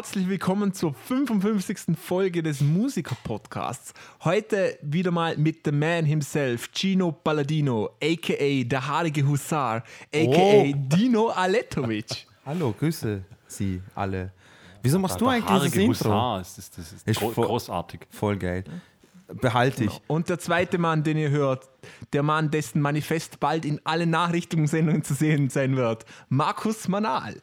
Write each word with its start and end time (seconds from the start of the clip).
Herzlich 0.00 0.30
willkommen 0.30 0.72
zur 0.72 0.94
55. 0.94 1.94
Folge 1.94 2.42
des 2.42 2.62
Musiker-Podcasts. 2.62 3.92
Heute 4.24 4.78
wieder 4.80 5.10
mal 5.10 5.36
mit 5.36 5.58
The 5.62 5.72
Man 5.72 6.06
himself, 6.06 6.70
Gino 6.72 7.12
Palladino, 7.12 7.90
a.k.a. 8.02 8.64
der 8.66 8.86
haarige 8.86 9.28
Husar, 9.28 9.84
a.k.a. 10.10 10.24
Oh. 10.24 10.72
Dino 10.74 11.28
Aletovic. 11.28 12.26
Hallo, 12.46 12.72
grüße 12.78 13.22
Sie 13.46 13.82
alle. 13.94 14.32
Wieso 14.82 14.98
machst 14.98 15.20
du 15.20 15.26
Der 15.26 15.34
eigentlich 15.34 15.70
dieses 15.70 15.76
Intro? 15.76 16.08
Husar, 16.08 16.38
das 16.38 16.56
ist, 16.56 16.78
das 16.78 16.92
ist, 16.94 17.06
Ist 17.06 17.20
gro 17.20 17.28
voll- 17.32 17.46
großartig. 17.46 18.00
Voll 18.08 18.38
geil. 18.38 18.64
Behalte 19.28 19.84
ich. 19.84 20.00
Und 20.06 20.30
der 20.30 20.38
zweite 20.38 20.78
Mann, 20.78 21.04
den 21.04 21.18
ihr 21.18 21.28
hört, 21.28 21.68
der 22.14 22.22
Mann, 22.22 22.50
dessen 22.50 22.80
Manifest 22.80 23.38
bald 23.38 23.66
in 23.66 23.78
allen 23.84 24.08
Nachrichtensendungen 24.08 25.04
zu 25.04 25.12
sehen 25.12 25.50
sein 25.50 25.76
wird, 25.76 26.06
Markus 26.30 26.88
Manal. 26.88 27.36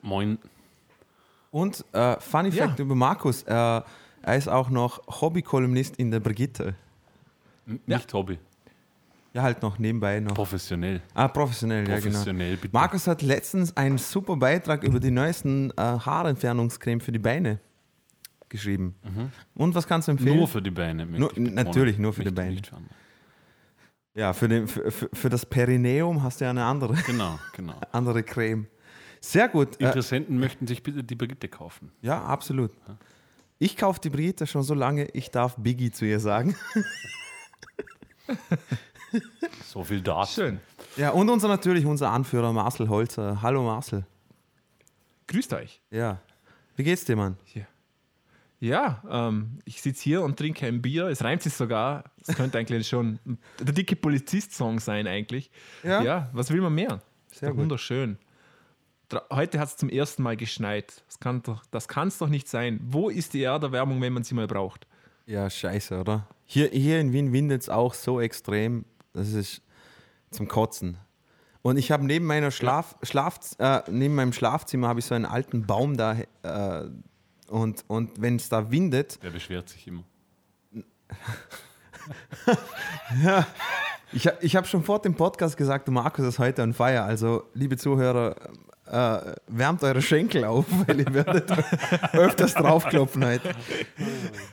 Moin. 0.00 0.38
Und 1.50 1.84
äh, 1.92 2.18
Funny 2.20 2.50
Ja. 2.50 2.66
Fact 2.66 2.78
über 2.80 2.94
Markus: 2.94 3.42
äh, 3.44 3.52
Er 3.52 4.36
ist 4.36 4.48
auch 4.48 4.68
noch 4.70 5.00
Hobbykolumnist 5.20 5.96
in 5.96 6.10
der 6.10 6.20
Brigitte. 6.20 6.74
N- 7.66 7.80
Ja. 7.86 7.96
Nicht 7.98 8.12
Hobby. 8.12 8.38
Ja, 9.34 9.42
halt 9.42 9.62
noch 9.62 9.78
nebenbei 9.78 10.20
noch. 10.20 10.34
Professionell. 10.34 11.02
Ah, 11.14 11.28
professionell, 11.28 11.86
ja, 11.88 11.96
genau. 11.98 12.10
Professionell, 12.12 12.56
bitte. 12.56 12.72
Markus 12.74 13.06
hat 13.06 13.20
letztens 13.22 13.76
einen 13.76 13.98
super 13.98 14.36
Beitrag 14.36 14.82
über 14.82 14.98
die 15.00 15.10
neuesten 15.10 15.70
äh, 15.72 15.74
Haarentfernungscreme 15.82 17.00
für 17.00 17.12
die 17.12 17.18
Beine 17.18 17.60
geschrieben. 18.48 18.94
Und 19.54 19.74
was 19.74 19.86
kannst 19.86 20.08
du 20.08 20.12
empfehlen? 20.12 20.32
Mhm. 20.32 20.38
Nur 20.38 20.48
für 20.48 20.62
die 20.62 20.70
Beine. 20.70 21.04
Nur- 21.06 21.30
natürlich 21.36 21.98
nur 21.98 22.12
für 22.14 22.22
die 22.22 22.28
Nicht- 22.30 22.36
Beine. 22.36 22.50
nicht 22.54 22.72
ja, 24.14 24.32
für, 24.32 24.48
den, 24.48 24.66
für, 24.66 24.90
für, 24.90 25.08
für 25.12 25.28
das 25.28 25.46
Perineum 25.46 26.22
hast 26.24 26.40
du 26.40 26.44
ja 26.46 26.50
eine 26.50 26.64
andere, 26.64 26.94
Genau, 27.06 27.38
genau. 27.52 27.74
andere 27.92 28.22
Creme. 28.24 28.66
Sehr 29.20 29.48
gut. 29.48 29.80
Äh, 29.80 29.86
Interessenten 29.86 30.38
möchten 30.38 30.66
sich 30.66 30.82
bitte 30.82 31.02
die 31.04 31.14
Brigitte 31.14 31.48
kaufen. 31.48 31.92
Ja, 32.02 32.22
absolut. 32.24 32.70
Ich 33.58 33.76
kaufe 33.76 34.00
die 34.00 34.10
Brigitte 34.10 34.46
schon 34.46 34.62
so 34.62 34.74
lange, 34.74 35.06
ich 35.12 35.30
darf 35.30 35.56
Biggie 35.56 35.90
zu 35.90 36.04
ihr 36.04 36.20
sagen. 36.20 36.54
So 39.64 39.84
viel 39.84 40.00
Daten. 40.02 40.30
Schön. 40.30 40.60
Ja, 40.96 41.10
und 41.10 41.28
unser 41.30 41.48
natürlich 41.48 41.86
unser 41.86 42.10
Anführer 42.10 42.52
Marcel 42.52 42.88
Holzer. 42.88 43.40
Hallo 43.42 43.62
Marcel. 43.62 44.04
Grüßt 45.28 45.52
euch. 45.54 45.80
Ja. 45.90 46.20
Wie 46.76 46.84
geht's 46.84 47.04
dir, 47.04 47.16
Mann? 47.16 47.36
Ja, 48.60 49.02
ähm, 49.08 49.58
ich 49.64 49.80
sitze 49.80 50.02
hier 50.02 50.22
und 50.22 50.36
trinke 50.36 50.66
ein 50.66 50.82
Bier. 50.82 51.06
Es 51.06 51.22
reimt 51.22 51.42
sich 51.42 51.54
sogar. 51.54 52.04
Es 52.26 52.34
könnte 52.34 52.58
eigentlich 52.58 52.88
schon 52.88 53.18
der 53.60 53.72
dicke 53.72 53.94
Polizist-Song 53.94 54.80
sein, 54.80 55.06
eigentlich. 55.06 55.50
Ja? 55.82 56.02
Ja, 56.02 56.30
was 56.32 56.50
will 56.50 56.60
man 56.60 56.74
mehr? 56.74 57.00
Sehr 57.32 57.50
gut. 57.50 57.60
Wunderschön. 57.60 58.18
Heute 59.32 59.58
hat 59.58 59.68
es 59.68 59.76
zum 59.76 59.88
ersten 59.88 60.22
Mal 60.22 60.36
geschneit. 60.36 61.02
Das 61.06 61.18
kann 61.18 61.42
doch, 61.42 61.64
das 61.70 61.88
kann's 61.88 62.18
doch 62.18 62.28
nicht 62.28 62.48
sein. 62.48 62.80
Wo 62.82 63.08
ist 63.08 63.34
die 63.34 63.42
Erderwärmung, 63.42 64.00
wenn 64.02 64.12
man 64.12 64.24
sie 64.24 64.34
mal 64.34 64.46
braucht? 64.46 64.86
Ja, 65.26 65.48
scheiße, 65.48 65.98
oder? 66.00 66.26
Hier, 66.46 66.68
hier 66.68 67.00
in 67.00 67.12
Wien 67.12 67.32
windet 67.32 67.62
es 67.62 67.68
auch 67.68 67.94
so 67.94 68.20
extrem, 68.20 68.84
das 69.12 69.32
ist 69.32 69.62
zum 70.30 70.48
Kotzen. 70.48 70.98
Und 71.62 71.76
ich 71.76 71.90
habe 71.90 72.04
neben 72.06 72.24
meiner 72.24 72.50
Schlaf, 72.50 72.96
Schlaf 73.02 73.38
äh, 73.58 73.82
neben 73.90 74.14
meinem 74.14 74.32
Schlafzimmer 74.32 74.88
habe 74.88 75.00
ich 75.00 75.06
so 75.06 75.14
einen 75.14 75.26
alten 75.26 75.66
Baum 75.66 75.96
da 75.96 76.16
äh, 76.42 76.88
und, 77.48 77.84
und 77.88 78.20
wenn 78.22 78.36
es 78.36 78.48
da 78.48 78.70
windet, 78.70 79.22
Der 79.22 79.30
beschwert 79.30 79.68
sich 79.68 79.86
immer. 79.86 80.04
Ich, 84.12 84.26
hab- 84.26 84.42
ich 84.42 84.56
habe 84.56 84.66
schon 84.66 84.82
vor 84.82 85.02
dem 85.02 85.14
Podcast 85.14 85.58
gesagt, 85.58 85.88
Markus 85.88 86.24
ist 86.24 86.38
heute 86.38 86.62
on 86.62 86.72
fire. 86.72 87.02
Also, 87.02 87.44
liebe 87.52 87.76
Zuhörer, 87.76 88.34
äh, 88.90 89.34
wärmt 89.48 89.82
eure 89.82 90.02
Schenkel 90.02 90.44
auf, 90.44 90.66
weil 90.86 91.00
ihr 91.00 91.14
werdet 91.14 91.50
öfters 92.12 92.54
draufklopfen 92.54 93.24
heute. 93.24 93.54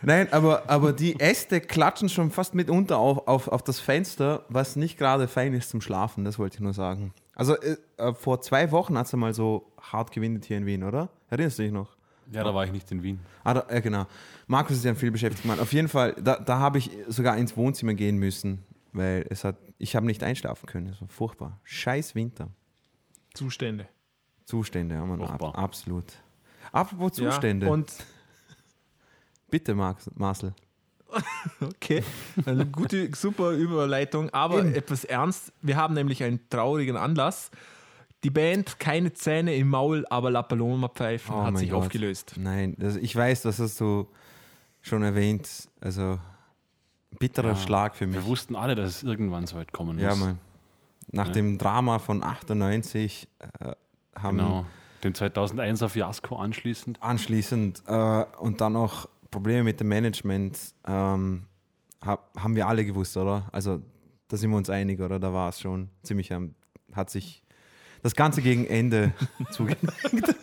Nein, 0.01 0.31
aber, 0.31 0.69
aber 0.69 0.94
die 0.94 1.19
Äste 1.19 1.62
klatschen 1.62 2.09
schon 2.09 2.31
fast 2.31 2.56
mitunter 2.56 2.97
auf, 2.97 3.28
auf, 3.28 3.47
auf 3.47 3.63
das 3.63 3.79
Fenster, 3.79 4.44
was 4.50 4.75
nicht 4.75 4.97
gerade 4.97 5.28
fein 5.28 5.53
ist 5.53 5.69
zum 5.69 5.81
Schlafen, 5.81 6.25
das 6.25 6.40
wollte 6.40 6.56
ich 6.56 6.62
nur 6.62 6.73
sagen. 6.73 7.13
Also, 7.35 7.56
äh, 7.57 7.78
äh, 7.97 8.13
vor 8.13 8.41
zwei 8.41 8.72
Wochen 8.72 8.97
hat 8.97 9.07
es 9.07 9.13
mal 9.13 9.34
so 9.34 9.72
hart 9.81 10.12
gewindet 10.12 10.46
hier 10.46 10.57
in 10.57 10.66
Wien, 10.66 10.84
oder? 10.84 11.09
Erinnerst 11.29 11.59
du 11.59 11.63
dich 11.63 11.72
noch? 11.72 11.96
Ja, 12.31 12.44
da 12.44 12.56
war 12.56 12.66
ich 12.66 12.72
nicht 12.72 12.91
in 12.91 13.03
Wien. 13.03 13.19
Ah, 13.44 13.53
da, 13.53 13.66
ja, 13.72 13.79
genau. 13.79 14.06
Markus 14.47 14.78
ist 14.78 14.85
ja 14.85 14.91
ein 14.91 14.97
viel 14.97 15.12
beschäftigter 15.12 15.47
Mann. 15.47 15.59
Auf 15.59 15.73
jeden 15.73 15.88
Fall, 15.88 16.16
da, 16.22 16.40
da 16.40 16.59
habe 16.59 16.78
ich 16.78 16.90
sogar 17.07 17.38
ins 17.38 17.56
Wohnzimmer 17.56 17.94
gehen 17.94 18.17
müssen, 18.17 18.63
weil 18.94 19.25
es 19.29 19.44
hat, 19.44 19.57
ich 19.78 19.96
habe 19.96 20.06
nicht 20.06 20.23
einschlafen 20.23 20.66
können. 20.66 20.88
Es 20.88 21.02
war 21.02 21.07
furchtbar. 21.07 21.59
Scheiß 21.63 22.16
Winter. 22.16 22.50
Zustände. 23.34 23.88
Zustände, 24.45 24.95
ja, 24.95 25.06
man, 25.06 25.22
ab, 25.22 25.28
Furchtbar. 25.28 25.56
absolut. 25.56 26.06
Apropos 26.72 27.13
Zustände. 27.13 27.66
Ja, 27.67 27.72
und 27.73 27.91
Bitte, 29.50 29.75
Marx, 29.75 30.09
Marcel. 30.16 30.53
okay, 31.61 32.03
eine 32.45 32.66
gute, 32.66 33.09
super 33.16 33.51
Überleitung, 33.51 34.29
aber 34.31 34.59
Eben. 34.59 34.73
etwas 34.75 35.05
ernst. 35.05 35.53
Wir 35.61 35.78
haben 35.78 35.94
nämlich 35.94 36.23
einen 36.23 36.39
traurigen 36.50 36.97
Anlass. 36.97 37.51
Die 38.23 38.31
Band 38.31 38.79
Keine 38.79 39.13
Zähne 39.13 39.55
im 39.55 39.69
Maul, 39.69 40.05
aber 40.09 40.31
La 40.31 40.41
Paloma 40.41 40.89
pfeifen 40.89 41.34
Oh 41.35 41.44
hat 41.44 41.57
sich 41.57 41.69
Gott. 41.69 41.84
aufgelöst. 41.85 42.34
Nein, 42.38 42.75
das, 42.79 42.95
ich 42.95 43.16
weiß, 43.16 43.44
das 43.44 43.59
hast 43.59 43.79
du 43.79 44.07
schon 44.81 45.03
erwähnt. 45.03 45.47
Also, 45.79 46.19
bitterer 47.19 47.50
Ja, 47.50 47.55
Schlag 47.55 47.95
für 47.95 48.07
mich. 48.07 48.16
Wir 48.16 48.25
wussten 48.25 48.55
alle, 48.55 48.75
dass 48.75 48.89
es 48.97 49.03
irgendwann 49.03 49.45
so 49.47 49.55
weit 49.57 49.72
kommen 49.72 49.95
muss. 49.95 50.03
Ja, 50.03 50.16
Mann. 50.16 50.39
Nach 51.11 51.28
Ja. 51.28 51.34
dem 51.34 51.57
Drama 51.59 52.00
von 52.00 52.23
98 52.23 53.28
äh, 53.59 53.73
haben 54.19 54.37
Genau. 54.37 54.65
Den 55.03 55.13
2001er 55.13 55.89
Fiasko 55.89 56.35
anschließend. 56.37 57.01
anschließend 57.03 57.83
äh, 57.87 58.25
und 58.39 58.59
dann 58.61 58.73
noch 58.73 59.07
Probleme 59.29 59.63
mit 59.63 59.79
dem 59.79 59.87
Management 59.89 60.57
ähm, 60.87 61.43
hab, 62.03 62.29
haben 62.39 62.55
wir 62.55 62.67
alle 62.67 62.85
gewusst, 62.85 63.15
oder? 63.17 63.47
Also 63.51 63.81
da 64.29 64.37
sind 64.37 64.49
wir 64.49 64.57
uns 64.57 64.69
einig, 64.69 64.99
oder? 65.01 65.19
Da 65.19 65.31
war 65.33 65.49
es 65.49 65.59
schon 65.59 65.89
ziemlich, 66.01 66.31
ähm, 66.31 66.55
hat 66.93 67.09
sich 67.11 67.43
das 68.01 68.15
Ganze 68.15 68.41
gegen 68.41 68.65
Ende 68.65 69.13
zugeneigt. 69.51 70.35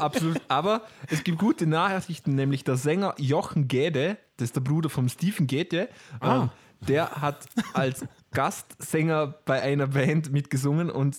Absolut. 0.00 0.40
Aber 0.48 0.82
es 1.08 1.24
gibt 1.24 1.38
gute 1.38 1.66
Nachrichten, 1.66 2.34
nämlich 2.34 2.64
der 2.64 2.76
Sänger 2.76 3.14
Jochen 3.18 3.68
Gede, 3.68 4.16
das 4.36 4.46
ist 4.46 4.56
der 4.56 4.60
Bruder 4.60 4.88
von 4.90 5.08
Stephen 5.08 5.46
Gede, 5.46 5.88
Ah. 6.20 6.42
ähm, 6.44 6.50
der 6.80 7.10
hat 7.20 7.44
als 7.74 8.04
Gastsänger 8.32 9.34
bei 9.44 9.60
einer 9.60 9.88
Band 9.88 10.30
mitgesungen 10.30 10.90
und 10.90 11.16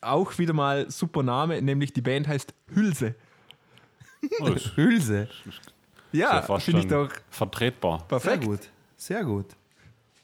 auch 0.00 0.38
wieder 0.38 0.52
mal 0.52 0.90
super 0.90 1.22
Name, 1.22 1.60
nämlich 1.62 1.92
die 1.92 2.00
Band 2.00 2.28
heißt 2.28 2.54
Hülse. 2.74 3.14
Oh, 4.40 4.54
Hülse. 4.76 5.28
Ja, 6.12 6.42
finde 6.58 6.80
ich 6.80 6.86
doch 6.86 7.10
vertretbar. 7.30 7.98
Sehr 7.98 8.06
perfekt. 8.08 8.44
gut. 8.44 8.60
Sehr 8.96 9.24
gut. 9.24 9.46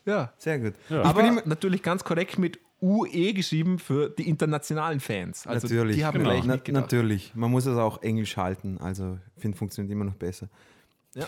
Ja. 0.06 0.32
Sehr 0.38 0.58
gut. 0.58 0.74
Ja. 0.88 1.00
Ich 1.00 1.06
Aber 1.06 1.22
bin 1.22 1.32
immer, 1.32 1.42
natürlich 1.44 1.82
ganz 1.82 2.04
korrekt 2.04 2.38
mit 2.38 2.58
UE 2.80 3.32
geschrieben 3.32 3.78
für 3.78 4.10
die 4.10 4.28
internationalen 4.28 5.00
Fans. 5.00 5.46
Also 5.46 5.66
natürlich. 5.66 5.96
die 5.96 6.04
haben 6.04 6.18
Genau. 6.18 6.42
Na, 6.44 6.80
natürlich. 6.80 7.34
Man 7.34 7.50
muss 7.50 7.66
es 7.66 7.76
auch 7.76 8.02
Englisch 8.02 8.36
halten. 8.36 8.78
Also, 8.78 9.18
ich 9.36 9.42
finde, 9.42 9.56
funktioniert 9.56 9.92
immer 9.92 10.04
noch 10.04 10.14
besser. 10.14 10.48
Ja. 11.14 11.26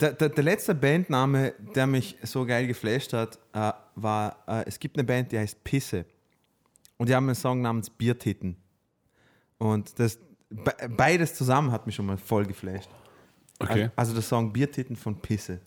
Der, 0.00 0.12
der, 0.12 0.28
der 0.28 0.44
letzte 0.44 0.74
Bandname, 0.74 1.54
der 1.74 1.86
mich 1.86 2.18
so 2.22 2.44
geil 2.44 2.66
geflasht 2.66 3.14
hat, 3.14 3.38
äh, 3.54 3.72
war, 3.94 4.36
äh, 4.46 4.64
es 4.66 4.78
gibt 4.78 4.98
eine 4.98 5.04
Band, 5.04 5.32
die 5.32 5.38
heißt 5.38 5.64
Pisse. 5.64 6.04
Und 6.98 7.08
die 7.08 7.14
haben 7.14 7.26
einen 7.26 7.34
Song 7.34 7.62
namens 7.62 7.88
Biertitten. 7.90 8.56
Und 9.58 9.98
das, 9.98 10.18
be 10.50 10.72
beides 10.96 11.34
zusammen 11.34 11.72
hat 11.72 11.86
mich 11.86 11.94
schon 11.94 12.06
mal 12.06 12.18
voll 12.18 12.44
geflasht. 12.44 12.90
Okay. 13.60 13.82
Also, 13.82 13.92
also 13.96 14.12
der 14.14 14.22
Song 14.22 14.52
Biertitten 14.52 14.96
von 14.96 15.16
Pisse. 15.16 15.60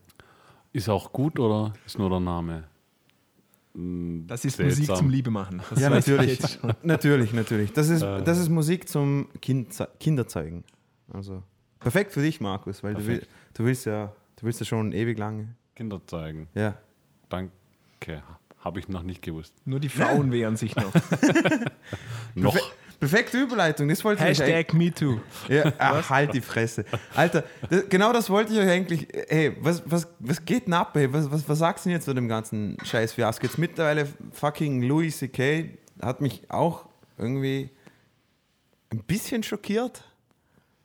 Ist 0.74 0.88
auch 0.88 1.12
gut 1.12 1.40
oder 1.40 1.74
ist 1.86 1.98
nur 1.98 2.10
der 2.10 2.20
Name? 2.20 2.66
Das 3.74 4.44
ist 4.44 4.58
Seltsam. 4.58 4.80
Musik 4.82 4.96
zum 4.98 5.10
Liebemachen. 5.10 5.62
Das 5.70 5.80
Ja, 5.80 5.90
natürlich. 5.90 6.40
natürlich, 6.84 7.34
natürlich. 7.34 7.72
Das 7.74 7.90
ist, 7.90 8.02
Äh. 8.02 8.22
das 8.24 8.38
ist 8.38 8.50
Musik 8.50 8.88
zum 8.88 9.28
kind, 9.42 9.74
Kinderzeugen. 10.00 10.64
Also 11.12 11.44
perfekt 11.80 12.12
für 12.12 12.22
dich, 12.22 12.42
Markus, 12.42 12.84
weil 12.84 12.94
du, 12.96 13.06
will, 13.06 13.26
du 13.54 13.64
willst 13.66 13.86
ja, 13.86 14.14
du 14.38 14.46
willst 14.46 14.60
ja 14.60 14.66
schon 14.66 14.92
ewig 14.92 15.18
lange. 15.18 15.56
Kinder 15.76 16.02
zeigen. 16.06 16.48
Ja. 16.54 16.78
Danke. 17.30 17.52
Habe 18.62 18.80
ich 18.80 18.88
noch 18.88 19.04
nicht 19.04 19.22
gewusst. 19.22 19.54
Nur 19.66 19.80
die 19.80 19.90
Frauen 19.90 20.32
wehren 20.32 20.56
sich 20.56 20.76
noch. 20.76 20.94
Noch. 22.36 22.54
Perfe 22.54 22.72
perfekte 23.00 23.42
Überleitung, 23.42 23.88
das 23.90 24.04
wollte 24.06 24.22
ich 24.22 24.40
eigentlich. 24.42 24.56
Hashtag 24.56 24.74
MeToo. 24.76 25.20
Ja, 25.50 25.74
ach, 25.80 26.10
halt 26.12 26.36
die 26.36 26.42
Fresse. 26.42 26.86
Alter, 27.16 27.44
das, 27.70 27.90
genau 27.90 28.14
das 28.14 28.30
wollte 28.30 28.54
ich 28.54 28.60
euch 28.60 28.70
eigentlich. 28.70 29.08
Hey, 29.28 29.58
was, 29.60 29.82
was, 29.90 30.08
was 30.20 30.46
geht 30.46 30.68
denn 30.68 30.74
ab, 30.74 30.96
ey? 30.96 31.12
Was, 31.12 31.32
was, 31.32 31.50
was 31.50 31.58
sagst 31.58 31.84
du 31.86 31.90
denn 31.90 31.96
jetzt 31.98 32.06
zu 32.06 32.14
dem 32.14 32.28
ganzen 32.28 32.78
scheiß 32.84 33.14
Fiasko? 33.14 33.44
Jetzt 33.48 33.58
mittlerweile 33.58 34.08
fucking 34.34 34.84
Louis 34.84 35.18
C.K. 35.18 35.72
hat 36.00 36.22
mich 36.22 36.44
auch 36.52 36.86
irgendwie 37.18 37.72
ein 38.92 39.00
bisschen 39.00 39.42
schockiert. 39.42 40.04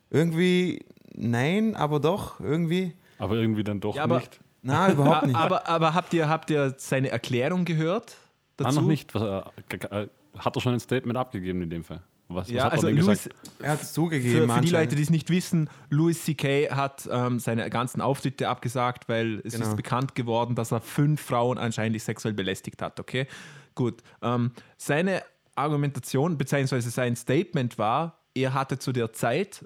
Irgendwie 0.09 0.83
nein, 1.13 1.75
aber 1.75 1.99
doch, 1.99 2.39
irgendwie. 2.39 2.93
Aber 3.19 3.35
irgendwie 3.35 3.63
dann 3.63 3.79
doch 3.79 3.95
Ja, 3.95 4.03
aber- 4.05 4.19
nicht. 4.19 4.39
Na, 4.61 4.91
überhaupt 4.91 5.27
nicht. 5.27 5.35
Aber, 5.35 5.67
aber 5.67 5.93
habt, 5.93 6.13
ihr, 6.13 6.27
habt 6.29 6.49
ihr 6.49 6.73
seine 6.77 7.09
Erklärung 7.09 7.63
gehört? 7.65 8.15
Dazu? 8.57 8.81
noch 8.81 8.87
nicht. 8.87 9.13
Äh, 9.15 9.19
äh, 9.39 10.07
Hat 10.37 10.55
er 10.55 10.61
schon 10.61 10.73
ein 10.73 10.79
Statement 10.79 11.17
abgegeben 11.17 11.61
in 11.61 11.69
dem 11.69 11.83
Fall? 11.83 12.01
Was, 12.29 12.49
Ja, 12.49 12.57
was 12.57 12.63
hat 12.65 12.71
also 12.73 12.87
er 12.87 12.93
denn 12.93 13.05
Louis, 13.05 13.23
gesagt? 13.23 13.35
Er 13.59 13.71
hat 13.71 13.81
es 13.81 13.93
zugegeben. 13.93 14.47
für, 14.49 14.53
für 14.55 14.61
die. 14.61 14.69
Leute, 14.69 14.95
die 14.97 15.01
es 15.03 15.09
nicht 15.09 15.29
wissen, 15.29 15.69
Louis 15.89 16.21
C.K. 16.25 16.71
hat 16.71 17.07
ähm, 17.09 17.39
seine 17.39 17.69
ganzen 17.69 18.01
Auftritte 18.01 18.49
abgesagt, 18.49 19.07
weil 19.07 19.41
es 19.45 19.53
Genau. 19.53 19.67
ist 19.67 19.75
bekannt 19.77 20.13
geworden, 20.15 20.53
dass 20.55 20.71
er 20.71 20.81
fünf 20.81 21.21
Frauen 21.21 21.57
anscheinend 21.57 22.01
sexuell 22.01 22.33
belästigt 22.33 22.81
hat. 22.81 22.99
Okay, 22.99 23.27
gut. 23.75 24.01
Ähm, 24.21 24.51
seine 24.75 25.21
Argumentation 25.55 26.37
bzw. 26.37 26.81
sein 26.81 27.15
Statement 27.15 27.77
war, 27.77 28.19
er 28.35 28.53
hatte 28.53 28.77
zu 28.77 28.91
der 28.91 29.13
Zeit 29.13 29.65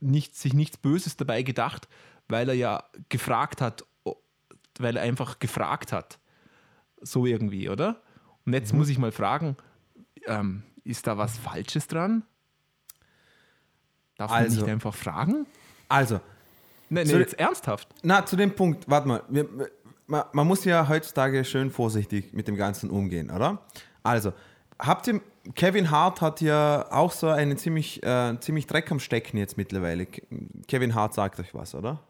nicht, 0.00 0.34
sich 0.36 0.54
nichts 0.54 0.76
Böses 0.78 1.16
dabei 1.16 1.42
gedacht, 1.42 1.88
weil 2.28 2.48
er 2.48 2.54
ja 2.54 2.84
gefragt 3.08 3.60
hat, 3.60 3.84
weil 4.78 4.96
er 4.96 5.02
einfach 5.02 5.38
gefragt 5.38 5.92
hat. 5.92 6.18
So 7.00 7.26
irgendwie, 7.26 7.68
oder? 7.68 8.00
Und 8.46 8.52
jetzt 8.54 8.72
Mhm. 8.72 8.78
muss 8.78 8.88
ich 8.88 8.98
mal 8.98 9.12
fragen, 9.12 9.56
ähm, 10.26 10.62
ist 10.84 11.06
da 11.06 11.16
was 11.18 11.38
Falsches 11.38 11.86
dran? 11.86 12.22
Darf 14.16 14.30
man 14.30 14.40
Also- 14.44 14.60
nicht 14.62 14.70
einfach 14.70 14.94
fragen? 14.94 15.46
Also, 15.88 16.20
Nein, 16.90 17.06
nee, 17.06 17.12
jetzt 17.14 17.38
ernsthaft. 17.38 17.88
na, 18.02 18.24
zu 18.24 18.36
dem 18.36 18.54
Punkt, 18.54 18.88
warte 18.88 19.06
mal. 19.08 19.22
Wir, 19.28 19.48
man, 20.06 20.24
man 20.32 20.46
muss 20.46 20.64
ja 20.64 20.88
heutzutage 20.88 21.44
schön 21.44 21.70
vorsichtig 21.70 22.32
mit 22.32 22.48
dem 22.48 22.56
Ganzen 22.56 22.90
umgehen, 22.90 23.30
oder? 23.30 23.62
Also, 24.02 24.32
habt 24.78 25.06
ihr, 25.06 25.20
Kevin 25.54 25.90
Hart 25.90 26.20
hat 26.20 26.40
ja 26.40 26.90
auch 26.90 27.12
so 27.12 27.28
einen 27.28 27.56
ziemlich, 27.58 28.02
äh, 28.02 28.36
ziemlich 28.40 28.66
Dreck 28.66 28.90
am 28.90 29.00
Stecken 29.00 29.36
jetzt 29.38 29.56
mittlerweile. 29.56 30.06
Ke- 30.06 30.22
Kevin 30.66 30.94
Hart 30.94 31.14
sagt 31.14 31.38
euch 31.40 31.54
was, 31.54 31.74
oder? 31.74 32.00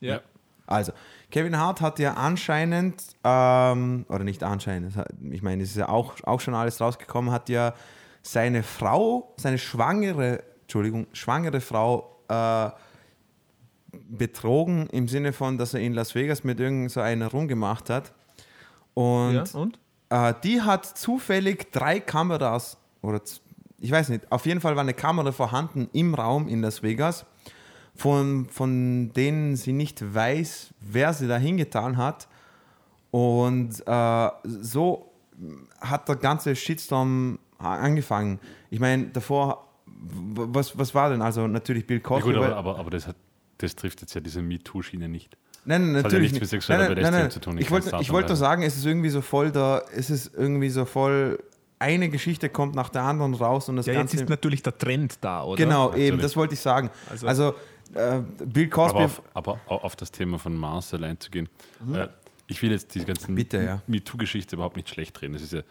Ja. 0.00 0.20
Also, 0.68 0.92
Kevin 1.30 1.58
Hart 1.58 1.80
hat 1.80 1.98
ja 1.98 2.14
anscheinend, 2.14 3.02
ähm, 3.24 4.06
oder 4.08 4.24
nicht 4.24 4.42
anscheinend, 4.42 4.94
ich 5.30 5.42
meine, 5.42 5.62
es 5.62 5.70
ist 5.70 5.76
ja 5.76 5.88
auch, 5.88 6.14
auch 6.24 6.40
schon 6.40 6.54
alles 6.54 6.80
rausgekommen, 6.80 7.30
hat 7.32 7.48
ja 7.48 7.74
seine 8.22 8.62
Frau, 8.62 9.34
seine 9.36 9.58
schwangere, 9.58 10.42
Entschuldigung, 10.62 11.06
schwangere 11.12 11.60
Frau 11.60 12.22
äh, 12.28 12.70
betrogen 13.92 14.88
im 14.90 15.08
Sinne 15.08 15.32
von, 15.32 15.58
dass 15.58 15.74
er 15.74 15.80
in 15.80 15.94
Las 15.94 16.14
Vegas 16.14 16.44
mit 16.44 16.60
irgend 16.60 16.90
so 16.90 17.00
einer 17.00 17.28
rumgemacht 17.28 17.90
hat. 17.90 18.12
Und 18.94 19.34
ja. 19.34 19.44
Und? 19.54 19.78
äh, 20.10 20.34
die 20.44 20.60
hat 20.60 20.84
zufällig 20.84 21.72
drei 21.72 22.00
Kameras, 22.00 22.76
oder 23.00 23.20
ich 23.80 23.90
weiß 23.90 24.08
nicht, 24.10 24.30
auf 24.30 24.44
jeden 24.46 24.60
Fall 24.60 24.76
war 24.76 24.82
eine 24.82 24.94
Kamera 24.94 25.32
vorhanden 25.32 25.88
im 25.92 26.14
Raum 26.14 26.48
in 26.48 26.60
Las 26.62 26.82
Vegas, 26.82 27.24
von, 27.98 28.46
von 28.48 29.12
denen 29.12 29.56
sie 29.56 29.72
nicht 29.72 30.14
weiß, 30.14 30.68
wer 30.80 31.12
sie 31.12 31.26
da 31.28 31.36
hingetan 31.36 31.96
hat. 31.96 32.28
Und 33.10 33.82
äh, 33.86 34.28
so 34.44 35.10
hat 35.80 36.08
der 36.08 36.16
ganze 36.16 36.54
Shitstorm 36.54 37.38
angefangen. 37.58 38.38
Ich 38.70 38.78
meine, 38.80 39.06
davor, 39.08 39.66
was, 39.86 40.78
was 40.78 40.94
war 40.94 41.10
denn? 41.10 41.22
Also 41.22 41.46
natürlich 41.48 41.86
Bill 41.86 41.98
Ja, 41.98 42.02
Cosby. 42.02 42.32
gut, 42.32 42.40
weil- 42.40 42.52
aber, 42.52 42.56
aber, 42.72 42.78
aber 42.78 42.90
das, 42.90 43.06
hat, 43.08 43.16
das 43.58 43.74
trifft 43.74 44.00
jetzt 44.00 44.14
ja 44.14 44.20
diese 44.20 44.42
MeToo-Schiene 44.42 45.08
nicht. 45.08 45.36
Nein, 45.64 45.80
nein, 45.80 45.88
hat 45.88 45.96
ja 45.96 46.02
natürlich 46.18 46.32
nichts 46.32 46.34
mit 46.34 46.42
nicht. 46.42 46.50
sexueller 46.50 46.88
nein, 46.88 46.94
nein, 46.94 47.02
nein, 47.02 47.12
Belästigung 47.12 47.22
nein. 47.22 47.30
zu 47.32 47.40
tun, 47.40 47.56
in 47.56 47.62
Ich 47.62 47.70
wollte, 47.70 47.96
ich 48.00 48.12
wollte 48.12 48.28
nur 48.28 48.36
sagen, 48.36 48.62
es 48.62 48.76
ist 48.76 48.86
irgendwie 48.86 49.08
so 49.10 49.20
voll 49.22 49.50
da, 49.50 49.82
es 49.94 50.08
ist 50.08 50.32
irgendwie 50.34 50.70
so 50.70 50.84
voll, 50.84 51.38
eine 51.80 52.08
Geschichte 52.08 52.48
kommt 52.48 52.74
nach 52.74 52.88
der 52.90 53.02
anderen 53.02 53.34
raus 53.34 53.68
und 53.68 53.76
das 53.76 53.86
Ja, 53.86 53.92
jetzt 53.94 54.10
Ganze. 54.12 54.16
ist 54.24 54.28
natürlich 54.28 54.62
der 54.62 54.76
Trend 54.78 55.18
da, 55.20 55.44
oder? 55.44 55.56
genau, 55.62 55.88
eben, 55.90 55.98
Natürlich. 56.16 56.22
das 56.22 56.36
wollte 56.36 56.54
ich 56.54 56.60
sagen. 56.60 56.90
Also- 57.10 57.26
Also, 57.26 57.54
äh, 57.94 58.20
Bill 58.44 58.68
Cosby. 58.68 58.96
Aber 58.96 59.04
auf, 59.04 59.22
aber 59.34 59.60
au- 59.66 59.76
auf 59.78 59.96
das 59.96 60.10
Thema 60.10 60.38
von 60.38 60.56
Marcel 60.56 61.04
einzugehen, 61.04 61.48
äh, 61.94 62.08
ich 62.46 62.62
will 62.62 62.70
jetzt 62.70 62.94
die 62.94 63.04
ganzen 63.04 63.32
Mhm. 63.32 63.36
Bitte, 63.36 63.62
ja. 63.62 63.82
MeToo-Geschichte 63.86 64.56
überhaupt 64.56 64.76
nicht 64.76 64.88
schlecht 64.88 65.20
reden. 65.22 65.34
Das 65.34 65.42
ist 65.42 65.52
ja, 65.52 65.62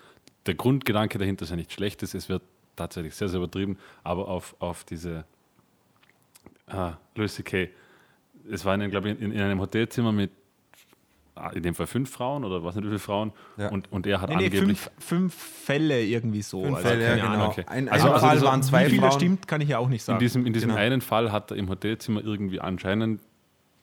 der 0.46 0.56
Grundgedanke 0.56 1.18
dahinter 1.18 1.44
ist 1.44 1.50
ja 1.50 1.56
nicht 1.56 1.74
schlecht, 1.74 2.04
es 2.04 2.30
wird 2.30 2.44
tatsächlich 2.76 3.16
sehr, 3.16 3.28
sehr 3.30 3.40
übertrieben, 3.40 3.78
aber 4.04 4.28
auf, 4.28 4.56
auf 4.60 4.84
diese 4.84 5.26
ah, 6.68 6.94
Louis 7.16 7.34
C.K., 7.36 7.70
es 8.50 8.64
war, 8.64 8.76
in, 8.76 8.90
glaube 8.92 9.10
ich, 9.10 9.20
in, 9.20 9.32
in 9.32 9.42
einem 9.42 9.60
Hotelzimmer 9.60 10.12
mit 10.12 10.32
in 11.54 11.64
dem 11.64 11.76
Fall 11.76 11.88
fünf 11.88 12.10
Frauen 12.12 12.44
oder 12.44 12.64
was 12.64 12.76
nicht 12.76 12.84
wie 12.86 12.90
viele 12.90 13.00
Frauen 13.00 13.32
Ja. 13.58 13.70
und, 13.70 13.92
und 13.92 14.06
er 14.08 14.22
hat 14.22 14.30
Nee, 14.30 14.36
nee, 14.38 14.46
angeblich 14.46 14.80
fünf, 14.80 14.92
fünf 15.00 15.34
Fälle 15.34 16.04
irgendwie 16.04 16.42
so. 16.42 16.64
Fünf 16.64 16.78
also 16.78 16.88
Fälle, 16.90 17.18
ja, 17.18 17.32
genau. 17.32 17.48
Okay. 17.48 17.64
Ein, 17.68 17.90
Also- 17.90 18.08
ein 18.08 18.14
also 18.14 18.26
Fall 18.26 18.36
das- 18.36 18.44
waren 18.46 18.64
zwei 18.64 18.86
Wie 18.86 18.90
viel 18.92 19.00
Frauen. 19.00 19.12
stimmt, 19.12 19.48
kann 19.48 19.62
ich 19.62 19.70
ja 19.70 19.78
auch 19.80 19.90
nicht 19.90 20.02
In 20.02 20.06
sagen. 20.06 20.20
diesem, 20.20 20.46
in 20.46 20.54
diesem 20.54 20.70
Genau. 20.70 20.82
einen 20.82 21.02
Fall 21.02 21.32
hat 21.32 21.52
er 21.52 21.58
im 21.58 21.70
Hotelzimmer 21.70 22.24
irgendwie 22.24 22.60
anscheinend 22.60 23.22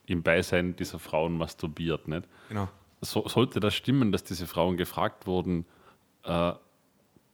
im 0.06 0.22
Beisein 0.22 0.76
dieser 0.76 0.98
Frauen 0.98 1.36
masturbiert. 1.38 2.08
Nicht? 2.08 2.28
Genau. 2.48 2.68
So, 3.00 3.26
sollte 3.28 3.60
das 3.60 3.74
stimmen, 3.74 4.12
dass 4.12 4.24
diese 4.24 4.46
Frauen 4.46 4.76
gefragt 4.76 5.26
wurden, 5.26 5.64
äh, 6.24 6.52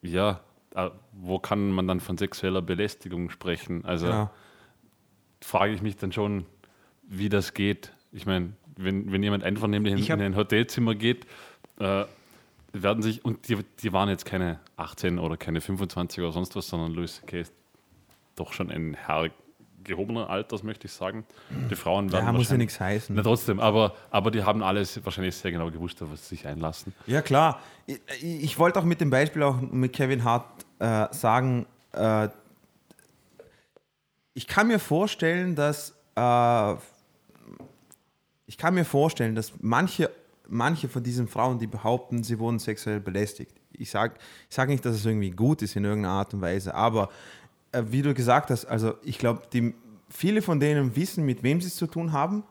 ja, 0.02 0.40
äh, 0.74 0.90
wo 1.12 1.38
kann 1.38 1.70
man 1.72 1.86
dann 1.88 2.00
von 2.00 2.16
sexueller 2.16 2.62
Belästigung 2.62 3.30
sprechen? 3.30 3.84
Also 3.84 4.06
genau. 4.06 4.30
frage 5.40 5.72
ich 5.72 5.82
mich 5.82 5.96
dann 5.96 6.12
schon, 6.12 6.46
wie 7.02 7.28
das 7.28 7.54
geht. 7.54 7.92
Ich 8.12 8.26
meine, 8.26 8.52
wenn, 8.82 9.12
wenn 9.12 9.22
jemand 9.22 9.44
einvernehmlich 9.44 10.08
in, 10.08 10.18
in 10.18 10.22
ein 10.22 10.36
Hotelzimmer 10.36 10.94
geht, 10.94 11.26
äh, 11.78 12.04
werden 12.72 13.02
sich, 13.02 13.24
und 13.24 13.48
die, 13.48 13.58
die 13.82 13.92
waren 13.92 14.08
jetzt 14.08 14.24
keine 14.24 14.60
18 14.76 15.18
oder 15.18 15.36
keine 15.36 15.60
25 15.60 16.22
oder 16.22 16.32
sonst 16.32 16.54
was, 16.56 16.68
sondern 16.68 16.92
Louis 16.92 17.16
C.K. 17.16 17.40
ist 17.40 17.52
doch 18.36 18.52
schon 18.52 18.70
ein 18.70 18.94
Herr 18.94 19.30
gehobener 19.82 20.28
Alters, 20.28 20.62
möchte 20.62 20.86
ich 20.86 20.92
sagen. 20.92 21.24
Die 21.70 21.74
Frauen 21.74 22.12
werden 22.12 22.26
Ja, 22.26 22.32
muss 22.32 22.50
ja 22.50 22.56
nichts 22.56 22.78
heißen. 22.78 23.14
Na, 23.14 23.22
trotzdem, 23.22 23.60
aber, 23.60 23.94
aber 24.10 24.30
die 24.30 24.42
haben 24.42 24.62
alles 24.62 25.02
wahrscheinlich 25.04 25.34
sehr 25.34 25.52
genau 25.52 25.70
gewusst, 25.70 26.02
auf 26.02 26.12
was 26.12 26.28
sie 26.28 26.36
sich 26.36 26.46
einlassen. 26.46 26.94
Ja, 27.06 27.22
klar. 27.22 27.60
Ich, 27.86 27.98
ich 28.20 28.44
ich 28.44 28.58
wollte 28.58 28.78
auch 28.78 28.84
mit 28.84 29.00
dem 29.00 29.10
Beispiel 29.10 29.42
auch 29.42 29.60
mit 29.60 29.92
Kevin 29.92 30.22
Hart 30.22 30.46
äh, 30.78 31.06
sagen, 31.12 31.66
äh, 31.92 32.28
ich 34.34 34.46
kann 34.46 34.68
mir 34.68 34.78
vorstellen, 34.78 35.54
dass 35.54 35.90
äh, 36.14 36.74
ich 38.50 38.58
kann 38.58 38.74
mir 38.74 38.84
vorstellen, 38.84 39.36
dass 39.36 39.52
manche, 39.60 40.10
manche 40.48 40.88
von 40.88 41.04
diesen 41.04 41.28
Frauen, 41.28 41.60
die 41.60 41.68
behaupten, 41.68 42.24
sie 42.24 42.40
wurden 42.40 42.58
sexuell 42.58 42.98
belästigt. 42.98 43.54
Ich 43.72 43.90
sage 43.90 44.14
ich 44.48 44.56
sag 44.56 44.68
nicht, 44.68 44.84
dass 44.84 44.96
es 44.96 45.06
irgendwie 45.06 45.30
gut 45.30 45.62
ist 45.62 45.76
in 45.76 45.84
irgendeiner 45.84 46.14
Art 46.14 46.34
und 46.34 46.40
Weise, 46.40 46.74
aber 46.74 47.10
äh, 47.70 47.84
wie 47.86 48.02
du 48.02 48.12
gesagt 48.12 48.50
hast, 48.50 48.64
also 48.64 48.94
ich 49.04 49.18
glaube, 49.18 49.42
viele 50.08 50.42
von 50.42 50.58
denen 50.58 50.96
wissen, 50.96 51.24
mit 51.24 51.44
wem 51.44 51.60
sie 51.60 51.68
es 51.68 51.76
zu 51.76 51.86
tun 51.86 52.10
haben 52.10 52.42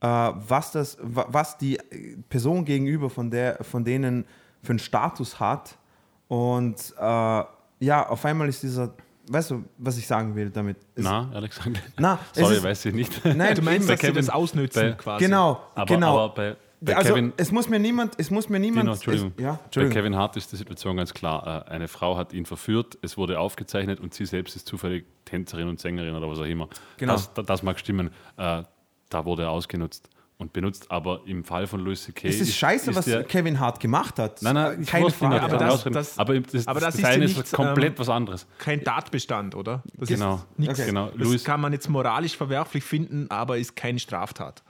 äh, 0.00 0.06
was, 0.06 0.72
das, 0.72 0.98
wa- 1.00 1.26
was 1.28 1.56
die 1.56 1.76
äh, 1.78 2.16
Person 2.28 2.64
gegenüber 2.64 3.10
von, 3.10 3.30
der, 3.30 3.62
von 3.62 3.84
denen 3.84 4.24
für 4.62 4.70
einen 4.70 4.78
Status 4.80 5.38
hat. 5.38 5.78
Und 6.26 6.94
äh, 6.98 7.44
ja, 7.80 8.08
auf 8.08 8.24
einmal 8.24 8.48
ist 8.48 8.62
dieser, 8.62 8.92
weißt 9.32 9.50
du, 9.52 9.64
was 9.78 9.96
ich 9.98 10.06
sagen 10.06 10.34
will 10.36 10.50
damit? 10.50 10.76
Es, 10.94 11.04
Na, 11.04 11.30
ehrlich 11.32 11.50
gesagt. 11.50 11.70
na, 11.98 12.18
Sorry, 12.32 12.56
ist- 12.56 12.62
weiß 12.62 12.84
ich 12.86 12.94
nicht. 12.94 13.24
Nein, 13.24 13.54
du 13.54 13.62
meinst, 13.62 13.86
Bei 13.88 13.94
dass 13.94 14.00
sie 14.00 14.06
Kevin- 14.08 14.16
das 14.16 14.30
ausnützen 14.30 14.80
bei- 14.80 14.92
quasi. 14.92 15.24
genau, 15.24 15.60
Aber, 15.74 15.86
genau. 15.86 16.18
aber 16.24 16.34
bei, 16.34 16.56
bei 16.82 16.96
also 16.96 17.10
Kevin, 17.14 17.32
es 17.36 17.52
muss 17.52 17.68
mir 17.68 17.78
niemand, 17.78 18.14
es 18.18 18.30
muss 18.30 18.48
mir 18.48 18.58
niemand, 18.58 18.84
Dino, 18.84 18.92
Entschuldigung. 18.94 19.32
Es, 19.36 19.42
ja, 19.42 19.52
Bei 19.52 19.64
Entschuldigung. 19.64 19.94
Kevin 19.94 20.16
Hart 20.16 20.36
ist 20.36 20.50
die 20.52 20.56
Situation 20.56 20.96
ganz 20.96 21.12
klar. 21.14 21.64
Äh, 21.66 21.70
Eine 21.70 21.88
Frau 21.88 22.16
hat 22.16 22.32
ihn 22.32 22.46
verführt, 22.46 22.98
es 23.02 23.16
wurde 23.16 23.38
aufgezeichnet 23.38 24.00
und 24.00 24.14
sie 24.14 24.24
selbst 24.26 24.56
ist 24.56 24.66
zufällig 24.66 25.04
Tänzerin 25.26 25.68
und 25.68 25.78
Sängerin 25.80 26.14
oder 26.14 26.28
was 26.28 26.38
auch 26.38 26.44
immer. 26.44 26.68
Genau. 26.96 27.12
Das, 27.12 27.32
da- 27.34 27.42
das 27.42 27.62
mag 27.62 27.78
stimmen. 27.78 28.10
Äh, 28.36 28.62
Da 29.10 29.24
wurde 29.24 29.42
er 29.42 29.50
ausgenutzt 29.50 30.08
und 30.40 30.52
benutzt. 30.52 30.90
Aber 30.90 31.20
im 31.26 31.44
Fall 31.44 31.66
von 31.68 31.80
Louis 31.80 32.02
C.K. 32.02 32.28
es 32.28 32.40
ist 32.40 32.56
scheiße, 32.56 32.94
was 32.96 33.04
der, 33.04 33.22
Kevin 33.24 33.60
Hart 33.60 33.78
gemacht 33.78 34.18
hat. 34.18 34.42
Nein, 34.42 34.54
nein, 34.54 34.84
keine 34.84 35.06
ihn 35.06 35.12
Frage. 35.12 35.40
aber 35.42 35.56
das- 35.58 35.84
das- 35.84 36.18
aber 36.18 36.40
das, 36.40 36.66
aber 36.66 36.80
das, 36.80 36.86
das 36.88 36.94
ist 36.96 37.00
ja 37.02 37.08
eine 37.08 37.24
nicht, 37.26 37.38
ist 37.38 37.52
komplett 37.52 37.92
ähm, 37.92 37.98
was 37.98 38.08
anderes. 38.08 38.46
Kein 38.58 38.82
Tatbestand, 38.82 39.54
oder? 39.54 39.82
Das 39.94 40.08
Genau. 40.08 40.36
ist 40.36 40.58
nichts. 40.58 40.78
Okay. 40.80 40.88
Genau. 40.88 41.10
Das 41.10 41.18
Louis, 41.18 41.44
kann 41.44 41.60
man 41.60 41.72
jetzt 41.72 41.88
moralisch 41.88 42.36
verwerflich 42.36 42.82
finden, 42.82 43.30
aber 43.30 43.58
ist 43.58 43.76
keine 43.76 43.98
Straftat. 44.00 44.64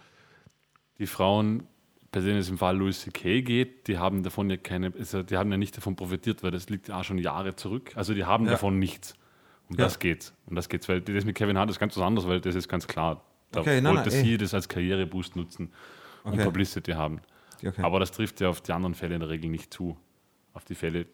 die 0.98 1.06
Frauen, 1.06 1.62
bei 2.12 2.20
denen 2.20 2.38
es 2.38 2.48
im 2.50 2.58
Fall 2.58 2.76
Louis 2.76 3.00
C.K. 3.02 3.40
geht, 3.42 3.86
die 3.86 3.96
haben 3.98 4.22
davon 4.22 4.50
ja 4.50 4.56
keine, 4.58 4.92
also 4.98 5.22
die 5.22 5.36
haben 5.36 5.50
ja 5.50 5.56
nicht 5.56 5.76
davon 5.76 5.96
profitiert, 5.96 6.42
weil 6.42 6.50
das 6.50 6.68
liegt 6.68 6.88
ja 6.88 6.98
auch 7.00 7.04
schon 7.04 7.16
Jahre 7.18 7.54
zurück. 7.56 7.92
Also 7.94 8.12
die 8.12 8.24
haben 8.24 8.44
Ja. 8.46 8.50
davon 8.52 8.78
nichts. 8.78 9.14
Um 9.68 9.76
Ja. 9.76 9.84
das 9.84 10.00
geht's. 10.00 10.34
Um 10.46 10.56
das 10.56 10.68
geht's, 10.68 10.88
weil 10.88 11.00
das 11.00 11.24
mit 11.24 11.36
Kevin 11.36 11.56
Hart 11.56 11.70
ist 11.70 11.78
ganz 11.78 11.96
was 11.96 12.02
anderes, 12.02 12.28
weil 12.28 12.40
das 12.40 12.56
ist 12.56 12.68
ganz 12.68 12.88
klar. 12.88 13.22
Da 13.50 13.61
Okay, 13.61 13.80
nein, 13.80 13.97
wollte 13.97 14.11
nein, 14.11 14.25
sie 14.25 14.38
das 14.38 14.54
als 14.54 14.69
Karriereboost 14.69 15.37
nutzen 15.37 15.73
und 16.25 16.35
Okay. 16.35 16.45
Publicity 16.45 16.92
haben. 16.92 17.21
Okay. 17.64 17.83
Aber 17.83 18.00
das 18.00 18.12
trifft 18.12 18.40
ja 18.40 18.49
auf 18.49 18.61
die 18.61 18.73
anderen 18.73 18.95
Fälle 18.95 19.14
in 19.14 19.21
der 19.21 19.28
Regel 19.28 19.50
nicht 19.50 19.73
zu. 19.73 19.97
Auf 20.52 20.64
die 20.64 20.75
Fälle, 20.75 21.07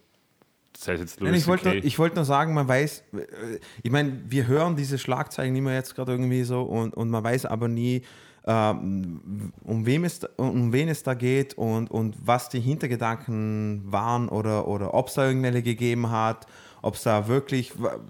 sei 0.76 0.95
es 0.95 1.00
jetzt 1.00 1.21
Nein, 1.21 1.31
Louis 1.31 1.43
ich 1.43 1.49
wollte 1.49 1.64
C.K. 1.64 1.75
nur, 1.76 1.85
ich 1.85 1.99
wollte 1.99 2.16
nur 2.16 2.25
sagen, 2.25 2.55
man 2.55 2.69
weiß, 2.69 3.05
äh, 3.12 3.59
ich 3.83 3.90
meine, 3.90 4.23
wir 4.28 4.47
hören 4.47 4.76
diese 4.76 4.99
Schlagzeilen 4.99 5.55
immer 5.57 5.75
jetzt 5.75 5.95
gerade 5.95 6.12
irgendwie 6.12 6.43
so 6.45 6.62
und, 6.62 6.95
und 6.95 7.11
man 7.11 7.25
weiß 7.25 7.47
aber 7.47 7.69
nie, 7.69 8.02
ähm, 8.47 9.52
um, 9.64 9.87
wem 9.87 10.05
es, 10.05 10.21
um 10.37 10.73
wen 10.73 10.88
es 10.88 11.02
da 11.02 11.14
geht 11.14 11.55
und, 11.55 11.90
und 11.90 12.16
was 12.25 12.49
die 12.49 12.61
Hintergedanken 12.61 13.83
waren 13.87 14.28
oder, 14.28 14.69
oder 14.69 14.95
ob 14.95 15.09
es 15.09 15.14
da 15.14 15.26
irgendwelche 15.26 15.62
gegeben 15.62 16.11
hat, 16.11 16.47
ob 16.87 16.95
es 16.95 17.02
da 17.02 17.26
wirklich, 17.28 17.78
we- 17.78 18.00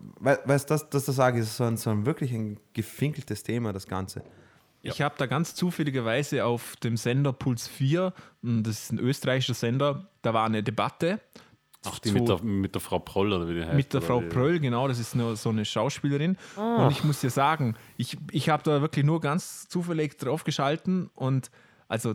weißt 0.45 0.68
du, 0.71 0.75
das, 0.75 0.90
das, 0.90 1.04
das 1.06 1.16
sage 1.16 1.38
ich, 1.38 1.45
ist 1.45 1.56
so 1.56 1.64
ein, 1.64 1.76
so 1.76 1.90
ein 1.90 2.04
wirklich 2.06 2.33
ein 2.33 2.59
gefinkeltes 2.75 3.42
Thema, 3.42 3.73
das 3.73 3.87
Ganze. 3.87 4.23
Ich 4.83 5.02
habe 5.02 5.14
da 5.18 5.26
ganz 5.26 5.54
zufälligerweise 5.54 6.45
auf 6.45 6.76
dem 6.76 6.97
Sender 6.97 7.33
Puls 7.33 7.66
4, 7.66 8.12
m, 8.45 8.62
das 8.62 8.85
ist 8.85 8.92
ein 8.92 8.99
österreichischer 9.00 9.54
Sender, 9.54 10.09
da 10.23 10.33
war 10.35 10.45
eine 10.47 10.62
Debatte 10.62 11.21
Ach, 11.85 11.99
die 11.99 12.11
so- 12.11 12.14
mit, 12.14 12.28
der, 12.28 12.42
mit 12.42 12.75
der 12.75 12.80
Frau 12.80 12.99
Proll 13.00 13.33
oder 13.33 13.49
wie 13.49 13.54
die 13.54 13.64
heißt. 13.64 13.75
mit 13.75 13.92
der 13.95 14.02
Frau 14.02 14.21
Pröll, 14.21 14.61
genau, 14.61 14.87
das 14.88 14.99
ist 14.99 15.14
nur 15.16 15.35
so 15.37 15.49
eine 15.50 15.64
Schauspielerin. 15.64 16.37
Ah. 16.56 16.85
Und 16.85 16.92
ich 16.92 17.02
muss 17.02 17.21
dir 17.21 17.30
sagen, 17.30 17.75
ich, 17.97 18.16
ich 18.30 18.49
habe 18.49 18.62
da 18.62 18.80
wirklich 18.80 19.04
nur 19.04 19.21
ganz 19.21 19.68
zufällig 19.68 20.18
drauf 20.18 20.45
geschalten 20.45 21.11
und 21.14 21.50
also 21.88 22.14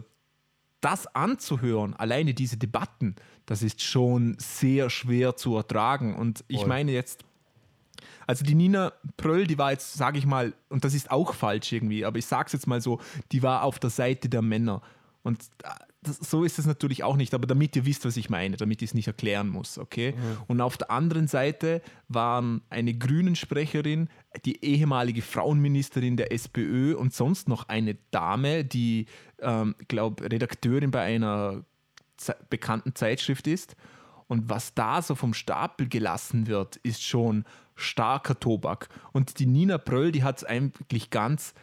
das 0.81 1.07
anzuhören, 1.15 1.93
alleine 1.93 2.33
diese 2.33 2.57
Debatten, 2.57 3.15
das 3.45 3.61
ist 3.61 3.81
schon 3.81 4.35
sehr 4.39 4.89
schwer 4.89 5.35
zu 5.35 5.55
ertragen. 5.55 6.15
Und 6.15 6.43
ich 6.47 6.59
Voll. 6.59 6.67
meine 6.67 6.91
jetzt, 6.91 7.23
also 8.27 8.43
die 8.43 8.55
Nina 8.55 8.93
Pröll, 9.17 9.47
die 9.47 9.57
war 9.57 9.71
jetzt, 9.71 9.93
sage 9.93 10.17
ich 10.17 10.25
mal, 10.25 10.53
und 10.69 10.83
das 10.83 10.93
ist 10.93 11.11
auch 11.11 11.33
falsch 11.33 11.71
irgendwie, 11.71 12.03
aber 12.03 12.17
ich 12.17 12.25
sage 12.25 12.47
es 12.47 12.53
jetzt 12.53 12.67
mal 12.67 12.81
so, 12.81 12.99
die 13.31 13.43
war 13.43 13.63
auf 13.63 13.79
der 13.79 13.89
Seite 13.89 14.27
der 14.27 14.41
Männer. 14.41 14.81
Und 15.23 15.39
das, 16.03 16.17
so 16.17 16.43
ist 16.43 16.57
es 16.57 16.65
natürlich 16.65 17.03
auch 17.03 17.15
nicht, 17.15 17.33
aber 17.33 17.45
damit 17.45 17.75
ihr 17.75 17.85
wisst, 17.85 18.05
was 18.05 18.17
ich 18.17 18.29
meine, 18.29 18.57
damit 18.57 18.81
ich 18.81 18.89
es 18.89 18.93
nicht 18.95 19.07
erklären 19.07 19.49
muss, 19.49 19.77
okay? 19.77 20.15
Und 20.47 20.59
auf 20.59 20.77
der 20.77 20.89
anderen 20.89 21.27
Seite 21.27 21.81
waren 22.07 22.61
eine 22.69 22.93
Grünen-Sprecherin, 22.95 24.09
die 24.45 24.63
ehemalige 24.65 25.21
Frauenministerin 25.21 26.17
der 26.17 26.31
SPÖ 26.31 26.95
und 26.95 27.13
sonst 27.13 27.47
noch 27.47 27.69
eine 27.69 27.97
Dame, 28.09 28.65
die, 28.65 29.05
ähm, 29.39 29.75
glaube 29.87 30.23
Redakteurin 30.31 30.89
bei 30.89 31.01
einer 31.01 31.65
Ze 32.17 32.35
bekannten 32.49 32.95
Zeitschrift 32.95 33.47
ist. 33.47 33.75
Und 34.27 34.49
was 34.49 34.73
da 34.73 35.01
so 35.01 35.15
vom 35.15 35.33
Stapel 35.33 35.87
gelassen 35.87 36.47
wird, 36.47 36.77
ist 36.77 37.03
schon 37.03 37.45
starker 37.75 38.39
Tobak. 38.39 38.89
Und 39.11 39.39
die 39.39 39.45
Nina 39.45 39.77
Pröll, 39.77 40.11
die 40.11 40.23
hat 40.23 40.37
es 40.37 40.43
eigentlich 40.43 41.09
ganz 41.09 41.53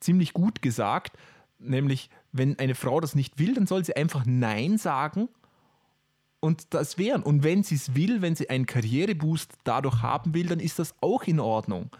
ziemlich 0.00 0.32
gut 0.32 0.60
gesagt, 0.62 1.16
nämlich 1.58 2.10
wenn 2.32 2.58
eine 2.58 2.74
Frau 2.74 3.00
das 3.00 3.14
nicht 3.14 3.38
will, 3.38 3.54
dann 3.54 3.66
soll 3.66 3.84
sie 3.84 3.96
einfach 3.96 4.24
Nein 4.26 4.78
sagen 4.78 5.28
und 6.40 6.72
das 6.74 6.98
wären. 6.98 7.22
Und 7.22 7.42
wenn 7.42 7.62
sie 7.62 7.74
es 7.74 7.94
will, 7.94 8.22
wenn 8.22 8.36
sie 8.36 8.50
einen 8.50 8.66
Karriereboost 8.66 9.52
dadurch 9.64 10.02
haben 10.02 10.34
will, 10.34 10.46
dann 10.46 10.60
ist 10.60 10.78
das 10.78 10.94
auch 11.00 11.24
in 11.24 11.40
Ordnung. 11.40 11.90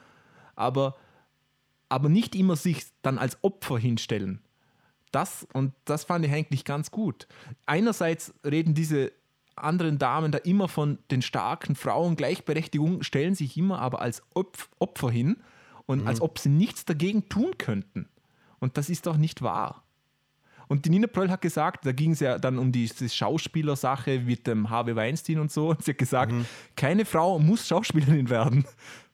Aber, 0.54 0.96
aber 1.88 2.08
nicht 2.08 2.34
immer 2.34 2.56
sich 2.56 2.86
dann 3.02 3.18
als 3.18 3.42
Opfer 3.42 3.78
hinstellen. 3.78 4.40
Das 5.10 5.46
und 5.54 5.72
das 5.86 6.04
fand 6.04 6.24
ich 6.26 6.32
eigentlich 6.32 6.64
ganz 6.64 6.90
gut. 6.90 7.26
Einerseits 7.66 8.34
reden 8.44 8.74
diese 8.74 9.12
anderen 9.56 9.98
Damen 9.98 10.30
da 10.30 10.38
immer 10.38 10.68
von 10.68 10.98
den 11.10 11.22
starken 11.22 11.74
Frauen, 11.74 12.14
Gleichberechtigung, 12.14 13.02
stellen 13.02 13.34
sich 13.34 13.56
immer 13.56 13.80
aber 13.80 14.02
als 14.02 14.22
Opf 14.34 14.68
Opfer 14.78 15.10
hin 15.10 15.38
und 15.86 16.06
als 16.06 16.20
ob 16.20 16.38
sie 16.38 16.50
nichts 16.50 16.84
dagegen 16.84 17.28
tun 17.28 17.56
könnten. 17.56 18.08
Und 18.60 18.76
das 18.76 18.90
ist 18.90 19.06
doch 19.06 19.16
nicht 19.16 19.40
wahr. 19.42 19.82
Und 20.68 20.84
die 20.84 20.90
Nina 20.90 21.06
Pröll 21.06 21.30
hat 21.30 21.40
gesagt, 21.40 21.86
da 21.86 21.92
ging 21.92 22.12
es 22.12 22.20
ja 22.20 22.38
dann 22.38 22.58
um 22.58 22.70
diese 22.72 23.08
Schauspielersache 23.08 24.20
mit 24.20 24.46
dem 24.46 24.68
Harvey 24.70 24.94
Weinstein 24.94 25.38
und 25.38 25.50
so. 25.50 25.70
Und 25.70 25.82
sie 25.84 25.92
hat 25.92 25.98
gesagt, 25.98 26.32
keine 26.76 27.04
Frau 27.04 27.38
muss 27.38 27.66
Schauspielerin 27.66 28.28
werden. 28.30 28.64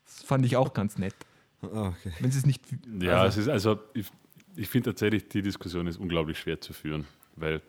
Das 0.04 0.23
fand 0.25 0.44
ich 0.44 0.56
auch 0.56 0.73
ganz 0.75 0.99
nett. 0.99 1.14
Ah, 1.62 1.88
Okay. 1.88 2.12
Wenn 2.20 2.30
sie 2.30 2.38
es 2.38 2.46
nicht. 2.46 2.62
Ja, 3.00 3.23
also, 3.23 3.40
es 3.40 3.46
ist 3.46 3.52
also, 3.52 3.78
ich, 3.94 4.06
ich 4.56 4.68
finde 4.68 4.90
tatsächlich, 4.90 5.28
die 5.28 5.42
Diskussion 5.42 5.87
ist 5.87 5.96
unglaublich 5.99 6.38
schwer 6.38 6.61
zu 6.61 6.73
führen, 6.73 7.06
weil 7.37 7.62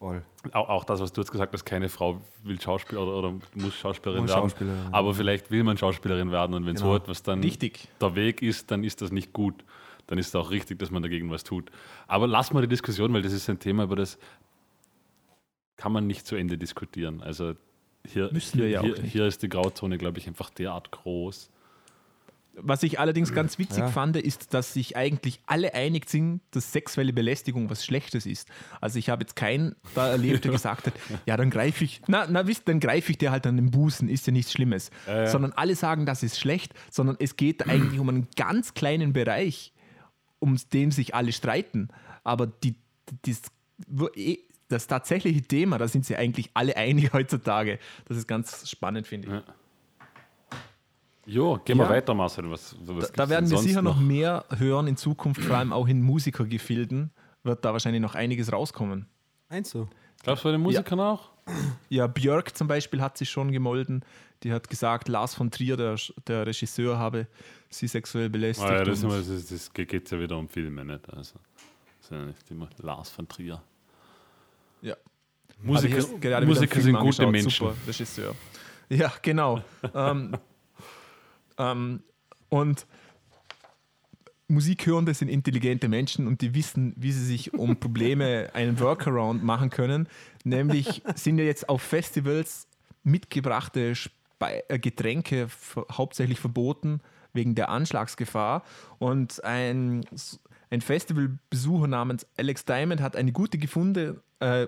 auch, 0.00 0.68
auch 0.68 0.84
das, 0.84 1.00
was 1.00 1.12
du 1.12 1.20
jetzt 1.22 1.30
gesagt 1.30 1.52
hast, 1.54 1.64
keine 1.64 1.88
Frau 1.88 2.20
will 2.42 2.60
Schauspieler 2.60 3.02
oder, 3.02 3.16
oder 3.16 3.34
muss 3.54 3.74
Schauspielerin 3.74 4.22
Muss 4.22 4.30
werden. 4.30 4.42
Schauspielerin, 4.42 4.88
aber 4.92 5.14
vielleicht 5.14 5.50
will 5.50 5.64
man 5.64 5.78
Schauspielerin 5.78 6.30
werden 6.30 6.54
und 6.54 6.66
wenn 6.66 6.74
Genau. 6.74 6.88
so 6.90 6.96
etwas 6.96 7.22
dann 7.22 7.40
Richtig. 7.42 7.88
der 8.00 8.14
Weg 8.14 8.42
ist, 8.42 8.70
dann 8.70 8.84
ist 8.84 9.00
das 9.00 9.12
nicht 9.12 9.32
gut. 9.32 9.64
Dann 10.06 10.18
ist 10.18 10.28
es 10.28 10.34
auch 10.34 10.50
richtig, 10.50 10.78
dass 10.78 10.90
man 10.90 11.02
dagegen 11.02 11.30
was 11.30 11.44
tut. 11.44 11.70
Aber 12.06 12.26
lass 12.26 12.52
mal 12.52 12.60
die 12.60 12.68
Diskussion, 12.68 13.12
weil 13.14 13.22
das 13.22 13.32
ist 13.32 13.48
ein 13.48 13.58
Thema, 13.58 13.84
über 13.84 13.96
das 13.96 14.18
kann 15.76 15.92
man 15.92 16.06
nicht 16.06 16.26
zu 16.26 16.36
Ende 16.36 16.56
diskutieren. 16.58 17.22
Also 17.22 17.54
hier, 18.06 18.30
Müssen 18.32 18.58
wir 18.60 18.68
ja 18.68 18.82
hier, 18.82 18.94
auch 18.94 18.98
nicht. 19.02 19.12
hier 19.12 19.26
ist 19.26 19.42
die 19.42 19.48
Grauzone, 19.48 19.98
glaube 19.98 20.18
ich, 20.18 20.26
einfach 20.28 20.50
derart 20.50 20.90
groß. 20.90 21.50
Was 22.56 22.84
ich 22.84 23.00
allerdings 23.00 23.32
ganz 23.32 23.58
witzig 23.58 23.78
Ja. 23.78 23.88
fand, 23.88 24.16
ist, 24.16 24.54
dass 24.54 24.74
sich 24.74 24.96
eigentlich 24.96 25.40
alle 25.46 25.74
einig 25.74 26.08
sind, 26.08 26.40
dass 26.52 26.70
sexuelle 26.70 27.12
Belästigung 27.12 27.68
was 27.68 27.84
Schlechtes 27.84 28.26
ist. 28.26 28.48
Also 28.80 29.00
ich 29.00 29.08
habe 29.10 29.24
jetzt 29.24 29.34
keinen 29.34 29.74
da 29.96 30.10
erlebt, 30.10 30.44
der 30.44 30.52
gesagt 30.52 30.86
hat, 30.86 30.92
ja, 31.26 31.36
dann 31.36 31.50
greife 31.50 31.82
ich, 31.82 32.00
na, 32.06 32.28
na 32.30 32.46
wisst, 32.46 32.68
dann 32.68 32.78
greife 32.78 33.10
ich 33.10 33.18
dir 33.18 33.32
halt 33.32 33.44
an 33.48 33.56
den 33.56 33.72
Busen, 33.72 34.08
ist 34.08 34.28
ja 34.28 34.32
nichts 34.32 34.52
Schlimmes. 34.52 34.92
ja. 35.08 35.26
Sondern 35.26 35.52
alle 35.54 35.74
sagen, 35.74 36.06
das 36.06 36.22
ist 36.22 36.38
schlecht, 36.38 36.74
sondern 36.92 37.16
es 37.18 37.34
geht 37.34 37.68
eigentlich 37.68 37.98
um 37.98 38.08
einen 38.08 38.28
ganz 38.36 38.74
kleinen 38.74 39.12
Bereich, 39.12 39.72
um 40.44 40.56
den 40.74 40.90
sich 40.90 41.14
alle 41.14 41.32
streiten. 41.32 41.88
Aber 42.22 42.46
die, 42.46 42.74
die, 43.24 43.34
eh, 44.16 44.38
das 44.68 44.86
tatsächliche 44.86 45.40
Thema, 45.42 45.78
da 45.78 45.88
sind 45.88 46.04
sie 46.04 46.16
eigentlich 46.16 46.50
alle 46.52 46.76
einig 46.76 47.12
heutzutage. 47.14 47.78
Das 48.04 48.18
ist 48.18 48.26
ganz 48.28 48.68
spannend, 48.68 49.06
finde 49.06 49.28
ich. 49.28 49.32
Ja. 49.34 49.42
Jo, 51.26 51.58
gehen 51.64 51.78
wir 51.78 51.84
Ja. 51.84 51.90
weiter, 51.90 52.12
Marcel. 52.12 52.50
Was, 52.50 52.76
was 52.86 53.10
Da, 53.12 53.24
da 53.24 53.30
werden 53.30 53.50
wir 53.50 53.56
sicher 53.58 53.80
noch 53.80 53.98
mehr 53.98 54.44
hören 54.58 54.86
in 54.86 54.96
Zukunft, 54.98 55.40
vor 55.42 55.56
allem 55.56 55.72
auch 55.72 55.88
in 55.88 56.02
Musikergefilden 56.02 57.10
wird 57.42 57.64
da 57.64 57.72
wahrscheinlich 57.72 58.02
noch 58.02 58.14
einiges 58.14 58.52
rauskommen. 58.52 59.06
Eins 59.48 59.70
so. 59.70 59.88
Glaubst 60.22 60.44
du 60.44 60.48
bei 60.48 60.52
den 60.52 60.60
Musikern 60.62 61.00
auch? 61.00 61.30
Ja, 61.88 62.06
Björk 62.06 62.56
zum 62.56 62.68
Beispiel 62.68 63.00
hat 63.02 63.16
sich 63.18 63.28
schon 63.30 63.52
gemolden. 63.52 64.02
Die 64.44 64.52
hat 64.52 64.68
gesagt, 64.68 65.08
Lars 65.08 65.34
von 65.34 65.50
Trier, 65.50 65.76
der, 65.76 65.96
der 66.26 66.46
Regisseur, 66.46 66.98
habe 66.98 67.26
sie 67.70 67.88
sexuell 67.88 68.28
belästigt. 68.28 68.68
Ah, 68.68 68.76
ja, 68.76 68.84
das, 68.84 69.02
ist 69.02 69.30
das, 69.30 69.46
das 69.46 69.72
geht 69.72 70.10
ja 70.10 70.20
wieder 70.20 70.36
um 70.36 70.48
Filme, 70.48 70.84
nicht? 70.84 71.08
Also, 71.12 71.40
das 71.98 72.08
sind 72.08 72.18
ja 72.18 72.26
nicht 72.26 72.50
immer 72.50 72.68
Lars 72.78 73.10
von 73.10 73.26
Trier. 73.26 73.62
ja. 74.82 74.94
Musiker, 75.62 76.02
gerade 76.20 76.46
Musiker 76.46 76.80
sind 76.80 76.96
gute. 76.98 77.26
Menschen. 77.26 77.50
Super, 77.50 77.74
Regisseur. 77.86 78.34
Ja, 78.90 79.12
genau. 79.22 79.62
ähm, 79.94 80.36
ähm, 81.56 82.02
und 82.50 82.86
Musikhörende 84.46 85.14
sind 85.14 85.28
intelligente 85.28 85.88
Menschen 85.88 86.26
und 86.26 86.42
die 86.42 86.54
wissen, 86.54 86.92
wie 86.96 87.12
sie 87.12 87.24
sich 87.24 87.54
um 87.54 87.80
Probleme 87.80 88.50
einen 88.54 88.78
Workaround 88.78 89.42
machen 89.42 89.70
können. 89.70 90.06
Nämlich 90.44 91.02
sind 91.14 91.38
ja 91.38 91.44
jetzt 91.44 91.68
auf 91.68 91.80
Festivals 91.80 92.68
mitgebrachte 93.02 93.90
äh, 93.90 93.94
Getränke 94.80 95.48
ver- 95.48 95.86
hauptsächlich 95.90 96.40
verboten 96.40 97.00
wegen 97.32 97.54
der 97.54 97.68
Anschlagsgefahr. 97.68 98.62
Und 98.98 99.42
ein, 99.44 100.04
ein 100.70 100.80
Festivalbesucher 100.80 101.86
namens 101.88 102.26
Alex 102.36 102.64
Diamond 102.64 103.00
hat 103.00 103.16
eine 103.16 103.32
gute 103.32 103.58
gefunde, 103.58 104.22
äh, 104.40 104.66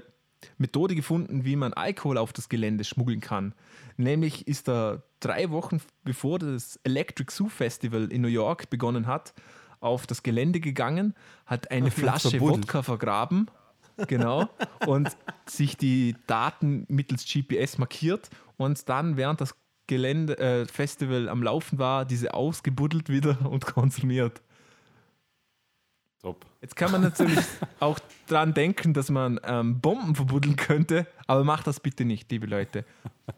Methode 0.59 0.95
gefunden, 0.95 1.45
wie 1.45 1.57
man 1.57 1.73
Alkohol 1.73 2.19
auf 2.19 2.33
das 2.33 2.49
Gelände 2.49 2.85
schmuggeln 2.85 3.21
kann. 3.21 3.55
Nämlich 3.97 4.47
ist 4.47 4.69
er 4.69 5.03
drei 5.21 5.51
Wochen 5.51 5.81
bevor 6.05 6.39
das 6.39 6.79
Electric 6.85 7.33
Zoo 7.33 7.49
Festival 7.49 8.13
in 8.13 8.21
New 8.21 8.29
York 8.29 8.69
begonnen 8.69 9.07
hat, 9.07 9.33
auf 9.81 10.07
das 10.07 10.23
Gelände 10.23 10.61
gegangen, 10.61 11.15
hat 11.47 11.71
eine 11.71 11.91
Flasche 11.91 12.31
verbuddelt. 12.31 12.65
Wodka 12.65 12.83
vergraben, 12.83 13.51
genau, 14.07 14.49
und 14.87 15.17
sich 15.47 15.77
die 15.77 16.17
Daten 16.27 16.87
mittels 16.89 17.25
GPS 17.25 17.79
markiert 17.79 18.29
und 18.57 18.89
dann 18.89 19.17
während 19.17 19.41
das 19.41 19.55
Gelände, 19.87 20.39
äh, 20.39 20.67
Festival 20.67 21.29
am 21.29 21.43
Laufen 21.43 21.79
war, 21.79 22.05
diese 22.05 22.35
ausgebuddelt 22.35 23.09
wieder 23.09 23.39
und 23.51 23.67
konsumiert. 23.67 24.43
Top. 26.21 26.45
Jetzt 26.61 26.75
kann 26.75 26.91
man 26.91 27.03
natürlich 27.03 27.39
auch 27.81 27.99
dran 28.27 28.53
denken, 28.53 28.95
dass 28.95 29.11
man 29.11 29.39
ähm, 29.45 29.81
Bomben 29.81 30.17
verbuddeln 30.17 30.57
könnte, 30.57 31.07
aber 31.27 31.45
macht 31.45 31.67
das 31.67 31.79
bitte 31.79 32.05
nicht, 32.05 32.31
liebe 32.33 32.47
Leute. 32.47 32.85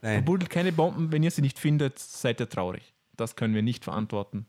Nein. 0.00 0.15
Verbuddelt 0.15 0.50
keine 0.50 0.73
Bomben, 0.73 1.12
wenn 1.12 1.23
ihr 1.23 1.31
sie 1.31 1.43
nicht 1.43 1.59
findet, 1.59 1.99
seid 1.99 2.41
ihr 2.41 2.49
traurig. 2.49 2.95
Das 3.17 3.37
können 3.37 3.55
wir 3.55 3.62
nicht 3.62 3.85
verantworten. 3.85 4.47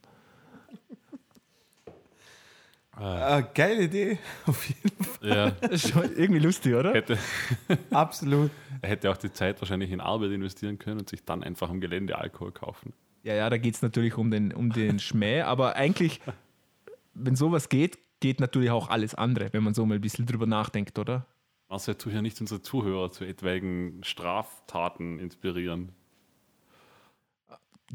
Äh, 2.99 3.43
geile 3.53 3.83
Idee. 3.83 4.17
Auf 4.45 4.67
jeden 4.67 5.03
Fall. 5.03 5.29
Ja, 5.29 5.51
Das 5.51 5.71
ist 5.83 5.91
schon 5.93 6.03
irgendwie 6.15 6.39
lustig, 6.39 6.73
oder? 6.75 6.93
hätte, 6.93 7.17
Absolut. 7.91 8.51
er 8.81 8.89
hätte 8.89 9.09
auch 9.11 9.17
die 9.17 9.31
Zeit 9.31 9.61
wahrscheinlich 9.61 9.91
in 9.91 10.01
Arbeit 10.01 10.31
investieren 10.31 10.77
können 10.79 10.99
und 10.99 11.09
sich 11.09 11.23
dann 11.23 11.43
einfach 11.43 11.69
am 11.69 11.79
Gelände 11.81 12.17
Alkohol 12.17 12.51
kaufen. 12.51 12.93
Ja, 13.23 13.33
ja, 13.33 13.49
da 13.49 13.57
geht 13.57 13.75
es 13.75 13.81
natürlich 13.81 14.17
um 14.17 14.31
den, 14.31 14.53
um 14.53 14.71
den 14.71 14.99
Schmäh, 14.99 15.41
aber 15.41 15.75
eigentlich, 15.75 16.21
wenn 17.13 17.35
sowas 17.35 17.69
geht, 17.69 17.99
geht 18.21 18.39
natürlich 18.39 18.71
auch 18.71 18.89
alles 18.89 19.15
andere, 19.15 19.51
wenn 19.53 19.63
man 19.63 19.73
so 19.73 19.85
mal 19.85 19.95
ein 19.95 20.01
bisschen 20.01 20.25
drüber 20.25 20.45
nachdenkt, 20.45 20.97
oder? 20.99 21.25
Marcel, 21.69 21.95
tu 21.95 22.09
ja 22.09 22.21
nicht 22.21 22.39
unsere 22.41 22.61
Zuhörer 22.61 23.11
zu 23.11 23.25
etwaigen 23.25 24.03
Straftaten 24.03 25.19
inspirieren. 25.19 25.91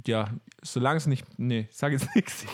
Ja, 0.06 0.28
solange 0.62 0.96
es 0.96 1.06
nicht. 1.06 1.24
Nee, 1.38 1.68
ich 1.70 1.76
sage 1.76 1.94
jetzt 1.96 2.08
nichts. 2.14 2.44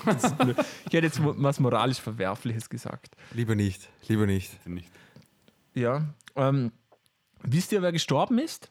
Ich 0.87 0.93
hätte 0.93 1.07
jetzt 1.07 1.21
was 1.23 1.59
moralisch 1.61 2.01
Verwerfliches 2.01 2.69
gesagt. 2.69 3.17
Lieber 3.33 3.55
nicht. 3.55 3.89
Lieber 4.09 4.27
nicht. 4.27 4.67
Nicht. 4.67 4.91
Ja. 5.75 6.05
Ähm, 6.37 6.73
wisst 7.43 7.73
ihr, 7.73 7.81
wer 7.83 7.93
gestorben 7.93 8.39
ist? 8.39 8.71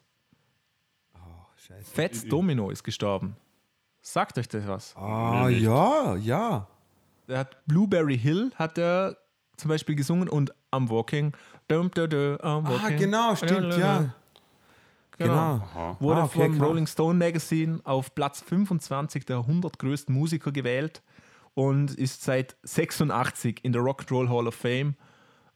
Scheiße. 1.68 1.92
Fats 1.94 2.26
Domino 2.26 2.70
ist 2.70 2.84
gestorben. 2.84 3.36
Sagt 4.02 4.38
euch 4.38 4.48
das 4.48 4.66
was? 4.68 4.96
Ah, 4.96 5.48
nicht. 5.50 5.62
ja, 5.62 6.16
ja. 6.16 6.68
Er 7.28 7.38
hat 7.40 7.64
Blueberry 7.66 8.18
Hill 8.18 8.52
hat 8.56 8.78
er 8.78 9.18
zum 9.58 9.70
Beispiel 9.70 9.96
gesungen 9.96 10.30
und 10.30 10.52
I'm 10.72 10.90
Walking. 10.90 11.34
Dum, 11.68 11.92
dum, 11.92 12.10
dum, 12.10 12.20
I'm 12.38 12.66
Ah, 12.66 12.70
walking. 12.84 12.98
genau, 12.98 13.36
stimmt, 13.36 13.78
ja. 13.78 14.14
Genau. 15.20 15.60
Genau. 15.74 15.98
Wurde 16.00 16.22
Ah, 16.22 16.26
okay, 16.26 16.48
vom. 16.50 16.62
Rolling 16.62 16.88
Stone 16.88 17.20
Magazine 17.20 17.80
auf 17.84 18.16
Platz 18.16 18.42
25 18.42 19.26
der 19.26 19.38
100 19.38 19.78
größten 19.78 20.14
Musiker 20.16 20.52
gewählt 20.52 21.04
und 21.54 21.92
ist 21.94 22.24
seit 22.24 22.56
86 22.64 23.64
in 23.64 23.74
der 23.74 23.82
Rock 23.82 24.02
and 24.02 24.12
Roll 24.12 24.30
Hall 24.30 24.48
of 24.48 24.56
Fame. 24.56 24.96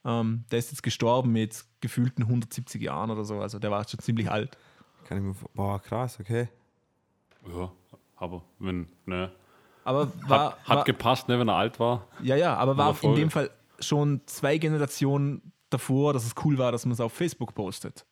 Ähm, 0.05 0.43
der 0.51 0.59
ist 0.59 0.71
jetzt 0.71 0.83
gestorben 0.83 1.31
mit 1.31 1.63
gefühlten 1.79 2.23
170 2.23 2.81
Jahren 2.81 3.09
oder 3.09 3.23
so. 3.23 3.39
Also 3.39 3.57
der 3.57 3.71
war 3.71 3.87
schon 3.87 3.99
ziemlich 4.01 4.29
alt. 4.29 4.57
Kann 5.05 5.17
ich 5.17 5.23
mir 5.23 5.33
Boah, 5.53 5.81
krass, 5.81 6.19
okay. 6.19 6.49
Ja, 7.47 7.71
aber 8.17 8.41
wenn, 8.59 8.87
ne, 9.05 9.31
Aber 9.85 10.11
war, 10.27 10.39
hat, 10.51 10.67
hat 10.67 10.77
war 10.77 10.83
gepasst, 10.85 11.27
ne, 11.29 11.39
wenn 11.39 11.47
er 11.49 11.55
alt 11.55 11.79
war. 11.79 12.07
ja, 12.21 12.35
ja, 12.35 12.55
aber 12.55 12.77
war 12.77 12.95
in 13.01 13.15
dem 13.15 13.29
Fall 13.31 13.49
schon 13.79 14.21
zwei 14.25 14.57
Generationen 14.57 15.51
davor, 15.69 16.13
dass 16.13 16.25
es 16.25 16.33
cool 16.43 16.57
war, 16.57 16.71
dass 16.71 16.85
man 16.85 16.93
es 16.93 16.99
auf 17.01 17.11
Facebook 17.13 17.53
postet. 17.53 18.05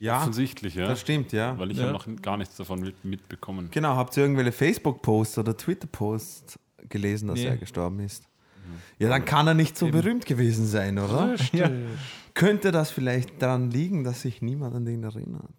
Ja, 0.00 0.20
Offensichtlich, 0.20 0.74
ja. 0.74 0.88
das 0.88 1.00
stimmt, 1.00 1.32
ja. 1.32 1.58
Weil 1.58 1.70
ich 1.70 1.78
Ja. 1.78 1.84
habe 1.84 1.92
noch 1.92 2.06
gar 2.22 2.36
nichts 2.36 2.56
davon 2.56 2.80
mit, 2.80 3.04
mitbekommen. 3.04 3.68
Genau, 3.70 3.96
habt 3.96 4.16
ihr 4.16 4.24
irgendwelche 4.24 4.52
Facebook-Posts 4.52 5.38
oder 5.38 5.56
Twitter-Posts 5.56 6.58
gelesen, 6.88 7.28
dass 7.28 7.38
Nee. 7.38 7.46
er 7.46 7.56
gestorben 7.56 8.00
ist? 8.00 8.24
Ja, 8.98 9.08
dann 9.08 9.24
kann 9.24 9.46
er 9.46 9.54
nicht 9.54 9.76
so 9.78 9.88
berühmt 9.88 10.26
gewesen 10.26 10.66
sein, 10.66 10.98
oder? 10.98 11.34
Ja, 11.52 11.70
Könnte 12.34 12.72
das 12.72 12.90
vielleicht 12.90 13.40
daran 13.40 13.70
liegen, 13.70 14.02
dass 14.04 14.22
sich 14.22 14.42
niemand 14.42 14.74
an 14.74 14.84
den 14.84 15.04
erinnert? 15.04 15.54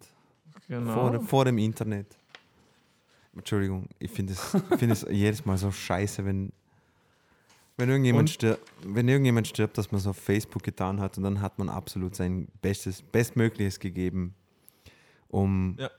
genau. 0.68 0.92
Vor, 0.92 1.20
vor 1.22 1.44
dem 1.46 1.56
Internet. 1.58 2.06
Entschuldigung, 3.34 3.88
ich 3.98 4.10
finde 4.10 4.32
es, 4.34 4.56
find 4.78 4.92
es 4.92 5.06
jedes 5.10 5.44
Mal 5.44 5.56
so 5.58 5.70
scheiße, 5.70 6.24
wenn, 6.24 6.52
wenn, 7.76 7.88
irgendjemand 7.88 8.30
stirbt, 8.30 8.62
wenn 8.84 9.08
irgendjemand 9.08 9.46
stirbt, 9.48 9.76
dass 9.78 9.90
man 9.92 10.00
es 10.00 10.06
auf 10.06 10.16
Facebook 10.16 10.62
getan 10.62 11.00
hat 11.00 11.16
und 11.18 11.24
dann 11.24 11.40
hat 11.40 11.58
man 11.58 11.68
absolut 11.68 12.14
sein 12.14 12.48
Bestes, 12.62 13.02
Bestmögliches 13.02 13.78
gegeben, 13.80 14.34
um 15.28 15.76
Ja. 15.78 15.90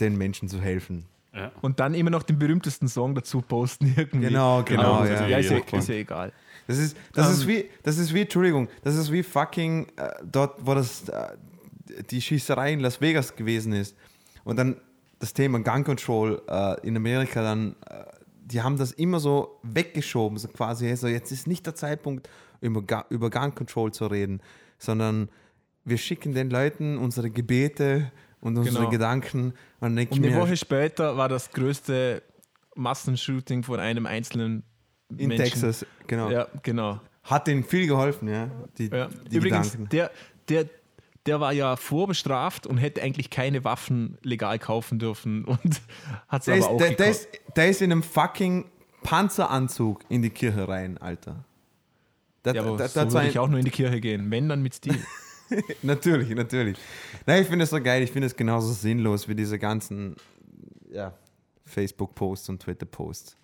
den 0.00 0.16
Menschen 0.16 0.48
zu 0.48 0.60
helfen. 0.60 1.06
Ja. 1.34 1.50
Und 1.62 1.80
dann 1.80 1.94
immer 1.94 2.10
noch 2.10 2.22
den 2.22 2.38
berühmtesten 2.38 2.86
Song 2.86 3.14
dazu 3.14 3.40
posten 3.42 3.92
irgendwie. 3.96 4.28
Genau, 4.28 4.62
genau, 4.62 4.94
Aber 4.94 5.10
ja. 5.10 5.26
ja, 5.26 5.38
ist, 5.38 5.50
ja, 5.50 5.78
ist 5.78 5.88
ja 5.88 5.94
egal. 5.96 6.32
Das 6.66 6.78
ist, 6.78 6.96
das 7.12 7.30
ist 7.32 7.42
Ähm, 7.42 7.48
wie, 7.48 7.64
das 7.82 7.98
ist 7.98 8.14
wie, 8.14 8.20
Entschuldigung, 8.22 8.68
das 8.82 8.94
ist 8.94 9.10
wie 9.10 9.22
fucking 9.22 9.86
äh, 9.96 10.10
dort, 10.24 10.64
wo 10.64 10.74
das 10.74 11.08
äh, 11.08 11.36
die 12.10 12.20
Schießerei 12.20 12.72
in 12.72 12.80
Las 12.80 13.00
Vegas 13.00 13.34
gewesen 13.34 13.72
ist. 13.72 13.96
Und 14.44 14.56
dann 14.58 14.76
das 15.18 15.32
Thema 15.34 15.58
Gun 15.60 15.82
Control 15.84 16.40
äh, 16.48 16.86
in 16.86 16.96
Amerika 16.96 17.42
dann, 17.42 17.74
äh, 17.90 18.04
die 18.44 18.62
haben 18.62 18.76
das 18.76 18.92
immer 18.92 19.20
so 19.20 19.58
weggeschoben, 19.62 20.38
so 20.38 20.48
quasi, 20.48 20.94
so 20.96 21.08
jetzt 21.08 21.32
ist 21.32 21.46
nicht 21.46 21.64
der 21.66 21.74
Zeitpunkt, 21.74 22.28
über, 22.60 23.06
über 23.10 23.30
Gun 23.30 23.54
Control 23.54 23.92
zu 23.92 24.06
reden, 24.06 24.40
sondern 24.78 25.28
wir 25.84 25.98
schicken 25.98 26.32
den 26.34 26.50
Leuten 26.50 26.98
unsere 26.98 27.30
Gebete 27.30 28.10
und 28.40 28.56
unsere 28.58 28.76
Genau. 28.78 28.90
Gedanken. 28.90 29.54
Und 29.80 29.98
Und 29.98 29.98
eine 29.98 30.18
mir, 30.20 30.36
Woche 30.36 30.56
später 30.56 31.16
war 31.16 31.28
das 31.28 31.50
größte 31.50 32.22
Massenshooting 32.74 33.62
von 33.62 33.80
einem 33.80 34.06
einzelnen 34.06 34.62
in 35.16 35.28
Menschen. 35.28 35.44
Texas, 35.44 35.86
genau. 36.06 36.30
Ja, 36.30 36.46
genau. 36.62 37.00
Hat 37.22 37.46
denen 37.46 37.64
viel 37.64 37.86
geholfen, 37.86 38.28
ja. 38.28 38.50
Die, 38.78 38.88
Ja. 38.88 39.08
die 39.30 39.36
Übrigens, 39.36 39.72
Gedanken. 39.72 39.88
der, 39.90 40.10
der, 40.48 40.66
der 41.26 41.40
war 41.40 41.52
ja 41.52 41.76
vorbestraft 41.76 42.66
und 42.66 42.78
hätte 42.78 43.02
eigentlich 43.02 43.30
keine 43.30 43.64
Waffen 43.64 44.18
legal 44.22 44.58
kaufen 44.58 44.98
dürfen 44.98 45.44
und 45.44 45.80
hat 46.28 46.42
es 46.42 46.48
aber 46.48 46.58
ist, 46.58 46.64
auch 46.66 46.76
der, 46.78 46.92
der, 46.92 47.10
ist, 47.10 47.28
der 47.56 47.68
ist 47.68 47.82
in 47.82 47.92
einem 47.92 48.02
fucking 48.02 48.66
Panzeranzug 49.02 50.04
in 50.08 50.22
die 50.22 50.30
Kirche 50.30 50.66
rein, 50.68 50.98
Alter. 50.98 51.44
Der, 52.44 52.54
Ja, 52.54 52.62
aber 52.62 52.76
der 52.76 52.86
hat 52.86 53.10
so 53.10 53.12
würde 53.12 53.28
ich 53.28 53.38
auch 53.38 53.48
nur 53.48 53.58
in 53.58 53.64
die 53.64 53.70
Kirche 53.70 54.00
gehen. 54.00 54.30
Wenn, 54.30 54.48
dann 54.48 54.62
mit 54.62 54.74
Stil. 54.74 54.98
natürlich, 55.82 56.30
natürlich. 56.30 56.78
Nein, 57.26 57.42
ich 57.42 57.48
finde 57.48 57.64
es 57.64 57.70
so 57.70 57.80
geil. 57.80 58.02
Ich 58.02 58.10
finde 58.10 58.26
es 58.26 58.36
genauso 58.36 58.72
sinnlos 58.72 59.28
wie 59.28 59.34
diese 59.34 59.58
ganzen 59.58 60.16
ja, 60.90 61.14
Facebook-Posts 61.64 62.50
und 62.50 62.62
Twitter-Posts. 62.62 63.36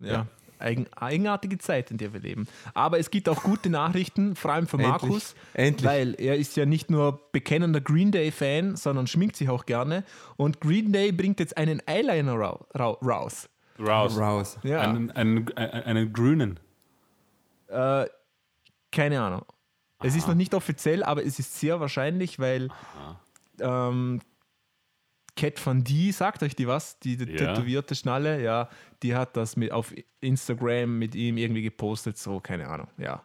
Ja. 0.00 0.20
Eigen, 0.20 0.28
eigenartige 0.58 1.58
Zeit, 1.58 1.90
in 1.90 1.98
der 1.98 2.12
wir 2.12 2.20
leben. 2.20 2.46
Aber 2.74 2.98
es 2.98 3.10
gibt 3.10 3.28
auch 3.28 3.42
gute 3.42 3.70
Nachrichten, 3.70 4.36
vor 4.36 4.52
allem 4.52 4.66
für 4.66 4.76
Endlich. 4.76 4.90
Markus, 4.90 5.34
Endlich. 5.54 5.88
weil 5.88 6.14
er 6.18 6.36
ist 6.36 6.56
ja 6.56 6.66
nicht 6.66 6.90
nur 6.90 7.20
bekennender 7.32 7.80
Green 7.80 8.10
Day-Fan, 8.10 8.76
sondern 8.76 9.06
schminkt 9.06 9.36
sich 9.36 9.48
auch 9.48 9.66
gerne. 9.66 10.04
Und 10.36 10.60
Green 10.60 10.92
Day 10.92 11.12
bringt 11.12 11.40
jetzt 11.40 11.56
einen 11.56 11.82
Eyeliner 11.86 12.34
rau 12.34 12.66
rau 12.78 12.92
raus. 13.02 13.48
Raus. 13.78 14.18
Raus. 14.18 14.58
Ja. 14.64 14.80
Einen, 14.80 15.10
einen, 15.12 15.56
einen, 15.56 16.12
grünen. 16.12 16.58
Äh, 17.68 18.06
keine 18.90 19.20
Ahnung. 19.20 19.44
Es 20.00 20.16
ist 20.16 20.28
noch 20.28 20.34
nicht 20.34 20.54
offiziell, 20.54 21.02
aber 21.02 21.24
es 21.24 21.38
ist 21.38 21.58
sehr 21.58 21.80
wahrscheinlich, 21.80 22.38
weil 22.38 22.68
ähm, 23.60 24.20
Cat 25.38 25.64
Van 25.64 25.84
D, 25.84 26.10
sagt 26.10 26.42
euch 26.42 26.56
die 26.56 26.66
was? 26.66 26.98
Die, 26.98 27.16
die 27.16 27.30
Ja. 27.32 27.54
tätowierte 27.54 27.94
Schnalle, 27.94 28.42
ja, 28.42 28.68
die 29.02 29.14
hat 29.14 29.36
das 29.36 29.56
mit, 29.56 29.70
auf 29.72 29.94
Instagram 30.20 30.98
mit 30.98 31.14
ihm 31.14 31.36
irgendwie 31.36 31.62
gepostet, 31.62 32.18
so, 32.18 32.40
keine 32.40 32.68
Ahnung, 32.68 32.88
ja. 32.98 33.22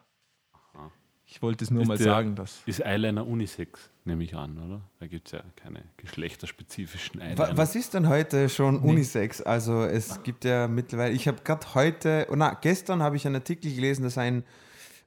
Ich 1.26 1.40
wollte 1.42 1.64
es 1.64 1.70
nur 1.70 1.82
Ist 1.82 1.88
mal 1.88 1.96
der- 1.96 2.04
sagen, 2.06 2.36
dass. 2.36 2.60
Ist 2.66 2.80
Eyeliner 2.84 3.26
Unisex, 3.26 3.90
nehme 4.04 4.22
ich 4.24 4.34
an, 4.36 4.56
oder? 4.58 4.82
Da 5.00 5.06
gibt 5.06 5.26
es 5.28 5.32
ja 5.32 5.42
keine 5.56 5.82
geschlechterspezifischen 5.96 7.18
Wa- 7.20 7.24
Eyeliner. 7.24 7.56
Was 7.56 7.74
ist 7.74 7.94
denn 7.94 8.08
heute 8.08 8.48
schon 8.48 8.78
Unisex? 8.78 9.40
Also 9.40 9.84
es 9.84 10.22
gibt 10.22 10.44
ja 10.44 10.68
mittlerweile, 10.68 11.14
ich 11.14 11.26
habe 11.26 11.38
gerade 11.42 11.74
heute, 11.74 12.26
oh 12.30 12.34
na, 12.36 12.54
gestern 12.60 13.02
habe 13.02 13.16
ich 13.16 13.26
einen 13.26 13.36
Artikel 13.36 13.74
gelesen, 13.74 14.02
dass 14.04 14.18
ein 14.18 14.44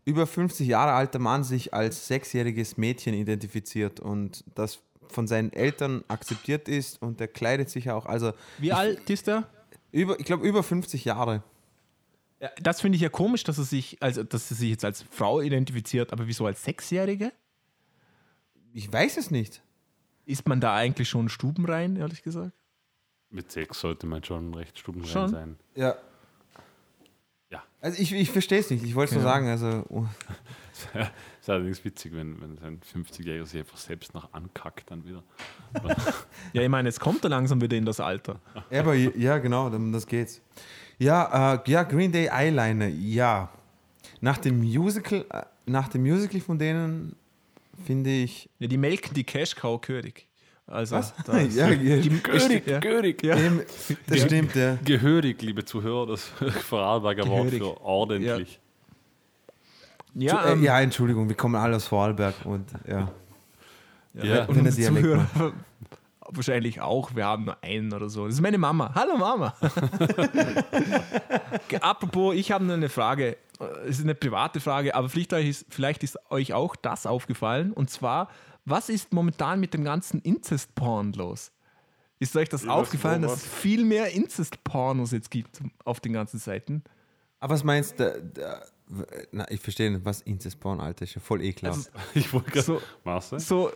über 0.05 0.25
50 0.25 0.67
Jahre 0.67 0.93
alter 0.93 1.19
Mann 1.19 1.43
sich 1.43 1.73
als 1.73 2.07
sechsjähriges 2.07 2.77
Mädchen 2.77 3.13
identifiziert 3.13 3.99
und 3.99 4.43
das 4.55 4.79
von 5.11 5.27
seinen 5.27 5.51
Eltern 5.53 6.03
akzeptiert 6.07 6.67
ist 6.67 7.01
und 7.01 7.19
der 7.19 7.27
kleidet 7.27 7.69
sich 7.69 7.89
auch, 7.91 8.05
also 8.05 8.33
Wie 8.57 8.71
alt 8.71 9.09
ist 9.09 9.27
er? 9.27 9.49
über, 9.91 10.19
ich 10.19 10.25
glaube 10.25 10.47
über 10.47 10.63
50 10.63 11.05
Jahre. 11.05 11.43
Ja, 12.39 12.51
das 12.61 12.81
finde 12.81 12.97
ich 12.97 13.01
ja 13.01 13.09
komisch, 13.09 13.43
dass 13.43 13.57
er 13.57 13.63
sich, 13.63 13.97
also 14.01 14.23
dass 14.23 14.51
er 14.51 14.57
sich 14.57 14.69
jetzt 14.69 14.85
als 14.85 15.03
Frau 15.09 15.41
identifiziert, 15.41 16.13
aber 16.13 16.27
wieso 16.27 16.45
als 16.45 16.63
Sechsjährige? 16.63 17.31
Ich 18.73 18.91
weiß 18.91 19.17
es 19.17 19.31
nicht. 19.31 19.63
Ist 20.25 20.47
man 20.47 20.61
da 20.61 20.75
eigentlich 20.75 21.09
schon 21.09 21.29
stubenrein, 21.29 21.95
ehrlich 21.95 22.21
gesagt? 22.21 22.51
Mit 23.29 23.51
sechs 23.51 23.79
sollte 23.79 24.05
man 24.07 24.23
schon 24.23 24.53
recht 24.53 24.77
stubenrein 24.77 25.09
Schon? 25.09 25.29
sein. 25.29 25.57
Ja. 25.75 25.95
Ja. 27.49 27.63
Also 27.81 28.01
ich, 28.01 28.12
ich 28.13 28.31
verstehe 28.31 28.60
es 28.60 28.69
nicht. 28.69 28.83
Ich 28.83 28.95
wollte 28.95 29.15
es 29.15 29.21
nur 29.21 29.25
Ja. 29.29 29.33
sagen. 29.33 29.47
Also, 29.47 29.86
oh, 29.89 30.05
ist 31.41 31.49
allerdings 31.49 31.83
witzig, 31.86 32.13
wenn, 32.13 32.39
wenn 32.41 32.60
ein 32.60 32.81
50-Jähriger 32.81 33.45
sich 33.45 33.60
einfach 33.62 33.77
selbst 33.77 34.13
noch 34.13 34.33
ankackt 34.33 34.91
dann 34.91 35.05
wieder. 35.05 35.23
Ja, 36.53 36.62
ich 36.62 36.69
meine, 36.69 36.88
jetzt 36.89 36.99
kommt 36.99 37.23
er 37.23 37.29
langsam 37.29 37.62
wieder 37.62 37.77
in 37.77 37.86
das 37.86 37.99
Alter. 37.99 38.39
Ja, 38.69 38.81
aber 38.81 38.93
ja, 38.95 39.38
genau, 39.38 39.67
um 39.67 39.91
das 39.91 40.07
geht's. 40.07 40.41
Ja, 40.99 41.53
äh, 41.55 41.60
ja, 41.71 41.83
Green 41.83 42.12
Day 42.12 42.29
Eyeliner, 42.31 42.88
ja. 42.88 43.49
Nach 44.21 44.38
dem 44.38 44.60
Musical, 44.60 45.25
äh, 45.29 45.43
nach 45.65 45.88
dem 45.89 46.01
Musical 46.03 46.41
von 46.41 46.57
denen 46.57 47.15
finde 47.86 48.10
ich. 48.10 48.49
Ja, 48.60 48.67
die 48.67 48.77
melken 48.77 49.13
die 49.13 49.23
Cash 49.23 49.55
Cow 49.55 49.79
Körig. 49.79 50.26
Also, 50.67 50.97
Was? 50.97 51.13
da 51.25 51.34
ist- 51.38 51.56
ja, 51.56 51.69
ja, 51.69 51.97
die, 51.97 52.10
Gehörig, 52.21 52.67
ja. 52.67 52.80
gehörig. 52.80 53.23
Ja. 53.23 53.36
dem, 53.36 53.62
das 54.08 54.21
stimmt, 54.21 54.53
ja. 54.56 54.77
Gehörig, 54.84 55.41
liebe 55.41 55.63
Zuhörer, 55.63 56.08
das 56.08 56.23
Vorarlberger 56.69 57.25
Wort 57.27 57.51
Gehörig. 57.51 57.60
für 57.60 57.82
ordentlich. 57.82 58.60
Ja, 60.13 60.45
äh, 60.45 60.51
ähm, 60.53 60.63
ja, 60.63 60.80
Entschuldigung, 60.82 61.30
wir 61.30 61.36
kommen 61.38 61.56
alle 61.56 61.75
aus 61.77 61.88
Vorarlberg 61.88 62.34
und 62.43 62.65
ja. 62.88 63.10
Ja. 64.13 64.45
und 64.45 64.56
Dialekt 64.65 64.75
Zuhörer 64.97 65.27
wahrscheinlich 66.30 66.82
auch. 66.82 67.15
Wir 67.15 67.23
haben 67.25 67.45
nur 67.45 67.58
einen 67.63 67.93
oder 67.93 68.10
so. 68.10 68.25
Das 68.25 68.34
ist 68.36 68.41
meine 68.41 68.58
Mama. 68.58 68.91
Hallo 68.95 69.15
Mama. 69.15 69.53
Apropos, 71.82 72.36
ich 72.36 72.51
habe 72.51 72.65
nur 72.65 72.75
eine 72.75 72.89
Frage. 72.89 73.38
Es 73.88 73.97
ist 73.99 74.03
eine 74.03 74.15
private 74.15 74.60
Frage, 74.60 74.93
aber 74.95 75.08
vielleicht, 75.10 75.32
ist, 75.34 75.65
vielleicht 75.69 76.03
ist 76.03 76.17
euch 76.30 76.53
auch 76.53 76.75
das 76.75 77.06
aufgefallen. 77.06 77.71
Und 77.71 77.89
zwar, 77.89 78.30
was 78.69 78.89
ist 78.89 79.13
momentan 79.13 79.60
mit 79.60 79.73
dem 79.73 79.84
ganzen 79.84 80.19
Incest-Porn 80.21 81.13
los? 81.13 81.51
Ist 82.19 82.36
euch 82.36 82.49
das 82.49 82.63
Ja, 82.65 82.71
aufgefallen, 82.71 83.21
dass 83.21 83.38
es 83.38 83.45
viel 83.45 83.86
mehr 83.86 84.12
Incest-Pornos 84.12 85.12
jetzt 85.12 85.30
gibt 85.32 85.62
auf 85.86 85.99
den 85.99 86.13
ganzen 86.13 86.39
Seiten? 86.39 86.84
Aber 87.39 87.53
was 87.53 87.63
meinst 87.63 87.99
du? 87.99 88.32
Na, 89.32 89.49
ich 89.51 89.60
verstehe 89.62 89.91
nicht, 89.91 90.06
was 90.06 90.21
Incest-Porn, 90.21 90.80
Alter, 90.80 91.03
ist 91.03 91.13
ja 91.15 91.21
voll 91.21 91.41
ekelhaft. 91.43 91.91
Ich 92.15 92.32
wollte 92.34 92.51
gerade. 92.51 92.80
So- 93.03 93.38
so 93.38 93.71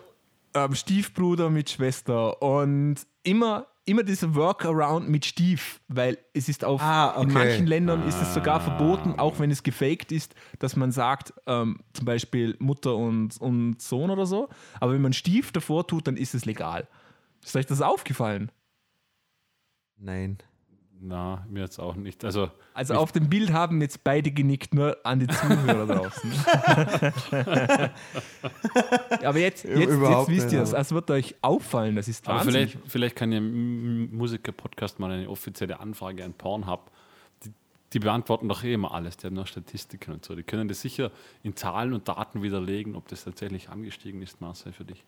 ähm, 0.53 0.73
Stiefbruder 0.75 1.49
mit 1.49 1.69
Schwester 1.69 2.41
und 2.41 2.95
immer, 3.23 3.67
immer 3.91 4.03
dieser 4.03 4.33
Workaround 4.33 5.09
mit 5.09 5.25
Stief, 5.25 5.81
weil 5.87 6.17
es 6.33 6.47
ist 6.49 6.63
auf 6.63 6.81
Ah, 6.81 7.13
in 7.17 7.23
okay. 7.25 7.33
manchen 7.33 7.67
Ländern 7.67 8.07
ist 8.07 8.21
es 8.21 8.33
sogar 8.33 8.61
verboten, 8.61 9.19
auch 9.19 9.37
wenn 9.39 9.51
es 9.51 9.63
gefaked 9.63 10.11
ist, 10.11 10.33
dass 10.59 10.75
man 10.75 10.91
sagt, 10.91 11.33
ähm, 11.45 11.79
zum 11.93 12.05
Beispiel 12.05 12.55
Mutter 12.59 12.95
und, 12.95 13.39
und 13.41 13.81
Sohn 13.81 14.09
oder 14.09 14.25
so. 14.25 14.49
Aber 14.79 14.93
wenn 14.93 15.01
man 15.01 15.13
Stief 15.13 15.51
davor 15.51 15.85
tut, 15.85 16.07
dann 16.07 16.17
ist 16.17 16.33
es 16.33 16.45
legal. 16.45 16.87
Ist 17.43 17.55
euch 17.55 17.65
das 17.65 17.81
aufgefallen? 17.81 18.51
Nein. 19.97 20.37
Na, 21.03 21.43
mir 21.49 21.61
jetzt 21.61 21.79
auch 21.79 21.95
nicht. 21.95 22.23
Also, 22.23 22.51
Also 22.75 22.93
auf 22.93 23.11
dem 23.11 23.27
Bild 23.27 23.51
haben 23.51 23.81
jetzt 23.81 24.03
beide 24.03 24.29
genickt, 24.31 24.75
nur 24.75 24.97
an 25.03 25.19
die 25.19 25.25
Zuhörer 25.27 25.87
draußen. 25.95 26.31
Aber 29.23 29.39
jetzt, 29.39 29.63
jetzt, 29.63 29.79
jetzt 29.79 30.27
wisst 30.29 30.51
ihr 30.51 30.61
es. 30.61 30.73
Es 30.73 30.91
wird 30.91 31.09
euch 31.09 31.35
auffallen, 31.41 31.95
das 31.95 32.07
ist 32.07 32.27
aber 32.27 32.39
wahnsinnig. 32.39 32.73
vielleicht, 32.73 32.91
vielleicht 32.91 33.15
kann 33.15 33.31
ein 33.31 34.15
Musiker-Podcast 34.15 34.99
mal 34.99 35.11
eine 35.11 35.27
offizielle 35.27 35.79
Anfrage 35.79 36.23
an 36.23 36.33
Pornhub. 36.33 36.91
Die, 37.43 37.51
die 37.93 37.99
beantworten 37.99 38.47
doch 38.47 38.63
eh 38.63 38.73
immer 38.73 38.93
alles. 38.93 39.17
Die 39.17 39.25
haben 39.25 39.33
noch 39.33 39.47
Statistiken 39.47 40.11
und 40.13 40.23
so. 40.23 40.35
Die 40.35 40.43
können 40.43 40.67
das 40.67 40.81
sicher 40.81 41.11
in 41.41 41.55
Zahlen 41.55 41.93
und 41.93 42.07
Daten 42.07 42.43
widerlegen, 42.43 42.95
ob 42.95 43.07
das 43.07 43.23
tatsächlich 43.23 43.69
angestiegen 43.69 44.21
ist, 44.21 44.39
Marcel, 44.39 44.71
für 44.71 44.85
dich. 44.85 45.03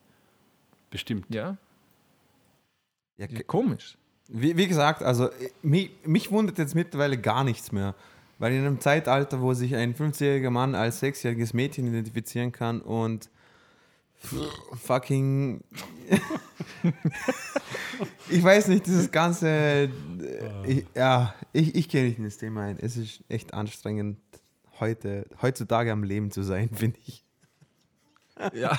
Bestimmt. 0.90 1.26
Ja, 1.32 1.56
Ja, 3.16 3.26
ja, 3.28 3.42
komisch. 3.44 3.96
Wie, 4.28 4.56
wie 4.56 4.66
gesagt, 4.66 5.02
also 5.02 5.28
äh, 5.30 5.50
mich, 5.62 5.90
mich 6.04 6.30
wundert 6.30 6.58
jetzt 6.58 6.74
mittlerweile 6.74 7.18
gar 7.18 7.44
nichts 7.44 7.72
mehr. 7.72 7.94
Weil 8.38 8.52
in 8.52 8.66
einem 8.66 8.80
Zeitalter, 8.80 9.40
wo 9.40 9.54
sich 9.54 9.74
ein 9.76 9.94
50-jähriger 9.94 10.50
Mann 10.50 10.74
als 10.74 11.00
sechsjähriges 11.00 11.54
Mädchen 11.54 11.86
identifizieren 11.86 12.52
kann 12.52 12.80
und 12.80 13.30
fucking. 14.82 15.62
ich 18.30 18.42
weiß 18.42 18.68
nicht, 18.68 18.86
dieses 18.86 19.10
ganze. 19.10 19.48
äh, 19.48 19.90
Ich, 20.66 20.86
ja, 20.94 21.34
ich, 21.52 21.74
ich 21.74 21.88
gehe 21.88 22.04
nicht 22.04 22.18
in 22.18 22.24
das 22.24 22.38
Thema 22.38 22.62
ein. 22.62 22.78
Es 22.78 22.96
ist 22.96 23.22
echt 23.28 23.54
anstrengend, 23.54 24.18
heute, 24.80 25.26
heutzutage 25.42 25.92
am 25.92 26.02
Leben 26.02 26.30
zu 26.30 26.42
sein, 26.42 26.70
finde 26.72 26.98
ich. 27.06 27.24
Ja, 28.52 28.76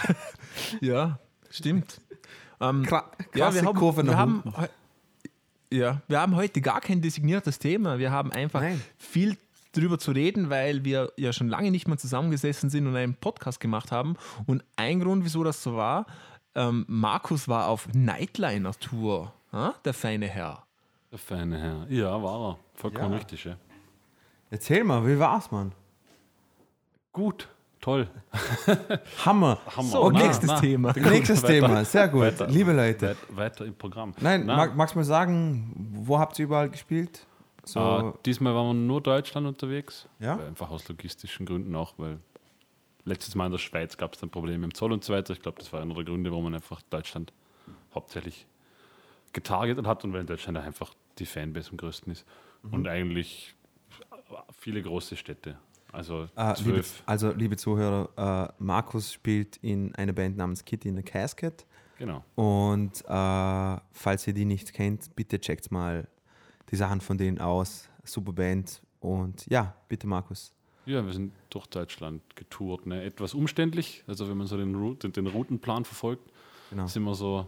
ja 0.82 1.20
stimmt. 1.50 2.02
Ähm, 2.60 2.84
Kra 2.84 3.12
ja, 3.34 3.54
wir 3.54 3.64
haben, 3.64 3.78
Kurve 3.78 4.06
wir 4.06 4.18
haben, 4.18 4.44
ja, 5.76 6.02
wir 6.08 6.20
haben 6.20 6.36
heute 6.36 6.62
gar 6.62 6.82
kein 6.82 7.02
designiertes 7.02 7.60
Thema. 7.60 7.98
Wir 8.00 8.12
haben 8.12 8.32
einfach 8.32 8.62
Nein. 8.62 8.82
viel 8.98 9.38
drüber 9.74 10.00
zu 10.00 10.12
reden, 10.12 10.50
weil 10.50 10.86
wir 10.86 11.12
ja 11.18 11.34
schon 11.34 11.48
lange 11.50 11.70
nicht 11.72 11.88
mehr 11.88 11.98
zusammengesessen 11.98 12.70
sind 12.70 12.88
und 12.88 12.96
einen 12.96 13.16
Podcast 13.16 13.60
gemacht 13.60 13.92
haben. 13.92 14.16
Und 14.46 14.64
ein 14.78 15.00
Grund, 15.02 15.26
wieso 15.26 15.44
das 15.44 15.62
so 15.62 15.76
war, 15.76 16.06
ähm, 16.56 16.86
Markus 16.88 17.48
war 17.50 17.68
auf 17.68 17.88
Nightliner-Tour, 17.94 19.34
ja? 19.52 19.74
der 19.84 19.94
feine 19.94 20.28
Herr. 20.28 20.64
Der 21.12 21.20
feine 21.20 21.60
Herr. 21.60 21.86
Ja, 21.90 22.22
war 22.24 22.52
er. 22.52 22.60
Vollkommen 22.76 23.12
Ja. 23.12 23.18
richtig, 23.18 23.44
ja. 23.44 23.58
Erzähl 24.50 24.84
mal, 24.86 25.06
wie 25.06 25.20
war's, 25.20 25.52
Mann? 25.52 25.74
Gut, 27.12 27.50
toll. 27.86 28.08
Hammer. 29.26 29.60
Hammer. 29.76 29.90
So, 29.90 30.10
Na, 30.10 30.24
nächstes 30.24 30.50
na. 30.50 30.60
Thema. 30.60 30.94
Nächstes 30.94 31.44
Weiter. 31.44 31.54
Thema, 31.54 31.86
sehr 31.86 32.08
gut. 32.08 32.22
Weiter. 32.22 32.48
Liebe 32.48 32.74
Leute. 32.74 33.10
Weit, 33.10 33.18
weiter 33.38 33.66
im 33.66 33.76
Programm. 33.76 34.14
Nein, 34.20 34.46
mag, 34.46 34.76
magst 34.76 34.96
du 34.96 35.00
mal 35.00 35.04
sagen, 35.04 35.72
wo 35.94 36.18
habt 36.18 36.40
ihr 36.40 36.46
überall 36.46 36.70
gespielt? 36.70 37.28
So, 37.64 37.80
äh, 37.80 38.14
diesmal 38.26 38.56
waren 38.56 38.68
wir 38.68 38.74
nur 38.74 39.02
Deutschland 39.02 39.46
unterwegs. 39.48 40.08
Ja? 40.20 40.38
Einfach 40.38 40.72
aus 40.72 40.88
logistischen 40.88 41.46
Gründen 41.46 41.76
auch, 41.76 41.94
weil 41.98 42.20
letztes 43.06 43.36
Mal 43.36 43.46
in 43.46 43.52
der 43.52 43.60
Schweiz 43.60 43.98
gab 43.98 44.14
es 44.14 44.20
dann 44.20 44.30
Probleme 44.32 44.66
im 44.66 44.74
Zoll 44.74 44.92
und 44.92 45.04
so 45.04 45.14
weiter. 45.14 45.34
Ich 45.34 45.42
glaube, 45.42 45.60
das 45.60 45.72
war 45.72 45.82
einer 45.82 45.94
der 45.94 46.04
Gründe, 46.06 46.32
warum 46.32 46.46
man 46.46 46.56
einfach 46.56 46.82
Deutschland 46.90 47.34
hauptsächlich 47.94 48.48
getargetet 49.32 49.86
hat 49.86 50.04
und 50.04 50.14
weil 50.14 50.22
in 50.22 50.28
Deutschland 50.28 50.58
einfach 50.58 50.94
die 51.20 51.26
Fanbase 51.26 51.70
am 51.70 51.78
größten 51.78 52.12
ist. 52.12 52.26
Mhm. 52.64 52.74
Und 52.74 52.88
eigentlich 52.88 53.54
viele 54.58 54.82
große 54.82 55.16
Städte. 55.16 55.58
Also 55.96 56.28
äh, 56.36 56.54
liebe, 56.62 56.84
also, 57.06 57.32
liebe 57.32 57.56
Zuhörer, 57.58 58.50
äh, 58.50 58.54
Markus 58.64 59.14
spielt 59.14 59.58
in 59.58 59.96
einer 59.96 60.14
Band 60.14 60.36
namens 60.38 60.66
Kitty 60.66 60.90
in 60.90 60.98
the 60.98 61.04
Casket. 61.04 61.66
Genau. 61.98 62.24
Und 62.36 63.02
äh, 63.08 63.78
falls 63.94 64.28
ihr 64.28 64.34
die 64.34 64.44
nicht 64.46 64.74
kennt, 64.74 65.16
bitte 65.16 65.40
checkt 65.40 65.72
mal 65.72 66.08
die 66.70 66.76
Sachen 66.76 67.00
von 67.00 67.18
denen 67.18 67.40
aus. 67.40 67.90
Super 68.04 68.34
Band. 68.34 68.82
Und 69.00 69.46
ja, 69.48 69.74
bitte, 69.88 70.06
Markus. 70.08 70.54
Ja, 70.86 71.04
wir 71.06 71.14
sind 71.14 71.32
durch 71.50 71.68
Deutschland 71.68 72.22
getourt. 72.36 72.86
Ne? 72.86 73.04
Etwas 73.04 73.34
umständlich, 73.34 74.04
also 74.08 74.30
wenn 74.30 74.38
man 74.38 74.48
so 74.48 74.58
den, 74.58 74.76
Route, 74.76 75.10
den 75.10 75.28
Routenplan 75.28 75.86
verfolgt, 75.86 76.30
Genau. 76.72 76.88
sind 76.88 77.04
wir 77.04 77.16
so 77.16 77.48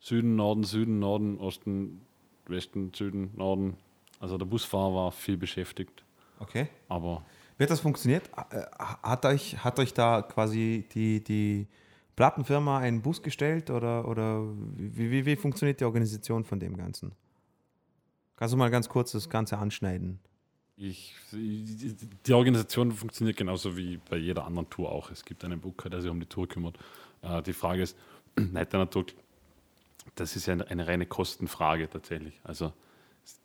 Süden, 0.00 0.36
Norden, 0.36 0.64
Süden, 0.64 0.98
Norden, 0.98 1.38
Osten, 1.38 2.00
Westen, 2.46 2.92
Süden, 2.94 3.30
Norden. 3.36 3.76
Also 4.18 4.38
der 4.38 4.46
Busfahrer 4.46 4.94
war 4.94 5.12
viel 5.12 5.36
beschäftigt, 5.36 6.02
Okay. 6.40 6.68
aber 6.88 7.24
Wie 7.56 7.62
hat 7.64 7.70
das 7.70 7.80
funktioniert? 7.80 8.28
Äh, 8.50 8.62
Hat 8.78 9.24
euch, 9.24 9.62
hat 9.62 9.78
euch 9.78 9.94
da 9.94 10.22
quasi 10.22 10.86
die, 10.92 11.22
die 11.22 11.68
Plattenfirma 12.16 12.78
einen 12.78 13.02
Bus 13.02 13.22
gestellt 13.22 13.70
oder, 13.70 14.08
oder 14.08 14.42
wie, 14.76 15.10
wie, 15.10 15.26
wie 15.26 15.36
funktioniert 15.36 15.80
die 15.80 15.84
Organisation 15.84 16.44
von 16.44 16.58
dem 16.58 16.76
Ganzen? 16.76 17.12
Kannst 18.36 18.54
du 18.54 18.58
mal 18.58 18.70
ganz 18.70 18.88
kurz 18.88 19.12
das 19.12 19.28
Ganze 19.28 19.58
anschneiden? 19.58 20.18
ich, 20.80 21.14
die 21.32 22.32
Organisation 22.32 22.90
funktioniert 22.92 23.36
genauso 23.36 23.76
wie 23.76 23.98
bei 23.98 24.16
jeder 24.16 24.46
anderen 24.46 24.70
Tour 24.70 24.90
auch. 24.90 25.10
Es 25.10 25.24
gibt 25.24 25.44
einen 25.44 25.60
Booker, 25.60 25.90
der 25.90 26.00
sich 26.00 26.10
um 26.10 26.18
die 26.18 26.26
Tour 26.26 26.48
kümmert. 26.48 26.78
Äh, 27.20 27.42
die 27.42 27.52
Frage 27.52 27.82
ist, 27.82 27.96
Night 28.36 28.70
Tour, 28.70 29.04
das 30.14 30.36
ist 30.36 30.48
eine, 30.48 30.66
eine 30.68 30.86
reine 30.88 31.04
Kostenfrage 31.04 31.88
tatsächlich. 31.90 32.40
Also 32.44 32.72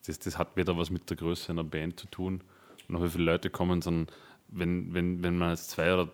das, 0.05 0.17
das 0.19 0.37
hat 0.37 0.55
weder 0.55 0.77
was 0.77 0.89
mit 0.89 1.09
der 1.09 1.17
Größe 1.17 1.51
einer 1.51 1.65
Band 1.65 1.99
zu 1.99 2.07
tun, 2.07 2.41
noch 2.89 3.03
wie 3.03 3.09
viele 3.09 3.23
Leute 3.25 3.49
kommen, 3.49 3.81
sondern 3.81 4.07
wenn, 4.47 4.93
wenn, 4.93 5.23
wenn 5.23 5.37
man 5.37 5.49
als 5.49 5.67
zwei 5.67 5.93
oder 5.93 6.09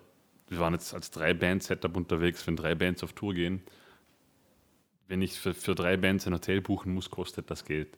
wir 0.48 0.60
waren 0.60 0.74
jetzt 0.74 0.94
als 0.94 1.12
drei 1.12 1.34
Band-Setup 1.34 1.96
unterwegs, 1.96 2.46
wenn 2.46 2.58
drei 2.58 2.76
Bands 2.76 3.04
auf 3.04 3.14
Tour 3.14 3.34
gehen, 3.34 3.62
wenn 5.08 5.22
ich 5.22 5.40
für, 5.40 5.54
für 5.54 5.76
drei 5.76 5.98
Bands 5.98 6.28
ein 6.28 6.34
Hotel 6.34 6.62
buchen 6.62 6.94
muss, 6.94 7.10
kostet 7.10 7.50
das 7.50 7.64
Geld. 7.64 7.98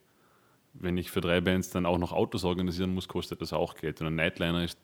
Wenn 0.74 0.98
ich 0.98 1.12
für 1.12 1.22
drei 1.22 1.42
Bands 1.42 1.72
dann 1.72 1.86
auch 1.86 1.98
noch 1.98 2.12
Autos 2.12 2.44
organisieren 2.44 2.94
muss, 2.94 3.08
kostet 3.08 3.42
das 3.42 3.54
auch 3.54 3.76
Geld. 3.76 4.02
Und 4.02 4.08
ein 4.08 4.16
Nightliner 4.16 4.64
ist 4.64 4.78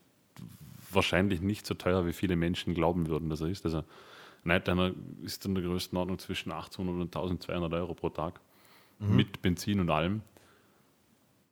wahrscheinlich 0.91 1.41
nicht 1.41 1.65
so 1.65 1.75
teuer, 1.75 2.05
wie 2.05 2.13
viele 2.13 2.35
Menschen 2.35 2.73
glauben 2.73 3.07
würden, 3.07 3.29
dass 3.29 3.41
er 3.41 3.49
ist. 3.49 3.65
Also 3.65 3.83
Nightliner 4.43 4.93
ist 5.23 5.45
in 5.45 5.55
der 5.55 5.63
Größenordnung 5.63 6.17
zwischen 6.19 6.51
800 6.51 6.95
und 6.95 7.15
1200 7.15 7.73
Euro 7.73 7.93
pro 7.93 8.09
Tag 8.09 8.39
mit 8.99 9.41
Benzin 9.41 9.79
und 9.79 9.89
allem. 9.89 10.21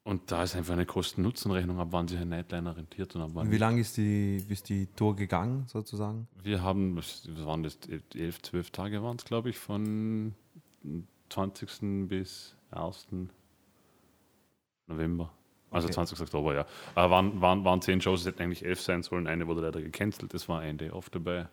Und 0.08 0.32
da 0.32 0.42
ist 0.44 0.56
einfach 0.56 0.72
eine 0.72 0.86
Kosten-Nutzen-Rechnung, 0.86 1.80
ab 1.80 1.90
wann 1.92 2.08
sich 2.08 2.18
ein 2.18 2.30
Nightliner 2.30 2.78
rentiert 2.78 3.14
und 3.16 3.22
ab 3.24 3.32
wann 3.34 3.48
Und 3.48 3.52
wie 3.52 3.58
lange 3.58 3.82
ist 3.82 3.98
die, 3.98 4.38
ist 4.48 4.70
die 4.70 4.88
Tour 4.96 5.18
gegangen, 5.18 5.66
sozusagen? 5.68 6.30
Wir 6.42 6.62
haben, 6.62 6.96
was 6.96 7.28
waren 7.46 7.64
das, 7.64 7.78
elf, 8.16 8.42
zwölf 8.42 8.72
Tage 8.72 9.04
waren 9.04 9.18
es, 9.18 9.26
glaube 9.26 9.50
ich, 9.50 9.58
von 9.60 10.34
20. 11.30 12.08
bis 12.08 12.56
1. 12.72 13.08
November. 14.88 15.30
Also 15.72 15.88
Okay. 15.88 15.96
20. 15.96 16.22
Oktober, 16.22 16.56
ja. 16.56 16.66
Aber 16.96 17.12
waren, 17.12 17.42
waren, 17.42 17.66
waren 17.66 17.82
zehn 17.82 18.00
Shows, 18.00 18.22
es 18.22 18.28
hätten 18.28 18.42
eigentlich 18.42 18.64
elf 18.64 18.80
sein 18.82 19.04
sollen. 19.04 19.28
Eine 19.28 19.46
wurde 19.48 19.60
leider 19.62 19.82
gecancelt, 19.82 20.34
es 20.34 20.48
war 20.48 20.62
ein 20.62 20.78
Day 20.78 20.90
off 20.92 21.10
dabei. 21.10 21.50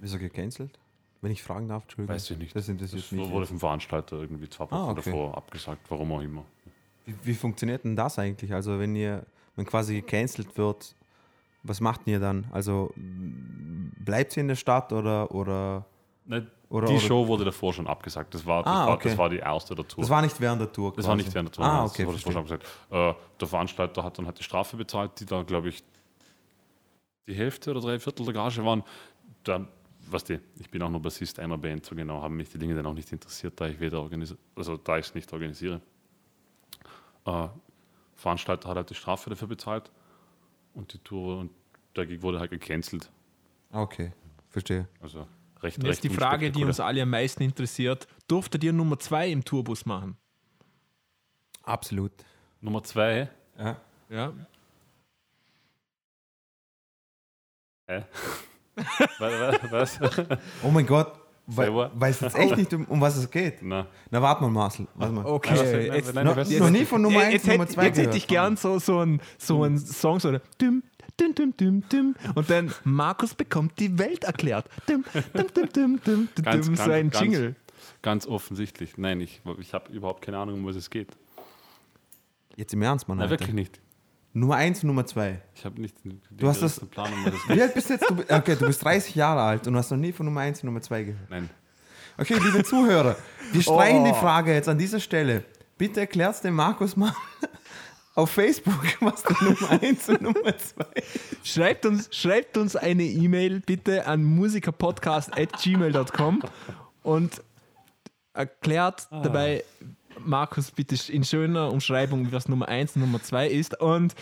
Wieso 0.00 0.18
gecancelt? 0.18 0.80
Wenn 1.20 1.30
ich 1.30 1.44
fragen 1.44 1.68
darf, 1.68 1.84
Entschuldigung. 1.84 2.16
Weiß 2.16 2.28
ich 2.32 2.38
nicht. 2.38 2.56
Das 2.56 2.66
Das 2.66 2.92
mich. 2.92 3.12
wurde 3.12 3.46
vom 3.46 3.60
Veranstalter 3.60 4.16
irgendwie 4.20 4.48
zwei 4.50 4.64
Wochen 4.64 4.74
Ah, 4.74 4.90
okay. 4.90 5.02
davor 5.04 5.36
abgesagt, 5.36 5.88
warum 5.88 6.10
auch 6.10 6.20
immer. 6.20 6.44
Wie, 7.04 7.14
wie 7.24 7.34
funktioniert 7.34 7.84
denn 7.84 7.96
das 7.96 8.18
eigentlich? 8.18 8.52
Also 8.52 8.78
wenn 8.78 8.94
ihr, 8.96 9.24
wenn 9.56 9.64
quasi 9.66 9.94
gecancelt 10.00 10.56
wird, 10.56 10.94
was 11.62 11.80
macht 11.80 12.02
ihr 12.06 12.18
dann? 12.20 12.46
Also 12.50 12.92
bleibt 12.96 14.36
ihr 14.36 14.40
in 14.42 14.48
der 14.48 14.56
Stadt 14.56 14.92
oder, 14.92 15.30
oder 15.34 15.84
Ne, 16.24 16.46
Oder- 16.68 16.86
die 16.86 16.92
oder- 16.94 17.00
Show 17.02 17.26
wurde 17.26 17.44
davor 17.44 17.72
schon 17.72 17.86
abgesagt. 17.88 18.32
Das 18.32 18.46
war, 18.46 18.62
das, 18.62 18.72
Ah, 18.72 18.86
war, 18.86 18.94
okay. 18.94 19.08
das 19.08 19.18
war 19.18 19.28
die 19.28 19.38
erste 19.38 19.74
der 19.74 19.86
Tour. 19.88 20.02
das 20.02 20.08
war 20.10 20.22
nicht 20.22 20.40
während 20.40 20.60
der 20.60 20.72
Tour? 20.72 20.92
Das 20.94 21.04
war 21.06 21.14
quasi? 21.16 21.24
nicht 21.26 21.34
während 21.34 21.48
der 21.48 21.52
Tour. 21.52 21.64
Ah, 21.64 21.84
okay, 21.84 22.04
das 22.04 22.06
wurde 22.06 22.18
verstehe. 22.18 22.32
vorher 22.32 22.58
gesagt. 22.58 23.18
Äh, 23.18 23.38
der 23.40 23.48
Veranstalter 23.48 24.04
hat 24.04 24.18
dann 24.18 24.26
halt 24.26 24.38
die 24.38 24.44
Strafe 24.44 24.76
bezahlt, 24.76 25.18
die 25.18 25.26
da, 25.26 25.42
glaube 25.42 25.68
ich, 25.70 25.82
die 27.26 27.34
Hälfte 27.34 27.72
oder 27.72 27.80
drei 27.80 27.98
Viertel 27.98 28.24
der 28.24 28.34
Gage 28.34 28.64
waren. 28.64 28.82
Da, 29.44 29.66
was 30.08 30.22
die, 30.24 30.38
ich 30.60 30.70
bin 30.70 30.80
auch 30.82 30.90
nur 30.90 31.00
Bassist 31.02 31.38
einer 31.40 31.58
Band, 31.58 31.84
so 31.84 31.94
genau 31.96 32.22
haben 32.22 32.36
mich 32.36 32.48
die 32.48 32.58
Dinge 32.58 32.74
dann 32.76 32.86
auch 32.86 32.94
nicht 32.94 33.10
interessiert, 33.12 33.60
da 33.60 33.66
ich 33.66 33.78
weder 33.80 34.00
organisiere, 34.00 34.38
also 34.56 34.76
da 34.76 34.98
ich 34.98 35.06
es 35.06 35.14
nicht 35.14 35.32
organisiere. 35.32 35.80
Äh, 37.24 37.48
Veranstalter 38.14 38.68
hat 38.68 38.76
halt 38.76 38.90
die 38.90 38.94
Strafe 38.94 39.30
dafür 39.30 39.48
bezahlt 39.48 39.90
und 40.74 40.92
die 40.92 40.98
Tour 40.98 41.38
und 41.38 41.50
der 41.96 42.06
Gig 42.06 42.22
wurde 42.22 42.40
halt 42.40 42.50
gecancelt. 42.50 43.10
Okay, 43.70 44.12
verstehe. 44.48 44.88
Also 45.00 45.26
recht, 45.62 45.78
Und 45.78 45.86
recht 45.86 46.04
jetzt 46.04 46.04
die 46.04 46.08
Frage, 46.10 46.50
die 46.50 46.64
uns 46.64 46.80
alle 46.80 47.02
am 47.02 47.10
meisten 47.10 47.42
interessiert: 47.42 48.06
Durftet 48.28 48.62
ihr 48.64 48.72
Nummer 48.72 48.98
zwei 48.98 49.28
im 49.30 49.44
Tourbus 49.44 49.86
machen? 49.86 50.16
Absolut. 51.62 52.12
Nummer 52.60 52.82
zwei. 52.82 53.28
Ja. 53.58 53.76
Ja. 54.08 54.32
Hä? 57.86 58.04
was? 59.18 60.00
was? 60.00 60.00
Oh 60.62 60.70
mein 60.70 60.86
Gott, 60.86 61.12
What? 61.46 61.90
weißt 61.94 62.22
jetzt 62.22 62.36
echt 62.36 62.56
nicht, 62.56 62.72
um, 62.72 62.84
um 62.86 63.00
was 63.00 63.16
es 63.16 63.28
geht? 63.30 63.62
Na, 63.62 63.86
Na, 64.10 64.22
warte 64.22 64.42
mal, 64.42 64.50
Marcel. 64.50 64.86
Warte 64.94 65.12
mal. 65.12 65.26
Okay, 65.26 65.54
Nein, 65.54 65.96
jetzt, 65.96 66.14
nein, 66.14 66.24
No, 66.26 66.36
was- 66.36 66.50
noch 66.50 66.70
nie 66.70 66.84
von 66.84 67.02
Nummer 67.02 67.20
Ja, 67.20 67.26
1 67.26 67.32
jetzt, 67.34 67.46
Nummer 67.48 67.64
hätte, 67.64 67.72
2 67.74 67.86
jetzt 67.86 67.98
hätte 67.98 68.16
ich 68.16 68.26
gern 68.28 68.56
so, 68.56 68.78
so 68.78 68.98
einen 69.00 69.20
so 69.38 69.62
einen 69.64 69.78
Song, 69.78 70.20
so 70.20 70.28
eine 70.28 70.40
düm, 70.60 70.82
düm, 71.20 71.34
düm, 71.34 71.56
düm, 71.56 71.88
düm, 71.88 72.14
und 72.36 72.48
dann 72.48 72.72
Markus 72.84 73.34
bekommt 73.34 73.78
die 73.80 73.98
Welt 73.98 74.24
erklärt. 74.24 74.66
Düm, 74.88 75.04
düm, 75.34 75.46
düm, 75.52 75.72
düm, 75.72 76.00
düm, 76.04 76.28
düm, 76.36 76.44
Ganz, 76.44 76.66
düm, 76.66 76.76
so 76.76 76.90
ein 76.90 77.10
ganz, 77.10 77.20
Jingle. 77.22 77.56
Ganz 78.02 78.26
offensichtlich. 78.26 78.96
Nein, 78.96 79.20
ich, 79.20 79.42
ich 79.58 79.74
habe 79.74 79.92
überhaupt 79.92 80.22
keine 80.24 80.38
Ahnung, 80.38 80.60
um 80.60 80.66
was 80.66 80.76
es 80.76 80.88
geht. 80.90 81.08
Jetzt 82.56 82.72
im 82.72 82.82
Ernst, 82.82 83.08
Mann. 83.08 83.18
Nein, 83.18 83.30
wirklich 83.30 83.52
nicht. 83.52 83.80
Nummer 84.34 84.56
1 84.56 84.82
und 84.82 84.86
Nummer 84.88 85.04
2. 85.06 85.40
Ich 85.54 85.64
habe 85.64 85.80
nicht 85.80 86.04
den 86.04 86.20
Du 86.30 86.48
hast 86.48 86.62
das- 86.62 86.80
Plan, 86.80 87.12
um 87.12 87.24
das 87.24 87.34
Wie 87.48 87.60
alt 87.60 87.74
bist 87.74 87.90
du 87.90 87.94
jetzt? 87.94 88.08
Du, 88.08 88.14
okay, 88.34 88.56
du 88.56 88.66
bist 88.66 88.82
30 88.84 89.14
Jahre 89.14 89.42
alt 89.42 89.66
und 89.66 89.76
hast 89.76 89.90
noch 89.90 89.98
nie 89.98 90.12
von 90.12 90.24
Nummer 90.26 90.40
1 90.40 90.60
und 90.62 90.66
Nummer 90.66 90.80
2 90.80 91.02
gehört. 91.04 91.30
Nein. 91.30 91.50
Okay, 92.18 92.38
liebe 92.42 92.62
Zuhörer, 92.64 93.16
wir 93.52 93.62
streichen 93.62 94.02
Oh. 94.02 94.06
die 94.06 94.14
Frage 94.14 94.52
jetzt 94.54 94.68
an 94.68 94.78
dieser 94.78 95.00
Stelle. 95.00 95.44
Bitte 95.78 96.00
erklärt 96.00 96.42
dem 96.44 96.54
Markus 96.54 96.96
mal 96.96 97.14
auf 98.14 98.30
Facebook, 98.30 98.82
was 99.00 99.22
der 99.22 99.36
Nummer 99.42 99.70
1 99.82 100.08
und 100.10 100.22
Nummer 100.22 100.56
2 100.56 100.84
Schreibt 101.42 101.84
uns, 101.86 102.08
schreibt 102.14 102.56
uns 102.56 102.76
eine 102.76 103.02
E-Mail 103.04 103.60
bitte 103.60 104.06
an 104.06 104.22
musikerpodcast.gmail.com 104.24 106.42
und 107.02 107.42
erklärt 108.34 109.06
Ah. 109.10 109.20
dabei 109.22 109.64
Markus 110.24 110.70
bitte 110.70 110.96
in 111.12 111.24
schöner 111.24 111.70
Umschreibung, 111.72 112.30
was 112.32 112.48
Nummer 112.48 112.68
1 112.68 112.96
und 112.96 113.02
Nummer 113.02 113.22
2 113.22 113.48
ist. 113.48 113.80
Und 113.80 114.14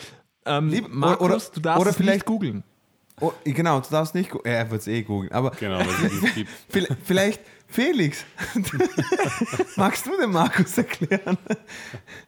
ähm, 0.47 0.69
Lieb- 0.69 0.89
Markus, 0.89 1.21
oder- 1.27 1.39
du 1.55 1.61
darfst 1.61 1.81
oder 1.81 1.91
es 1.91 1.97
vielleicht- 1.97 2.15
nicht 2.19 2.27
googeln. 2.27 2.63
Oh, 3.23 3.33
genau, 3.45 3.81
du 3.81 3.91
darfst 3.91 4.15
nicht. 4.15 4.33
Ja, 4.33 4.41
er 4.53 4.71
wird 4.71 4.81
es 4.81 4.87
eh 4.89 5.03
googeln. 5.03 5.31
Aber 5.31 5.51
Genau, 5.51 5.79
weil 5.79 5.89
es 6.07 6.23
nicht 6.23 6.35
gibt. 6.35 6.51
Vielleicht- 7.05 7.41
Felix, 7.69 8.25
magst 9.77 10.07
du 10.07 10.17
dem 10.21 10.33
Markus 10.33 10.77
erklären? 10.79 11.39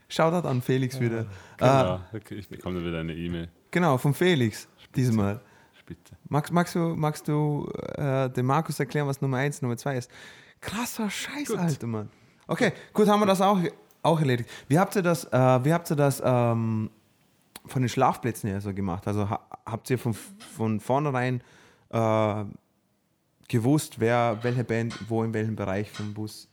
Shoutout 0.08 0.46
an 0.46 0.62
Felix 0.62 1.00
wieder. 1.00 1.26
Ah, 1.58 1.82
Genau. 1.82 2.00
Okay, 2.24 2.34
ich 2.36 2.48
bekomme 2.48 2.84
wieder 2.84 3.00
eine 3.00 3.14
E-Mail. 3.14 3.48
genau, 3.70 3.98
von 3.98 4.14
Felix 4.14 4.68
diesmal. 4.94 5.40
Spitze. 5.78 6.14
Magst, 6.28 6.52
magst 6.52 6.74
du, 6.74 6.78
magst 6.94 7.26
du 7.26 7.68
äh, 7.96 8.28
dem 8.30 8.46
Markus 8.46 8.78
erklären, 8.78 9.08
was 9.08 9.20
Nummer 9.20 9.38
1 9.38 9.62
Nummer 9.62 9.76
2 9.76 9.96
ist? 9.96 10.10
Krasser 10.60 11.10
Scheiß, 11.10 11.48
Gut. 11.48 11.58
Alter, 11.58 11.86
Mann. 11.88 12.08
Okay, 12.52 12.72
gut, 12.92 13.08
haben 13.08 13.20
wir 13.20 13.26
das 13.26 13.40
auch, 13.40 13.58
auch 14.02 14.20
erledigt. 14.20 14.48
Wie 14.68 14.78
habt 14.78 14.94
ihr 14.96 15.02
das, 15.02 15.24
äh, 15.24 15.64
wie 15.64 15.72
habt 15.72 15.88
ihr 15.90 15.96
das 15.96 16.20
ähm, 16.24 16.90
von 17.66 17.82
den 17.82 17.88
Schlafplätzen 17.88 18.50
her 18.50 18.60
so 18.60 18.74
gemacht? 18.74 19.06
Also 19.06 19.28
ha 19.30 19.40
habt 19.64 19.88
ihr 19.90 19.98
von, 19.98 20.14
von 20.54 20.80
vornherein 20.80 21.40
äh, 21.90 22.44
gewusst, 23.48 24.00
wer, 24.00 24.38
welche 24.42 24.64
Band, 24.64 24.94
wo 25.08 25.22
in 25.24 25.32
welchem 25.32 25.56
Bereich 25.56 25.90
vom 25.90 26.12
Bus? 26.14 26.48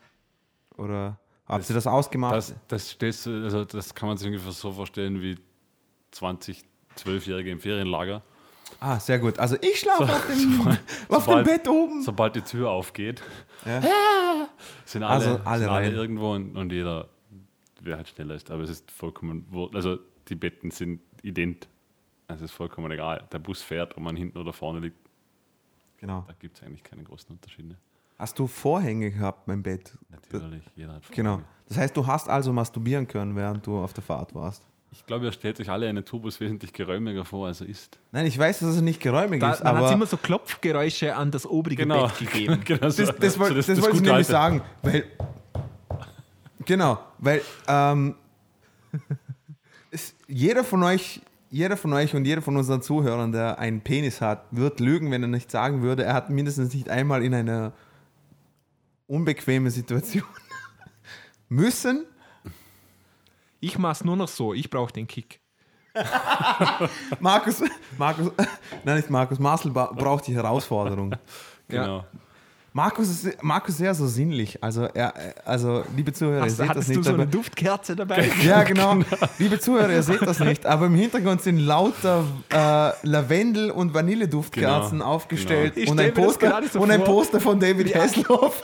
Oder 0.78 1.18
habt 1.48 1.62
Das- 1.64 1.70
ihr 1.70 1.74
das 1.76 1.88
ausgemacht? 1.88 2.36
Das, 2.36 2.54
das, 2.68 2.90
stellst 2.92 3.26
du, 3.26 3.44
also 3.44 3.66
das 3.66 3.94
kann 3.94 4.08
man 4.10 4.18
sich 4.18 4.28
ungefähr 4.28 4.52
so 4.52 4.72
vorstellen 4.72 5.22
wie 5.22 5.38
20, 6.12 6.64
12-Jährige 6.98 7.52
im 7.52 7.60
Ferienlager. 7.60 8.22
Ah, 8.80 9.00
sehr 9.00 9.20
gut. 9.20 9.40
Also 9.40 9.56
ich 9.62 9.80
schlafe 9.80 10.04
auf, 10.04 10.28
dem, 10.28 10.54
sobald- 10.58 10.80
auf 11.10 11.26
dem 11.26 11.44
Bett 11.44 11.68
oben. 11.68 12.02
Sobald 12.02 12.36
die 12.36 12.42
Tür 12.42 12.70
aufgeht, 12.70 13.22
Ja. 13.66 13.82
sind 14.86 15.04
alle, 15.04 15.14
Also 15.26 15.30
alle 15.46 15.60
sind 15.60 15.70
alle 15.70 15.88
rein. 15.88 15.94
irgendwo 15.94 16.34
und, 16.34 16.56
und 16.56 16.72
jeder, 16.72 17.08
wer 17.82 17.98
halt 17.98 18.08
schneller 18.10 18.36
ist. 18.36 18.50
Aber 18.52 18.64
es 18.64 18.70
ist 18.70 18.90
vollkommen, 18.92 19.46
also 19.74 19.98
die 20.28 20.36
Betten 20.36 20.72
sind 20.72 21.02
ident. 21.22 21.68
Es 22.28 22.42
ist 22.42 22.52
vollkommen 22.52 22.92
egal. 22.92 23.28
Der 23.32 23.40
Bus 23.40 23.62
fährt, 23.62 23.98
ob 23.98 24.04
man 24.04 24.16
hinten 24.16 24.38
oder 24.38 24.54
vorne 24.54 24.80
liegt, 24.80 24.98
Genau. 25.98 26.24
da 26.28 26.34
gibt 26.40 26.56
es 26.58 26.64
eigentlich 26.64 26.84
keine 26.84 27.04
großen 27.04 27.32
Unterschiede. 27.32 27.76
Hast 28.18 28.38
du 28.38 28.48
Vorhänge 28.48 29.12
gehabt 29.12 29.46
beim 29.46 29.64
Bett? 29.64 29.98
Natürlich, 30.10 30.64
jeder 30.76 30.94
hat 30.94 31.12
Genau. 31.12 31.30
Vorhänge. 31.32 31.48
Das 31.68 31.78
heißt, 31.78 31.96
du 31.98 32.06
hast 32.06 32.30
also 32.30 32.52
masturbieren 32.54 33.08
können, 33.08 33.36
während 33.36 33.66
du 33.66 33.78
auf 33.80 33.94
der 33.94 34.04
Fahrt 34.04 34.34
warst. 34.36 34.66
Ich 34.92 35.06
glaube, 35.06 35.26
ihr 35.26 35.32
stellt 35.32 35.60
euch 35.60 35.70
alle 35.70 35.88
einen 35.88 36.04
Turbus 36.04 36.40
wesentlich 36.40 36.74
geräumiger 36.74 37.24
vor, 37.24 37.48
als 37.48 37.62
er 37.62 37.68
ist. 37.70 38.00
Nein, 38.12 38.26
ich 38.26 38.38
weiß, 38.38 38.60
dass 38.60 38.70
es 38.76 38.82
nicht 38.82 39.00
geräumig 39.00 39.40
Da, 39.40 39.52
ist, 39.54 39.64
man 39.64 39.78
hat 39.78 39.92
immer 39.94 40.06
so 40.08 40.18
Klopfgeräusche 40.18 41.16
an 41.16 41.30
das 41.32 41.46
obrige 41.46 41.84
Genau. 41.84 42.08
Bett 42.08 42.18
gegeben. 42.18 42.62
genau 42.66 42.90
so- 42.90 43.06
das, 43.06 43.16
das, 43.16 43.34
so 43.36 43.40
wollte 43.40 43.56
das, 43.56 43.68
wollte 43.82 43.96
ich 43.98 44.02
nämlich 44.02 44.28
sagen, 44.28 44.62
weil 44.82 45.06
genau, 46.66 47.00
weil 47.20 47.42
ähm, 47.68 48.16
es, 49.92 50.16
jeder 50.28 50.64
von 50.64 50.82
euch, 50.84 51.22
jeder 51.52 51.78
von 51.78 51.94
euch 51.94 52.16
und 52.16 52.26
jeder 52.26 52.42
von 52.42 52.58
unseren 52.58 52.82
Zuhörern, 52.82 53.32
der 53.32 53.60
einen 53.60 53.82
Penis 53.82 54.22
hat, 54.22 54.46
wird 54.52 54.80
lügen, 54.80 55.12
wenn 55.12 55.22
er 55.22 55.28
nicht 55.30 55.52
sagen 55.52 55.82
würde, 55.84 56.04
er 56.04 56.14
hat 56.14 56.30
mindestens 56.32 56.74
nicht 56.74 56.90
einmal 56.90 57.24
in 57.24 57.34
einer 57.36 57.74
unbequemen 59.08 59.70
Situation 59.72 60.24
müssen. 61.50 62.06
Ich 63.60 63.78
mach's 63.78 64.04
nur 64.04 64.16
noch 64.16 64.28
so, 64.28 64.54
ich 64.54 64.70
brauche 64.70 64.94
den 64.94 65.08
Kick. 65.08 65.40
Markus, 67.20 67.62
Markus, 67.98 68.32
nein, 68.84 68.98
nicht 68.98 69.10
Markus, 69.10 69.40
Marcel 69.40 69.72
braucht 69.72 70.28
die 70.28 70.36
Herausforderung. 70.36 71.16
Genau. 71.68 72.06
Markus 72.72 73.10
ist, 73.10 73.44
Markus 73.44 73.72
ist 73.72 73.78
sehr 73.80 73.96
so 73.96 74.06
sinnlich. 74.06 74.64
Also, 74.64 74.84
er, 74.84 75.14
also 75.44 75.84
liebe 75.96 76.14
Zuhörer, 76.14 76.44
Hast, 76.44 76.60
ihr 76.60 76.66
seht 76.68 76.76
das 76.76 76.88
nicht. 76.88 77.00
du 77.00 77.04
so 77.04 77.14
eine 77.14 77.26
Duftkerze 77.26 77.96
dabei? 77.96 78.30
ja, 78.44 78.62
genau. 78.64 79.00
Liebe 79.40 79.60
Zuhörer, 79.60 79.92
ihr 79.92 80.04
seht 80.04 80.22
das 80.22 80.40
nicht, 80.40 80.66
aber 80.68 80.86
im 80.86 80.94
Hintergrund 80.96 81.42
sind 81.42 81.60
lauter 81.60 82.26
äh, 82.50 82.92
Lavendel- 83.08 83.72
und 83.72 83.94
Vanilleduftkerzen 83.96 85.00
Genau, 85.00 85.06
aufgestellt 85.06 85.76
genau. 85.76 85.92
Und, 85.92 86.00
ein 86.00 86.14
Poster, 86.14 86.62
und 86.76 86.92
ein. 86.92 87.04
Poster 87.04 87.40
von 87.40 87.60
David 87.60 87.96
Hasselhoff. 87.96 88.62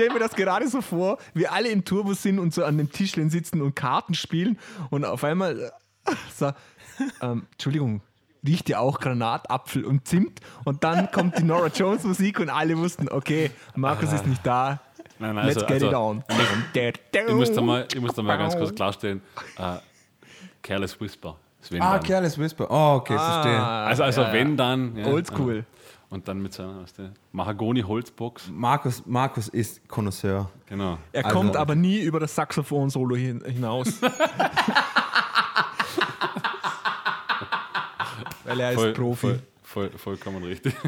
Ich 0.00 0.04
stelle 0.06 0.18
mir 0.18 0.26
das 0.26 0.34
gerade 0.34 0.66
so 0.66 0.80
vor, 0.80 1.18
wie 1.34 1.46
alle 1.46 1.68
im 1.68 1.84
Turbus 1.84 2.22
sind 2.22 2.38
und 2.38 2.54
so 2.54 2.64
an 2.64 2.78
dem 2.78 2.90
Tischchen 2.90 3.28
sitzen 3.28 3.60
und 3.60 3.76
Karten 3.76 4.14
spielen 4.14 4.58
und 4.88 5.04
auf 5.04 5.24
einmal 5.24 5.60
äh, 6.06 6.12
so, 6.34 6.52
ähm, 7.20 7.46
Entschuldigung, 7.52 8.00
riecht 8.42 8.70
ja 8.70 8.78
auch 8.78 8.98
Granatapfel 8.98 9.84
und 9.84 10.08
Zimt 10.08 10.40
und 10.64 10.84
dann 10.84 11.10
kommt 11.10 11.36
die 11.36 11.42
Nora 11.42 11.66
Jones 11.66 12.04
Musik 12.04 12.40
und 12.40 12.48
alle 12.48 12.78
wussten, 12.78 13.10
okay, 13.10 13.50
Markus 13.74 14.10
ist 14.14 14.26
nicht 14.26 14.40
da, 14.46 14.80
Nein, 15.18 15.34
nein, 15.34 15.48
let's 15.48 15.62
also, 15.62 15.66
get 15.66 15.82
it 15.82 15.88
also, 15.88 15.98
on. 15.98 16.24
Ich 17.12 17.34
muss 17.34 17.52
da 17.52 17.60
mal, 17.60 17.86
ich 17.92 18.00
muss 18.00 18.14
da 18.14 18.22
mal 18.22 18.38
ganz 18.38 18.56
kurz 18.56 18.74
klarstellen: 18.74 19.20
äh, 19.58 19.76
Careless 20.62 20.98
Whisper. 20.98 21.36
Ah, 21.78 21.98
dann. 21.98 22.02
Careless 22.04 22.38
Whisper. 22.38 22.66
Oh, 22.70 22.96
okay, 22.96 23.18
verstehe. 23.18 23.62
Also, 23.62 24.02
also 24.04 24.22
ja, 24.22 24.32
wenn 24.32 24.56
dann. 24.56 24.96
Ja, 24.96 25.08
Oldschool. 25.08 25.56
ja. 25.56 25.79
Und 26.10 26.26
dann 26.26 26.42
mit 26.42 26.52
seiner 26.52 26.84
Mahagoni-Holzbox. 27.32 28.48
Markus, 28.52 29.06
Markus 29.06 29.46
ist 29.48 29.86
Connoisseur. 29.88 30.50
Genau. 30.66 30.98
Er 31.12 31.24
Also- 31.24 31.36
kommt 31.38 31.56
aber 31.56 31.74
nie 31.76 32.00
über 32.00 32.18
das 32.18 32.34
Saxophon-Solo 32.34 33.14
hin, 33.16 33.42
hinaus. 33.46 34.02
Weil 38.44 38.58
er 38.60 38.72
ist 38.72 38.94
Profi. 38.96 39.26
Voll, 39.28 39.42
voll, 39.62 39.90
vollkommen 39.98 40.42
richtig. 40.42 40.74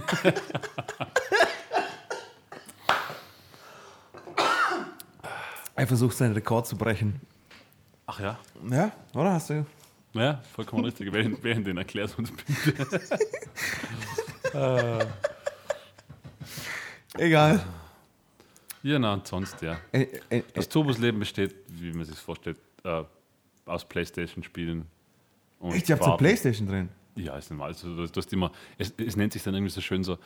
Er 5.75 5.87
versucht 5.87 6.17
seinen 6.17 6.35
Rekord 6.35 6.67
zu 6.67 6.77
brechen. 6.77 7.21
Ach 8.07 8.21
ja. 8.21 8.39
Ja, 8.71 8.93
oder 9.15 9.33
hast 9.33 9.51
du? 9.51 9.65
Ja, 10.13 10.43
vollkommen 10.55 10.85
richtig. 10.85 11.13
Während 11.13 11.67
den 11.67 11.79
erklärst 11.79 12.19
uns 12.19 12.31
bitte. 12.65 13.01
Egal. 17.19 17.63
Ja, 18.83 18.99
na, 18.99 19.15
und 19.15 19.27
sonst, 19.27 19.61
ja. 19.63 19.77
Äh, 19.93 20.07
äh, 20.29 20.43
Das 20.55 20.69
Turbusleben 20.69 21.21
besteht, 21.21 21.55
wie 21.69 21.93
man 21.93 22.05
sich 22.05 22.17
vorstellt, 22.19 22.57
äh, 22.85 23.03
aus 23.67 23.85
Playstation-Spielen. 23.85 24.87
echt, 25.73 25.89
ihr 25.89 25.95
habt 25.97 26.05
so. 26.05 26.17
Playstation 26.17 26.67
drin. 26.67 26.89
Ja, 27.15 27.37
ist 27.37 27.51
normal. 27.51 27.69
Also, 27.69 27.95
du, 27.95 28.03
hast- 28.03 28.13
du 28.17 28.21
hast 28.21 28.33
immer, 28.33 28.51
es, 28.79 28.93
es 28.97 29.17
nennt 29.17 29.33
sich 29.35 29.43
dann 29.43 29.55
irgendwie 29.55 29.71
so 29.73 29.81
schön 29.81 30.03
so 30.03 30.19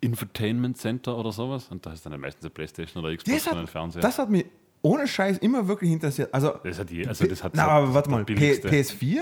Infotainment 0.00 0.76
Center 0.76 1.16
oder 1.16 1.32
sowas. 1.32 1.68
Und 1.70 1.84
da 1.84 1.92
ist 1.92 2.04
dann 2.06 2.18
meistens 2.20 2.44
eine 2.44 2.50
Playstation 2.50 3.02
oder 3.04 3.16
Xbox 3.16 3.36
Das 3.36 3.46
oder 3.48 3.56
ein 3.56 3.62
hat, 3.64 3.70
Fernseher. 3.70 4.02
das 4.02 4.18
hat 4.18 4.30
mich 4.30 4.46
ohne 4.82 5.08
Scheiß 5.08 5.38
immer 5.38 5.66
wirklich 5.66 5.90
interessiert. 5.90 6.32
Also, 6.32 6.58
das 6.62 6.78
hat 6.78 6.90
je, 6.90 7.06
also 7.06 7.26
das 7.26 7.42
hat 7.42 7.54
na, 7.54 7.64
so 7.64 7.70
aber 7.70 7.94
warte 7.94 8.10
mal, 8.10 8.24
P 8.24 8.34
billigste. 8.34 8.68
PS4? 8.68 9.20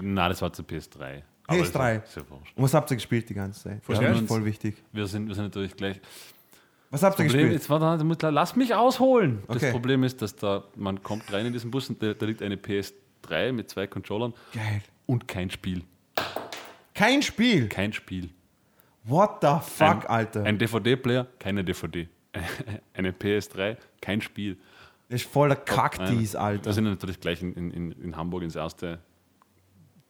Nein, 0.00 0.28
das 0.30 0.40
war 0.40 0.52
zu 0.52 0.62
PS3. 0.62 1.22
Aber 1.48 1.58
ist 1.60 1.74
PS3. 1.74 1.92
ja- 1.94 2.00
ist 2.00 2.16
ja 2.16 2.22
wurscht. 2.30 2.56
Und 2.56 2.62
was 2.62 2.74
habt 2.74 2.90
ihr 2.90 2.96
gespielt 2.96 3.28
die 3.28 3.34
ganze 3.34 3.62
Zeit? 3.64 3.80
Das 3.88 4.00
Ja, 4.00 4.14
voll 4.26 4.44
wichtig. 4.44 4.76
Wir 4.92 5.06
sind, 5.06 5.26
wir 5.28 5.34
sind 5.34 5.44
natürlich 5.44 5.74
gleich. 5.76 6.00
Was 6.90 7.02
habt 7.02 7.18
ihr 7.18 7.24
gespielt? 7.24 7.52
jetzt 7.52 7.68
warte, 7.68 8.30
lass 8.30 8.56
mich 8.56 8.74
ausholen. 8.74 9.42
Okay. 9.48 9.58
Das 9.60 9.70
Problem 9.72 10.04
ist, 10.04 10.22
dass 10.22 10.36
da, 10.36 10.64
man 10.76 11.02
kommt 11.02 11.30
rein 11.32 11.44
in 11.46 11.52
diesen 11.52 11.70
Bus 11.70 11.88
und 11.90 12.02
da, 12.02 12.14
da 12.14 12.24
liegt 12.26 12.42
eine 12.42 12.56
PS3 12.56 13.52
mit 13.52 13.68
zwei 13.68 13.86
Controllern 13.86 14.32
Geil. 14.54 14.80
und 15.06 15.26
kein 15.28 15.50
Spiel. 15.50 15.82
Kein 16.94 17.22
Spiel. 17.22 17.68
Kein 17.68 17.92
Spiel. 17.92 18.30
What 19.04 19.38
the 19.42 19.56
fuck, 19.62 19.88
ein, 19.88 20.06
Alter? 20.06 20.44
Ein 20.44 20.58
DVD-Player, 20.58 21.26
keine 21.38 21.64
DVD. 21.64 22.08
Eine 22.94 23.12
PS3, 23.12 23.76
kein 24.02 24.20
Spiel. 24.20 24.58
das 25.08 25.22
ist 25.22 25.30
voll 25.30 25.48
der 25.48 25.56
Wir 26.34 26.40
Alter. 26.40 26.72
sind 26.74 26.84
natürlich 26.84 27.20
gleich 27.20 27.42
in, 27.42 27.54
in, 27.54 27.92
in 27.92 28.16
Hamburg 28.16 28.42
ins 28.42 28.54
erste 28.54 28.98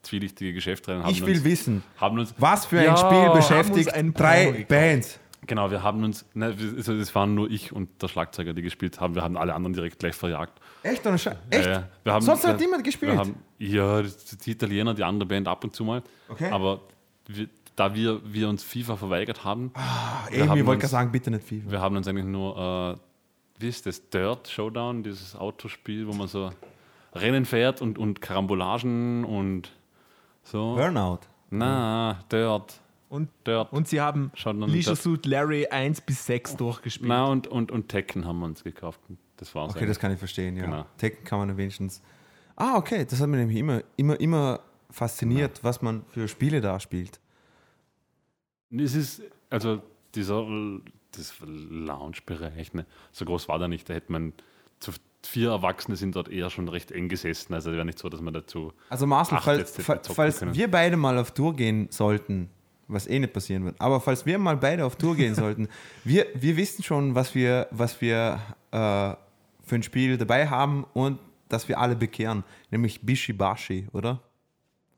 zwielichtige 0.02 0.52
Geschäft 0.52 0.88
rein. 0.88 1.02
und 1.02 1.10
Ich 1.10 1.20
haben 1.20 1.26
will 1.26 1.34
uns, 1.36 1.44
wissen, 1.44 1.82
Haben 1.96 2.18
uns, 2.18 2.34
was 2.38 2.66
für 2.66 2.78
ein 2.78 2.84
Ja, 2.86 2.96
Spiel 2.96 3.10
haben 3.18 3.36
beschäftigt 3.36 3.92
ein 3.94 4.14
drei. 4.14 4.64
Bands. 4.68 5.18
Genau, 5.46 5.70
wir 5.70 5.82
haben 5.82 6.04
uns, 6.04 6.26
ne, 6.34 6.54
also 6.76 6.98
das 6.98 7.14
waren 7.14 7.34
nur 7.34 7.50
ich 7.50 7.72
und 7.72 8.02
der 8.02 8.08
Schlagzeuger, 8.08 8.52
die 8.52 8.60
gespielt 8.62 9.00
haben. 9.00 9.14
Wir 9.14 9.22
haben 9.22 9.36
alle 9.38 9.54
anderen 9.54 9.72
direkt 9.72 9.98
gleich 9.98 10.14
verjagt. 10.14 10.60
Echt? 10.82 11.06
Oder 11.06 11.14
Echt? 11.14 11.26
Ja, 11.26 11.60
ja. 11.70 11.88
Wir 12.04 12.12
haben, 12.12 12.24
Sonst 12.24 12.46
hat 12.46 12.60
niemand 12.60 12.84
gespielt? 12.84 13.12
Wir 13.12 13.18
haben, 13.18 13.34
ja, 13.58 14.02
die 14.02 14.50
Italiener, 14.50 14.92
die 14.94 15.04
andere 15.04 15.26
Band 15.26 15.48
ab 15.48 15.64
und 15.64 15.74
zu 15.74 15.84
mal. 15.84 16.02
Okay. 16.28 16.50
Aber 16.50 16.82
wir, 17.26 17.48
da 17.76 17.94
wir, 17.94 18.20
wir 18.30 18.48
uns 18.48 18.62
FIFA 18.62 18.96
verweigert 18.96 19.42
haben, 19.44 19.70
Ah, 19.74 20.26
Irgendwie 20.30 20.48
haben 20.50 20.66
wollte 20.66 20.80
ich 20.80 20.84
uns- 20.84 20.90
sagen, 20.90 21.12
bitte 21.12 21.30
nicht 21.30 21.44
FIFA. 21.48 21.70
wir 21.70 21.80
haben 21.80 21.96
uns 21.96 22.06
eigentlich 22.08 22.26
nur, 22.26 22.98
äh, 22.98 23.62
wie 23.62 23.68
ist 23.68 23.86
das, 23.86 24.10
Dirt 24.10 24.48
Showdown, 24.48 25.02
dieses 25.02 25.34
Autospiel, 25.34 26.06
wo 26.08 26.12
man 26.12 26.28
so 26.28 26.50
Rennen 27.14 27.46
fährt 27.46 27.80
und, 27.80 27.96
und 27.98 28.20
Karambolagen 28.20 29.24
und 29.24 29.72
so. 30.50 30.74
Burnout. 30.74 31.20
Na, 31.50 32.20
Dirt. 32.30 32.80
Und, 33.08 33.30
Dirt. 33.46 33.72
und 33.72 33.88
sie 33.88 34.00
haben 34.00 34.30
noch 34.44 34.68
Leisure 34.68 34.96
Suit 34.96 35.24
Larry 35.24 35.66
1 35.66 36.02
bis 36.02 36.26
6 36.26 36.56
durchgespielt. 36.56 37.08
Na, 37.08 37.24
und, 37.24 37.46
und, 37.46 37.70
und 37.70 37.88
Tekken 37.88 38.26
haben 38.26 38.40
wir 38.40 38.46
uns 38.46 38.62
gekauft. 38.62 39.00
Das 39.36 39.54
war's. 39.54 39.70
Okay, 39.70 39.80
das 39.80 39.82
eigentlich. 39.82 39.98
kann 39.98 40.12
ich 40.12 40.18
verstehen, 40.18 40.56
ja. 40.56 40.64
Genau. 40.64 40.86
Tekken 40.98 41.24
kann 41.24 41.38
man 41.38 41.56
wenigstens. 41.56 42.02
Ah, 42.56 42.76
okay, 42.76 43.06
das 43.08 43.20
hat 43.20 43.28
mich 43.28 43.38
nämlich 43.38 43.58
immer, 43.58 43.82
immer, 43.96 44.20
immer 44.20 44.60
fasziniert, 44.90 45.62
was 45.62 45.80
man 45.80 46.04
für 46.08 46.28
Spiele 46.28 46.60
da 46.60 46.80
spielt. 46.80 47.20
Es 48.70 48.94
ist, 48.94 49.22
also 49.48 49.80
dieser 50.14 50.44
das 51.12 51.34
Lounge-Bereich, 51.40 52.74
ne, 52.74 52.84
so 53.12 53.24
groß 53.24 53.48
war 53.48 53.58
der 53.58 53.68
nicht. 53.68 53.88
Da 53.88 53.94
hätte 53.94 54.12
man 54.12 54.32
vier 55.26 55.50
Erwachsene 55.50 55.96
sind 55.96 56.16
dort 56.16 56.28
eher 56.28 56.50
schon 56.50 56.68
recht 56.68 56.92
eng 56.92 57.08
gesessen. 57.08 57.54
Also 57.54 57.72
wäre 57.72 57.84
nicht 57.84 57.98
so, 57.98 58.08
dass 58.08 58.20
man 58.20 58.34
dazu. 58.34 58.72
Also 58.88 59.06
Marcel, 59.06 59.38
falls, 59.40 59.74
zocken 59.74 60.14
falls 60.14 60.38
können. 60.38 60.54
wir 60.54 60.70
beide 60.70 60.96
mal 60.96 61.18
auf 61.18 61.32
Tour 61.32 61.54
gehen 61.54 61.88
sollten, 61.90 62.50
was 62.86 63.06
eh 63.06 63.18
nicht 63.18 63.32
passieren 63.32 63.64
wird, 63.64 63.80
aber 63.80 64.00
falls 64.00 64.24
wir 64.24 64.38
mal 64.38 64.56
beide 64.56 64.84
auf 64.84 64.96
Tour 64.96 65.16
gehen 65.16 65.34
sollten, 65.34 65.68
wir, 66.04 66.26
wir 66.34 66.56
wissen 66.56 66.82
schon, 66.82 67.14
was 67.14 67.34
wir, 67.34 67.68
was 67.70 68.00
wir 68.00 68.40
äh, 68.70 68.76
für 68.76 69.74
ein 69.74 69.82
Spiel 69.82 70.16
dabei 70.16 70.48
haben 70.48 70.84
und 70.94 71.18
dass 71.48 71.68
wir 71.68 71.78
alle 71.78 71.96
bekehren, 71.96 72.44
nämlich 72.70 73.00
Bishibashi, 73.00 73.88
oder? 73.92 74.20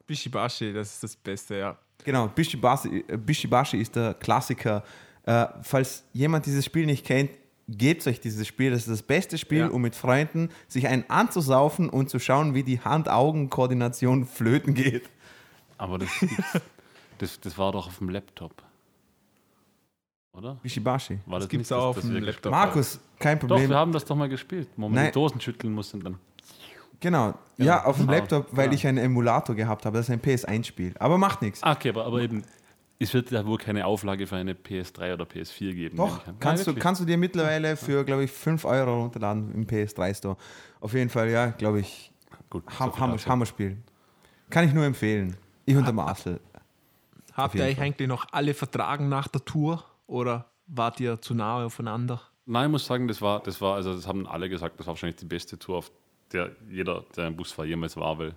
Bishibashi, 0.06 0.72
das 0.72 0.94
ist 0.94 1.02
das 1.02 1.16
Beste, 1.16 1.56
ja. 1.56 1.78
Genau, 2.04 2.28
Bishibashi, 2.28 3.04
äh, 3.09 3.16
Bishibashi 3.16 3.80
ist 3.80 3.94
der 3.96 4.14
Klassiker. 4.14 4.83
Äh, 5.24 5.46
falls 5.62 6.04
jemand 6.12 6.46
dieses 6.46 6.64
Spiel 6.64 6.87
nicht 6.87 7.04
kennt, 7.04 7.30
gebt 7.70 8.06
euch 8.06 8.20
dieses 8.20 8.46
Spiel. 8.46 8.70
Das 8.70 8.80
ist 8.80 8.88
das 8.88 9.02
beste 9.02 9.38
Spiel, 9.38 9.59
Ja. 9.61 9.68
um 9.68 9.80
mit 9.83 9.94
Freunden 9.94 10.50
sich 10.68 10.87
einen 10.88 11.04
anzusaufen 11.09 11.88
und 11.88 12.11
zu 12.11 12.18
schauen, 12.18 12.54
wie 12.54 12.62
die 12.62 12.80
Hand-Augen-Koordination 12.80 14.26
flöten 14.26 14.74
geht. 14.74 15.09
Aber 15.78 15.98
das, 15.98 16.09
das, 17.18 17.40
das 17.40 17.56
war 17.59 17.72
doch 17.72 17.87
auf 17.87 17.98
dem 17.98 18.09
Laptop. 18.11 18.52
Oder? 20.33 20.54
Bishibashi. 20.62 21.18
War 21.26 21.38
Das 21.38 21.44
das 21.46 21.48
gibt's 21.50 21.70
nicht, 21.70 21.78
auch 21.78 21.87
auf 21.96 22.00
dem 22.00 22.12
Laptop. 22.22 22.52
Markus, 22.52 23.00
kein 23.18 23.38
Doch, 23.38 23.48
Problem. 23.48 23.68
wir 23.70 23.76
haben 23.76 23.92
das 23.92 24.04
doch 24.04 24.14
mal 24.16 24.28
gespielt, 24.28 24.68
wo 24.76 24.83
man 24.83 24.92
Nein. 24.94 25.06
die 25.06 25.12
Dosen 25.12 25.40
schütteln 25.40 25.72
muss 25.74 25.92
und 25.92 26.04
dann. 26.04 26.18
genau, 27.00 27.35
ja, 27.56 27.85
auf 27.85 27.96
dem 27.96 28.09
Ah, 28.09 28.12
Laptop, 28.12 28.46
weil 28.52 28.68
ja. 28.68 28.72
ich 28.74 28.87
einen 28.87 28.98
Emulator 28.98 29.54
gehabt 29.56 29.85
habe. 29.87 29.96
Das 29.98 30.09
ist 30.09 30.12
ein 30.12 30.20
PS1-Spiel. 30.22 30.94
Aber 30.98 31.18
macht 31.18 31.42
nichts. 31.42 31.62
Ah, 31.62 31.72
okay, 31.72 31.88
aber, 31.90 32.04
aber 32.06 32.20
eben, 32.20 32.44
es 33.02 33.14
wird 33.14 33.30
ja 33.30 33.44
wohl 33.46 33.58
keine 33.58 33.86
Auflage 33.86 34.26
für 34.26 34.36
eine 34.36 34.52
PS3 34.54 35.14
oder 35.14 35.24
PS4 35.24 35.72
geben. 35.74 35.96
Doch, 35.96 36.20
kannst, 36.38 36.68
Ah, 36.68 36.72
du, 36.72 36.78
kannst 36.78 37.00
du 37.00 37.04
dir 37.06 37.16
mittlerweile 37.16 37.76
für, 37.76 38.04
glaube 38.04 38.24
ich, 38.24 38.30
5 38.30 38.64
Euro 38.64 39.02
runterladen 39.02 39.52
im 39.54 39.66
PS3-Store. 39.66 40.36
Auf 40.80 40.92
jeden 40.92 41.10
Fall, 41.10 41.30
ja, 41.30 41.46
glaube 41.46 41.80
ich, 41.80 42.12
Gut, 42.50 42.64
so 42.70 42.78
Ham 42.80 42.92
viel 42.92 43.00
Hammer. 43.00 43.18
Hammerspiel. 43.26 43.76
Kann 44.50 44.66
ich 44.66 44.74
nur 44.74 44.84
empfehlen. 44.84 45.36
Ich 45.66 45.76
und 45.76 45.84
der 45.86 45.92
Marcel. 45.94 46.40
Habt 47.32 47.54
ihr 47.54 47.64
euch 47.64 47.76
Fall. 47.76 47.84
eigentlich 47.84 48.08
noch 48.08 48.26
alle 48.32 48.54
vertragen 48.54 49.08
nach 49.08 49.28
der 49.28 49.44
Tour 49.44 49.84
oder 50.06 50.46
wart 50.66 50.98
ihr 51.00 51.20
zu 51.20 51.34
nahe 51.34 51.64
aufeinander? 51.66 52.20
Nein, 52.46 52.66
ich 52.66 52.70
muss 52.72 52.86
sagen, 52.86 53.06
das 53.06 53.22
war, 53.22 53.40
das 53.42 53.60
war, 53.60 53.76
also 53.76 53.94
das 53.94 54.06
haben 54.06 54.26
alle 54.26 54.48
gesagt, 54.48 54.78
das 54.80 54.86
war 54.86 54.94
wahrscheinlich 54.94 55.16
die 55.16 55.26
beste 55.26 55.58
Tour, 55.58 55.78
auf 55.78 55.92
der 56.32 56.50
jeder, 56.68 57.04
der 57.16 57.28
im 57.28 57.36
Bus 57.36 57.56
war, 57.56 57.64
jemals 57.64 57.96
war, 57.96 58.18
weil 58.18 58.34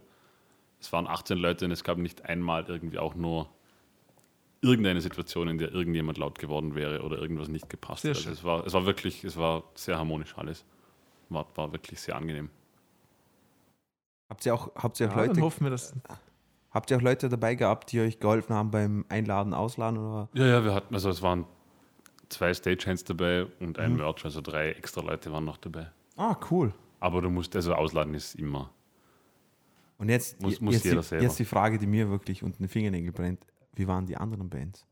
es 0.80 0.91
waren 0.93 1.08
18 1.08 1.38
Leute 1.38 1.65
und 1.65 1.71
es 1.71 1.84
gab 1.84 1.97
nicht 1.97 2.23
einmal 2.26 2.63
irgendwie 2.67 2.99
auch 2.99 3.15
nur 3.15 3.49
irgendeine 4.63 5.02
Situation, 5.02 5.47
in 5.47 5.58
der 5.58 5.71
irgendjemand 5.71 6.17
laut 6.17 6.39
geworden 6.39 6.73
wäre 6.76 7.02
oder 7.04 7.17
irgendwas 7.19 7.47
nicht 7.49 7.69
gepasst 7.69 8.02
schön. 8.04 8.12
Also 8.15 8.32
es 8.32 8.43
war, 8.43 8.65
es 8.65 8.73
war 8.73 8.86
wirklich, 8.86 9.23
es 9.23 9.38
war 9.38 9.63
sehr 9.76 9.97
harmonisch 9.97 10.36
alles. 10.38 10.65
War, 11.30 11.45
war 11.56 11.71
wirklich 11.71 11.99
sehr 12.02 12.15
angenehm. 12.15 12.49
Habt 14.30 14.45
ihr 14.45 14.54
auch, 14.54 14.73
habt 14.76 14.99
ihr 14.99 15.08
auch 15.10 15.15
Ja, 15.15 15.21
Leute 15.21 15.34
dann 15.36 15.43
hoffen 15.43 15.65
wir, 15.65 15.71
dass 15.71 15.93
Habt 16.71 16.89
ihr 16.89 16.97
auch 16.97 17.02
Leute 17.02 17.30
dabei 17.30 17.54
gehabt, 17.54 17.91
die 17.91 17.99
euch 17.99 18.19
geholfen 18.19 18.56
haben 18.56 18.71
beim 18.71 19.06
Einladen, 19.08 19.54
Ausladen? 19.54 19.99
Oder? 19.99 20.28
Ja, 20.34 20.47
ja, 20.47 20.63
wir 20.63 20.73
hatten, 20.73 20.93
also 20.95 21.10
es 21.10 21.21
waren 21.21 21.45
zwei 22.30 22.52
Stagehands 22.52 23.04
dabei 23.04 23.45
und 23.60 23.78
Mhm. 23.78 23.84
ein 23.84 23.95
Merch, 23.97 24.26
also 24.26 24.41
drei 24.41 24.71
extra 24.71 25.02
Leute 25.02 25.32
waren 25.32 25.45
noch 25.45 25.58
dabei. 25.58 25.91
Ah, 26.17 26.36
cool. 26.49 26.73
Aber 26.99 27.21
du 27.21 27.30
musst, 27.30 27.56
also 27.56 27.76
ausladen 27.76 28.15
ist 28.15 28.34
immer. 28.36 28.71
Und 29.99 30.10
jetzt, 30.10 30.41
Muss- 30.41 30.60
muss 30.62 30.73
jetzt, 30.73 30.86
jeder 30.86 31.02
die, 31.02 31.04
selber. 31.08 31.23
jetzt 31.26 31.38
die 31.38 31.45
Frage, 31.45 31.78
die 31.78 31.86
mir 31.86 32.10
wirklich 32.10 32.41
unter 32.41 32.58
den 32.58 32.69
Fingernägel 32.69 33.12
brennt. 33.12 33.45
Wie 33.76 33.88
waren 33.88 34.06
die 34.06 34.18
anderen 34.18 34.50
Bands? 34.50 34.86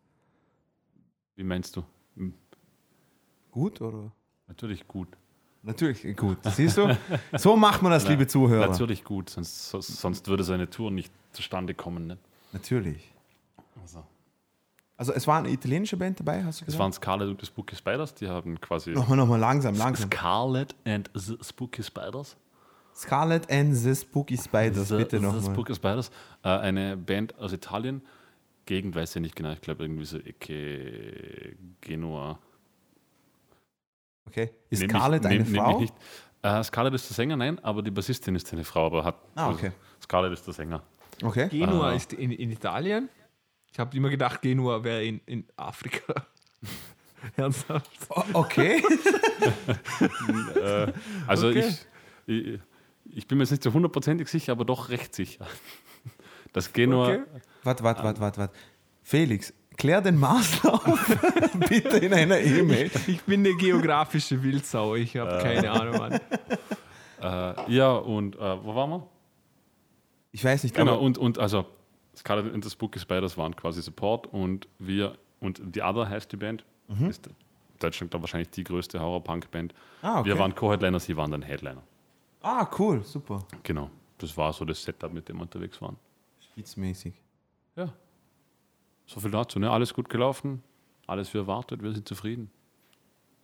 Wie 1.36 1.44
meinst 1.44 1.76
du? 1.76 1.84
Hm, 2.16 2.34
Gut 3.52 3.82
oder? 3.82 4.12
Natürlich 4.48 4.88
gut. 4.88 5.08
Natürlich 5.64 6.16
gut. 6.18 6.38
Siehst 6.46 6.78
du? 6.78 6.98
So 7.38 7.56
macht 7.56 7.82
man 7.82 7.92
das, 7.92 8.08
liebe 8.08 8.26
Zuhörer. 8.26 8.68
Natürlich 8.68 9.04
gut, 9.04 9.30
sonst, 9.30 9.70
so- 9.70 9.82
sonst 9.82 10.28
würde 10.28 10.44
so 10.44 10.54
eine 10.54 10.70
Tour 10.70 10.90
nicht 10.90 11.12
zustande 11.34 11.74
kommen. 11.74 12.08
Ne? 12.08 12.18
Natürlich. 12.54 13.14
Also, 13.82 14.04
Also 14.98 15.14
es 15.14 15.28
war 15.28 15.38
eine 15.40 15.50
italienische 15.52 15.98
Band 15.98 16.20
dabei, 16.20 16.44
hast 16.44 16.62
du 16.62 16.66
gesagt? 16.66 16.80
waren 16.80 16.94
Scarlet 16.94 17.30
und 17.30 17.42
die 17.42 17.46
Spooky 17.46 17.76
Spiders, 17.76 18.14
die 18.16 18.28
haben 18.28 18.60
quasi. 18.60 18.92
Nochmal, 18.92 19.18
nochmal, 19.18 19.40
langsam, 19.40 19.76
langsam. 19.76 20.10
Scarlet 20.12 20.76
and 20.86 21.10
the 21.14 21.38
Spooky 21.44 21.84
Spiders. 21.84 22.36
Scarlet 22.96 23.50
and 23.52 23.76
the 23.76 23.96
Spooky 23.96 24.38
Spiders, 24.38 24.90
the, 24.90 24.98
bitte 24.98 25.18
the 25.20 25.24
nochmal. 25.24 25.44
Spooky 25.54 25.76
Spiders. 25.76 26.10
Äh, 26.44 26.50
eine 26.50 26.98
Band 26.98 27.38
aus 27.38 27.54
Italien. 27.54 28.02
Gegend 28.66 28.96
weiß 28.96 29.16
ich 29.18 29.22
nicht 29.22 29.36
genau, 29.36 29.52
ich 29.54 29.62
glaube 29.62 29.84
irgendwie 29.84 30.06
so 30.06 30.18
Ecke 30.18 31.56
Genua. 31.82 32.40
Okay. 34.28 34.52
Ist 34.70 34.80
Nehm 34.82 34.90
Scarlett 34.90 35.26
eine 35.26 35.44
nehm- 35.44 35.52
nehm 35.52 35.62
Frau? 35.62 35.80
mich 35.80 35.92
nicht. 35.92 35.96
Äh, 36.44 36.64
Scarlett 36.64 36.94
ist 36.94 37.10
der 37.10 37.16
Sänger, 37.16 37.36
nein, 37.38 37.60
aber 37.64 37.82
die 37.82 37.92
Bassistin 37.92 38.36
ist 38.36 38.52
eine 38.54 38.64
Frau, 38.64 38.86
aber 38.88 39.04
hat. 39.04 39.16
Ah, 39.36 39.50
okay. 39.52 39.72
Scarlett 40.02 40.34
ist 40.34 40.46
der 40.46 40.54
Sänger. 40.54 40.82
Okay. 41.24 41.50
Genua 41.50 41.90
Ah. 41.90 41.94
ist 41.94 42.14
in, 42.14 42.32
in 42.32 42.52
Italien. 42.52 43.10
Ich 43.72 43.80
habe 43.80 43.96
immer 43.96 44.10
gedacht, 44.10 44.42
Genua 44.42 44.84
wäre 44.84 45.04
in, 45.04 45.22
in 45.26 45.46
Afrika. 45.56 46.26
Ernsthaft? 47.36 47.90
O- 48.10 48.24
Okay. 48.34 48.84
Äh, 50.56 50.92
also 51.28 51.48
Okay. 51.50 51.68
ich, 52.28 52.36
ich, 52.36 52.60
ich 53.06 53.28
bin 53.28 53.38
mir 53.38 53.44
jetzt 53.44 53.52
nicht 53.52 53.64
so 53.64 53.74
hundertprozentig 53.74 54.28
sicher, 54.28 54.52
aber 54.54 54.66
doch 54.66 54.90
recht 54.90 55.14
sicher. 55.16 55.48
Das 56.54 56.74
Genua. 56.74 57.08
Okay. 57.14 57.24
Warte, 57.64 57.84
warte, 57.84 58.04
warte, 58.04 58.20
warte, 58.22 58.40
warte. 58.40 58.54
Felix, 59.04 59.54
klär 59.78 60.02
den 60.02 60.20
Marcel 60.20 60.70
auf. 60.70 61.18
bitte 61.70 61.98
in 61.98 62.14
einer 62.14 62.40
E-Mail. 62.40 62.92
Ich 63.08 63.22
bin 63.24 63.46
eine 63.46 63.56
geografische 63.56 64.42
Wildsau. 64.44 64.96
Ich 64.96 65.18
habe 65.18 65.42
keine 65.42 65.72
Ahnung, 65.72 65.98
Mann. 65.98 66.20
Äh, 67.22 67.72
ja, 67.72 67.94
und 67.94 68.36
äh, 68.36 68.40
wo 68.64 68.76
waren 68.76 68.90
wir? 68.90 69.08
Ich 70.32 70.44
weiß 70.44 70.64
nicht, 70.64 70.76
Genau, 70.76 71.00
und, 71.00 71.18
und 71.18 71.38
also 71.40 71.66
Scarlet 72.16 72.54
and 72.54 72.64
the 72.64 72.70
Spooky 72.70 73.00
Spiders 73.00 73.38
waren 73.38 73.56
quasi 73.56 73.82
Support 73.82 74.28
und 74.28 74.68
wir 74.80 75.18
und 75.40 75.62
The 75.74 75.82
Other 75.82 76.08
heißt 76.10 76.32
die 76.32 76.38
Band. 76.38 76.64
Ist 77.08 77.28
in 77.28 77.34
Deutschland 77.80 78.12
glaub, 78.12 78.22
wahrscheinlich 78.22 78.50
die 78.50 78.64
größte 78.64 79.00
Horror-Punk-Band. 79.00 79.74
Ah, 80.02 80.20
okay. 80.20 80.30
Wir 80.30 80.38
waren 80.40 80.54
Co-Headliner, 80.54 81.00
sie 81.00 81.16
waren 81.16 81.32
dann 81.32 81.42
Headliner. 81.42 81.82
Ah, 82.42 82.68
cool, 82.78 83.04
super. 83.04 83.46
Genau. 83.64 83.90
Das 84.18 84.36
war 84.38 84.52
so 84.54 84.66
das 84.66 84.84
Setup, 84.84 85.12
mit 85.12 85.28
dem 85.30 85.38
wir 85.38 85.44
unterwegs 85.44 85.82
waren. 85.82 85.96
Spitzmäßig. 86.52 87.14
Ja. 87.76 87.94
So 89.06 89.20
viel 89.20 89.32
dazu, 89.32 89.60
ne? 89.60 89.70
Alles 89.72 89.94
gut 89.94 90.10
gelaufen, 90.10 90.64
alles 91.08 91.34
wie 91.34 91.38
erwartet, 91.40 91.82
wir 91.84 91.92
sind 91.94 92.08
zufrieden. 92.08 92.50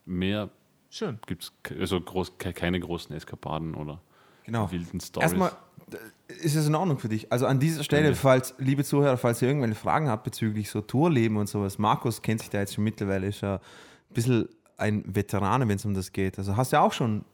Mehr 0.06 0.50
Schön. 0.90 1.20
gibt 1.28 1.44
es, 1.44 1.80
also 1.80 2.00
groß, 2.00 2.38
ke- 2.38 2.54
keine 2.54 2.80
großen 2.80 3.14
Eskapaden 3.16 3.76
oder 3.76 4.02
Genau. 4.46 4.72
wilden 4.72 5.02
Stories. 5.02 5.32
Erstmal, 5.32 5.52
äh, 5.92 6.34
ist 6.34 6.56
es 6.56 6.68
in 6.68 6.76
Ordnung 6.76 7.00
für 7.00 7.10
dich? 7.10 7.32
Also 7.32 7.46
an 7.48 7.60
dieser 7.60 7.84
Stelle, 7.84 8.16
falls, 8.16 8.56
liebe 8.58 8.84
Zuhörer, 8.86 9.18
falls 9.18 9.42
ihr 9.42 9.50
irgendwelche 9.50 9.76
Fragen 9.76 10.08
habt 10.10 10.24
bezüglich 10.24 10.70
so 10.70 10.80
Tourleben 10.82 11.36
und 11.38 11.48
sowas, 11.50 11.78
Markus 11.78 12.22
kennt 12.22 12.40
sich 12.40 12.50
da 12.50 12.60
jetzt 12.60 12.74
schon 12.76 12.86
mittlerweile, 12.86 13.28
ist 13.28 13.42
ja 13.42 13.56
ein 13.56 14.14
bisschen 14.14 14.48
ein 14.78 15.04
Veteran, 15.14 15.68
wenn 15.68 15.76
es 15.76 15.84
um 15.86 15.94
das 15.94 16.12
geht. 16.14 16.38
Also 16.38 16.56
hast 16.56 16.72
du 16.72 16.78
ja 16.78 16.82
auch 16.84 16.94
schon, 16.94 17.26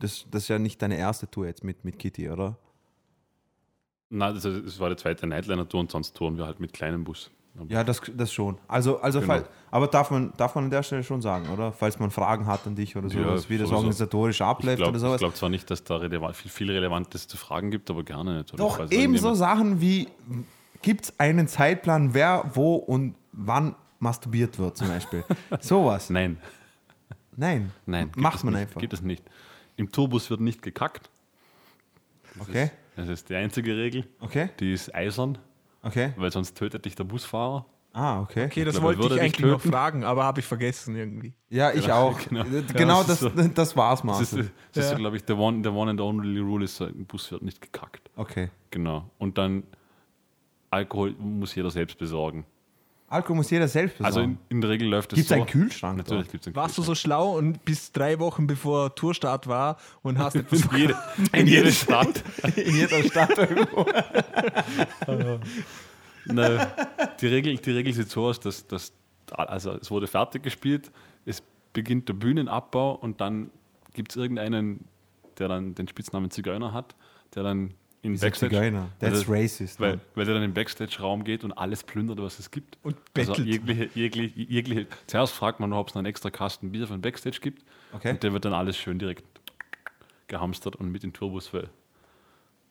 das, 0.00 0.26
das 0.30 0.44
ist 0.44 0.48
ja 0.48 0.58
nicht 0.58 0.82
deine 0.82 0.96
erste 0.96 1.30
Tour 1.30 1.46
jetzt 1.46 1.62
mit, 1.62 1.84
mit 1.84 1.98
Kitty, 2.00 2.28
oder? 2.30 2.56
Nein, 4.14 4.34
das, 4.34 4.42
das 4.42 4.78
war 4.78 4.90
die 4.90 4.96
zweite 4.96 5.26
Nightliner-Tour 5.26 5.80
und 5.80 5.90
sonst 5.90 6.14
touren 6.14 6.36
wir 6.36 6.44
halt 6.46 6.60
mit 6.60 6.72
kleinem 6.72 7.02
Bus. 7.02 7.30
Ja, 7.68 7.82
das, 7.84 8.00
das 8.14 8.32
schon. 8.32 8.56
Also, 8.68 9.00
also 9.00 9.20
Genau. 9.20 9.32
fall, 9.34 9.44
aber 9.70 9.86
darf 9.86 10.10
man, 10.10 10.32
darf 10.38 10.54
man 10.54 10.64
an 10.64 10.70
der 10.70 10.82
Stelle 10.82 11.02
schon 11.04 11.20
sagen, 11.20 11.48
oder? 11.50 11.70
Falls 11.72 11.98
man 11.98 12.10
Fragen 12.10 12.46
hat 12.46 12.66
an 12.66 12.74
dich 12.74 12.96
oder 12.96 13.08
Ja, 13.08 13.22
sowas, 13.24 13.50
wie 13.50 13.58
das 13.58 13.70
organisatorisch 13.70 14.36
Ich 14.36 14.42
abläuft 14.46 14.78
glaube 14.78 14.90
oder 14.90 14.98
sowas. 15.00 15.18
glaub 15.18 15.36
zwar 15.36 15.48
nicht, 15.50 15.70
dass 15.70 15.84
da 15.84 15.96
relevant, 15.96 16.34
viel, 16.36 16.50
viel 16.50 16.70
Relevantes 16.70 17.26
zu 17.28 17.36
fragen 17.36 17.70
gibt, 17.70 17.90
aber 17.90 18.04
gerne 18.04 18.38
nicht. 18.38 18.54
Oder 18.54 18.62
Doch, 18.64 18.76
falls 18.78 18.90
ebenso 18.90 19.34
Sachen 19.34 19.80
wie, 19.82 20.08
gibt 20.80 21.04
es 21.04 21.20
einen 21.20 21.46
Zeitplan, 21.48 22.14
wer, 22.14 22.50
wo 22.54 22.76
und 22.76 23.14
wann 23.32 23.74
masturbiert 23.98 24.58
wird 24.58 24.76
zum 24.78 24.88
Beispiel. 24.88 25.22
sowas. 25.60 26.08
Nein, 26.10 26.38
Nein, 27.36 27.70
nein. 27.86 28.10
macht 28.16 28.36
es 28.38 28.44
man 28.44 28.54
nicht, 28.54 28.62
einfach. 28.62 28.80
Gibt 28.80 28.92
es 28.94 29.02
nicht. 29.02 29.22
Im 29.76 29.90
Tourbus 29.92 30.28
wird 30.30 30.40
nicht 30.40 30.60
gekackt. 30.62 31.10
Okay, 32.40 32.70
Das 32.96 33.08
ist 33.08 33.28
die 33.30 33.34
einzige 33.34 33.76
Regel. 33.76 34.04
okay, 34.20 34.50
Die 34.60 34.72
ist 34.72 34.94
eisern, 34.94 35.38
okay. 35.82 36.12
weil 36.16 36.30
sonst 36.30 36.56
tötet 36.56 36.84
dich 36.84 36.94
der 36.94 37.04
Busfahrer. 37.04 37.64
Ah, 37.94 38.20
okay. 38.22 38.46
Okay, 38.46 38.64
das 38.64 38.76
glaube, 38.80 38.96
wollte 38.98 39.14
ich 39.16 39.20
eigentlich 39.20 39.46
noch 39.50 39.60
fragen, 39.60 40.02
aber 40.02 40.24
habe 40.24 40.40
ich 40.40 40.46
vergessen 40.46 40.96
irgendwie. 40.96 41.34
Ja, 41.50 41.72
ich 41.72 41.82
Genau, 41.82 42.08
auch. 42.08 42.18
genau. 42.28 42.44
Genau, 42.74 43.02
das 43.02 43.20
das, 43.20 43.34
ist 43.34 43.58
das, 43.58 43.76
war's, 43.76 44.00
Das 44.02 44.20
ist, 44.22 44.32
Marcel. 44.32 44.50
das 44.72 44.84
ist 44.84 44.90
Ja. 44.90 44.96
so, 44.96 45.00
glaube 45.02 45.16
ich, 45.18 45.24
der 45.24 45.36
one, 45.38 45.60
der 45.60 45.74
one 45.74 45.90
and 45.90 46.00
only 46.00 46.40
rule 46.40 46.64
ist, 46.64 46.80
ein 46.80 47.04
Bus 47.04 47.30
wird 47.30 47.42
nicht 47.42 47.60
gekackt. 47.60 48.10
Okay. 48.16 48.48
Genau. 48.70 49.10
Und 49.18 49.36
dann 49.36 49.64
Alkohol 50.70 51.12
muss 51.18 51.54
jeder 51.54 51.70
selbst 51.70 51.98
besorgen. 51.98 52.46
Alkohol 53.12 53.36
muss 53.36 53.50
jeder 53.50 53.68
selbst 53.68 54.00
Also 54.00 54.20
besorgen. 54.20 54.38
in, 54.48 54.56
in 54.56 54.60
der 54.60 54.70
Regel 54.70 54.88
läuft 54.88 55.12
es 55.12 55.16
Gibt 55.16 55.24
es 55.24 55.28
so. 55.28 55.34
einen 55.34 55.46
Kühlschrank? 55.46 55.96
Natürlich 55.98 56.30
gibt 56.30 56.42
es 56.42 56.46
einen 56.48 56.56
Warst 56.56 56.76
du 56.78 56.82
Kühlschrank. 56.82 56.96
so 56.96 57.00
schlau 57.00 57.36
und 57.38 57.64
bis 57.64 57.92
drei 57.92 58.18
Wochen 58.18 58.46
bevor 58.46 58.94
Tourstart 58.94 59.46
war 59.46 59.76
und 60.02 60.18
hast 60.18 60.34
etwas 60.36 60.62
in 60.64 60.76
jede, 60.78 60.96
in 61.32 61.46
jede 61.46 61.72
Stadt. 61.72 62.22
in 62.56 62.76
jeder 62.76 63.02
Stadt 63.04 63.36
irgendwo? 63.38 63.86
Na, 66.24 66.66
die, 67.20 67.26
Regel, 67.26 67.56
die 67.56 67.70
Regel 67.70 67.92
sieht 67.92 68.08
so 68.08 68.26
aus, 68.26 68.38
dass, 68.40 68.66
dass 68.66 68.92
also 69.32 69.72
es 69.72 69.90
wurde 69.90 70.06
fertig 70.06 70.42
gespielt, 70.42 70.90
es 71.24 71.42
beginnt 71.72 72.08
der 72.08 72.14
Bühnenabbau 72.14 72.92
und 72.94 73.20
dann 73.20 73.50
gibt 73.94 74.12
es 74.12 74.16
irgendeinen, 74.16 74.84
der 75.38 75.48
dann 75.48 75.74
den 75.74 75.88
Spitznamen 75.88 76.30
Zigeuner 76.30 76.72
hat, 76.72 76.94
der 77.34 77.42
dann 77.42 77.74
in 78.02 78.12
Dieser 78.12 78.26
Backstage, 78.26 78.50
Zigeuner. 78.56 78.88
That's 78.98 79.28
weil, 79.28 79.42
racist. 79.42 79.78
weil, 79.80 79.90
man. 79.90 80.00
weil 80.14 80.24
der 80.24 80.34
dann 80.34 80.42
im 80.42 80.52
Backstage-Raum 80.54 81.22
geht 81.24 81.44
und 81.44 81.52
alles 81.52 81.84
plündert, 81.84 82.18
was 82.20 82.38
es 82.40 82.50
gibt. 82.50 82.76
Und 82.82 82.96
Also 83.16 83.32
bettelt. 83.32 83.46
jegliche, 83.48 83.88
jegliche, 83.94 84.40
jegliche, 84.40 84.86
zuerst 85.06 85.32
fragt 85.34 85.60
man 85.60 85.70
noch, 85.70 85.78
ob 85.78 85.88
es 85.88 85.94
noch 85.94 86.00
einen 86.00 86.06
extra 86.06 86.30
Kasten 86.30 86.72
Bier 86.72 86.86
von 86.88 87.00
Backstage 87.00 87.38
gibt. 87.40 87.62
Okay. 87.92 88.10
Und 88.10 88.22
der 88.22 88.32
wird 88.32 88.44
dann 88.44 88.54
alles 88.54 88.76
schön 88.76 88.98
direkt 88.98 89.24
gehamstert 90.26 90.76
und 90.76 90.90
mit 90.90 91.04
in 91.04 91.12
Turbos, 91.12 91.52
weil 91.54 91.68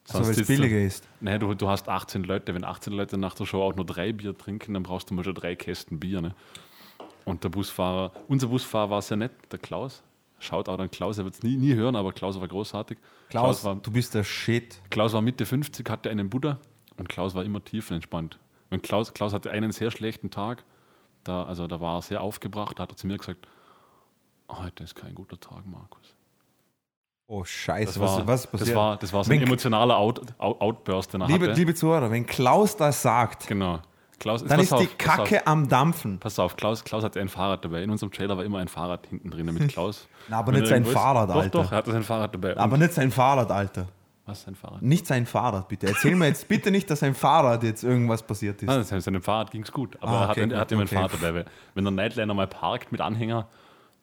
So, 0.03 0.15
weil 0.21 0.31
es 0.31 0.35
du- 0.37 0.45
billiger 0.45 0.81
ist. 0.81 1.07
Nee, 1.21 1.37
du, 1.39 1.53
du 1.53 1.69
hast 1.69 1.87
18 1.87 2.23
Leute. 2.23 2.53
Wenn 2.53 2.65
18 2.65 2.91
Leute 2.91 3.17
nach 3.17 3.35
der 3.35 3.45
Show 3.45 3.61
auch 3.61 3.75
nur 3.75 3.85
drei 3.85 4.11
Bier 4.11 4.37
trinken, 4.37 4.73
dann 4.73 4.83
brauchst 4.83 5.09
du 5.09 5.13
mal 5.13 5.23
schon 5.23 5.35
drei 5.35 5.55
Kästen 5.55 5.99
Bier. 5.99 6.21
Ne? 6.21 6.35
Und 7.23 7.43
der 7.45 7.49
Busfahrer, 7.49 8.11
unser 8.27 8.47
Busfahrer 8.47 8.89
war 8.89 9.01
sehr 9.01 9.15
nett, 9.17 9.31
der 9.51 9.59
Klaus. 9.59 10.03
Schaut 10.41 10.67
auch 10.67 10.79
an 10.79 10.89
Klaus, 10.89 11.19
er 11.19 11.23
wird 11.23 11.35
es 11.35 11.43
nie, 11.43 11.55
nie 11.55 11.75
hören, 11.75 11.95
aber 11.95 12.13
Klaus 12.13 12.39
war 12.41 12.47
großartig. 12.47 12.97
Klaus, 13.29 13.63
war, 13.63 13.75
du 13.75 13.91
bist 13.91 14.15
der 14.15 14.23
Shit. 14.23 14.81
Klaus 14.89 15.13
war 15.13 15.21
Mitte 15.21 15.45
50, 15.45 15.87
hatte 15.89 16.09
einen 16.09 16.31
Buddha 16.31 16.57
und 16.97 17.07
Klaus 17.09 17.35
war 17.35 17.43
immer 17.45 17.63
tiefenentspannt. 17.63 18.39
Und 18.71 18.81
Klaus, 18.81 19.13
Klaus 19.13 19.33
hatte 19.33 19.51
einen 19.51 19.71
sehr 19.71 19.91
schlechten 19.91 20.31
Tag, 20.31 20.63
da, 21.23 21.43
also 21.43 21.67
da 21.67 21.79
war 21.79 21.97
er 21.97 22.01
sehr 22.01 22.21
aufgebracht, 22.21 22.79
da 22.79 22.83
hat 22.83 22.91
er 22.91 22.95
zu 22.97 23.05
mir 23.05 23.17
gesagt, 23.17 23.47
heute 24.49 24.83
ist 24.83 24.95
kein 24.95 25.13
guter 25.13 25.39
Tag, 25.39 25.65
Markus. 25.67 26.15
Oh, 27.27 27.43
Scheiße. 27.45 27.85
Das 27.93 27.99
was, 27.99 28.17
war, 28.17 28.27
was 28.27 28.47
passiert? 28.47 28.69
das 28.69 28.75
war, 28.75 28.97
das 28.97 29.13
war 29.13 29.23
so 29.23 29.31
ein 29.31 29.39
Wenn- 29.39 29.45
emotionaler 29.47 29.95
Out, 29.97 30.21
Out, 30.39 30.59
Outburst, 30.59 31.13
den 31.13 31.21
er 31.21 31.27
liebe, 31.27 31.45
hatte. 31.49 31.59
liebe 31.59 31.75
Zuhörer, 31.75 32.09
wenn 32.11 32.25
Klaus 32.25 32.75
das 32.75 33.01
sagt, 33.03 33.47
Genau. 33.47 33.79
Klaus, 34.21 34.43
dann 34.45 34.59
ist 34.59 34.71
die 34.71 34.75
auf. 34.75 34.97
Kacke 34.97 35.45
am 35.47 35.67
Dampfen. 35.67 36.19
Pass 36.19 36.39
auf, 36.39 36.55
Klaus, 36.55 36.83
Klaus 36.83 37.03
hatte 37.03 37.19
ein 37.19 37.27
Fahrrad 37.29 37.65
dabei. 37.65 37.83
In 37.83 37.89
unserem 37.89 38.11
Trailer 38.11 38.37
war 38.37 38.45
immer 38.45 38.59
ein 38.59 38.67
Fahrrad 38.69 39.05
hinten 39.07 39.29
drin 39.31 39.45
mit 39.47 39.67
Klaus. 39.73 40.07
Na, 40.29 40.37
aber 40.39 40.51
nicht 40.53 40.67
sein 40.67 40.75
irgendwo 40.83 40.91
ist- 40.91 40.95
Fahrrad, 40.97 41.29
doch, 41.29 41.35
Alter. 41.35 41.49
Doch, 41.63 41.71
er 41.71 41.77
hatte 41.79 41.91
sein 41.91 42.03
Fahrrad 42.03 42.33
dabei. 42.33 42.55
Aber 42.55 42.77
nicht 42.77 42.93
sein 42.93 43.11
Fahrrad, 43.11 43.51
Alter. 43.51 43.87
was 44.25 44.43
sein 44.43 44.55
Fahrrad? 44.55 44.81
Nicht 44.81 45.07
sein 45.07 45.25
Fahrrad, 45.25 45.67
bitte. 45.67 45.87
Erzähl 45.87 46.15
mir 46.15 46.27
jetzt 46.27 46.47
bitte 46.47 46.71
nicht, 46.71 46.89
dass 46.89 46.99
sein 46.99 47.15
Fahrrad 47.15 47.63
jetzt 47.63 47.83
irgendwas 47.83 48.21
passiert 48.23 48.61
ist. 48.61 48.67
Nein, 48.67 48.83
seinem, 49.01 49.21
Fahrrad 49.21 49.51
ging 49.51 49.63
es 49.63 49.71
gut, 49.71 49.97
aber 50.01 50.11
Ah, 50.11 50.13
er, 50.13 50.21
hat, 50.29 50.37
okay, 50.37 50.51
er 50.51 50.59
hatte 50.59 50.75
immer 50.75 50.83
ein 50.83 50.87
okay. 50.87 50.95
Fahrrad 50.95 51.11
dabei. 51.21 51.45
Wenn 51.73 51.83
der 51.83 51.91
Nightliner 51.91 52.33
mal 52.33 52.47
parkt 52.47 52.91
mit 52.91 53.01
Anhänger, 53.01 53.47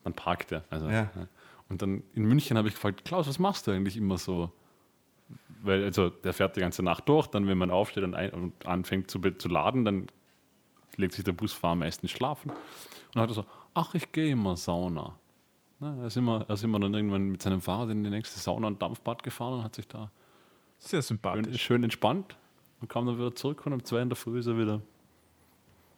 dann 0.05 0.12
parkt 0.14 0.53
er. 0.53 0.64
Also, 0.71 0.89
Ja. 0.91 1.09
Und 1.71 1.83
dann 1.83 2.03
in 2.14 2.25
München 2.25 2.57
habe 2.57 2.66
ich 2.69 2.75
gefragt, 2.75 3.05
Klaus, 3.05 3.29
was 3.29 3.39
machst 3.39 3.66
du 3.66 3.71
eigentlich 3.73 3.97
immer 3.97 4.16
so? 4.19 4.51
Weil 5.63 5.85
also 5.85 6.09
der 6.11 6.33
fährt 6.33 6.57
die 6.57 6.61
ganze 6.61 6.83
Nacht 6.83 7.09
durch, 7.09 7.27
dann 7.27 7.47
wenn 7.49 7.59
man 7.59 7.71
aufsteht 7.71 8.05
und, 8.05 8.15
ein, 8.15 8.31
und 8.31 8.67
anfängt 8.67 9.11
zu, 9.11 9.21
zu 9.21 9.49
laden, 9.49 9.85
dann 9.85 10.07
legt 10.97 11.15
sich 11.15 11.25
der 11.25 11.33
Busfahrer 11.33 11.75
meistens 11.75 12.11
schlafen. 12.11 12.51
Und 12.51 12.59
dann 13.15 13.23
hat 13.23 13.31
er 13.31 13.35
so, 13.35 13.45
ach, 13.75 13.95
ich 13.95 14.11
gehe 14.13 14.31
immer 14.31 14.57
Sauna. 14.57 15.19
Na, 15.81 15.97
er, 16.01 16.07
ist 16.07 16.17
immer, 16.17 16.45
er 16.49 16.55
ist 16.55 16.65
immer 16.65 16.81
dann 16.81 16.93
irgendwann 16.95 17.29
mit 17.31 17.43
seinem 17.43 17.61
Fahrrad 17.61 17.91
in 17.91 18.03
die 18.05 18.11
nächste 18.11 18.39
Sauna 18.41 18.67
und 18.67 18.83
Dampfbad 18.83 19.23
gefahren 19.23 19.55
und 19.59 19.65
hat 19.65 19.75
sich 19.77 19.87
da 19.89 20.11
Sehr 20.79 21.01
schön, 21.03 21.03
sympathisch. 21.03 21.63
schön 21.63 21.85
entspannt 21.85 22.37
und 22.81 22.89
kam 22.89 23.07
dann 23.07 23.17
wieder 23.19 23.35
zurück 23.35 23.65
und 23.67 23.73
um 23.73 23.85
zwei 23.85 24.03
in 24.03 24.09
der 24.09 24.17
Früh 24.17 24.39
ist 24.41 24.47
er 24.47 24.59
wieder 24.59 24.81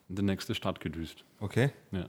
in 0.08 0.16
die 0.16 0.22
nächste 0.22 0.54
Stadt 0.54 0.80
gedüst. 0.80 1.24
Okay. 1.40 1.72
Ja. 1.92 2.06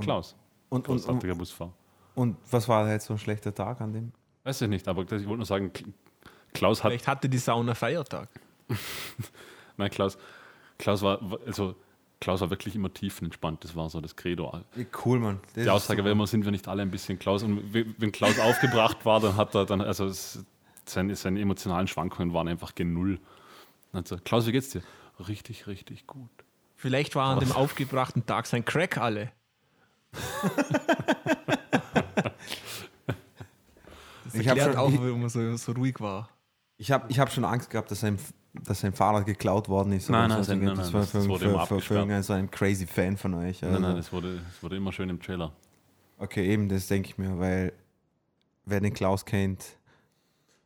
Klaus, 0.00 0.36
Und, 0.68 0.88
und, 0.88 1.04
und, 1.06 1.38
Busfahrer. 1.38 1.72
und 2.14 2.36
was 2.50 2.68
war 2.68 2.88
jetzt 2.90 3.06
so 3.06 3.14
ein 3.14 3.18
schlechter 3.18 3.54
Tag 3.54 3.80
an 3.80 3.92
dem? 3.92 4.12
Weiß 4.44 4.60
ich 4.62 4.68
nicht, 4.68 4.86
aber 4.88 5.02
ich 5.02 5.10
wollte 5.10 5.36
nur 5.36 5.44
sagen, 5.46 5.72
Klaus 6.52 6.82
hat 6.82 6.90
Vielleicht 6.90 7.06
hatte 7.08 7.28
die 7.28 7.38
Sauna 7.38 7.74
Feiertag. 7.74 8.28
Nein, 9.76 9.90
Klaus, 9.90 10.18
Klaus 10.78 11.02
war, 11.02 11.20
also 11.46 11.74
Klaus 12.20 12.40
war 12.40 12.50
wirklich 12.50 12.74
immer 12.74 12.92
tiefenentspannt. 12.92 13.64
Das 13.64 13.74
war 13.76 13.88
so 13.88 14.00
das 14.00 14.14
Credo. 14.16 14.60
Cool, 15.04 15.18
Mann. 15.20 15.40
Das 15.54 15.64
Die 15.64 15.70
Aussage 15.70 16.04
war 16.04 16.10
immer, 16.10 16.26
sind 16.26 16.44
wir 16.44 16.50
nicht 16.52 16.68
alle 16.68 16.82
ein 16.82 16.90
bisschen 16.90 17.18
Klaus? 17.18 17.42
Und 17.42 17.72
we- 17.72 17.86
wenn 17.98 18.12
Klaus 18.12 18.38
aufgebracht 18.38 19.04
war, 19.06 19.20
dann 19.20 19.36
hat 19.36 19.54
er 19.54 19.64
dann, 19.66 19.80
also 19.80 20.04
es, 20.06 20.44
seine, 20.84 21.16
seine 21.16 21.40
emotionalen 21.40 21.86
Schwankungen 21.88 22.34
waren 22.34 22.48
einfach 22.48 22.74
gen 22.74 22.92
Null. 22.92 23.18
Also, 23.92 24.16
Klaus, 24.18 24.46
wie 24.46 24.52
geht's 24.52 24.70
dir? 24.70 24.82
Richtig, 25.28 25.66
richtig 25.66 26.06
gut. 26.06 26.30
Vielleicht 26.76 27.14
war 27.14 27.32
an 27.34 27.40
dem 27.40 27.52
aufgebrachten 27.52 28.24
Tag 28.26 28.46
sein 28.46 28.64
Crack 28.64 28.98
alle. 28.98 29.30
Das 34.24 34.34
Ich 34.34 34.48
hab 34.48 34.56
erklärt 34.58 34.76
schon- 34.78 34.94
auch, 34.96 35.02
warum 35.02 35.22
er 35.22 35.28
so, 35.28 35.56
so 35.56 35.72
ruhig 35.72 36.00
war. 36.00 36.28
Ich 36.80 36.90
habe 36.90 37.04
ich 37.10 37.18
hab 37.18 37.30
schon 37.30 37.44
Angst 37.44 37.68
gehabt, 37.68 37.90
dass 37.90 38.00
sein, 38.00 38.18
dass 38.54 38.80
sein 38.80 38.94
Fahrrad 38.94 39.26
geklaut 39.26 39.68
worden 39.68 39.92
ist. 39.92 40.08
Nein, 40.08 40.30
nein, 40.30 40.42
nein, 40.48 40.64
nein, 40.64 40.76
das 40.76 40.92
war 40.94 41.00
das 41.02 41.10
für, 41.10 41.28
wurde 41.28 41.44
immer 41.44 41.66
für, 41.66 41.74
für, 41.74 41.80
für 41.82 41.94
irgendeinen 41.96 42.22
so 42.22 42.32
einen 42.32 42.50
crazy 42.50 42.86
Fan 42.86 43.18
von 43.18 43.34
euch. 43.34 43.62
Also. 43.62 43.78
Nein, 43.78 43.82
nein, 43.82 43.98
es 43.98 44.10
wurde, 44.10 44.40
es 44.50 44.62
wurde 44.62 44.76
immer 44.76 44.90
schön 44.90 45.10
im 45.10 45.20
Trailer. 45.20 45.52
Okay, 46.16 46.46
eben, 46.50 46.70
das 46.70 46.86
denke 46.86 47.10
ich 47.10 47.18
mir, 47.18 47.38
weil 47.38 47.74
wer 48.64 48.80
den 48.80 48.94
Klaus 48.94 49.26
kennt, 49.26 49.62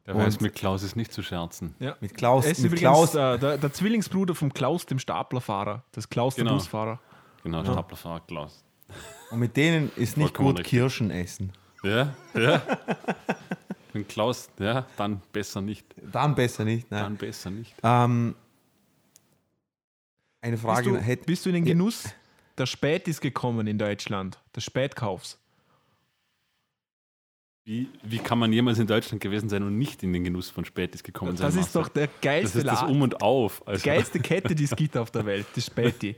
Der 0.06 0.14
weiß, 0.14 0.38
mit 0.40 0.54
Klaus 0.54 0.84
ist 0.84 0.94
nicht 0.94 1.12
zu 1.12 1.20
scherzen. 1.24 1.74
Ja. 1.80 1.96
mit 2.00 2.14
Klaus, 2.14 2.44
Er 2.44 2.52
ist 2.52 2.58
mit 2.58 2.66
übrigens 2.66 2.80
Klaus, 3.10 3.14
äh, 3.16 3.38
der, 3.40 3.58
der 3.58 3.72
Zwillingsbruder 3.72 4.36
vom 4.36 4.54
Klaus, 4.54 4.86
dem 4.86 5.00
Staplerfahrer. 5.00 5.82
Das 5.90 6.08
Klaus, 6.08 6.36
der 6.36 6.44
Genau. 6.44 6.54
Busfahrer. 6.56 7.00
Genau, 7.42 7.64
Staplerfahrer 7.64 8.20
Klaus. 8.20 8.64
und 9.32 9.40
mit 9.40 9.56
denen 9.56 9.90
ist 9.96 10.16
nicht 10.16 10.28
Vollkommen 10.28 10.48
gut 10.50 10.58
richtig. 10.60 10.70
Kirschen 10.78 11.10
essen. 11.10 11.52
Ja, 11.82 12.14
ja. 12.34 12.62
Wenn 13.94 14.06
Klaus, 14.06 14.50
ja, 14.58 14.86
dann 14.98 15.22
besser 15.32 15.60
nicht. 15.62 15.86
Dann 16.12 16.34
besser 16.34 16.64
nicht. 16.64 16.86
Dann 16.90 17.12
Nein. 17.12 17.16
besser 17.16 17.48
nicht. 17.50 17.74
Ähm, 17.82 18.34
eine 20.42 20.52
Bist 20.52 20.64
Frage 20.64 20.90
du, 20.90 20.96
hätte. 20.98 21.24
bist 21.24 21.46
du 21.46 21.48
in 21.50 21.54
den 21.54 21.64
Genuss 21.64 22.12
der 22.58 22.66
Spätis 22.66 23.20
gekommen 23.20 23.66
in 23.66 23.78
Deutschland? 23.78 24.38
Des 24.54 24.64
Spätkaufs? 24.64 25.38
Wie, 27.66 27.88
wie 28.02 28.18
kann 28.18 28.38
man 28.38 28.52
jemals 28.52 28.78
in 28.78 28.86
Deutschland 28.86 29.22
gewesen 29.22 29.48
sein 29.48 29.62
und 29.62 29.78
nicht 29.78 30.02
in 30.02 30.12
den 30.12 30.22
Genuss 30.24 30.50
von 30.50 30.66
Spätis 30.66 31.02
gekommen 31.02 31.34
sein? 31.36 31.46
Das 31.46 31.56
ist 31.56 31.74
doch 31.74 31.88
der 31.88 32.08
das 32.08 32.20
geilste 32.20 32.58
ist 32.58 32.66
das. 32.66 32.82
Um 32.82 33.00
und 33.00 33.22
Auf. 33.22 33.60
Die 33.62 33.68
Also, 33.68 33.84
geilste 33.86 34.20
Kette, 34.20 34.54
die 34.54 34.64
es 34.64 34.70
gibt 34.76 34.96
auf 34.98 35.10
der 35.10 35.24
Welt, 35.24 35.46
die 35.56 35.62
Späti. 35.62 36.14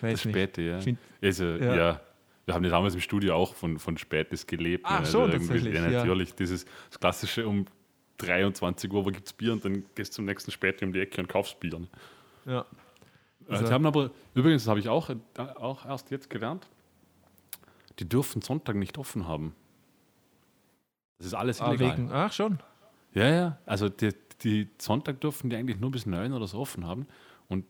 Weiß 0.00 0.12
das 0.20 0.24
nicht. 0.26 0.34
Späti, 0.34 0.68
ja. 0.68 0.80
Find- 0.80 0.98
Also, 1.20 1.44
Ja. 1.46 1.74
ja. 1.74 2.00
Wir 2.46 2.54
haben 2.54 2.64
ja 2.64 2.70
damals 2.70 2.94
im 2.94 3.00
Studio 3.00 3.34
auch 3.36 3.54
von, 3.54 3.78
von 3.78 3.96
Spätis 3.96 4.46
gelebt. 4.46 4.84
Ach 4.86 5.00
ne? 5.00 5.06
so, 5.06 5.20
irgendwie- 5.20 5.38
tatsächlich, 5.38 5.74
Ja, 5.74 5.88
ja. 5.88 5.98
natürlich. 6.00 6.34
Dieses 6.34 6.66
das 6.90 7.00
klassische 7.00 7.46
um 7.48 7.64
23 8.18 8.92
Uhr, 8.92 9.04
wo 9.04 9.10
gibt 9.10 9.26
es 9.26 9.32
Bier 9.32 9.52
und 9.52 9.64
dann 9.64 9.84
gehst 9.94 10.12
du 10.12 10.16
zum 10.16 10.24
nächsten 10.26 10.50
Späti 10.50 10.84
um 10.84 10.92
die 10.92 11.00
Ecke 11.00 11.20
und 11.20 11.28
kaufst 11.28 11.58
Bier. 11.60 11.78
Ne? 11.78 11.88
Ja. 12.46 12.58
Also, 12.60 12.68
Also- 13.48 13.66
die 13.66 13.72
haben 13.72 13.86
aber, 13.86 14.10
übrigens, 14.34 14.62
das 14.64 14.68
habe 14.70 14.80
ich 14.80 14.88
auch, 14.88 15.10
äh, 15.10 15.16
auch 15.38 15.84
erst 15.86 16.10
jetzt 16.10 16.30
gelernt, 16.30 16.68
die 17.98 18.08
dürfen 18.08 18.42
Sonntag 18.42 18.76
nicht 18.76 18.98
offen 18.98 19.26
haben. 19.26 19.54
Das 21.18 21.28
ist 21.28 21.34
alles 21.34 21.60
Ah, 21.60 21.68
illegal. 21.72 21.96
wegen, 21.96 22.10
ach 22.12 22.32
schon. 22.32 22.58
Ja, 23.14 23.28
ja. 23.30 23.58
Also 23.66 23.88
die, 23.88 24.10
die 24.42 24.68
Sonntag 24.78 25.20
dürfen 25.20 25.48
die 25.50 25.56
eigentlich 25.56 25.78
nur 25.78 25.90
bis 25.90 26.04
neun 26.06 26.32
oder 26.32 26.46
so 26.46 26.58
offen 26.58 26.86
haben. 26.86 27.06
Und 27.48 27.64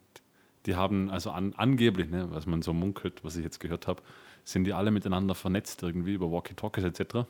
die 0.66 0.74
haben, 0.76 1.10
also 1.10 1.30
an, 1.30 1.52
angeblich, 1.56 2.08
ne, 2.08 2.30
was 2.30 2.46
man 2.46 2.62
so 2.62 2.72
munkelt, 2.72 3.22
was 3.22 3.36
ich 3.36 3.44
jetzt 3.44 3.60
gehört 3.60 3.86
habe, 3.86 4.02
sind 4.44 4.64
die 4.64 4.72
alle 4.72 4.90
miteinander 4.90 5.34
vernetzt 5.34 5.82
irgendwie 5.82 6.14
über 6.14 6.30
Walkie-Talkies 6.30 6.84
etc. 6.84 7.26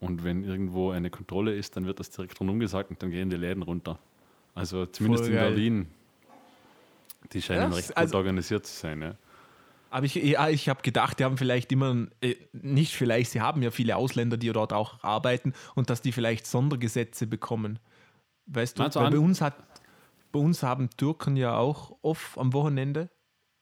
Und 0.00 0.22
wenn 0.24 0.44
irgendwo 0.44 0.90
eine 0.90 1.10
Kontrolle 1.10 1.54
ist, 1.54 1.76
dann 1.76 1.86
wird 1.86 1.98
das 2.00 2.10
direkt 2.10 2.38
rundum 2.40 2.60
gesagt 2.60 2.90
und 2.90 3.02
dann 3.02 3.10
gehen 3.10 3.30
die 3.30 3.36
Läden 3.36 3.62
runter. 3.62 3.98
Also 4.54 4.86
zumindest 4.86 5.24
Voll 5.24 5.32
in 5.32 5.38
geil. 5.38 5.48
Berlin. 5.50 5.86
Die 7.32 7.42
scheinen 7.42 7.70
Das- 7.70 7.78
recht 7.78 7.88
gut 7.88 7.96
also- 7.96 8.16
organisiert 8.16 8.66
zu 8.66 8.74
sein. 8.76 9.02
Ja. 9.02 9.14
Aber 9.90 10.04
ich, 10.04 10.14
ja, 10.16 10.48
ich 10.50 10.68
habe 10.68 10.82
gedacht, 10.82 11.18
die 11.18 11.24
haben 11.24 11.38
vielleicht 11.38 11.72
immer, 11.72 12.06
äh, 12.20 12.34
nicht 12.52 12.94
vielleicht, 12.94 13.30
sie 13.30 13.40
haben 13.40 13.62
ja 13.62 13.70
viele 13.70 13.96
Ausländer, 13.96 14.36
die 14.36 14.52
dort 14.52 14.72
auch 14.74 15.02
arbeiten 15.02 15.54
und 15.74 15.88
dass 15.88 16.02
die 16.02 16.12
vielleicht 16.12 16.46
Sondergesetze 16.46 17.26
bekommen. 17.26 17.78
Weißt 18.46 18.78
du, 18.78 18.82
Also 18.82 19.00
bei 19.00 19.18
uns, 19.18 19.40
hat, 19.40 19.54
bei 20.30 20.40
uns 20.40 20.62
haben 20.62 20.90
Türken 20.96 21.36
ja 21.36 21.56
auch 21.56 21.96
off 22.02 22.36
am 22.38 22.52
Wochenende 22.52 23.08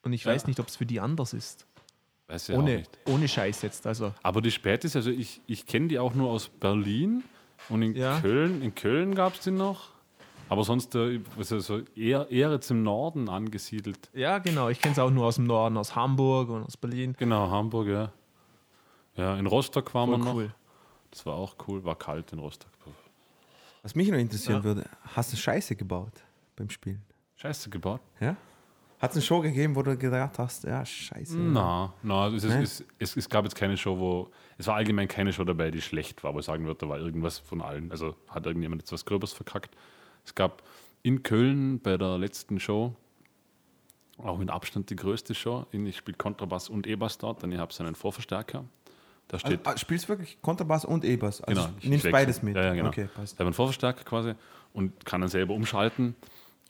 und 0.03 0.12
ich 0.12 0.25
Ja. 0.25 0.33
weiß 0.33 0.49
nicht, 0.49 0.59
ob 0.59 0.67
es 0.67 0.77
für 0.77 0.87
die 0.87 0.99
anders 1.01 1.33
ist. 1.33 1.67
Weiß 2.29 2.51
auch 2.51 2.55
ohne, 2.59 2.79
nicht. 2.79 2.99
ohne 3.07 3.29
Scheiß 3.29 3.62
jetzt. 3.62 3.87
Also, 3.87 4.12
Aber 4.22 4.41
die 4.43 4.51
Spätis, 4.51 4.97
also 4.97 5.11
ich, 5.11 5.41
ich 5.47 5.66
kenne 5.66 5.89
die 5.89 5.99
auch 5.99 6.14
nur 6.14 6.31
aus 6.31 6.49
Berlin 6.49 7.22
und 7.68 7.83
in 7.83 7.95
Ja. 7.95 8.20
Köln. 8.20 8.62
In 8.62 8.74
Köln 8.74 9.14
gab 9.14 9.35
es 9.35 9.41
die 9.41 9.51
noch. 9.53 9.91
Aber 10.49 10.62
sonst 10.62 10.95
also 10.95 11.59
so 11.59 11.81
eher, 11.97 12.31
eher 12.31 12.53
jetzt 12.53 12.70
im 12.70 12.83
Norden 12.85 13.29
angesiedelt. 13.29 14.11
Ja, 14.12 14.39
genau. 14.39 14.68
Ich 14.68 14.81
kenne 14.81 14.93
es 14.93 14.99
auch 14.99 15.11
nur 15.11 15.27
aus 15.27 15.37
dem 15.37 15.45
Norden, 15.45 15.77
aus 15.77 15.97
Hamburg 15.97 16.49
und 16.51 16.62
aus 16.64 16.77
Berlin. 16.77 17.14
Genau, 17.18 17.51
Hamburg, 17.51 17.89
ja. 17.89 18.12
Ja, 19.16 19.37
in 19.37 19.47
Rostock 19.47 19.93
waren 19.95 20.11
wir 20.11 20.18
noch. 20.18 20.35
cool. 20.35 20.55
Das 21.11 21.24
war 21.27 21.35
auch 21.35 21.57
cool, 21.66 21.83
war 21.85 21.97
kalt 21.97 22.33
in 22.33 22.39
Rostock. 22.39 22.70
Was 23.83 23.95
mich 23.95 24.09
noch 24.09 24.18
interessieren 24.18 24.57
Ja. 24.59 24.64
würde, 24.64 24.85
hast 25.14 25.33
du 25.33 25.37
Scheiße 25.37 25.74
gebaut 25.77 26.12
beim 26.57 26.68
Spielen? 26.70 27.03
Scheiße 27.37 27.70
gebaut. 27.70 28.01
Ja? 28.20 28.37
Hat 28.99 29.11
es 29.11 29.17
eine 29.17 29.23
Show 29.23 29.41
gegeben, 29.41 29.77
wo 29.77 29.83
du 29.83 29.97
gedacht 29.97 30.39
hast, 30.39 30.65
ja, 30.65 30.85
scheiße. 30.85 31.37
Na, 31.39 31.93
na 32.03 32.29
es, 32.29 32.45
ist, 32.45 32.51
Nein? 32.51 32.63
es, 32.63 32.85
es, 32.99 33.17
es 33.17 33.29
gab 33.29 33.45
jetzt 33.45 33.55
keine 33.55 33.77
Show, 33.77 33.99
wo. 33.99 34.31
Es 34.57 34.67
war 34.67 34.77
allgemein 34.77 35.07
keine 35.07 35.33
Show 35.35 35.45
dabei, 35.45 35.71
die 35.71 35.83
schlecht 35.83 36.25
war, 36.25 36.33
wo 36.33 36.39
ich 36.39 36.47
sagen 36.47 36.65
würde, 36.65 36.79
da 36.81 36.89
war 36.89 36.99
irgendwas 36.99 37.39
von 37.39 37.61
allen. 37.61 37.91
Also 37.91 38.15
hat 38.29 38.47
irgendjemand 38.47 38.81
jetzt 38.83 38.93
was 38.93 39.05
Gröbers 39.05 39.33
verkackt. 39.35 39.77
Es 40.25 40.35
gab 40.35 40.63
in 41.03 41.23
Köln 41.23 41.79
bei 41.81 41.99
der 41.99 42.17
letzten 42.17 42.59
Show, 42.59 42.95
auch 44.19 44.39
mit 44.39 44.49
Abstand 44.51 44.89
die 44.89 44.97
größte 44.97 45.35
Show, 45.35 45.67
ich 45.71 45.97
spiele 45.99 46.17
Kontrabass 46.17 46.71
und 46.71 46.87
E-Bass 46.87 47.19
dort, 47.19 47.43
denn 47.43 47.53
ich 47.53 47.59
habe 47.59 47.73
einen 47.81 47.95
Vorverstärker. 47.95 48.65
Da 49.29 49.35
Also, 49.37 49.47
steht. 49.49 49.61
ah, 49.67 49.77
spielst 49.77 50.09
wirklich 50.09 50.41
Kontrabass 50.41 50.85
und 50.85 51.05
E-Bass? 51.05 51.43
Also 51.43 51.63
Genau, 51.63 51.75
ich 51.81 51.89
nimmst 51.89 52.11
beides 52.11 52.43
mit? 52.43 52.57
Ja, 52.57 52.65
ja, 52.65 52.75
genau. 52.75 52.89
Okay, 52.89 53.09
passt. 53.15 53.35
Ich 53.35 53.39
habe 53.39 53.49
einen 53.49 53.55
Vorverstärker 53.55 54.05
quasi 54.05 54.35
und 54.73 55.05
kann 55.05 55.21
dann 55.21 55.29
selber 55.31 55.53
umschalten. 55.55 56.15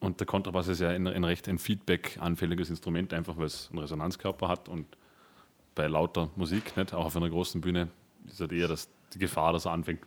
Und 0.00 0.20
der 0.20 0.26
Kontrabass 0.26 0.68
ist 0.68 0.80
ja 0.80 0.90
ein, 0.90 1.06
ein 1.06 1.24
recht 1.24 1.48
ein 1.48 1.58
Feedback-anfälliges 1.58 2.68
Instrument, 2.70 3.12
einfach 3.14 3.36
weil 3.36 3.46
es 3.46 3.68
einen 3.70 3.78
Resonanzkörper 3.78 4.48
hat 4.48 4.68
und 4.68 4.86
bei 5.74 5.86
lauter 5.86 6.30
Musik, 6.36 6.76
nicht, 6.76 6.92
auch 6.94 7.06
auf 7.06 7.16
einer 7.16 7.30
großen 7.30 7.60
Bühne, 7.60 7.88
ist 8.26 8.40
halt 8.40 8.52
eher 8.52 8.68
das, 8.68 8.88
die 9.14 9.18
Gefahr, 9.18 9.52
dass 9.52 9.64
er 9.66 9.72
anfängt 9.72 10.04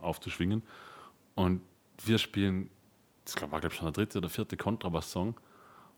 aufzuschwingen. 0.00 0.62
Und 1.34 1.62
wir 2.04 2.18
spielen, 2.18 2.68
das 3.24 3.40
war 3.40 3.60
glaube 3.60 3.68
ich 3.68 3.74
schon 3.74 3.86
der 3.86 3.92
dritte 3.92 4.18
oder 4.18 4.28
vierte 4.28 4.56
Kontrabass-Song 4.56 5.34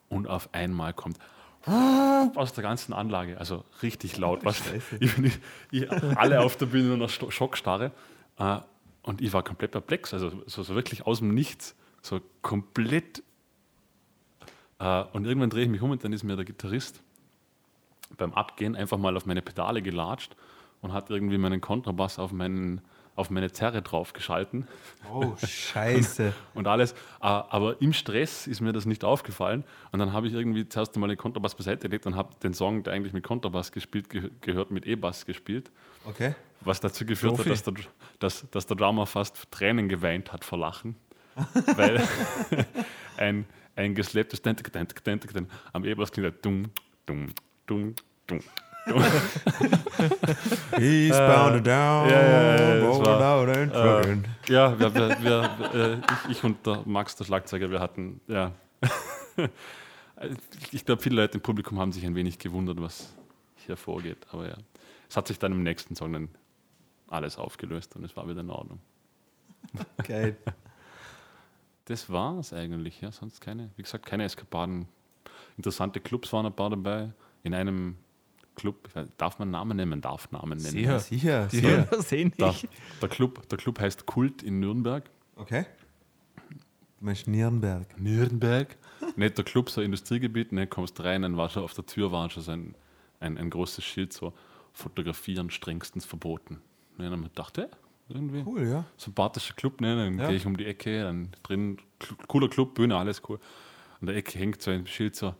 und 0.09 0.28
auf 0.28 0.48
einmal 0.52 0.92
kommt 0.94 1.18
aus 1.66 2.52
der 2.52 2.62
ganzen 2.62 2.92
Anlage, 2.92 3.38
also 3.38 3.64
richtig 3.82 4.18
laut. 4.18 4.44
Was, 4.44 4.61
ich, 5.00 5.14
bin- 5.16 5.32
ich, 5.70 5.90
alle 5.90 6.40
auf 6.40 6.57
der 6.57 6.66
Bühne 6.66 6.88
nur 6.88 6.96
noch 6.98 7.09
Schockstarre. 7.09 7.90
Äh, 8.38 8.59
und 9.02 9.22
ich 9.22 9.32
war 9.32 9.42
komplett 9.42 9.72
perplex, 9.72 10.12
also 10.12 10.30
so, 10.46 10.62
so 10.62 10.74
wirklich 10.74 11.07
aus 11.07 11.18
dem 11.20 11.34
Nichts, 11.34 11.74
so 12.05 12.20
komplett. 12.42 13.22
Äh, 14.78 15.05
und 15.12 15.24
irgendwann 15.24 15.50
drehe 15.50 15.64
ich 15.64 15.70
mich 15.70 15.80
um 15.82 15.90
und 15.90 16.05
dann 16.05 16.12
ist 16.12 16.22
mir 16.24 16.36
der 16.36 16.44
Gitarrist 16.44 17.02
beim 18.16 18.32
Abgehen 18.34 18.76
einfach 18.76 18.98
mal 18.98 19.16
auf 19.16 19.26
meine 19.26 19.42
Pedale 19.42 19.82
gelatscht 19.82 20.36
und 20.82 20.92
hat 20.92 21.11
irgendwie 21.11 21.38
meinen 21.38 21.61
Kontrabass 21.61 22.18
auf, 22.18 22.30
meinen, 22.32 22.80
auf 23.16 23.30
meine 23.30 23.50
Zerre 23.50 23.80
draufgeschalten 23.82 24.68
Oh, 25.12 25.34
scheiße. 25.44 26.32
und 26.55 26.66
alles. 26.68 26.92
Äh, 26.92 26.96
Aber 27.22 27.80
im 27.80 27.92
Stress 27.92 28.46
ist 28.46 28.61
mir 28.61 28.72
das 28.72 28.84
nicht 28.84 29.02
aufgefallen. 29.05 29.64
Und 29.90 29.98
dann 29.98 30.12
habe 30.12 30.26
ich 30.28 30.34
irgendwie 30.34 30.68
zuerst 30.68 30.94
einmal 30.94 31.09
den 31.09 31.16
Kontrabass 31.18 31.55
beiseite 31.55 31.88
gelegt 31.88 32.07
und 32.07 32.14
habe 32.16 32.34
den 32.42 32.52
Song, 32.55 32.82
der 32.82 32.92
eigentlich 32.92 33.14
mit 33.14 33.24
Kontrabass 33.24 33.72
gespielt 33.72 34.11
ge 34.11 34.30
gehört, 34.42 34.70
mit 34.70 34.86
E-Bass 34.86 35.24
gespielt. 35.24 35.70
Okay. 36.05 36.34
Was 36.61 36.80
dazu 36.80 37.05
geführt 37.07 37.36
Profi. 37.36 37.48
hat, 37.48 37.52
dass 37.55 37.62
der, 37.64 37.74
dass, 38.18 38.50
dass 38.50 38.66
der 38.66 38.76
Drummer 38.76 39.07
fast 39.07 39.50
Tränen 39.50 39.88
geweint 39.88 40.32
hat 40.32 40.44
vor 40.44 40.59
Lachen. 40.59 40.96
weil 41.76 42.03
ein, 43.16 43.47
ein 43.76 43.95
Dent 43.95 45.49
am 45.72 45.85
E-Bass 45.85 46.12
klingt 46.12 46.30
halt 46.30 46.45
dumm, 46.45 46.70
dumm, 47.07 47.28
dumm, 47.66 47.95
dumm. 48.26 48.41
He's 50.76 51.16
bound 51.16 51.66
down, 51.66 52.07
Äh, 52.07 52.12
ja, 52.12 52.22
ja, 52.22 52.57
ja, 52.57 52.80
das 52.80 52.97
rolled 52.97 53.07
war, 53.07 53.41
out 53.41 53.49
and 53.49 54.26
Äh, 54.47 54.53
ja, 54.53 54.78
wir, 54.78 54.95
wir, 54.95 55.22
wir, 55.22 55.51
äh, 55.74 55.95
ich, 55.97 56.37
ich 56.37 56.45
und 56.45 56.66
der 56.66 56.82
Max, 56.85 57.16
der 57.16 57.24
Schlagzeuger, 57.24 57.70
wir 57.70 57.80
hatten, 57.80 58.20
ja. 58.28 58.53
ich 60.70 60.85
glaube, 60.85 61.01
viele 61.01 61.16
Leute 61.16 61.39
im 61.39 61.41
Publikum 61.41 61.78
haben 61.78 61.93
sich 61.93 62.05
ein 62.05 62.14
wenig 62.14 62.39
gewundert, 62.39 62.78
was 62.78 63.14
hier 63.57 63.78
vorgeht. 63.78 64.26
Aber 64.30 64.47
ja, 64.49 64.57
es 65.09 65.16
hat 65.16 65.28
sich 65.28 65.39
dann 65.39 65.53
im 65.53 65.62
nächsten 65.62 65.97
Song 65.97 66.12
dann 66.12 66.28
alles 67.09 67.39
aufgelöst 67.39 67.97
und 67.97 68.05
es 68.05 68.14
war 68.16 68.28
wieder 68.28 68.41
in 68.41 68.51
Ordnung. 68.51 68.80
Geil. 70.07 70.37
Das 71.87 72.09
war 72.11 72.39
es 72.39 72.53
eigentlich, 72.53 73.01
ja, 73.01 73.12
sonst 73.12 73.41
keine, 73.41 73.70
wie 73.76 73.82
gesagt, 73.82 74.07
keine 74.07 74.24
Eskapaden. 74.24 74.87
Interessante 75.57 76.01
Clubs 76.01 76.32
waren 76.32 76.47
ein 76.47 76.53
paar 76.55 76.70
dabei. 76.70 77.12
In 77.43 77.55
einem 77.55 77.97
Club, 78.55 78.89
weiß- 78.95 79.09
darf 79.18 79.39
man 79.39 79.51
Namen 79.51 79.76
nennen? 79.76 80.01
Darf 80.01 80.30
Namen 80.30 80.59
nennen. 80.59 80.70
Sicher. 80.70 80.99
Sicher, 81.01 81.47
Die 81.49 81.57
sicher. 81.59 82.03
Sehen 82.03 82.32
Der, 82.39 82.49
nicht. 82.49 82.68
der, 83.03 83.09
Club, 83.09 83.49
der 83.49 83.59
Club 83.59 83.80
heißt 83.80 84.07
Kult 84.07 84.43
in 84.43 84.61
Nürnberg. 84.61 85.11
Okay. 85.37 85.66
Du 86.99 87.05
meinst 87.07 87.26
Nürnberg. 87.26 88.01
Nürnberg. 88.01 88.76
Nicht 89.16 89.37
der 89.37 89.45
Club, 89.45 89.68
so 89.68 89.80
ein 89.80 89.87
Industriegebiet, 89.87 90.53
ne, 90.53 90.66
kommst 90.66 90.99
rein, 91.05 91.22
dann 91.22 91.37
war 91.37 91.51
schon 91.51 91.62
auf 91.64 91.74
der 91.74 91.85
Tür 91.85 92.11
war 92.12 92.30
schon 92.30 92.43
so 92.43 92.53
ein, 92.53 92.74
ein, 93.20 93.37
ein 93.37 93.51
großes 93.51 93.85
Schild, 93.85 94.12
so 94.14 94.32
fotografieren 94.72 95.51
strengstens 95.51 96.05
verboten. 96.07 96.55
Ne, 96.97 97.05
dann 97.05 97.12
haben 97.12 97.22
wir 97.22 97.28
gedacht, 97.28 97.59
ja, 97.59 97.66
irgendwie 98.09 98.42
Cool, 98.46 98.66
ja. 98.68 98.84
sympathischer 98.96 99.55
Club, 99.55 99.80
ne, 99.80 99.96
dann 99.96 100.18
Ja. 100.18 100.28
gehe 100.28 100.36
ich 100.36 100.46
um 100.46 100.57
die 100.57 100.66
Ecke, 100.66 101.02
dann 101.05 101.30
drin, 101.42 101.78
cooler 102.28 102.48
Club, 102.48 102.74
Bühne, 102.74 102.96
alles 102.96 103.22
cool. 103.28 103.38
An 104.00 104.07
der 104.07 104.16
Ecke 104.16 104.38
hängt 104.38 104.61
so 104.62 104.70
ein 104.70 104.86
Schild 104.86 105.16
so, 105.16 105.34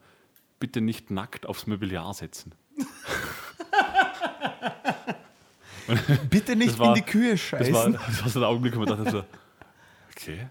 bitte 0.59 0.81
nicht 0.81 1.11
nackt 1.11 1.47
aufs 1.47 1.67
Mobiliar 1.67 2.13
setzen. 2.15 2.53
Bitte 6.31 6.57
nicht 6.57 6.79
war- 6.79 6.89
in 6.89 6.95
die 6.95 7.03
Kühe 7.03 7.33
Das 7.33 7.51
war, 7.51 7.59
scheißen. 7.61 7.93
das 7.93 8.23
war 8.23 8.29
so 8.31 8.41
ein 8.41 8.45
Augenblick, 8.45 8.75
wo 8.75 8.81
man 8.81 8.89
dachte 8.89 9.11
so, 9.11 9.25
okay, 10.11 10.49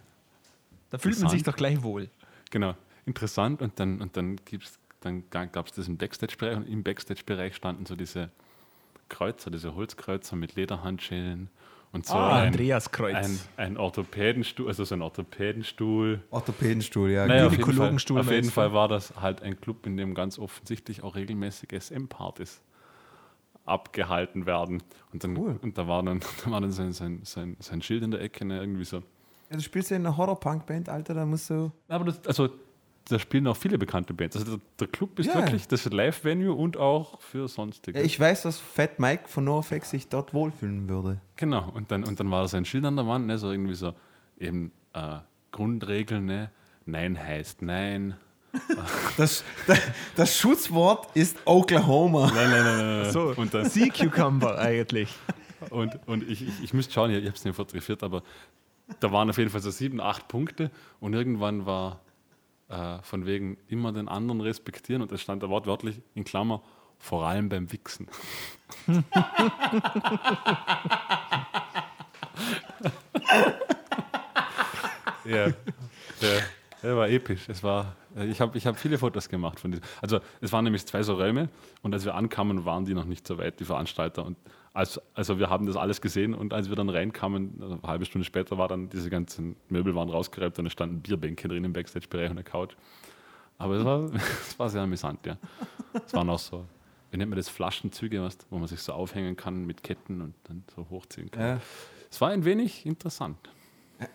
Da 0.92 0.98
fühlt 1.00 1.20
man 1.20 1.30
sich 1.30 1.42
doch 1.44 1.56
gleich 1.56 1.82
wohl. 1.82 2.10
Genau, 2.52 2.76
interessant. 3.06 3.62
Und 3.62 3.80
dann, 3.80 4.00
und 4.02 4.16
dann, 4.16 4.36
gibt's, 4.46 4.78
dann 5.02 5.24
gab 5.32 5.66
es 5.68 5.74
das 5.74 5.88
im 5.88 5.98
Backstage-Bereich 5.98 6.58
und 6.58 6.68
im 6.68 6.84
Backstage-Bereich 6.84 7.56
standen 7.56 7.86
so 7.88 7.96
diese 7.96 8.30
Kreuzer, 9.10 9.50
diese 9.50 9.74
Holzkreuzer 9.74 10.36
mit 10.36 10.54
Lederhandschellen 10.56 11.50
und 11.94 12.06
so 12.06 12.16
Ah, 12.16 12.40
ein, 12.42 12.48
Andreaskreuz. 12.48 13.16
ein, 13.16 13.40
ein 13.56 13.78
Orthopädenstuhl, 13.78 14.68
also 14.68 14.84
so 14.84 14.96
ein 14.96 15.02
Orthopädenstuhl. 15.02 16.22
Orthopädenstuhl, 16.32 17.10
ja. 17.12 17.26
Naja, 17.26 17.46
auf 17.48 17.52
jeden, 17.54 17.64
Fall, 17.64 17.72
Gynäkologenstuhl 17.72 18.20
auf 18.20 18.30
jeden? 18.32 18.50
Fall 18.52 18.74
war 18.74 18.88
das 18.90 19.14
halt 19.22 19.42
ein 19.42 19.60
Club, 19.62 19.86
in 19.86 19.96
dem 19.96 20.14
ganz 20.16 20.38
offensichtlich 20.38 21.04
auch 21.04 21.16
regelmäßig 21.16 21.70
SM-Partys 21.72 22.62
abgehalten 23.66 24.46
werden. 24.46 24.84
Und, 25.14 25.24
dann, 25.24 25.38
Cool. 25.38 25.60
und 25.62 25.78
da 25.78 25.88
war 25.88 26.04
dann, 26.04 26.20
da 26.46 26.52
war 26.52 26.62
dann 26.62 26.72
sein, 26.72 26.92
sein, 26.94 27.22
sein, 27.24 27.56
sein 27.60 27.82
Schild 27.82 28.04
in 28.04 28.12
der 28.12 28.22
Ecke, 28.22 28.46
ne, 28.46 28.60
irgendwie 28.60 28.84
so. 28.86 28.98
Ja, 29.50 29.58
du 29.58 29.62
spielst 29.62 29.92
ja 29.92 29.98
in 29.98 30.06
einer 30.06 30.18
Horror-Punk-Band, 30.18 30.90
Alter, 30.90 31.14
da 31.14 31.26
musst 31.26 31.50
du. 31.50 31.72
Aber 31.88 32.06
das, 32.06 32.26
also, 32.28 32.50
da 33.10 33.20
spielen 33.20 33.48
auch 33.48 33.58
viele 33.58 33.78
bekannte 33.78 34.14
Bands. 34.14 34.36
Also 34.38 34.60
der, 34.80 34.88
Club 34.88 35.20
ist 35.20 35.28
Ja. 35.28 35.36
wirklich 35.36 35.68
das 35.68 35.86
Live-Venue 35.86 36.54
und 36.54 36.78
auch 36.78 37.20
für 37.22 37.48
sonstige. 37.48 38.02
Ich 38.02 38.20
weiß, 38.20 38.44
dass 38.44 38.60
Fat 38.60 39.00
Mike 39.00 39.24
von 39.28 39.44
NoFX 39.44 39.90
sich 39.90 40.08
dort 40.08 40.34
wohlfühlen 40.34 40.88
würde. 40.88 41.20
genau. 41.36 41.70
Und 41.74 41.92
dann, 41.92 42.04
und 42.04 42.20
dann 42.20 42.32
war 42.32 42.42
da 42.44 42.48
so 42.48 42.58
ein 42.58 42.66
Schild 42.66 42.86
an 42.86 42.96
der 42.96 43.08
Wand, 43.08 43.28
ne, 43.28 43.38
so 43.38 43.52
irgendwie 43.52 43.76
so 43.76 43.94
eben 44.40 44.72
äh, 44.94 45.18
Grundregeln, 45.52 46.26
ne? 46.26 46.50
Nein 46.86 47.18
heißt 47.22 47.62
Nein. 47.62 48.16
Das, 49.18 49.44
das, 49.68 49.80
das 50.16 50.38
Schutzwort 50.38 51.16
ist 51.16 51.38
Oklahoma. 51.46 52.32
Nein, 52.34 52.50
nein, 52.52 52.64
nein, 52.64 52.78
nein. 52.78 53.02
nein. 53.04 53.12
So, 53.12 53.34
Und, 53.36 53.54
dann, 53.54 53.70
Sea 53.70 53.90
Cucumber 53.90 54.58
eigentlich. 54.60 55.10
und, 55.72 56.00
und 56.08 56.24
ich, 56.30 56.48
ich, 56.48 56.64
ich 56.64 56.74
müsste 56.74 56.94
schauen, 56.94 57.12
ich, 57.12 57.18
ich 57.18 57.26
habe 57.26 57.36
es 57.36 57.44
nicht 57.46 57.56
fotografiert, 57.56 58.04
aber 58.04 58.22
da 59.00 59.12
waren 59.12 59.30
auf 59.30 59.38
jeden 59.38 59.50
Fall 59.50 59.62
so 59.62 59.72
sieben, 59.72 60.00
acht 60.02 60.28
Punkte 60.28 60.70
und 61.00 61.14
irgendwann 61.14 61.66
war 61.66 62.02
äh, 62.74 63.02
von 63.04 63.26
wegen 63.28 63.58
immer 63.68 63.92
den 63.92 64.08
anderen 64.08 64.42
respektieren 64.42 65.04
und 65.04 65.12
es 65.12 65.22
stand 65.22 65.44
da 65.44 65.50
wortwörtlich 65.50 66.02
in 66.16 66.24
Klammer, 66.24 66.64
vor 66.98 67.24
allem 67.24 67.50
beim 67.50 67.72
Wichsen. 67.72 68.08
ja, 75.26 75.52
der, 76.22 76.42
der 76.82 76.98
war 76.98 77.10
episch. 77.10 77.48
Es 77.48 77.62
war, 77.62 77.96
äh, 78.16 78.26
ich 78.26 78.42
habe 78.42 78.58
ich 78.58 78.66
hab 78.66 78.80
viele 78.80 78.98
Fotos 78.98 79.30
gemacht 79.30 79.60
von 79.60 79.70
diesem. 79.72 79.86
Also 80.02 80.20
es 80.42 80.52
waren 80.52 80.64
nämlich 80.64 80.88
zwei 80.88 81.04
so 81.04 81.14
Räume 81.14 81.50
und 81.84 81.94
als 81.94 82.06
wir 82.06 82.16
ankamen, 82.16 82.66
waren 82.66 82.86
die 82.86 82.96
noch 82.96 83.06
nicht 83.06 83.28
so 83.28 83.38
weit, 83.38 83.60
die 83.60 83.66
Veranstalter. 83.66 84.26
Und 84.26 84.38
als, 84.74 85.00
also 85.14 85.38
wir 85.38 85.50
haben 85.50 85.68
das 85.68 85.76
alles 85.78 86.02
gesehen 86.02 86.34
und 86.34 86.52
als 86.52 86.68
wir 86.70 86.76
dann 86.76 86.90
reinkamen, 86.90 87.60
also 87.62 87.76
eine 87.76 87.84
halbe 87.84 88.06
Stunde 88.06 88.26
später 88.26 88.58
war 88.58 88.68
dann 88.68 88.90
diese 88.90 89.10
ganzen 89.10 89.56
Möbel 89.70 89.94
waren 89.96 90.10
rausgeräumt 90.10 90.58
und 90.58 90.66
es 90.66 90.74
standen 90.74 91.02
Bierbänke 91.02 91.48
drin 91.48 91.64
im 91.64 91.74
Backstage-Bereich 91.74 92.32
und 92.32 92.38
eine 92.38 92.44
Couch. 92.44 92.76
Aber 93.60 93.76
es 93.76 93.86
war, 93.86 94.10
es 94.42 94.58
war 94.58 94.70
sehr 94.70 94.82
amüsant, 94.82 95.26
ja. 95.26 95.38
Es 96.06 96.14
waren 96.14 96.30
auch 96.30 96.40
so, 96.40 96.66
wie 97.12 97.18
nennt 97.18 97.30
man 97.30 97.38
das, 97.38 97.50
Flaschenzüge, 97.50 98.22
was, 98.24 98.38
wo 98.50 98.58
man 98.58 98.68
sich 98.68 98.80
so 98.82 98.94
aufhängen 98.94 99.36
kann 99.36 99.66
mit 99.66 99.84
Ketten 99.84 100.22
und 100.22 100.34
dann 100.46 100.64
so 100.76 100.90
hochziehen 100.90 101.30
kann. 101.30 101.42
Ja, 101.42 101.62
Es 102.10 102.20
war 102.20 102.30
ein 102.30 102.44
wenig 102.44 102.86
interessant. 102.88 103.38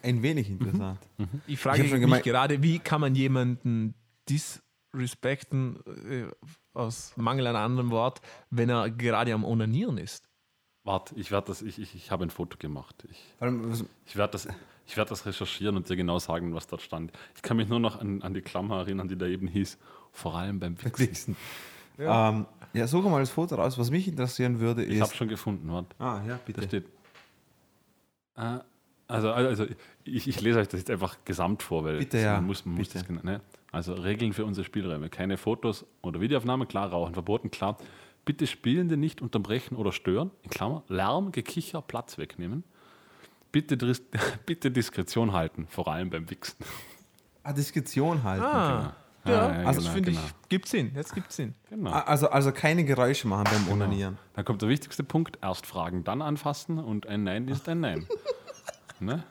ein 0.02 0.22
wenig 0.22 0.50
interessant. 0.50 0.98
Ich 1.46 1.60
frage 1.60 1.84
Ich 1.84 1.92
hab 1.92 2.00
schon 2.00 2.10
mich 2.10 2.22
gerade, 2.24 2.64
wie 2.64 2.80
kann 2.80 3.00
man 3.00 3.14
jemanden 3.14 3.94
disrespekten, 4.28 5.78
äh, 5.86 6.24
aus 6.74 7.12
Mangel 7.16 7.46
an 7.46 7.54
einem 7.54 7.64
anderen 7.64 7.90
Wort, 7.90 8.20
wenn 8.50 8.68
er 8.68 8.90
gerade 8.90 9.32
am 9.32 9.44
Onanieren 9.44 9.98
ist? 9.98 10.27
Warte, 10.88 11.14
ich 11.16 11.30
werde 11.30 11.48
das, 11.48 11.60
ich, 11.60 11.78
ich, 11.78 11.94
ich 11.94 12.10
habe 12.10 12.24
ein 12.24 12.30
Foto 12.30 12.56
gemacht. 12.58 13.04
Ich, 13.10 13.22
ich 14.06 14.16
werde 14.16 14.32
das, 14.32 14.48
Ich 14.86 14.96
werde 14.96 15.10
das 15.10 15.26
recherchieren 15.26 15.76
und 15.76 15.86
dir 15.88 15.96
genau 15.96 16.18
sagen, 16.18 16.54
was 16.54 16.66
dort 16.66 16.80
stand. 16.80 17.12
Ich 17.36 17.42
kann 17.42 17.58
mich 17.58 17.68
nur 17.68 17.78
noch 17.78 18.00
an, 18.00 18.22
an 18.22 18.32
die 18.32 18.40
Klammer 18.40 18.78
erinnern, 18.78 19.06
die 19.06 19.16
da 19.18 19.26
eben 19.26 19.48
hieß, 19.48 19.76
vor 20.12 20.34
allem 20.34 20.58
beim 20.60 20.76
Wichsen. 20.96 21.36
Ja. 21.98 22.30
Ähm, 22.30 22.46
ja, 22.72 22.86
suche 22.86 23.10
mal 23.10 23.20
das 23.20 23.28
Foto 23.28 23.56
raus. 23.56 23.76
Was 23.76 23.90
mich 23.90 24.08
interessieren 24.08 24.60
würde, 24.60 24.82
Ich 24.82 25.00
habe 25.02 25.10
ist. 25.10 25.16
schon 25.16 25.28
gefunden, 25.28 25.70
warte. 25.70 25.88
Ah, 25.98 26.22
ja, 26.26 26.36
Da 26.36 26.40
bitte. 26.46 26.62
steht. 26.62 26.86
Äh, 28.36 28.60
also, 29.08 29.30
also 29.32 29.66
ich, 30.04 30.26
ich 30.26 30.40
lese 30.40 30.58
euch 30.60 30.68
das 30.68 30.80
jetzt 30.80 30.90
einfach 30.90 31.16
gesamt 31.26 31.62
vor, 31.62 31.84
weil 31.84 31.98
Bitte, 31.98 32.18
ja, 32.18 32.34
man 32.36 32.46
muss, 32.46 32.64
man 32.64 32.76
muss 32.76 32.88
bitte. 32.88 32.98
das 33.00 33.06
genau, 33.08 33.20
ne? 33.24 33.40
Also 33.72 33.92
Regeln 33.94 34.32
für 34.32 34.44
unsere 34.46 34.64
Spielräume. 34.64 35.10
Keine 35.10 35.36
Fotos 35.36 35.84
oder 36.02 36.20
Videoaufnahme, 36.22 36.64
klar, 36.66 36.88
Rauchen 36.90 37.12
verboten, 37.14 37.50
klar. 37.50 37.76
Bitte 38.28 38.46
Spielende 38.46 38.98
nicht 38.98 39.22
unterbrechen 39.22 39.74
oder 39.74 39.90
stören, 39.90 40.30
in 40.42 40.50
Klammer, 40.50 40.82
Lärm, 40.88 41.32
Gekicher, 41.32 41.80
Platz 41.80 42.18
wegnehmen. 42.18 42.62
Bitte, 43.52 43.78
bitte 44.44 44.70
Diskretion 44.70 45.32
halten, 45.32 45.66
vor 45.70 45.88
allem 45.88 46.10
beim 46.10 46.28
Wichsen. 46.28 46.58
Ah, 47.42 47.54
Diskretion 47.54 48.22
halten. 48.22 48.44
Ah, 48.44 48.94
Genau. 49.24 49.36
ja, 49.38 49.46
Ah, 49.48 49.60
ja, 49.62 49.66
also 49.66 49.80
genau, 49.80 49.92
finde 49.94 50.10
genau. 50.10 50.22
ich, 50.26 50.48
gibt 50.50 50.68
Sinn. 50.68 50.92
Jetzt 50.94 51.14
gibt 51.14 51.32
Sinn. 51.32 51.54
Genau. 51.70 51.90
Also, 51.90 52.28
also 52.28 52.52
keine 52.52 52.84
Geräusche 52.84 53.26
machen 53.28 53.44
beim 53.50 53.72
Onanieren. 53.72 54.18
Dann 54.34 54.44
kommt 54.44 54.60
der 54.60 54.68
wichtigste 54.68 55.04
Punkt: 55.04 55.38
erst 55.40 55.64
fragen, 55.64 56.04
dann 56.04 56.20
anfassen 56.20 56.78
und 56.78 57.06
ein 57.06 57.24
Nein 57.24 57.48
ist 57.48 57.66
ein 57.66 57.80
Nein. 57.80 58.06
ne? 59.00 59.24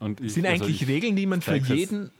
Und 0.00 0.20
ich, 0.20 0.34
Sind 0.34 0.46
also 0.46 0.64
eigentlich 0.64 0.82
ich, 0.82 0.88
Regeln, 0.88 1.14
die 1.14 1.26
man 1.26 1.42
für 1.42 1.54
jeden. 1.54 2.10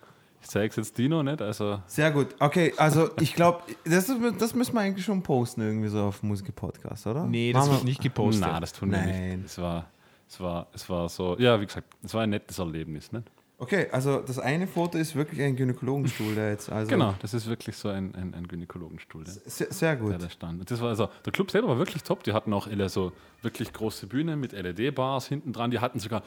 Ich 0.42 0.48
zeige 0.48 0.68
es 0.70 0.76
jetzt 0.76 0.98
Dino 0.98 1.22
nicht, 1.22 1.40
also 1.40 1.80
Sehr 1.86 2.10
gut. 2.10 2.34
Okay, 2.40 2.74
also 2.76 3.10
ich 3.20 3.34
glaube, 3.34 3.62
das, 3.84 4.12
das 4.38 4.54
müssen 4.54 4.74
wir 4.74 4.80
eigentlich 4.80 5.04
schon 5.04 5.22
posten 5.22 5.62
irgendwie 5.62 5.88
so 5.88 6.02
auf 6.02 6.22
Musiker-Podcast, 6.22 7.06
oder? 7.06 7.24
Nee, 7.26 7.52
das 7.52 7.66
Machen 7.66 7.76
wird 7.76 7.84
nicht 7.84 8.02
gepostet. 8.02 8.44
Na, 8.46 8.58
das 8.58 8.72
tun 8.72 8.90
wir 8.90 8.98
Nein. 8.98 9.38
nicht. 9.38 9.46
Es 9.46 9.58
war, 9.58 9.86
es, 10.28 10.40
war, 10.40 10.66
es 10.74 10.90
war 10.90 11.08
so, 11.08 11.38
ja, 11.38 11.60
wie 11.60 11.66
gesagt, 11.66 11.86
es 12.02 12.12
war 12.12 12.22
ein 12.22 12.30
nettes 12.30 12.58
Erlebnis. 12.58 13.12
Ne? 13.12 13.22
Okay, 13.62 13.86
also 13.92 14.18
das 14.18 14.40
eine 14.40 14.66
Foto 14.66 14.98
ist 14.98 15.14
wirklich 15.14 15.40
ein 15.40 15.54
Gynäkologenstuhl, 15.54 16.34
der 16.34 16.50
jetzt 16.50 16.68
also. 16.72 16.90
Genau, 16.90 17.14
das 17.20 17.32
ist 17.32 17.46
wirklich 17.46 17.76
so 17.76 17.88
ein, 17.90 18.12
ein, 18.16 18.34
ein 18.34 18.48
Gynäkologenstuhl, 18.48 19.22
der, 19.22 19.34
Sehr, 19.34 19.72
sehr 19.72 19.94
gut. 19.94 20.10
der 20.10 20.18
da 20.18 20.28
stand. 20.28 20.68
Das 20.68 20.80
war 20.80 20.88
also, 20.88 21.08
der 21.24 21.32
Club 21.32 21.52
selber 21.52 21.68
war 21.68 21.78
wirklich 21.78 22.02
top. 22.02 22.24
Die 22.24 22.32
hatten 22.32 22.52
auch 22.52 22.66
so 22.88 23.12
wirklich 23.42 23.72
große 23.72 24.08
Bühne 24.08 24.34
mit 24.34 24.50
LED-Bars 24.50 25.28
hinten 25.28 25.52
dran. 25.52 25.70
Die 25.70 25.78
hatten 25.78 26.00
sogar, 26.00 26.24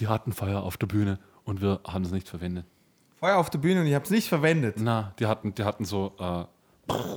die 0.00 0.08
hatten 0.08 0.32
Feuer 0.32 0.64
auf 0.64 0.76
der 0.76 0.88
Bühne 0.88 1.20
und 1.44 1.62
wir 1.62 1.78
haben 1.86 2.02
es 2.02 2.10
nicht 2.10 2.28
verwendet. 2.28 2.66
Feuer 3.24 3.38
auf 3.38 3.48
der 3.48 3.56
Bühne 3.58 3.80
und 3.80 3.86
ich 3.86 3.94
habe 3.94 4.04
es 4.04 4.10
nicht 4.10 4.28
verwendet. 4.28 4.76
Na, 4.78 5.14
die 5.18 5.24
hatten, 5.26 5.54
die 5.54 5.64
hatten 5.64 5.86
so 5.86 6.12
äh, 6.18 6.44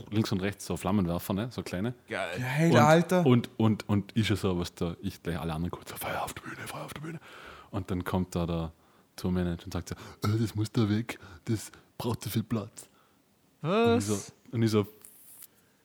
links 0.09 0.31
und 0.31 0.41
rechts 0.41 0.65
so 0.65 0.77
Flammenwerfer, 0.77 1.33
ne? 1.33 1.49
so 1.51 1.63
kleine. 1.63 1.95
Geil. 2.07 2.39
Geil, 2.39 2.71
Und, 2.71 2.77
Alter. 2.77 3.25
Und, 3.25 3.49
und, 3.57 3.89
und 3.89 4.15
ich 4.15 4.27
so, 4.29 4.57
was 4.57 4.73
da, 4.73 4.95
ich 5.01 5.21
gleich 5.21 5.37
alle 5.37 5.51
anderen 5.53 5.71
kurz, 5.71 5.91
Feuer 5.91 6.23
auf 6.23 6.33
der 6.33 6.43
Bühne, 6.43 6.55
Feuer 6.65 6.85
auf 6.85 6.93
der 6.93 7.01
Bühne. 7.01 7.19
Und 7.71 7.91
dann 7.91 8.05
kommt 8.05 8.35
da 8.35 8.45
der 8.45 8.71
Tourmanager 9.17 9.65
und 9.65 9.73
sagt 9.73 9.89
so, 9.89 9.95
äh, 10.29 10.39
das 10.39 10.55
muss 10.55 10.71
da 10.71 10.87
weg, 10.89 11.19
das 11.43 11.73
braucht 11.97 12.21
zu 12.21 12.29
viel 12.29 12.43
Platz. 12.43 12.87
Und 13.61 13.97
ich 13.97 14.05
so, 14.05 14.13
Was? 14.13 14.31
und 14.53 14.63
ich 14.63 14.71
so 14.71 14.87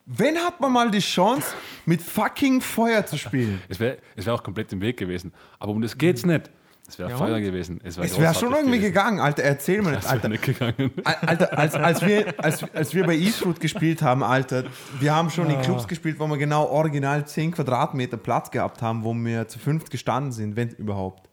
Wenn 0.07 0.37
hat 0.39 0.61
man 0.61 0.71
mal 0.71 0.89
die 0.89 1.01
Chance, 1.01 1.49
mit 1.85 2.01
fucking 2.01 2.61
Feuer 2.61 3.05
zu 3.05 3.19
spielen? 3.19 3.61
es 3.69 3.81
wäre 3.81 3.99
es 4.15 4.25
wär 4.25 4.35
auch 4.35 4.43
komplett 4.45 4.73
im 4.73 4.81
Weg 4.83 4.99
gewesen. 4.99 5.33
Aber 5.59 5.73
um 5.73 5.83
das 5.83 5.99
geht's 5.99 6.25
nicht. 6.25 6.49
Es 6.89 6.99
wäre 6.99 7.11
Ja, 7.11 7.17
Feuer 7.17 7.41
gewesen. 7.41 7.81
Es 7.85 7.97
wäre 7.97 8.07
Es 8.07 8.19
wäre 8.19 8.35
schon 8.35 8.53
irgendwie 8.53 8.81
gegangen, 8.81 9.21
Alter. 9.21 9.43
Erzähl 9.45 9.81
mir 9.83 9.91
nicht, 9.93 10.03
wäre 10.03 10.13
Alter. 10.13 10.29
nicht 10.29 10.43
gegangen. 10.43 10.91
Al- 11.05 11.15
Alter, 11.29 11.59
als, 11.59 11.75
als, 11.75 12.03
wir, 12.03 12.35
als, 12.45 12.65
als 12.75 12.95
wir 12.95 13.05
bei 13.07 13.15
Eastwood 13.17 13.61
gespielt 13.61 14.03
haben, 14.03 14.23
Alter, 14.23 14.65
wir 15.01 15.15
haben 15.15 15.31
schon 15.31 15.49
in 15.49 15.61
Clubs 15.63 15.87
gespielt, 15.89 16.19
wo 16.19 16.27
wir 16.27 16.37
genau 16.37 16.67
original 16.69 17.27
10 17.27 17.53
Quadratmeter 17.53 18.17
Platz 18.17 18.51
gehabt 18.51 18.83
haben, 18.83 19.05
wo 19.05 19.15
wir 19.15 19.49
zu 19.49 19.59
fünft 19.59 19.91
gestanden 19.91 20.33
sind, 20.33 20.57
wenn 20.57 20.71
überhaupt. 20.71 21.29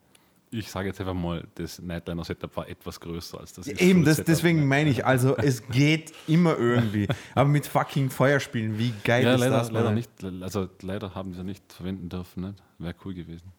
Ich 0.52 0.72
sage 0.72 0.88
jetzt 0.88 1.00
einfach 1.00 1.14
mal, 1.14 1.46
das 1.56 1.80
Nightliner-Setup 1.80 2.56
war 2.58 2.68
etwas 2.68 3.00
größer 3.00 3.40
als 3.40 3.54
das 3.54 3.68
Eben, 3.68 4.04
das, 4.04 4.16
Setup. 4.16 4.28
deswegen 4.28 4.68
meine 4.68 4.90
ich, 4.90 5.06
also 5.06 5.38
es 5.38 5.68
geht 5.68 6.12
immer 6.28 6.58
irgendwie. 6.58 7.08
Aber 7.36 7.48
mit 7.50 7.68
fucking 7.68 8.10
Feuer 8.10 8.40
spielen, 8.40 8.80
wie 8.80 8.92
geil 9.04 9.26
Ja, 9.26 9.34
ist 9.36 9.42
leider, 9.42 9.58
das? 9.58 9.70
leider 9.72 9.86
Mann? 9.86 9.96
nicht. 9.96 10.10
Also 10.42 10.68
leider 10.82 11.14
haben 11.14 11.34
sie 11.36 11.44
nicht 11.44 11.72
verwenden 11.72 12.10
dürfen. 12.10 12.44
Nicht? 12.46 12.64
Wäre 12.80 12.96
cool 13.06 13.14
gewesen. 13.14 13.52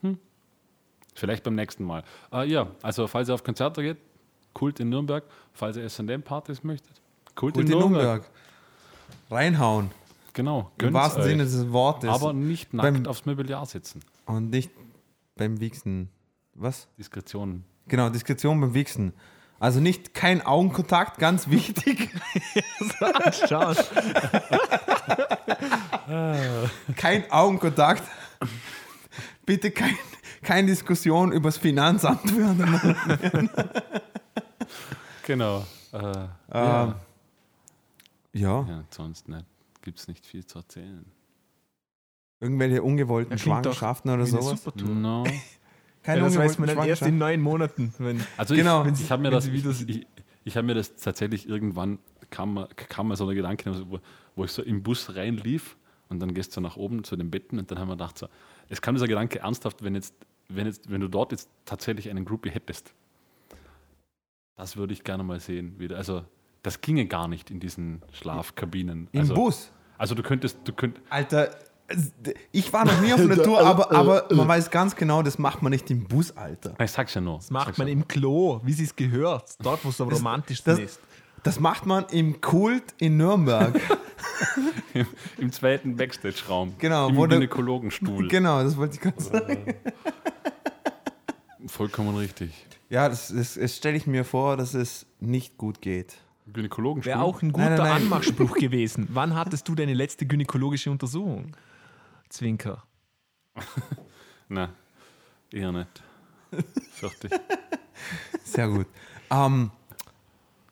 Hm. 0.00 0.16
Vielleicht 1.14 1.42
beim 1.44 1.54
nächsten 1.54 1.84
Mal. 1.84 2.04
Äh, 2.32 2.46
ja, 2.48 2.68
also 2.82 3.06
falls 3.06 3.28
ihr 3.28 3.34
auf 3.34 3.44
Konzerte 3.44 3.82
geht, 3.82 3.98
Kult 4.54 4.80
in 4.80 4.88
Nürnberg. 4.88 5.24
Falls 5.52 5.76
ihr 5.76 5.84
S&M-Partys 5.84 6.62
möchtet, 6.64 7.00
Kult, 7.34 7.54
Gut 7.54 7.64
in 7.64 7.70
Nürnberg. 7.70 8.28
Reinhauen. 9.30 9.90
Genau, 10.34 10.70
Im 10.80 10.94
wahrsten 10.94 11.22
euch. 11.22 11.28
Sinne 11.28 11.44
des 11.44 11.70
Wortes. 11.72 12.08
Aber 12.08 12.32
nicht 12.32 12.72
nackt 12.72 12.94
Beim- 12.94 13.06
aufs 13.06 13.26
Mobiliar 13.26 13.66
sitzen. 13.66 14.00
Und 14.24 14.48
nicht 14.50 14.70
beim 15.36 15.60
Wichsen. 15.60 16.08
Was? 16.54 16.88
Diskretion. 16.98 17.64
Genau, 17.88 18.08
Diskretion 18.08 18.60
beim 18.60 18.72
Wichsen. 18.74 19.12
Also 19.58 19.80
nicht 19.80 20.14
kein 20.14 20.44
Augenkontakt, 20.44 21.18
ganz 21.18 21.48
wichtig. 21.48 22.08
Kein 26.96 27.30
Augenkontakt. 27.30 28.02
Bitte 29.46 29.70
kein, 29.70 29.96
keine 30.42 30.68
Diskussion 30.68 31.32
übers 31.32 31.56
Finanzamt 31.56 32.20
führen. 32.30 33.48
Genau. 35.26 35.64
Äh, 35.92 35.96
Ähm, 35.98 36.28
ja. 36.50 36.94
ja, 38.32 38.66
ja, 38.68 38.84
sonst 38.90 39.28
nicht. 39.28 39.44
Gibt 39.82 39.98
es 39.98 40.08
nicht 40.08 40.24
viel 40.26 40.44
zu 40.46 40.58
erzählen. 40.58 41.04
irgendwelche 42.40 42.82
ungewollten 42.82 43.38
Schwangerschaften 43.38 44.10
oder 44.10 44.26
sowas. 44.26 44.64
No. 44.76 45.24
Keine 46.02 46.18
Ja, 46.22 46.24
das 46.26 46.36
weiß 46.36 46.58
man 46.58 46.68
dann 46.68 46.86
erst 46.88 47.02
in 47.02 47.18
neun 47.18 47.40
Monaten. 47.40 47.94
Wenn 47.98 48.20
Also 48.36 48.54
Genau. 48.56 48.84
ich, 48.86 49.00
ich 49.00 49.10
habe 49.12 49.22
mir, 49.22 49.30
das- 49.30 49.46
ich, 49.46 49.88
ich, 49.88 50.06
ich 50.44 50.56
hab 50.56 50.64
mir 50.64 50.74
das 50.74 50.96
tatsächlich 50.96 51.48
irgendwann, 51.48 51.98
kam, 52.30 52.54
mir- 52.54 52.68
kam 52.74 53.08
mir 53.08 53.16
so 53.16 53.26
der 53.26 53.36
Gedanke, 53.36 53.72
wo, 53.88 54.00
wo 54.34 54.44
ich 54.44 54.50
so 54.50 54.62
im 54.62 54.82
Bus 54.82 55.14
reinlief 55.14 55.76
und 56.08 56.18
dann 56.20 56.34
gehst 56.34 56.56
du 56.56 56.60
nach 56.60 56.76
oben 56.76 57.04
zu 57.04 57.14
den 57.16 57.30
Betten 57.30 57.58
und 57.60 57.70
dann 57.70 57.78
haben 57.78 57.88
wir 57.88 57.94
gedacht, 57.94 58.18
so, 58.18 58.26
es 58.68 58.82
kam 58.82 58.96
dieser 58.96 59.06
Gedanke 59.06 59.38
ernsthaft, 59.40 59.84
wenn, 59.84 59.94
jetzt, 59.94 60.14
wenn, 60.54 60.66
jetzt, 60.66 60.90
wenn 60.90 61.00
du 61.00 61.08
dort 61.08 61.32
jetzt 61.32 61.48
tatsächlich 61.64 62.10
einen 62.10 62.24
Groupie 62.24 62.50
hättest. 62.50 62.94
Das 64.56 64.76
würde 64.76 64.92
ich 64.92 65.04
gerne 65.04 65.22
mal 65.22 65.40
sehen. 65.40 65.78
Wieder. 65.78 65.96
Also 65.96 66.24
das 66.62 66.80
ginge 66.80 67.06
gar 67.06 67.28
nicht 67.28 67.50
in 67.50 67.60
diesen 67.60 68.02
Schlafkabinen. 68.12 69.08
Im 69.12 69.20
also, 69.20 69.34
Bus. 69.34 69.72
Also 69.98 70.14
du 70.14 70.22
könntest, 70.22 70.58
du 70.64 70.72
könnt, 70.72 71.00
Alter, 71.10 71.50
ich 72.52 72.72
war 72.72 72.84
noch 72.84 73.00
nie 73.00 73.12
auf 73.12 73.20
einer 73.20 73.36
Tour, 73.42 73.60
aber, 73.60 73.90
aber 73.92 74.26
man 74.34 74.48
weiß 74.48 74.70
ganz 74.70 74.96
genau, 74.96 75.22
das 75.22 75.38
macht 75.38 75.62
man 75.62 75.70
nicht 75.70 75.90
im 75.90 76.04
Bus, 76.04 76.36
Alter. 76.36 76.74
ich 76.80 76.90
sag's 76.90 77.14
ja 77.14 77.20
nur. 77.20 77.36
das 77.36 77.50
macht 77.50 77.78
man 77.78 77.88
im 77.88 78.06
Klo, 78.06 78.60
wie 78.64 78.72
sie 78.72 78.84
es 78.84 78.96
gehört. 78.96 79.54
Dort, 79.62 79.84
wo 79.84 79.90
es 79.90 80.00
am 80.00 80.08
romantischsten 80.08 80.76
das- 80.76 80.84
ist. 80.84 81.00
Das 81.42 81.58
macht 81.58 81.86
man 81.86 82.06
im 82.10 82.40
Kult 82.40 82.84
in 82.98 83.16
Nürnberg. 83.16 83.80
im, 84.94 85.06
im 85.38 85.52
zweiten 85.52 85.96
Backstage-Raum. 85.96 86.74
Genau, 86.78 87.08
Im 87.08 87.16
wo 87.16 87.26
der- 87.26 87.38
Gynäkologenstuhl. 87.38 88.28
genau, 88.28 88.62
das 88.62 88.76
wollte 88.76 88.94
ich 88.94 89.00
gerade 89.00 89.20
sagen. 89.20 89.74
Vollkommen 91.66 92.16
richtig. 92.16 92.52
Ja, 92.90 93.08
das, 93.08 93.28
das, 93.34 93.54
das 93.54 93.76
stelle 93.76 93.96
ich 93.96 94.06
mir 94.06 94.24
vor, 94.24 94.56
dass 94.56 94.74
es 94.74 95.06
nicht 95.20 95.56
gut 95.58 95.80
geht. 95.80 96.14
Gynäkologenstuhl. 96.52 97.12
Wäre 97.12 97.22
auch 97.22 97.40
ein 97.42 97.52
guter 97.52 97.70
Nein, 97.70 97.78
nein, 97.78 97.86
nein. 97.88 98.02
Anmachspruch 98.02 98.54
gewesen. 98.58 99.08
Wann 99.10 99.34
hattest 99.34 99.66
du 99.68 99.74
deine 99.74 99.94
letzte 99.94 100.26
gynäkologische 100.26 100.90
Untersuchung? 100.90 101.56
Zwinker. 102.28 102.82
Nein, 104.48 104.70
eher 105.50 105.70
nicht. 105.72 106.02
Ich. 106.52 107.30
Sehr 108.44 108.68
gut. 108.68 108.86
Ähm, 109.30 109.70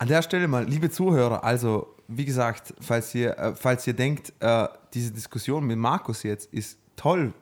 an 0.00 0.08
der 0.08 0.22
Stelle 0.22 0.48
mal, 0.48 0.64
liebe 0.64 0.90
Zuhörer, 0.90 1.44
also 1.44 1.94
wie 2.08 2.24
gesagt, 2.24 2.72
falls 2.80 3.14
ihr, 3.14 3.38
äh, 3.38 3.54
falls 3.54 3.86
ihr 3.86 3.92
denkt, 3.92 4.32
äh, 4.40 4.66
diese 4.94 5.12
Diskussion 5.12 5.66
mit 5.66 5.76
Markus 5.76 6.22
jetzt 6.22 6.52
ist 6.54 6.78
toll 6.96 7.34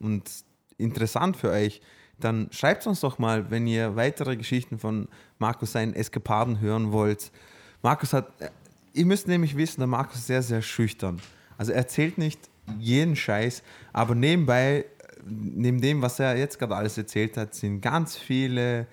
und 0.00 0.22
interessant 0.78 1.36
für 1.36 1.50
euch, 1.50 1.82
dann 2.18 2.48
schreibt 2.50 2.86
uns 2.86 3.00
doch 3.00 3.18
mal, 3.18 3.50
wenn 3.50 3.66
ihr 3.66 3.94
weitere 3.94 4.38
Geschichten 4.38 4.78
von 4.78 5.06
Markus 5.38 5.72
seinen 5.72 5.92
Eskapaden 5.92 6.60
hören 6.60 6.92
wollt. 6.92 7.30
Markus 7.82 8.14
hat, 8.14 8.40
äh, 8.40 8.48
ihr 8.94 9.04
müsst 9.04 9.28
nämlich 9.28 9.54
wissen, 9.54 9.80
der 9.80 9.86
Markus 9.86 10.16
ist 10.16 10.28
sehr, 10.28 10.42
sehr 10.42 10.62
schüchtern. 10.62 11.20
Also 11.58 11.72
er 11.72 11.78
erzählt 11.78 12.16
nicht 12.16 12.40
jeden 12.78 13.16
Scheiß, 13.16 13.62
aber 13.92 14.14
nebenbei, 14.14 14.78
äh, 14.78 14.84
neben 15.26 15.82
dem, 15.82 16.00
was 16.00 16.18
er 16.18 16.38
jetzt 16.38 16.58
gerade 16.58 16.74
alles 16.74 16.96
erzählt 16.96 17.36
hat, 17.36 17.54
sind 17.54 17.82
ganz 17.82 18.16
viele 18.16 18.86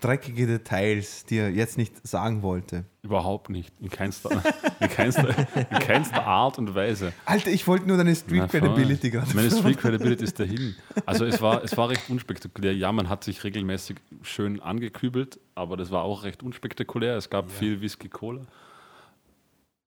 dreckige 0.00 0.46
Details, 0.46 1.24
die 1.24 1.36
er 1.36 1.50
jetzt 1.50 1.78
nicht 1.78 2.06
sagen 2.06 2.42
wollte. 2.42 2.84
Überhaupt 3.02 3.50
nicht. 3.50 3.72
In 3.80 3.90
keinster, 3.90 4.42
in, 4.80 4.88
keinster, 4.88 5.28
in 5.56 5.78
keinster 5.78 6.24
Art 6.24 6.58
und 6.58 6.74
Weise. 6.74 7.12
Alter, 7.24 7.50
ich 7.50 7.66
wollte 7.66 7.86
nur 7.86 7.96
deine 7.96 8.14
Street 8.14 8.40
Na. 8.40 8.46
Credibility 8.46 9.10
gerade. 9.10 9.34
Meine 9.34 9.50
Street 9.50 9.78
Credibility 9.78 10.24
ist 10.24 10.38
dahin. 10.38 10.74
Also 11.06 11.24
es 11.24 11.40
war, 11.40 11.62
es 11.64 11.76
war 11.76 11.88
recht 11.88 12.10
unspektakulär. 12.10 12.74
Ja, 12.74 12.92
man 12.92 13.08
hat 13.08 13.24
sich 13.24 13.42
regelmäßig 13.44 13.96
schön 14.22 14.60
angekübelt, 14.60 15.40
aber 15.54 15.76
das 15.76 15.90
war 15.90 16.02
auch 16.02 16.24
recht 16.24 16.42
unspektakulär. 16.42 17.16
Es 17.16 17.30
gab 17.30 17.50
viel 17.50 17.80
Whisky 17.80 18.08
Cola. 18.08 18.42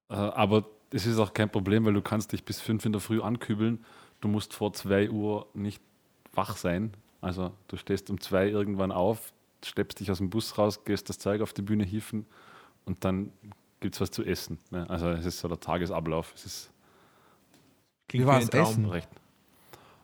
Äh, 0.09 0.15
aber 0.15 0.65
es 0.91 1.05
ist 1.05 1.19
auch 1.19 1.33
kein 1.33 1.49
Problem, 1.49 1.85
weil 1.85 1.93
du 1.93 2.01
kannst 2.01 2.31
dich 2.31 2.43
bis 2.43 2.59
fünf 2.59 2.85
in 2.85 2.91
der 2.91 3.01
Früh 3.01 3.21
ankübeln. 3.21 3.83
Du 4.19 4.27
musst 4.27 4.53
vor 4.53 4.73
zwei 4.73 5.09
Uhr 5.09 5.47
nicht 5.53 5.81
wach 6.33 6.57
sein. 6.57 6.91
Also 7.21 7.51
du 7.67 7.77
stehst 7.77 8.09
um 8.09 8.19
zwei 8.19 8.49
irgendwann 8.49 8.91
auf, 8.91 9.31
schleppst 9.63 9.99
dich 9.99 10.09
aus 10.11 10.17
dem 10.19 10.29
Bus 10.29 10.57
raus, 10.57 10.83
gehst 10.85 11.09
das 11.09 11.17
Zeug 11.19 11.41
auf 11.41 11.53
die 11.53 11.61
Bühne 11.61 11.83
hieven 11.83 12.25
und 12.85 13.03
dann 13.05 13.31
gibt 13.79 13.95
es 13.95 14.01
was 14.01 14.11
zu 14.11 14.23
essen. 14.23 14.59
Ne? 14.69 14.89
Also 14.89 15.09
es 15.09 15.25
ist 15.25 15.39
so 15.39 15.47
der 15.47 15.59
Tagesablauf. 15.59 16.31
Es 16.35 16.45
ist 16.45 16.71
Klingt 18.07 18.27
Wie 18.27 18.31
ein 18.31 18.49
Traum. 18.49 18.61
Essen? 18.63 18.85
recht. 18.87 19.09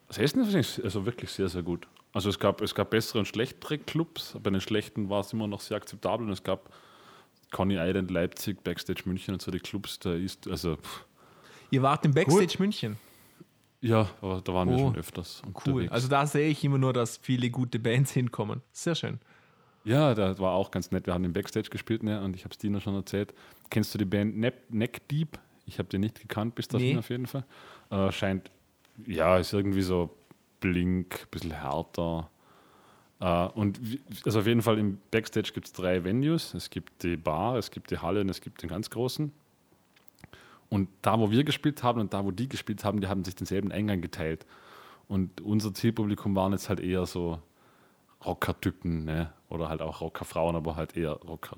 Das 0.08 0.18
Essen 0.18 0.41
ist 0.41 0.47
wirklich- 0.53 0.84
also 0.84 1.05
wirklich 1.05 1.30
sehr, 1.32 1.49
sehr 1.49 1.62
gut. 1.64 1.88
Also 2.14 2.30
es 2.30 2.39
gab, 2.39 2.62
es 2.62 2.74
gab 2.74 2.89
bessere 2.89 3.20
und 3.20 3.26
schlechtere 3.28 3.78
Clubs. 3.78 4.36
Bei 4.41 4.49
den 4.49 4.62
schlechten 4.62 5.10
war 5.10 5.20
es 5.20 5.34
immer 5.34 5.45
noch 5.47 5.60
sehr 5.60 5.78
akzeptabel 5.78 6.26
und 6.26 6.32
es 6.34 6.41
gab 6.41 6.74
Coney 7.51 7.76
Island, 7.78 8.10
Leipzig, 8.10 8.64
Backstage 8.64 9.03
München 9.05 9.34
und 9.34 9.41
so 9.41 9.51
die 9.51 9.60
Clubs, 9.60 9.99
da 9.99 10.14
ist, 10.14 10.47
also 10.47 10.78
pff, 10.78 11.05
Ihr 11.70 11.82
wart 11.82 12.05
im 12.05 12.14
Backstage 12.14 12.55
München. 12.60 12.97
ja, 13.82 14.10
aber 14.22 14.39
da 14.41 14.53
waren 14.53 14.70
wir 14.70 14.76
Oh, 14.78 14.80
schon 14.80 14.95
öfters. 14.95 15.41
Cool. 15.45 15.51
unterwegs. 15.74 15.91
Also 15.91 16.08
da 16.08 16.26
sehe 16.26 16.47
ich 16.49 16.64
immer 16.64 16.78
nur, 16.78 16.93
dass 16.93 17.18
viele 17.18 17.49
gute 17.49 17.78
Bands 17.78 18.12
hinkommen. 18.12 18.62
Sehr 18.72 18.95
schön. 18.95 19.20
Ja, 19.88 20.14
da 20.14 20.38
war 20.38 20.52
auch 20.52 20.70
ganz 20.70 20.92
nett. 20.92 21.06
Wir 21.08 21.14
haben 21.14 21.24
im 21.24 21.32
Backstage 21.32 21.70
gespielt 21.70 22.04
ne? 22.04 22.22
und 22.22 22.36
ich 22.36 22.44
habe 22.44 22.52
es 22.52 22.58
Dino 22.58 22.80
schon 22.82 22.94
erzählt. 22.94 23.34
Kennst 23.70 23.94
du 23.94 23.98
die 23.98 24.06
Band 24.06 24.38
Neck, 24.38 24.56
Neck 24.70 25.08
Deep? 25.08 25.40
Ich 25.66 25.80
habe 25.80 25.88
die 25.88 25.98
nicht 25.98 26.20
gekannt 26.20 26.56
bis 26.56 26.68
dahin 26.68 26.94
Nee. 26.94 26.98
auf 26.98 27.10
jeden 27.10 27.26
Fall. 27.26 27.46
Äh, 27.90 28.12
scheint, 28.12 28.52
ja, 29.06 29.38
ist 29.38 29.54
irgendwie 29.54 29.82
so 29.82 30.10
blink, 30.60 31.32
bisschen 31.32 31.52
härter. 31.52 32.30
Äh, 33.22 33.48
und 33.48 33.80
also 34.26 34.40
auf 34.40 34.48
jeden 34.48 34.62
Fall 34.62 34.78
im 34.78 35.00
Backstage 35.10 35.52
gibt 35.54 35.68
es 35.68 35.74
drei 35.74 36.04
Venues. 36.04 36.54
Es 36.54 36.70
gibt 36.70 37.04
die 37.04 37.16
Bar, 37.16 37.56
es 37.56 37.72
gibt 37.72 37.90
die 37.90 37.98
Halle 38.00 38.22
und 38.22 38.30
es 38.30 38.42
gibt 38.42 38.62
den 38.62 38.70
ganz 38.70 38.90
großen. 38.90 39.32
Und 40.70 40.90
da, 41.02 41.18
wo 41.18 41.32
wir 41.32 41.46
gespielt 41.46 41.82
haben 41.84 42.02
und 42.02 42.14
da, 42.14 42.26
wo 42.26 42.32
die 42.32 42.50
gespielt 42.50 42.84
haben, 42.84 43.00
die 43.00 43.08
haben 43.08 43.24
sich 43.24 43.36
denselben 43.36 43.72
Eingang 43.72 44.02
geteilt. 44.02 44.46
Und 45.08 45.40
unser 45.40 45.74
Zielpublikum 45.74 46.36
waren 46.36 46.52
jetzt 46.52 46.68
halt 46.68 46.82
eher 46.82 47.06
so 47.06 47.40
Rocker-Typen, 48.26 49.05
ne? 49.05 49.32
oder 49.49 49.70
halt 49.70 49.82
auch 49.82 50.01
Rockerfrauen, 50.01 50.55
aber 50.57 50.76
halt 50.76 50.97
eher 50.97 51.11
Rocker. 51.13 51.57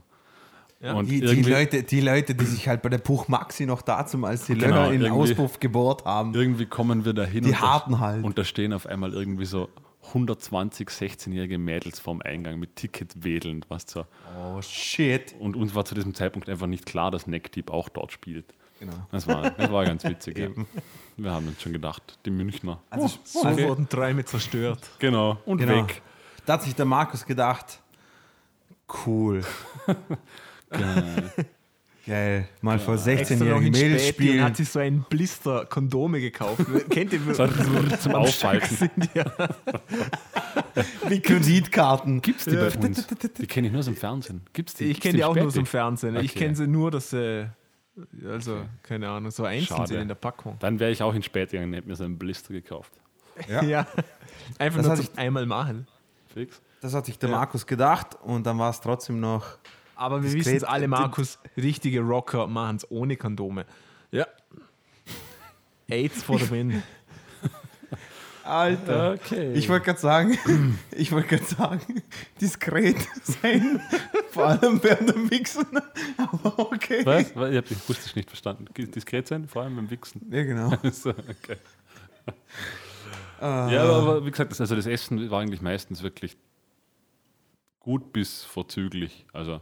Ja. 0.79 0.93
Und 0.93 1.09
Die, 1.09 1.19
die, 1.21 1.41
Leute, 1.41 1.83
die 1.83 1.99
Leute, 2.01 2.35
die 2.35 2.45
sich 2.45 2.67
halt 2.67 2.81
bei 2.83 2.89
der 2.89 2.99
Puch 2.99 3.27
Maxi 3.27 3.65
noch 3.65 3.81
dazu, 3.81 4.23
als 4.25 4.45
die 4.45 4.53
Genau, 4.53 4.67
Löcher 4.83 4.93
in 4.93 5.01
den 5.01 5.11
Auspuff 5.11 5.59
gebohrt 5.59 6.05
haben. 6.05 6.33
irgendwie 6.35 6.67
kommen 6.67 7.03
wir 7.03 7.13
dahin 7.13 7.43
Die 7.43 7.49
und, 7.49 7.61
harten 7.61 7.93
da, 7.93 7.99
halt. 7.99 8.23
und 8.23 8.37
da 8.37 8.43
stehen 8.43 8.71
auf 8.73 8.85
einmal 8.85 9.11
irgendwie 9.13 9.45
so 9.45 9.69
120 10.13 10.87
16-jährige 10.87 11.57
Mädels 11.57 11.99
vorm 11.99 12.21
Eingang 12.21 12.59
mit 12.59 12.75
Ticket 12.77 13.23
wedelnd, 13.23 13.65
was 13.69 13.83
so. 13.87 14.05
Oh 14.39 14.61
shit. 14.61 15.35
Und 15.39 15.55
uns 15.55 15.75
war 15.75 15.83
zu 15.85 15.95
diesem 15.95 16.13
Zeitpunkt 16.15 16.47
einfach 16.47 16.67
nicht 16.67 16.85
klar, 16.85 17.11
dass 17.11 17.27
Neckdeep 17.27 17.71
auch 17.71 17.89
dort 17.89 18.11
spielt. 18.11 18.45
Genau. 18.79 18.93
Das 19.11 19.27
war, 19.27 19.49
das 19.49 19.71
war 19.71 19.83
ganz 19.83 20.03
witzig. 20.05 20.37
ja. 20.37 20.47
Wir 21.17 21.31
haben 21.31 21.47
uns 21.49 21.61
schon 21.61 21.73
gedacht, 21.73 22.17
die 22.25 22.31
Münchner. 22.31 22.79
Also, 22.89 23.09
So 23.25 23.43
wurden 23.57 23.89
Träume 23.89 24.23
zerstört. 24.23 24.79
Genau, 24.99 25.37
und 25.45 25.57
Genau. 25.57 25.83
weg. 25.83 26.01
Da 26.49 26.53
hat 26.55 26.63
sich 26.63 26.73
der 26.73 26.85
Markus 26.85 27.27
gedacht, 27.27 27.79
cool. 29.05 29.41
Geil. 32.07 32.47
Mal 32.61 32.79
vor 32.79 32.95
Extra 32.95 33.11
noch 33.11 33.61
16-jährigen 33.61 33.65
in 33.65 33.71
Mädels 33.71 34.07
spielen. 34.07 34.43
hat 34.43 34.57
sich 34.57 34.67
so 34.67 34.79
ein 34.79 35.05
Blister 35.07 35.67
Kondome 35.67 36.19
gekauft. 36.19 36.65
Kennt 36.89 37.13
ihr 37.13 37.19
So, 37.35 37.45
zum 37.99 38.15
Aufhalten. 38.15 38.75
sind 38.75 38.91
ja. 39.13 39.25
Wie 41.07 41.19
Kreditkarten. 41.19 42.19
Gibt's 42.23 42.45
die 42.45 42.55
bei 42.55 42.71
uns? 42.71 43.05
Die 43.37 43.45
kenne 43.45 43.67
ich 43.67 43.71
nur 43.73 43.81
aus 43.81 43.85
dem 43.85 43.95
Fernsehen. 43.95 44.41
Gibt's 44.51 44.73
die? 44.73 44.85
Ich 44.85 44.99
kenne 44.99 45.17
die 45.17 45.23
auch 45.25 45.35
nur 45.35 45.45
aus 45.45 45.53
dem 45.53 45.67
Fernsehen. 45.67 46.15
Ich 46.15 46.33
kenne 46.33 46.55
sie 46.55 46.65
nur, 46.65 46.89
dass 46.89 47.11
sie, 47.11 47.47
also, 48.25 48.65
keine 48.81 49.07
Ahnung, 49.07 49.29
so 49.29 49.45
einzeln 49.45 49.85
sind 49.85 50.01
in 50.01 50.07
der 50.07 50.15
Packung. 50.15 50.57
Dann 50.61 50.79
wäre 50.79 50.89
ich 50.89 51.03
auch 51.03 51.13
in 51.13 51.21
Spät 51.21 51.51
gegangen 51.51 51.69
und 51.69 51.75
hätte 51.77 51.87
mir 51.87 51.95
so 51.95 52.05
einen 52.05 52.17
Blister 52.17 52.53
gekauft. 52.53 52.93
Ja. 53.47 53.61
Ja. 53.63 53.87
Einfach 54.57 54.79
Das 54.81 54.87
nur 54.87 54.95
zum 54.95 55.15
einmal 55.15 55.45
machen. 55.45 55.85
Fix. 56.33 56.61
Das 56.81 56.93
hat 56.93 57.05
sich 57.05 57.19
der 57.19 57.29
Markus 57.29 57.65
gedacht 57.65 58.17
und 58.21 58.45
dann 58.45 58.57
war 58.57 58.69
es 58.69 58.79
trotzdem 58.79 59.19
noch. 59.19 59.57
Aber 59.95 60.23
wir 60.23 60.31
wissen 60.31 60.55
es 60.55 60.63
alle, 60.63 60.87
Markus, 60.87 61.39
richtige 61.57 61.99
Rocker 61.99 62.47
machen 62.47 62.77
es 62.77 62.89
ohne 62.89 63.17
Kondome. 63.17 63.65
Ja. 64.11 64.25
AIDS 65.89 66.23
for 66.23 66.39
the 66.39 66.49
win. 66.49 66.81
Alter. 68.49 69.13
Okay. 69.13 69.53
Ich 69.53 69.69
wollte 69.69 69.85
gerade 69.85 69.99
sagen, 69.99 70.37
ich 70.91 71.11
wollte 71.11 71.27
gerade 71.27 71.43
sagen, 71.45 72.01
diskret 72.41 72.97
sein, 73.21 73.81
vor 74.31 74.47
allem 74.47 74.81
während 74.83 75.09
dem 75.09 75.29
Wichsen. 75.29 75.67
Aber 76.17 76.57
okay. 76.59 77.05
Was? 77.05 77.29
Ich 77.29 77.35
habe 77.35 77.61
den 77.61 77.77
akustisch 77.77 78.15
nicht 78.15 78.29
verstanden. 78.29 78.65
Diskret 78.75 79.27
sein, 79.27 79.47
vor 79.47 79.63
allem 79.63 79.75
beim 79.75 79.89
Wichsen. 79.89 80.21
Ja, 80.31 80.43
genau. 80.43 80.71
so, 80.91 81.09
okay. 81.09 81.57
Ah. 83.39 83.69
Ja, 83.71 83.83
aber, 83.83 84.25
wie 84.25 84.31
gesagt, 84.31 84.51
das, 84.51 84.61
also 84.61 84.75
das 84.75 84.85
Essen 84.85 85.29
war 85.31 85.41
eigentlich 85.41 85.61
meistens 85.61 86.03
wirklich 86.03 86.35
gut 87.79 88.13
bis 88.13 88.43
vorzüglich. 88.43 89.25
Also 89.33 89.61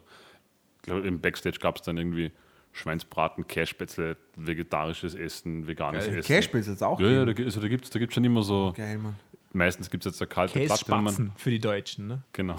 ich 0.78 0.82
glaube, 0.84 1.08
im 1.08 1.20
Backstage 1.22 1.60
gab 1.60 1.78
es 1.78 1.82
dann 1.84 1.98
irgendwie 1.98 2.32
Schweinsbraten, 2.72 3.48
Kässpätzle, 3.48 4.18
vegetarisches 4.36 5.16
Essen, 5.16 5.68
veganes 5.68 6.06
Geil. 6.06 6.20
Essen. 6.20 6.28
Cashbase 6.28 6.72
jetzt 6.72 6.84
auch. 6.84 7.00
Ja, 7.00 7.10
ja, 7.10 7.26
da, 7.26 7.44
also 7.44 7.60
da 7.60 7.68
gibt 7.68 7.86
es 7.86 7.92
da 7.92 8.00
gibt's 8.00 8.16
schon 8.16 8.24
immer 8.24 8.44
so, 8.44 8.74
Geil, 8.76 8.98
Mann. 8.98 9.16
meistens 9.54 9.90
gibt 9.90 10.06
es 10.06 10.12
jetzt 10.14 10.22
eine 10.22 10.30
kalte 10.30 10.60
Platte. 10.60 11.32
für 11.36 11.50
die 11.50 11.60
Deutschen. 11.60 12.08
Ne? 12.08 12.24
Genau. 12.34 12.56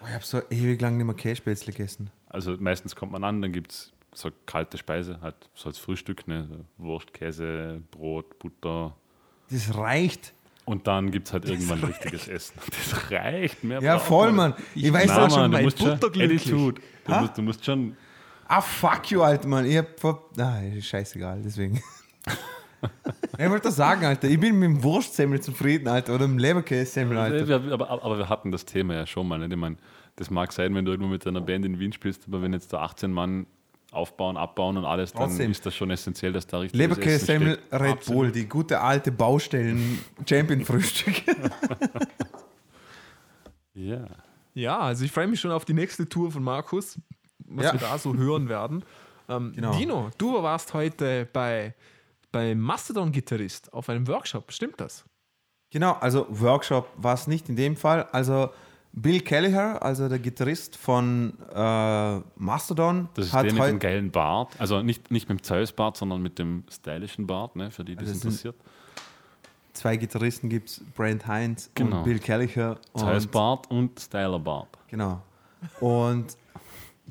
Boah, 0.00 0.08
ich 0.08 0.14
habe 0.14 0.24
so 0.24 0.42
ewig 0.50 0.80
lang 0.80 0.96
nicht 0.96 1.06
mehr 1.06 1.14
Cashbätzle 1.14 1.72
gegessen. 1.72 2.10
Also 2.28 2.56
meistens 2.58 2.96
kommt 2.96 3.12
man 3.12 3.24
an, 3.24 3.40
dann 3.40 3.52
gibt 3.52 3.72
es 3.72 3.92
so 4.14 4.30
kalte 4.46 4.76
Speise, 4.76 5.20
halt 5.20 5.36
so 5.54 5.68
als 5.68 5.78
Frühstück, 5.78 6.26
ne? 6.28 6.46
so 6.50 6.64
Wurst, 6.84 7.14
Käse, 7.14 7.82
Brot, 7.90 8.38
Butter. 8.38 8.96
Das 9.50 9.74
reicht. 9.76 10.34
Und 10.64 10.86
dann 10.86 11.10
gibt 11.10 11.26
es 11.26 11.32
halt 11.32 11.44
irgendwann 11.44 11.82
richtiges 11.82 12.28
Essen. 12.28 12.54
Das 12.70 13.10
reicht. 13.10 13.64
Mehr 13.64 13.82
Ja, 13.82 13.98
voll, 13.98 14.32
man 14.32 14.50
Mann. 14.50 14.54
Ich 14.74 14.92
weiß 14.92 15.02
bin 15.02 15.10
auch 15.10 15.30
schon 15.30 15.30
schon. 15.30 15.50
du 15.52 15.58
musst 15.62 15.78
schon. 15.78 15.90
Attitude. 15.92 16.80
Du 17.04 17.14
musst, 17.14 17.38
du 17.38 17.42
musst 17.42 17.64
schon. 17.64 17.96
Ah, 18.46 18.60
fuck 18.60 19.10
you, 19.10 19.22
Alter, 19.22 19.48
Mann. 19.48 19.66
Ich 19.66 19.76
hab 19.76 19.98
vor. 19.98 20.30
Ah, 20.38 20.60
scheißegal, 20.80 21.42
deswegen. 21.44 21.82
ich 23.38 23.50
wollte 23.50 23.68
das 23.68 23.76
sagen, 23.76 24.04
Alter. 24.04 24.28
Ich 24.28 24.38
bin 24.38 24.58
mit 24.58 24.68
dem 24.68 24.82
Wurstsemmel 24.82 25.40
zufrieden, 25.40 25.88
Alter. 25.88 26.14
Oder 26.14 26.28
mit 26.28 26.38
dem 26.38 26.42
Leberkässemmel, 26.42 27.18
Alter. 27.18 27.48
Wir, 27.48 27.72
aber, 27.72 27.90
aber 27.90 28.18
wir 28.18 28.28
hatten 28.28 28.52
das 28.52 28.64
Thema 28.64 28.94
ja 28.94 29.06
schon 29.06 29.26
mal. 29.26 29.38
Nicht? 29.38 29.52
Ich 29.52 29.58
meine, 29.58 29.76
das 30.16 30.30
mag 30.30 30.52
sein, 30.52 30.74
wenn 30.74 30.84
du 30.84 30.92
irgendwo 30.92 31.10
mit 31.10 31.26
einer 31.26 31.40
Band 31.40 31.64
in 31.64 31.78
Wien 31.80 31.92
spielst, 31.92 32.24
aber 32.28 32.42
wenn 32.42 32.52
jetzt 32.52 32.72
da 32.72 32.82
18 32.82 33.10
Mann 33.10 33.46
aufbauen, 33.92 34.36
abbauen 34.36 34.76
und 34.78 34.84
alles, 34.84 35.12
dann 35.12 35.28
Trotzdem. 35.28 35.50
ist 35.50 35.64
das 35.66 35.74
schon 35.74 35.90
essentiell, 35.90 36.32
dass 36.32 36.46
da 36.46 36.58
richtig 36.58 36.78
Leberkässemmel, 36.78 37.58
Red 37.70 38.04
Bull, 38.06 38.32
die 38.32 38.46
gute 38.48 38.80
alte 38.80 39.12
Baustellen-Champion-Frühstück. 39.12 41.22
Ja. 43.74 44.06
Ja, 44.54 44.78
also 44.80 45.04
ich 45.04 45.12
freue 45.12 45.26
mich 45.26 45.40
schon 45.40 45.50
auf 45.50 45.64
die 45.64 45.72
nächste 45.72 46.08
Tour 46.08 46.30
von 46.30 46.42
Markus, 46.42 46.98
was 47.38 47.66
Ja. 47.66 47.72
wir 47.72 47.80
da 47.80 47.98
so 47.98 48.14
hören 48.14 48.48
werden. 48.48 48.84
Ähm, 49.28 49.52
Genau. 49.54 49.72
Dino, 49.74 50.10
du 50.18 50.42
warst 50.42 50.74
heute 50.74 51.26
bei, 51.32 51.74
bei 52.32 52.54
Mastodon-Gitarrist 52.54 53.72
auf 53.72 53.88
einem 53.88 54.06
Workshop, 54.08 54.52
stimmt 54.52 54.80
das? 54.80 55.04
genau, 55.70 55.92
also 55.94 56.26
Workshop 56.28 56.86
war 56.98 57.14
es 57.14 57.26
nicht 57.26 57.48
in 57.48 57.56
dem 57.56 57.76
Fall. 57.76 58.06
Also 58.12 58.50
Bill 58.94 59.20
Kelleher, 59.20 59.82
also 59.82 60.08
der 60.08 60.18
Gitarrist 60.18 60.76
von 60.76 61.32
äh, 61.54 62.20
Mastodon, 62.36 63.08
Das 63.14 63.26
ist 63.26 63.32
hat 63.32 63.46
der 63.46 63.54
mit 63.54 63.62
dem 63.62 63.78
geilen 63.78 64.10
Bart. 64.10 64.54
Also 64.58 64.82
nicht, 64.82 65.10
nicht 65.10 65.28
mit 65.30 65.38
dem 65.40 65.42
Zeus-Bart, 65.42 65.96
sondern 65.96 66.20
mit 66.20 66.38
dem 66.38 66.64
stylischen 66.70 67.26
Bart, 67.26 67.56
ne? 67.56 67.70
für 67.70 67.84
die, 67.84 67.94
es 67.94 68.00
Also 68.00 68.12
interessiert. 68.12 68.54
Zwei 69.72 69.96
Gitarristen 69.96 70.50
gibt 70.50 70.68
es, 70.68 70.82
Brent 70.94 71.26
Hines 71.26 71.70
Genau. 71.74 71.98
und 71.98 72.04
Bill 72.04 72.18
Kelleher. 72.18 72.76
Zeus-Bart 72.94 73.70
und 73.70 73.98
Styler-Bart. 73.98 74.68
Genau. 74.88 75.22
Und 75.80 76.36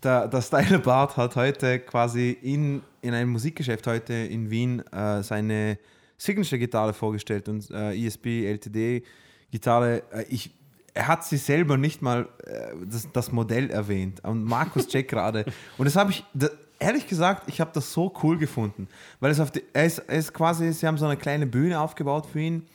der, 0.04 0.28
der 0.28 0.42
Styler 0.44 0.78
Bart 0.80 1.18
hat 1.18 1.36
heute 1.36 1.80
quasi 1.80 2.38
in, 2.44 2.84
in 3.02 3.16
einem 3.16 3.32
Musikgeschäft 3.32 3.88
heute 3.88 4.14
in 4.14 4.52
Wien 4.52 4.82
äh, 4.92 5.24
seine 5.24 5.80
Signature-Gitarre 6.18 6.94
vorgestellt 6.94 7.50
und 7.50 7.72
äh, 7.72 7.96
ESP 8.06 8.46
LTD-Gitarre. 8.46 10.04
Äh, 10.12 10.26
ich, 10.30 10.52
er 10.94 11.08
hat 11.08 11.24
sie 11.26 11.38
selber 11.38 11.78
nicht 11.78 12.02
mal 12.02 12.28
äh, 12.46 12.74
das, 12.86 13.08
das 13.12 13.32
Modell 13.32 13.70
erwähnt. 13.70 14.24
Und 14.24 14.44
Markus 14.44 14.88
checkt 14.88 15.10
gerade. 15.12 15.46
Und 15.78 15.86
das 15.86 15.96
habe 15.96 16.12
ich, 16.12 16.26
da, 16.34 16.48
ehrlich 16.80 17.08
gesagt, 17.08 17.44
ich 17.48 17.62
habe 17.62 17.72
das 17.74 17.94
so 17.94 18.14
cool 18.24 18.38
gefunden. 18.38 18.88
Weil 19.20 19.32
es 19.32 19.40
auf 19.40 19.52
die, 19.52 19.64
er, 19.74 19.86
ist, 19.86 20.00
er 20.00 20.18
ist 20.18 20.34
quasi, 20.34 20.72
sie 20.74 20.86
haben 20.88 20.98
so 20.98 21.06
eine 21.06 21.18
kleine 21.18 21.46
Bühne 21.48 21.80
aufgebaut 21.80 22.26
für 22.26 22.40
ihn. 22.42 22.68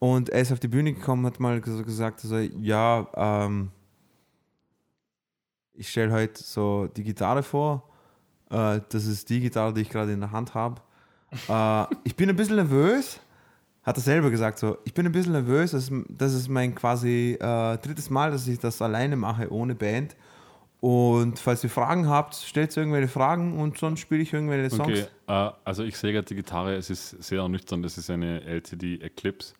Und 0.00 0.28
er 0.30 0.40
ist 0.40 0.52
auf 0.52 0.60
die 0.60 0.68
Bühne 0.68 0.92
gekommen, 0.92 1.24
hat 1.24 1.40
mal 1.40 1.58
ges- 1.58 1.82
gesagt, 1.84 2.20
also, 2.24 2.36
ja, 2.38 3.06
ähm, 3.14 3.70
ich 5.74 5.90
stelle 5.90 6.12
heute 6.12 6.42
so 6.42 6.88
die 6.88 7.02
Gitarre 7.04 7.42
vor. 7.42 7.88
Äh, 8.50 8.80
das 8.88 9.06
ist 9.06 9.28
die 9.30 9.40
Gitarre, 9.40 9.72
die 9.72 9.80
ich 9.82 9.90
gerade 9.90 10.12
in 10.12 10.20
der 10.20 10.30
Hand 10.32 10.54
habe. 10.54 10.80
Äh, 11.48 11.94
ich 12.04 12.14
bin 12.16 12.28
ein 12.28 12.36
bisschen 12.36 12.56
nervös. 12.56 13.18
Hat 13.84 13.96
er 13.98 14.00
selber 14.02 14.30
gesagt 14.30 14.58
so. 14.58 14.78
Ich 14.84 14.94
bin 14.94 15.04
ein 15.06 15.12
bisschen 15.12 15.32
nervös. 15.32 15.72
Das 15.72 15.84
ist, 15.90 15.92
das 16.08 16.32
ist 16.32 16.48
mein 16.48 16.74
quasi 16.74 17.36
äh, 17.38 17.76
drittes 17.78 18.08
Mal, 18.10 18.30
dass 18.30 18.46
ich 18.48 18.58
das 18.58 18.80
alleine 18.80 19.16
mache, 19.16 19.52
ohne 19.52 19.74
Band. 19.74 20.16
Und 20.80 21.38
falls 21.38 21.64
ihr 21.64 21.70
Fragen 21.70 22.08
habt, 22.08 22.34
stellt 22.34 22.76
irgendwelche 22.76 23.08
Fragen 23.08 23.58
und 23.58 23.78
sonst 23.78 24.00
spiele 24.00 24.22
ich 24.22 24.32
irgendwelche 24.32 24.68
Songs. 24.74 24.88
Okay, 24.88 25.06
äh, 25.28 25.50
also 25.64 25.82
ich 25.82 25.96
sehe 25.96 26.12
gerade 26.12 26.26
die 26.26 26.34
Gitarre, 26.34 26.74
es 26.76 26.90
ist 26.90 27.22
sehr 27.22 27.40
ernüchternd, 27.40 27.84
das 27.84 27.96
ist 27.96 28.10
eine 28.10 28.42
LCD 28.42 29.00
Eclipse. 29.00 29.54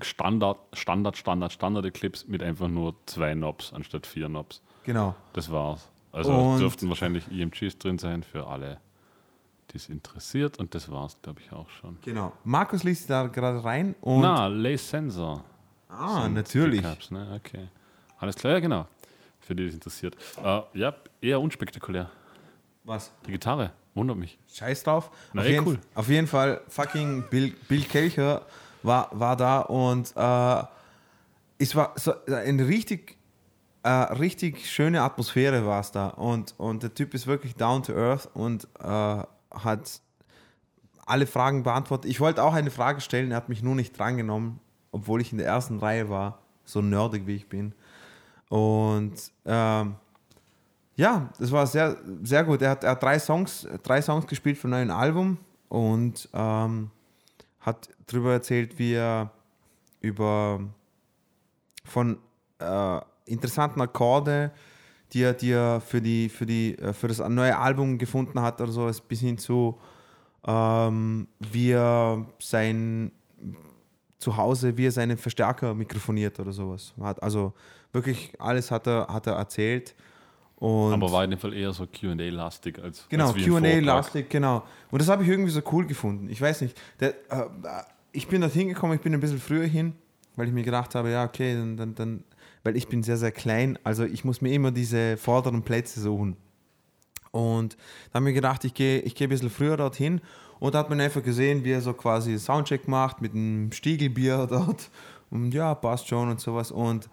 Standard, 0.00 0.58
Standard, 0.74 1.16
Standard, 1.16 1.52
Standard 1.52 1.84
Eclipse 1.84 2.24
mit 2.30 2.42
einfach 2.44 2.68
nur 2.68 2.94
zwei 3.06 3.32
Knobs 3.34 3.72
anstatt 3.72 4.06
vier 4.06 4.26
Knobs. 4.28 4.62
Genau. 4.84 5.16
Das 5.32 5.50
war's. 5.50 5.90
Also 6.12 6.32
Und- 6.32 6.60
dürften 6.60 6.88
wahrscheinlich 6.88 7.24
EMGs 7.30 7.78
drin 7.78 7.98
sein 7.98 8.22
für 8.22 8.46
alle, 8.46 8.78
die 9.72 9.76
es 9.76 9.88
interessiert. 9.88 10.58
Und 10.58 10.74
das 10.74 10.90
war's, 10.90 11.16
glaube 11.22 11.40
ich, 11.40 11.52
auch 11.52 11.68
schon. 11.70 11.98
Genau. 12.02 12.32
Markus 12.44 12.84
liest 12.84 13.10
da 13.10 13.26
gerade 13.26 13.62
rein 13.62 13.94
und. 14.00 14.20
Na, 14.20 14.46
Lay 14.46 14.76
Sensor. 14.76 15.44
ah, 15.88 16.28
natürlich. 16.28 16.82
Ne? 17.10 17.40
Okay. 17.44 17.68
Alles 18.18 18.34
klar, 18.36 18.54
ja, 18.54 18.60
genau. 18.60 18.86
Für 19.40 19.54
die, 19.54 19.62
die 19.62 19.68
es 19.68 19.74
interessiert. 19.74 20.16
Äh, 20.42 20.60
ja, 20.74 20.94
eher 21.20 21.40
unspektakulär. 21.40 22.10
Was? 22.84 23.12
Die 23.26 23.32
Gitarre, 23.32 23.72
wundert 23.94 24.16
mich. 24.16 24.38
Scheiß 24.52 24.82
drauf. 24.82 25.10
Na, 25.32 25.42
auf, 25.42 25.48
eh, 25.48 25.50
jeden, 25.52 25.66
cool. 25.66 25.78
auf 25.94 26.08
jeden 26.08 26.26
Fall, 26.26 26.60
fucking 26.68 27.24
Bill, 27.30 27.54
Bill 27.68 27.82
Kelcher 27.82 28.42
war, 28.82 29.08
war 29.12 29.36
da 29.36 29.60
und 29.60 30.12
äh, 30.16 30.62
es 31.58 31.74
war 31.74 31.92
so 31.96 32.14
eine 32.26 32.66
richtig, 32.66 33.16
äh, 33.82 33.88
richtig 33.88 34.70
schöne 34.70 35.02
Atmosphäre 35.02 35.66
war 35.66 35.80
es 35.80 35.90
da. 35.90 36.08
Und, 36.08 36.54
und 36.58 36.82
der 36.82 36.94
Typ 36.94 37.14
ist 37.14 37.26
wirklich 37.26 37.54
down 37.54 37.82
to 37.82 37.92
earth 37.94 38.28
und 38.34 38.66
äh, 38.80 39.22
hat 39.64 40.00
alle 41.06 41.26
Fragen 41.26 41.62
beantwortet. 41.62 42.10
Ich 42.10 42.20
wollte 42.20 42.42
auch 42.42 42.52
eine 42.52 42.70
Frage 42.70 43.00
stellen, 43.00 43.30
er 43.30 43.38
hat 43.38 43.48
mich 43.48 43.62
nur 43.62 43.74
nicht 43.74 43.98
drangenommen, 43.98 44.60
obwohl 44.92 45.20
ich 45.20 45.32
in 45.32 45.38
der 45.38 45.46
ersten 45.46 45.78
Reihe 45.78 46.08
war, 46.10 46.38
so 46.64 46.82
nerdig 46.82 47.26
wie 47.26 47.36
ich 47.36 47.48
bin. 47.48 47.74
Und 48.48 49.14
ähm, 49.44 49.96
ja, 50.96 51.30
das 51.38 51.52
war 51.52 51.66
sehr, 51.66 51.96
sehr 52.22 52.44
gut. 52.44 52.60
Er 52.60 52.70
hat, 52.70 52.84
er 52.84 52.90
hat 52.90 53.02
drei, 53.02 53.18
Songs, 53.18 53.66
drei 53.82 54.02
Songs 54.02 54.26
gespielt 54.26 54.58
vom 54.58 54.70
neuen 54.70 54.90
Album 54.90 55.38
und 55.68 56.28
ähm, 56.32 56.90
hat 57.60 57.88
darüber 58.06 58.32
erzählt, 58.32 58.78
wie 58.78 58.94
er 58.94 59.30
über 60.00 60.60
von 61.84 62.18
äh, 62.58 63.00
interessanten 63.24 63.80
Akkorde, 63.80 64.52
die 65.12 65.22
er, 65.22 65.34
die 65.34 65.52
er 65.52 65.80
für, 65.80 66.00
die, 66.00 66.28
für, 66.28 66.46
die, 66.46 66.78
äh, 66.78 66.92
für 66.92 67.08
das 67.08 67.18
neue 67.18 67.56
Album 67.56 67.98
gefunden 67.98 68.40
hat 68.40 68.60
oder 68.60 68.72
sowas, 68.72 69.00
bis 69.00 69.20
hin 69.20 69.38
zu 69.38 69.78
ähm, 70.46 71.28
wie 71.38 71.72
er 71.72 72.26
sein 72.38 73.12
Zuhause, 74.18 74.76
wie 74.76 74.86
er 74.86 74.92
seinen 74.92 75.16
Verstärker 75.16 75.74
mikrofoniert 75.74 76.38
oder 76.40 76.52
sowas. 76.52 76.94
Hat, 77.00 77.22
also 77.22 77.52
wirklich 77.92 78.32
alles 78.38 78.70
hat 78.70 78.86
er, 78.86 79.06
hat 79.08 79.26
er 79.26 79.34
erzählt. 79.34 79.94
Und 80.56 80.92
Aber 80.92 81.12
war 81.12 81.22
in 81.22 81.30
dem 81.30 81.38
Fall 81.38 81.54
eher 81.54 81.72
so 81.72 81.86
QA-lastig 81.86 82.82
als 82.82 83.06
Genau. 83.08 83.32
QA-lastig, 83.32 84.28
genau. 84.28 84.64
Und 84.90 85.00
das 85.00 85.08
habe 85.08 85.22
ich 85.22 85.28
irgendwie 85.28 85.52
so 85.52 85.60
cool 85.70 85.86
gefunden. 85.86 86.28
Ich 86.28 86.40
weiß 86.40 86.62
nicht, 86.62 86.80
der, 86.98 87.10
äh, 87.30 87.46
ich 88.10 88.26
bin 88.26 88.40
dort 88.40 88.54
hingekommen, 88.54 88.96
ich 88.96 89.02
bin 89.02 89.14
ein 89.14 89.20
bisschen 89.20 89.38
früher 89.38 89.66
hin, 89.66 89.92
weil 90.34 90.48
ich 90.48 90.52
mir 90.52 90.64
gedacht 90.64 90.96
habe, 90.96 91.10
ja, 91.10 91.24
okay, 91.24 91.54
dann, 91.54 91.76
dann, 91.76 91.94
dann, 91.94 92.24
weil 92.64 92.76
ich 92.76 92.88
bin 92.88 93.02
sehr, 93.02 93.16
sehr 93.16 93.32
klein, 93.32 93.78
also 93.84 94.04
ich 94.04 94.24
muss 94.24 94.40
mir 94.40 94.52
immer 94.52 94.70
diese 94.70 95.16
vorderen 95.16 95.62
Plätze 95.62 96.00
suchen. 96.00 96.36
Und 97.30 97.76
da 98.10 98.14
habe 98.14 98.24
ich 98.24 98.30
mir 98.30 98.34
gedacht, 98.34 98.64
ich 98.64 98.74
gehe 98.74 99.00
ich 99.00 99.14
gehe 99.14 99.26
ein 99.26 99.30
bisschen 99.30 99.50
früher 99.50 99.76
dorthin 99.76 100.20
und 100.60 100.74
da 100.74 100.80
hat 100.80 100.90
man 100.90 101.00
einfach 101.00 101.22
gesehen, 101.22 101.64
wie 101.64 101.72
er 101.72 101.80
so 101.80 101.92
quasi 101.92 102.38
Soundcheck 102.38 102.88
macht 102.88 103.20
mit 103.20 103.32
einem 103.32 103.72
Stiegelbier 103.72 104.46
dort. 104.50 104.90
Und 105.30 105.52
ja, 105.52 105.74
passt 105.74 106.08
schon 106.08 106.30
und 106.30 106.40
sowas. 106.40 106.70
Und 106.70 107.08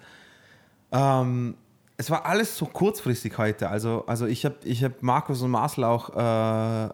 ähm, 0.92 1.56
es 1.98 2.10
war 2.10 2.26
alles 2.26 2.58
so 2.58 2.66
kurzfristig 2.66 3.38
heute. 3.38 3.70
Also, 3.70 4.06
also 4.08 4.26
ich 4.26 4.46
habe 4.46 4.56
ich 4.64 4.84
hab 4.84 5.02
Markus 5.02 5.42
und 5.42 5.52
Marcel 5.52 5.84
auch 5.84 6.10
äh, 6.16 6.86
äh, 6.86 6.90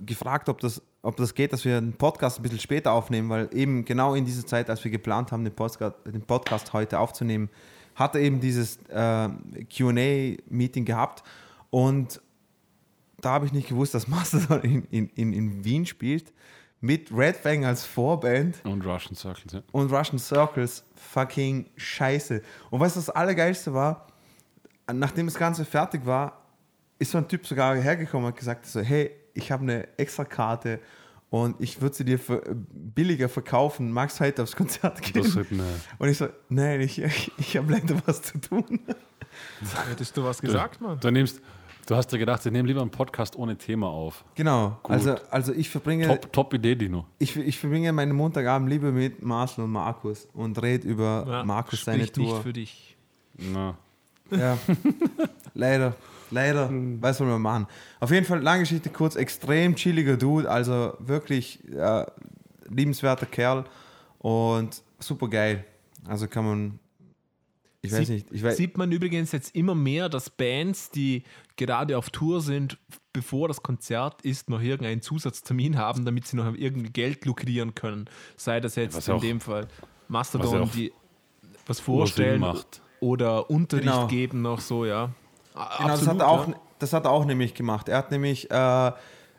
gefragt, 0.00 0.48
ob 0.48 0.60
das, 0.60 0.82
ob 1.02 1.16
das 1.16 1.34
geht, 1.34 1.52
dass 1.52 1.64
wir 1.64 1.76
einen 1.76 1.92
Podcast 1.92 2.38
ein 2.38 2.42
bisschen 2.42 2.60
später 2.60 2.92
aufnehmen, 2.92 3.28
weil 3.28 3.48
eben 3.52 3.84
genau 3.84 4.14
in 4.14 4.24
dieser 4.24 4.46
Zeit, 4.46 4.70
als 4.70 4.82
wir 4.84 4.90
geplant 4.90 5.32
haben, 5.32 5.44
den 5.44 5.54
Podcast, 5.54 5.96
den 6.06 6.22
Podcast 6.22 6.72
heute 6.72 6.98
aufzunehmen, 6.98 7.50
hat 7.94 8.14
er 8.14 8.20
eben 8.20 8.40
dieses 8.40 8.78
äh, 8.88 9.28
QA-Meeting 9.70 10.84
gehabt. 10.84 11.22
Und 11.70 12.20
da 13.20 13.30
habe 13.30 13.46
ich 13.46 13.52
nicht 13.52 13.68
gewusst, 13.68 13.94
dass 13.94 14.08
Mastodon 14.08 14.60
in, 14.62 14.84
in, 14.90 15.08
in, 15.10 15.32
in 15.32 15.64
Wien 15.64 15.86
spielt, 15.86 16.32
mit 16.80 17.16
Red 17.16 17.36
Fang 17.36 17.64
als 17.64 17.84
Vorband 17.84 18.56
Und 18.64 18.84
Russian 18.84 19.14
Circles, 19.14 19.52
ja. 19.52 19.62
und 19.70 19.92
Russian 19.92 20.18
Circles 20.18 20.84
fucking 20.96 21.70
scheiße. 21.76 22.42
Und 22.70 22.80
was 22.80 22.94
das 22.94 23.08
Allergeilste 23.08 23.72
war, 23.72 24.08
nachdem 24.92 25.26
das 25.26 25.36
Ganze 25.36 25.64
fertig 25.64 26.04
war, 26.04 26.42
ist 26.98 27.12
so 27.12 27.18
ein 27.18 27.28
Typ 27.28 27.46
sogar 27.46 27.76
hergekommen 27.76 28.26
und 28.26 28.32
hat 28.32 28.38
gesagt, 28.38 28.66
so, 28.66 28.80
hey, 28.80 29.12
ich 29.34 29.50
habe 29.50 29.62
eine 29.62 29.88
extra 29.96 30.24
Karte 30.24 30.80
und 31.32 31.56
ich 31.60 31.80
würde 31.80 31.96
sie 31.96 32.04
dir 32.04 32.18
für 32.18 32.42
billiger 32.72 33.28
verkaufen. 33.30 33.90
Magst 33.90 34.20
du 34.20 34.24
heute 34.24 34.42
aufs 34.42 34.54
Konzert 34.54 35.00
gehen? 35.00 35.22
Das 35.22 35.34
halt 35.34 35.50
eine, 35.50 35.64
und 35.98 36.08
ich 36.10 36.18
so, 36.18 36.28
nein, 36.50 36.82
ich, 36.82 37.00
ich, 37.00 37.32
ich 37.38 37.56
habe 37.56 37.72
leider 37.72 37.96
was 38.06 38.20
zu 38.20 38.38
tun. 38.38 38.80
Hättest 39.88 40.14
du 40.16 40.22
was 40.24 40.40
gesagt, 40.42 40.80
Mann? 40.82 41.00
du, 41.00 41.10
nimmst, 41.10 41.40
du 41.86 41.96
hast 41.96 42.08
dir 42.08 42.18
gedacht, 42.18 42.44
ich 42.44 42.52
nehme 42.52 42.68
lieber 42.68 42.82
einen 42.82 42.90
Podcast 42.90 43.34
ohne 43.34 43.56
Thema 43.56 43.88
auf. 43.88 44.24
Genau, 44.34 44.78
Gut. 44.82 44.92
also, 44.92 45.14
also 45.30 45.52
ich 45.54 45.70
verbringe 45.70 46.06
Top, 46.06 46.30
top 46.34 46.52
Idee, 46.54 46.74
Dino. 46.76 47.06
ich, 47.18 47.34
ich 47.34 47.58
verbringe 47.58 47.90
meinen 47.94 48.12
Montagabend 48.14 48.68
lieber 48.68 48.92
mit 48.92 49.22
Marcel 49.22 49.64
und 49.64 49.70
Markus 49.72 50.28
und 50.34 50.60
rede 50.62 50.86
über 50.86 51.24
Ja, 51.26 51.44
Markus 51.44 51.82
seine 51.84 52.00
spricht 52.04 52.18
nicht 52.18 52.28
Tour. 52.30 52.42
für 52.42 52.52
dich. 52.52 52.96
Na, 53.38 53.78
Ja, 54.30 54.58
leider, 55.54 55.96
leider. 56.32 56.68
Was 57.00 57.18
soll 57.18 57.26
man 57.28 57.40
machen? 57.42 57.66
Auf 58.00 58.10
jeden 58.10 58.26
Fall, 58.26 58.40
lange 58.42 58.60
Geschichte 58.62 58.90
kurz, 58.90 59.14
extrem 59.16 59.74
chilliger 59.76 60.16
Dude, 60.16 60.50
also 60.50 60.94
wirklich 60.98 61.60
äh, 61.72 62.04
liebenswerter 62.68 63.26
Kerl 63.26 63.64
und 64.18 64.82
super 64.98 65.28
geil. 65.28 65.64
Also 66.06 66.26
kann 66.26 66.44
man, 66.44 66.78
ich 67.82 67.92
weiß 67.92 67.98
Sieht- 68.00 68.08
nicht, 68.08 68.26
ich 68.32 68.42
weiß, 68.42 68.56
Sieht 68.56 68.76
man 68.78 68.90
übrigens 68.92 69.32
jetzt 69.32 69.54
immer 69.54 69.74
mehr, 69.74 70.08
dass 70.08 70.30
Bands, 70.30 70.90
die 70.90 71.22
gerade 71.56 71.96
auf 71.98 72.10
Tour 72.10 72.40
sind, 72.40 72.78
bevor 73.12 73.46
das 73.48 73.62
Konzert 73.62 74.22
ist, 74.22 74.48
noch 74.48 74.60
irgendeinen 74.62 75.02
Zusatztermin 75.02 75.76
haben, 75.76 76.04
damit 76.04 76.26
sie 76.26 76.36
noch 76.36 76.54
irgendwie 76.54 76.90
Geld 76.90 77.24
lukrieren 77.24 77.74
können. 77.74 78.06
Sei 78.36 78.58
das 78.60 78.76
jetzt 78.76 78.96
Was 78.96 79.08
in 79.08 79.14
auch- 79.14 79.20
dem 79.20 79.40
Fall 79.40 79.68
was 80.08 80.34
Mastodon, 80.34 80.62
auch 80.62 80.70
die 80.72 80.92
was 81.66 81.78
vorstellen 81.80 82.40
macht. 82.40 82.82
oder 83.00 83.48
Unterricht 83.50 83.86
Genau. 83.86 84.06
geben 84.08 84.42
noch 84.42 84.60
so, 84.60 84.84
ja. 84.84 85.10
Genau, 85.54 85.88
das, 85.88 86.06
hat 86.06 86.18
er 86.18 86.28
auch, 86.28 86.46
das 86.78 86.92
hat 86.92 87.04
er 87.04 87.10
auch 87.10 87.24
nämlich 87.24 87.54
gemacht. 87.54 87.88
Er 87.88 87.98
hat 87.98 88.10
nämlich 88.10 88.50
äh, 88.50 88.92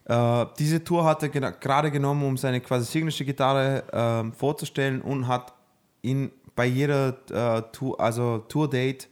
äh, 0.05 0.45
diese 0.59 0.83
Tour 0.83 1.05
hat 1.05 1.23
er 1.23 1.29
gerade 1.29 1.91
genommen, 1.91 2.23
um 2.25 2.37
seine 2.37 2.59
quasi 2.61 2.85
Signature-Gitarre 2.91 3.83
ähm, 3.93 4.33
vorzustellen 4.33 5.01
und 5.01 5.27
hat 5.27 5.53
ihn 6.01 6.31
bei 6.55 6.65
jeder 6.65 7.17
äh, 7.31 7.61
Tour, 7.71 7.99
also 7.99 8.39
Tour-Date, 8.39 9.07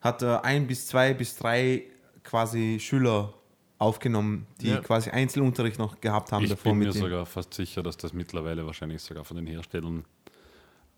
hat 0.00 0.22
er 0.22 0.44
ein 0.44 0.66
bis 0.66 0.86
zwei 0.86 1.14
bis 1.14 1.36
drei 1.36 1.84
quasi 2.22 2.78
Schüler 2.80 3.32
aufgenommen, 3.78 4.46
die 4.60 4.68
Ja. 4.68 4.78
quasi 4.80 5.10
Einzelunterricht 5.10 5.78
noch 5.78 6.00
gehabt 6.00 6.32
haben 6.32 6.44
ich 6.44 6.50
davor 6.50 6.72
bin 6.72 6.78
mir 6.80 6.86
ihm. 6.86 6.92
sogar 6.92 7.26
fast 7.26 7.52
sicher, 7.54 7.82
dass 7.82 7.96
das 7.96 8.12
mittlerweile 8.12 8.64
wahrscheinlich 8.66 9.02
sogar 9.02 9.24
von 9.24 9.36
den 9.36 9.46
Herstellern 9.46 10.04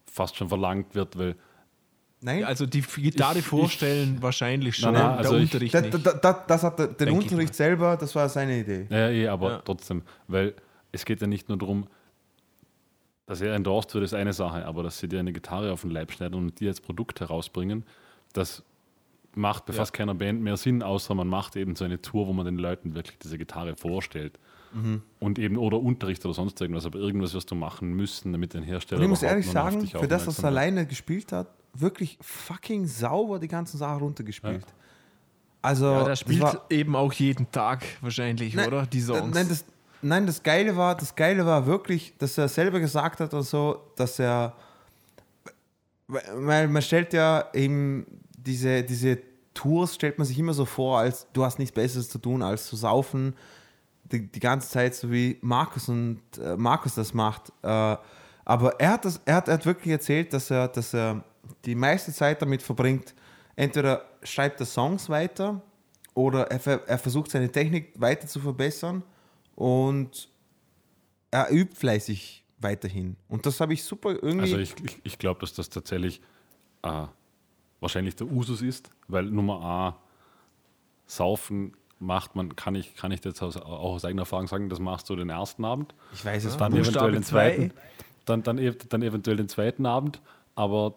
fast 0.07 0.37
schon 0.37 0.49
verlangt 0.49 0.95
wird, 0.95 1.19
weil 1.19 1.37
Nein, 2.21 2.43
Also 2.45 2.67
die 2.67 2.81
Gitarre 2.83 3.39
Ich- 3.39 3.45
vorstellen 3.45 4.21
wahrscheinlich 4.21 4.77
schon, 4.77 4.93
Nein, 4.93 5.03
nein, 5.03 5.19
also 5.19 5.31
der 5.35 5.39
ich- 5.41 5.45
Unterricht 5.55 5.75
da, 5.75 5.81
nicht. 5.83 6.07
da, 6.07 6.13
da, 6.15 6.33
das 6.49 6.63
hat 6.65 6.81
er, 6.81 6.89
den 6.89 6.97
Denk 7.07 7.19
ich 7.21 7.25
Unterricht 7.31 7.55
selber, 7.55 7.97
das 7.97 8.15
war 8.17 8.29
seine 8.29 8.59
Idee. 8.59 8.87
Ja, 8.91 9.09
eh, 9.09 9.29
aber 9.29 9.51
Ja. 9.51 9.59
trotzdem, 9.65 10.03
weil 10.27 10.55
es 10.91 11.05
geht 11.05 11.21
ja 11.21 11.27
nicht 11.29 11.49
nur 11.49 11.59
darum, 11.59 11.87
dass 13.27 13.41
er 13.41 13.55
endorsed 13.55 13.95
wird, 13.95 14.05
ist 14.05 14.15
eine 14.15 14.33
Sache, 14.33 14.65
aber 14.65 14.83
dass 14.83 14.99
sie 14.99 15.09
dir 15.09 15.21
eine 15.21 15.33
Gitarre 15.33 15.71
auf 15.73 15.83
den 15.83 15.91
Leib 15.91 16.11
schneiden 16.13 16.35
und 16.35 16.59
die 16.61 16.67
als 16.69 16.81
Produkt 16.81 17.21
herausbringen, 17.21 17.85
das 18.33 18.63
macht 19.35 19.67
bei 19.67 19.73
Ja. 19.75 19.79
fast 19.79 19.93
keiner 19.93 20.15
Band 20.15 20.41
mehr 20.43 20.57
Sinn, 20.57 20.83
außer 20.83 21.15
man 21.15 21.29
macht 21.29 21.55
eben 21.55 21.77
so 21.77 21.85
eine 21.85 22.01
Tour, 22.01 22.27
wo 22.27 22.33
man 22.33 22.47
den 22.47 22.59
Leuten 22.59 22.95
wirklich 22.95 23.19
diese 23.19 23.39
Gitarre 23.39 23.77
vorstellt. 23.77 24.39
Mhm. 24.73 25.03
Und 25.21 25.39
eben, 25.39 25.57
oder 25.57 25.79
Unterricht 25.81 26.25
oder 26.25 26.35
sonst 26.35 26.61
irgendwas, 26.61 26.85
aber 26.85 26.99
irgendwas 26.99 27.33
wirst 27.35 27.51
du 27.51 27.55
machen 27.55 27.93
müssen, 27.95 28.33
damit 28.33 28.55
den 28.55 28.63
Hersteller 28.63 28.99
Und 28.99 29.05
ich 29.05 29.11
muss 29.11 29.23
ehrlich 29.23 29.47
sagen, 29.49 29.87
für 29.87 30.09
das, 30.09 30.27
was 30.27 30.39
er 30.41 30.47
alleine 30.47 30.85
gespielt 30.87 31.31
hat, 31.33 31.49
wirklich 31.81 32.19
fucking 32.21 32.87
sauber 32.87 33.39
die 33.39 33.49
ganzen 33.49 33.79
Sachen 33.79 33.99
runtergespielt. 33.99 34.67
Also, 35.63 35.87
ja, 35.87 36.05
der 36.05 36.17
spielt 36.17 36.41
war- 36.43 36.65
eben 36.71 36.95
auch 36.95 37.13
jeden 37.13 37.51
Tag 37.51 37.85
wahrscheinlich, 38.01 38.55
Nein, 38.55 38.69
oder? 38.69 38.87
Die 38.87 39.01
Songs. 39.01 39.35
Nein 39.35 39.49
das, 39.49 39.65
nein, 40.03 40.27
das 40.27 40.43
Geile 40.43 40.77
war, 40.77 40.97
das 40.97 41.15
Geile 41.15 41.45
war 41.45 41.67
wirklich, 41.67 42.15
dass 42.19 42.39
er 42.39 42.49
selber 42.49 42.79
gesagt 42.81 43.21
hat 43.21 43.35
und 43.35 43.43
so, 43.43 43.81
dass 43.97 44.19
er, 44.19 44.55
weil 46.07 46.69
man 46.69 46.83
stellt 46.83 47.13
ja 47.13 47.47
eben 47.53 48.07
diese, 48.37 48.83
diese 48.85 49.19
Tours 49.53 49.97
stellt 49.97 50.19
man 50.19 50.27
sich 50.27 50.39
immer 50.39 50.55
so 50.55 50.65
vor, 50.65 50.99
als 51.01 51.27
du 51.33 51.45
hast 51.45 51.59
nichts 51.59 51.75
Besseres 51.75 52.09
zu 52.09 52.19
tun, 52.19 52.43
als 52.43 52.67
zu 52.67 52.77
saufen 52.77 53.35
die, 54.13 54.27
die 54.27 54.41
ganze 54.41 54.71
Zeit, 54.71 54.95
so 54.95 55.11
wie 55.11 55.39
Markus 55.41 55.89
und 55.89 56.21
äh, 56.43 56.57
Markus 56.57 56.95
das 56.95 57.15
macht. 57.15 57.53
Äh, 57.63 57.97
aber 58.45 58.81
er 58.81 58.93
hat, 58.93 59.05
das, 59.05 59.21
er, 59.25 59.37
hat, 59.37 59.49
er 59.49 59.55
hat 59.55 59.67
wirklich 59.67 59.93
erzählt, 59.93 60.33
dass 60.33 60.51
er, 60.51 60.69
dass 60.69 60.95
er 60.95 61.23
die 61.65 61.75
meiste 61.75 62.13
Zeit 62.13 62.43
damit 62.43 62.63
verbringt, 62.63 63.15
entweder 63.57 64.05
schreibt 64.23 64.61
er 64.61 64.67
Songs 64.67 65.09
weiter 65.09 65.61
oder 66.15 66.51
er, 66.51 66.89
er 66.89 66.99
versucht 66.99 67.31
seine 67.31 67.51
Technik 67.51 67.93
weiter 68.01 68.27
zu 68.27 68.41
verbessern 68.41 69.03
und 69.55 70.29
er 71.31 71.51
übt 71.53 71.77
fleißig 71.77 72.45
weiterhin. 72.59 73.17
Und 73.29 73.47
das 73.47 73.61
habe 73.61 73.73
ich 73.75 73.85
super 73.85 74.11
irgendwie. 74.11 74.41
Also 74.41 74.59
ich, 74.59 74.75
ich, 74.85 74.99
ich 75.05 75.19
glaube, 75.19 75.41
dass 75.41 75.53
das 75.55 75.69
tatsächlich 75.69 76.21
äh, 76.83 77.07
wahrscheinlich 77.81 78.17
der 78.17 78.27
Usus 78.27 78.63
ist, 78.63 78.91
weil 79.07 79.25
Nummer 79.25 79.63
A, 79.63 79.97
Saufen 81.07 81.77
macht 82.01 82.37
man, 82.37 82.55
kann 82.55 82.75
ich, 82.75 82.95
kann 82.95 83.11
ich 83.13 83.25
jetzt 83.25 83.43
aus, 83.43 83.57
auch 83.57 83.95
aus 83.95 84.05
eigener 84.05 84.23
Erfahrung 84.23 84.47
sagen, 84.47 84.69
das 84.69 84.79
machst 84.79 85.09
du 85.09 85.17
den 85.17 85.31
ersten 85.31 85.65
Abend, 85.65 85.95
Ich 86.13 86.25
weiß 86.25 86.45
es 86.45 86.57
dann 86.57 86.73
nicht. 86.73 86.83
eventuell 86.83 87.13
den 87.13 87.23
zwei. 87.23 87.57
zweiten, 87.57 87.73
dann, 88.25 88.43
dann, 88.43 88.77
dann 88.89 89.03
eventuell 89.03 89.37
den 89.37 89.49
zweiten 89.49 89.87
Abend, 89.87 90.21
aber 90.55 90.95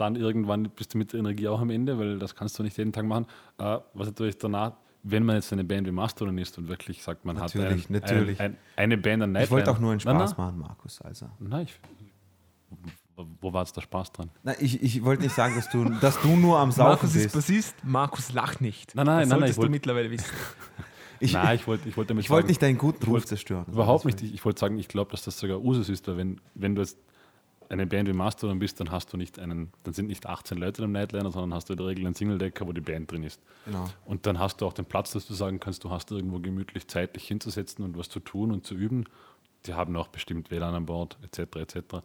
dann 0.00 0.16
irgendwann 0.16 0.64
bist 0.70 0.94
du 0.94 0.98
mit 0.98 1.12
der 1.12 1.20
Energie 1.20 1.46
auch 1.48 1.60
am 1.60 1.70
Ende, 1.70 1.98
weil 1.98 2.18
das 2.18 2.34
kannst 2.34 2.58
du 2.58 2.62
nicht 2.62 2.76
jeden 2.78 2.92
Tag 2.92 3.04
machen. 3.04 3.26
Äh, 3.58 3.78
was 3.94 4.06
natürlich 4.06 4.38
danach, 4.38 4.72
wenn 5.02 5.24
man 5.24 5.36
jetzt 5.36 5.52
eine 5.52 5.64
Band 5.64 5.86
wie 5.86 5.90
Mastodon 5.92 6.36
ist 6.38 6.56
und 6.58 6.68
wirklich 6.68 7.02
sagt, 7.02 7.24
man 7.24 7.36
Natürlich, 7.36 7.84
hat 7.84 7.90
einen, 7.90 8.00
natürlich. 8.00 8.40
Ein, 8.40 8.52
ein, 8.52 8.58
eine 8.76 8.98
Band 8.98 9.22
an 9.22 9.36
Ich 9.36 9.50
wollte 9.50 9.70
auch 9.70 9.78
nur 9.78 9.92
einen 9.92 10.00
Nein, 10.04 10.16
Spaß 10.16 10.36
machen, 10.36 10.58
Markus. 10.58 11.00
Also. 11.00 11.26
Nein, 11.38 11.48
nein 11.50 11.66
ich, 11.66 11.80
wo- 13.40 13.52
war 13.52 13.62
jetzt 13.62 13.76
der 13.76 13.82
Spaß 13.82 14.12
dran? 14.12 14.30
Na, 14.42 14.54
ich, 14.60 14.82
ich 14.82 15.04
wollte 15.04 15.22
nicht 15.22 15.34
sagen, 15.34 15.54
dass 15.54 15.68
du, 15.70 15.84
dass 16.00 16.20
du 16.20 16.28
nur 16.36 16.58
am 16.58 16.70
Saufen 16.70 16.88
Markus 16.90 17.14
ist 17.14 17.22
bist. 17.24 17.34
Bassist, 17.34 17.74
Markus 17.84 18.32
lacht 18.32 18.60
nicht. 18.60 18.94
Nein, 18.94 19.06
nein, 19.06 19.20
das 19.20 19.28
nein, 19.28 19.28
nein, 19.28 19.38
solltest 19.40 19.50
ich 19.50 19.56
du 19.56 19.62
wollt- 19.62 19.70
mittlerweile 19.70 20.10
wissen. 20.10 20.26
Ich, 21.22 21.34
nein, 21.34 21.54
ich 21.54 21.66
wollte 21.66 21.86
ich 21.86 21.98
wollte 21.98 22.08
damit 22.08 22.24
ich 22.24 22.30
wollte 22.30 22.48
nicht 22.48 22.62
deinen 22.62 22.78
guten 22.78 23.04
Ruf 23.04 23.26
zerstören. 23.26 23.66
Überhaupt 23.70 24.06
nicht. 24.06 24.22
Ich, 24.22 24.32
ich 24.32 24.42
wollte 24.46 24.58
sagen, 24.58 24.78
ich 24.78 24.88
glaube, 24.88 25.10
dass 25.10 25.22
das 25.22 25.38
sogar 25.38 25.60
Usus 25.62 25.90
ist, 25.90 26.08
weil 26.08 26.16
wenn, 26.16 26.40
wenn 26.54 26.74
du 26.74 26.80
jetzt 26.80 26.96
eine 27.70 27.86
Band 27.86 28.08
wie 28.08 28.12
Mastodon 28.12 28.58
bist, 28.58 28.80
dann 28.80 28.90
hast 28.90 29.12
du 29.12 29.16
nicht 29.16 29.38
einen, 29.38 29.72
dann 29.84 29.94
sind 29.94 30.08
nicht 30.08 30.26
18 30.26 30.58
Leute 30.58 30.82
im 30.82 30.92
Nightliner, 30.92 31.30
sondern 31.30 31.54
hast 31.54 31.68
du 31.68 31.74
in 31.74 31.76
der 31.76 31.86
Regel 31.86 32.04
einen 32.04 32.16
Single-Decker, 32.16 32.66
wo 32.66 32.72
die 32.72 32.80
Band 32.80 33.10
drin 33.10 33.22
ist. 33.22 33.40
Genau. 33.64 33.88
Und 34.04 34.26
dann 34.26 34.40
hast 34.40 34.60
du 34.60 34.66
auch 34.66 34.72
den 34.72 34.84
Platz, 34.84 35.12
dass 35.12 35.26
du 35.26 35.34
sagen 35.34 35.60
kannst, 35.60 35.84
du 35.84 35.90
hast 35.90 36.10
irgendwo 36.10 36.40
gemütlich 36.40 36.88
zeitlich 36.88 37.26
hinzusetzen 37.28 37.84
und 37.84 37.96
was 37.96 38.08
zu 38.08 38.18
tun 38.18 38.50
und 38.50 38.66
zu 38.66 38.74
üben. 38.74 39.04
Die 39.66 39.74
haben 39.74 39.96
auch 39.96 40.08
bestimmt 40.08 40.50
WLAN 40.50 40.74
an 40.74 40.86
Bord, 40.86 41.16
etc. 41.22 41.56
etc. 41.56 41.96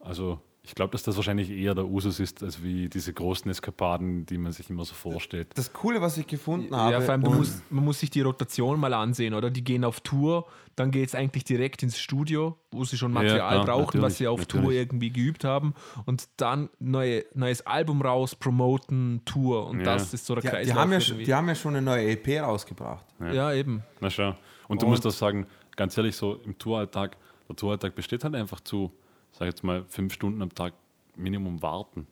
Also 0.00 0.40
ich 0.66 0.74
glaube, 0.74 0.92
dass 0.92 1.02
das 1.02 1.16
wahrscheinlich 1.16 1.50
eher 1.50 1.74
der 1.74 1.84
Usus 1.84 2.20
ist, 2.20 2.42
als 2.42 2.62
wie 2.62 2.88
diese 2.88 3.12
großen 3.12 3.50
Eskapaden, 3.50 4.24
die 4.24 4.38
man 4.38 4.50
sich 4.52 4.70
immer 4.70 4.84
so 4.86 4.94
vorstellt. 4.94 5.48
Das 5.56 5.72
Coole, 5.74 6.00
was 6.00 6.16
ich 6.16 6.26
gefunden 6.26 6.74
habe. 6.74 6.92
Ja, 6.92 7.00
vor 7.02 7.12
allem, 7.12 7.20
musst, 7.20 7.70
man 7.70 7.84
muss 7.84 8.00
sich 8.00 8.08
die 8.08 8.22
Rotation 8.22 8.80
mal 8.80 8.94
ansehen, 8.94 9.34
oder? 9.34 9.50
Die 9.50 9.62
gehen 9.62 9.84
auf 9.84 10.00
Tour, 10.00 10.46
dann 10.74 10.90
geht 10.90 11.08
es 11.08 11.14
eigentlich 11.14 11.44
direkt 11.44 11.82
ins 11.82 11.98
Studio, 11.98 12.56
wo 12.70 12.82
sie 12.84 12.96
schon 12.96 13.12
Material 13.12 13.62
klar, 13.62 13.64
brauchen, 13.66 14.00
was 14.00 14.16
sie 14.16 14.26
auf 14.26 14.46
Tour 14.46 14.62
natürlich. 14.62 14.78
irgendwie 14.80 15.10
geübt 15.10 15.44
haben. 15.44 15.74
Und 16.06 16.28
dann 16.38 16.70
neue, 16.78 17.24
neues 17.34 17.66
Album 17.66 18.00
raus, 18.00 18.34
promoten, 18.34 19.20
Tour. 19.26 19.66
Und 19.66 19.80
Ja. 19.80 19.84
das 19.84 20.14
ist 20.14 20.24
so 20.24 20.34
der 20.34 20.42
die, 20.42 20.48
Kreislauf. 20.48 20.74
die, 20.74 20.80
haben 20.80 20.92
ja, 20.92 21.00
schon- 21.00 21.12
irgendwie. 21.16 21.24
die 21.26 21.34
haben 21.34 21.48
ja 21.48 21.54
schon 21.54 21.76
eine 21.76 21.82
neue 21.84 22.08
EP 22.10 22.40
rausgebracht. 22.40 23.04
ja, 23.20 23.52
eben. 23.52 23.82
Na 24.00 24.08
schau. 24.08 24.34
Und 24.68 24.80
du 24.80 24.86
Und- 24.86 24.92
musst 24.92 25.04
das 25.04 25.18
sagen, 25.18 25.46
ganz 25.76 25.96
ehrlich, 25.98 26.16
so 26.16 26.36
im 26.44 26.56
Touralltag, 26.58 27.18
der 27.50 27.56
Touralltag 27.56 27.94
besteht 27.94 28.24
halt 28.24 28.34
einfach 28.34 28.60
zu, 28.60 28.90
sag 29.38 29.46
jetzt 29.46 29.64
mal, 29.64 29.84
fünf 29.88 30.12
Stunden 30.12 30.42
am 30.42 30.54
Tag 30.54 30.72
Minimum 31.16 31.62
warten. 31.62 32.06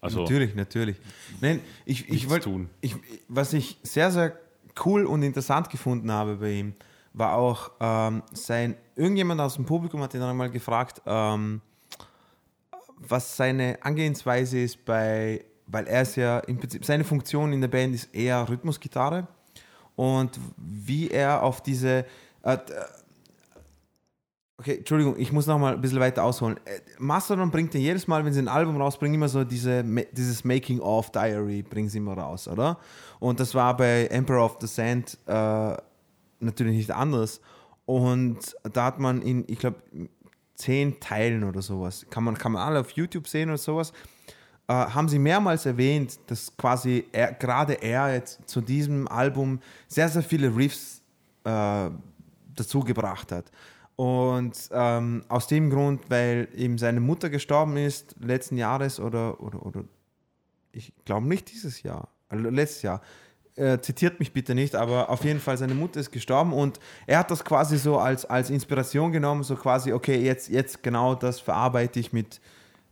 Also 0.00 0.20
natürlich, 0.20 0.54
natürlich. 0.54 0.96
Nein, 1.40 1.60
ich, 1.86 2.08
ich 2.10 2.28
wollte, 2.28 2.50
tun. 2.50 2.68
ich, 2.82 2.94
was 3.28 3.52
ich 3.54 3.78
sehr, 3.82 4.10
sehr 4.10 4.38
cool 4.84 5.06
und 5.06 5.22
interessant 5.22 5.70
gefunden 5.70 6.12
habe 6.12 6.36
bei 6.36 6.52
ihm, 6.52 6.74
war 7.14 7.36
auch 7.36 7.70
ähm, 7.80 8.22
sein, 8.32 8.76
irgendjemand 8.96 9.40
aus 9.40 9.54
dem 9.54 9.64
Publikum 9.64 10.02
hat 10.02 10.12
ihn 10.14 10.20
dann 10.20 10.30
einmal 10.30 10.50
gefragt, 10.50 11.00
ähm, 11.06 11.62
was 12.98 13.36
seine 13.36 13.78
Angehensweise 13.82 14.58
ist 14.58 14.84
bei, 14.84 15.44
weil 15.66 15.86
er 15.86 16.02
ist 16.02 16.16
ja 16.16 16.40
im 16.40 16.58
Prinzip, 16.58 16.84
seine 16.84 17.04
Funktion 17.04 17.52
in 17.52 17.60
der 17.60 17.68
Band 17.68 17.94
ist 17.94 18.14
eher 18.14 18.46
Rhythmusgitarre 18.48 19.26
und 19.96 20.38
wie 20.56 21.08
er 21.08 21.42
auf 21.42 21.62
diese, 21.62 22.04
äh, 22.42 22.58
Okay, 24.56 24.76
Entschuldigung, 24.78 25.18
ich 25.18 25.32
muss 25.32 25.48
noch 25.48 25.58
mal 25.58 25.74
ein 25.74 25.80
bisschen 25.80 25.98
weiter 25.98 26.22
ausholen. 26.22 26.58
Äh, 26.64 26.80
Mastodon 26.98 27.50
bringt 27.50 27.74
ja 27.74 27.80
jedes 27.80 28.06
Mal, 28.06 28.24
wenn 28.24 28.32
sie 28.32 28.40
ein 28.40 28.48
Album 28.48 28.80
rausbringen, 28.80 29.16
immer 29.16 29.28
so 29.28 29.42
diese, 29.42 29.82
dieses 30.12 30.44
Making-of-Diary 30.44 31.62
bringen 31.62 31.88
sie 31.88 31.98
immer 31.98 32.16
raus, 32.16 32.46
oder? 32.46 32.78
Und 33.18 33.40
das 33.40 33.52
war 33.54 33.76
bei 33.76 34.06
Emperor 34.06 34.44
of 34.44 34.58
the 34.60 34.68
Sand 34.68 35.18
äh, 35.26 35.76
natürlich 36.38 36.76
nicht 36.76 36.90
anders. 36.92 37.40
Und 37.84 38.38
da 38.72 38.84
hat 38.84 39.00
man 39.00 39.22
in, 39.22 39.44
ich 39.48 39.58
glaube, 39.58 39.82
zehn 40.54 41.00
Teilen 41.00 41.42
oder 41.42 41.60
sowas, 41.60 42.06
kann 42.08 42.22
man, 42.22 42.38
kann 42.38 42.52
man 42.52 42.62
alle 42.62 42.78
auf 42.78 42.90
YouTube 42.90 43.26
sehen 43.26 43.48
oder 43.48 43.58
sowas, 43.58 43.92
äh, 44.68 44.72
haben 44.72 45.08
sie 45.08 45.18
mehrmals 45.18 45.66
erwähnt, 45.66 46.20
dass 46.28 46.56
quasi 46.56 47.04
er, 47.10 47.32
gerade 47.32 47.74
er 47.74 48.14
jetzt 48.14 48.48
zu 48.48 48.60
diesem 48.60 49.08
Album 49.08 49.58
sehr, 49.88 50.08
sehr 50.08 50.22
viele 50.22 50.54
Riffs 50.54 51.02
äh, 51.42 51.90
dazu 52.54 52.80
gebracht 52.80 53.32
hat. 53.32 53.50
Und 53.96 54.70
ähm, 54.72 55.24
aus 55.28 55.46
dem 55.46 55.70
Grund, 55.70 56.10
weil 56.10 56.48
eben 56.54 56.78
seine 56.78 57.00
Mutter 57.00 57.30
gestorben 57.30 57.76
ist, 57.76 58.16
letzten 58.20 58.56
Jahres 58.56 58.98
oder, 58.98 59.40
oder, 59.40 59.64
oder 59.64 59.84
ich 60.72 60.92
glaube 61.04 61.28
nicht 61.28 61.52
dieses 61.52 61.82
Jahr, 61.82 62.08
also 62.28 62.48
letztes 62.50 62.82
Jahr. 62.82 63.00
Äh, 63.56 63.78
zitiert 63.80 64.18
mich 64.18 64.32
bitte 64.32 64.52
nicht, 64.52 64.74
aber 64.74 65.10
auf 65.10 65.22
jeden 65.22 65.38
Fall, 65.38 65.56
seine 65.56 65.74
Mutter 65.74 66.00
ist 66.00 66.10
gestorben 66.10 66.52
und 66.52 66.80
er 67.06 67.20
hat 67.20 67.30
das 67.30 67.44
quasi 67.44 67.78
so 67.78 67.98
als, 67.98 68.24
als 68.24 68.50
Inspiration 68.50 69.12
genommen, 69.12 69.44
so 69.44 69.54
quasi, 69.54 69.92
okay, 69.92 70.16
jetzt, 70.16 70.48
jetzt 70.48 70.82
genau 70.82 71.14
das 71.14 71.38
verarbeite 71.38 72.00
ich 72.00 72.12
mit, 72.12 72.40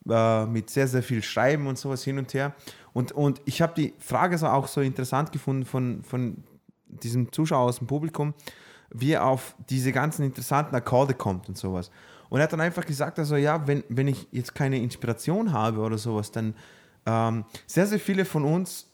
äh, 0.08 0.46
mit 0.46 0.70
sehr, 0.70 0.86
sehr 0.86 1.02
viel 1.02 1.20
Schreiben 1.20 1.66
und 1.66 1.78
sowas 1.78 2.04
hin 2.04 2.16
und 2.16 2.32
her. 2.32 2.54
Und, 2.92 3.10
und 3.10 3.40
ich 3.44 3.60
habe 3.60 3.72
die 3.74 3.92
Frage 3.98 4.38
so 4.38 4.46
auch 4.46 4.68
so 4.68 4.80
interessant 4.82 5.32
gefunden 5.32 5.64
von, 5.64 6.04
von 6.04 6.44
diesem 6.86 7.32
Zuschauer 7.32 7.68
aus 7.68 7.78
dem 7.78 7.88
Publikum, 7.88 8.32
wie 8.94 9.12
er 9.12 9.26
auf 9.26 9.54
diese 9.70 9.92
ganzen 9.92 10.24
interessanten 10.24 10.74
Akkorde 10.74 11.14
kommt 11.14 11.48
und 11.48 11.56
sowas. 11.56 11.90
Und 12.28 12.40
er 12.40 12.44
hat 12.44 12.52
dann 12.52 12.60
einfach 12.60 12.86
gesagt, 12.86 13.18
also 13.18 13.36
ja, 13.36 13.66
wenn, 13.66 13.84
wenn 13.88 14.08
ich 14.08 14.26
jetzt 14.32 14.54
keine 14.54 14.78
Inspiration 14.78 15.52
habe 15.52 15.80
oder 15.80 15.98
sowas, 15.98 16.30
dann 16.30 16.54
ähm, 17.04 17.44
sehr, 17.66 17.86
sehr 17.86 18.00
viele 18.00 18.24
von 18.24 18.44
uns 18.44 18.86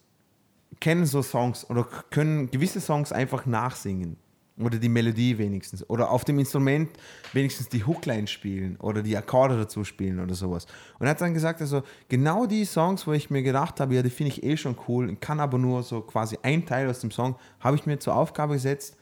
kennen 0.79 1.05
so 1.05 1.21
Songs 1.21 1.69
oder 1.69 1.87
können 2.09 2.51
gewisse 2.51 2.81
Songs 2.81 3.11
einfach 3.11 3.45
nachsingen. 3.45 4.17
Oder 4.61 4.77
die 4.77 4.89
Melodie 4.89 5.37
wenigstens. 5.37 5.89
Oder 5.89 6.11
auf 6.11 6.25
dem 6.25 6.37
Instrument 6.37 6.89
wenigstens 7.31 7.69
die 7.69 7.85
Hookline 7.85 8.27
spielen 8.27 8.75
oder 8.81 9.01
die 9.01 9.15
Akkorde 9.15 9.55
dazu 9.55 9.85
spielen 9.85 10.19
oder 10.19 10.35
sowas. 10.35 10.65
Und 10.99 11.05
er 11.07 11.11
hat 11.11 11.21
dann 11.21 11.33
gesagt, 11.33 11.61
also 11.61 11.81
genau 12.09 12.45
die 12.45 12.65
Songs, 12.65 13.07
wo 13.07 13.13
ich 13.13 13.29
mir 13.29 13.41
gedacht 13.41 13.79
habe, 13.79 13.95
ja, 13.95 14.01
die 14.01 14.09
finde 14.09 14.33
ich 14.33 14.43
eh 14.43 14.57
schon 14.57 14.75
cool, 14.89 15.15
kann 15.15 15.39
aber 15.39 15.57
nur 15.57 15.81
so 15.83 16.01
quasi 16.01 16.37
ein 16.41 16.65
Teil 16.65 16.89
aus 16.89 16.99
dem 16.99 17.11
Song, 17.11 17.35
habe 17.61 17.77
ich 17.77 17.85
mir 17.85 17.99
zur 17.99 18.15
Aufgabe 18.15 18.55
gesetzt, 18.55 18.97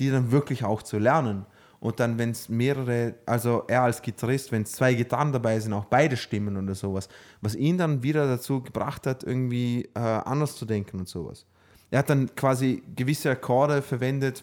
die 0.00 0.10
dann 0.10 0.32
wirklich 0.32 0.64
auch 0.64 0.82
zu 0.82 0.98
lernen. 0.98 1.46
Und 1.78 2.00
dann, 2.00 2.18
wenn 2.18 2.30
es 2.30 2.48
mehrere, 2.48 3.14
also 3.24 3.64
er 3.68 3.82
als 3.82 4.02
Gitarrist, 4.02 4.52
wenn 4.52 4.62
es 4.62 4.72
zwei 4.72 4.92
Gitarren 4.94 5.32
dabei 5.32 5.58
sind, 5.60 5.72
auch 5.72 5.86
beide 5.86 6.16
Stimmen 6.16 6.56
oder 6.56 6.74
sowas, 6.74 7.08
was 7.40 7.54
ihn 7.54 7.78
dann 7.78 8.02
wieder 8.02 8.26
dazu 8.26 8.62
gebracht 8.62 9.06
hat, 9.06 9.22
irgendwie 9.22 9.88
äh, 9.94 10.00
anders 10.00 10.56
zu 10.56 10.66
denken 10.66 10.98
und 10.98 11.08
sowas. 11.08 11.46
Er 11.90 12.00
hat 12.00 12.10
dann 12.10 12.34
quasi 12.34 12.82
gewisse 12.96 13.30
Akkorde 13.30 13.80
verwendet, 13.80 14.42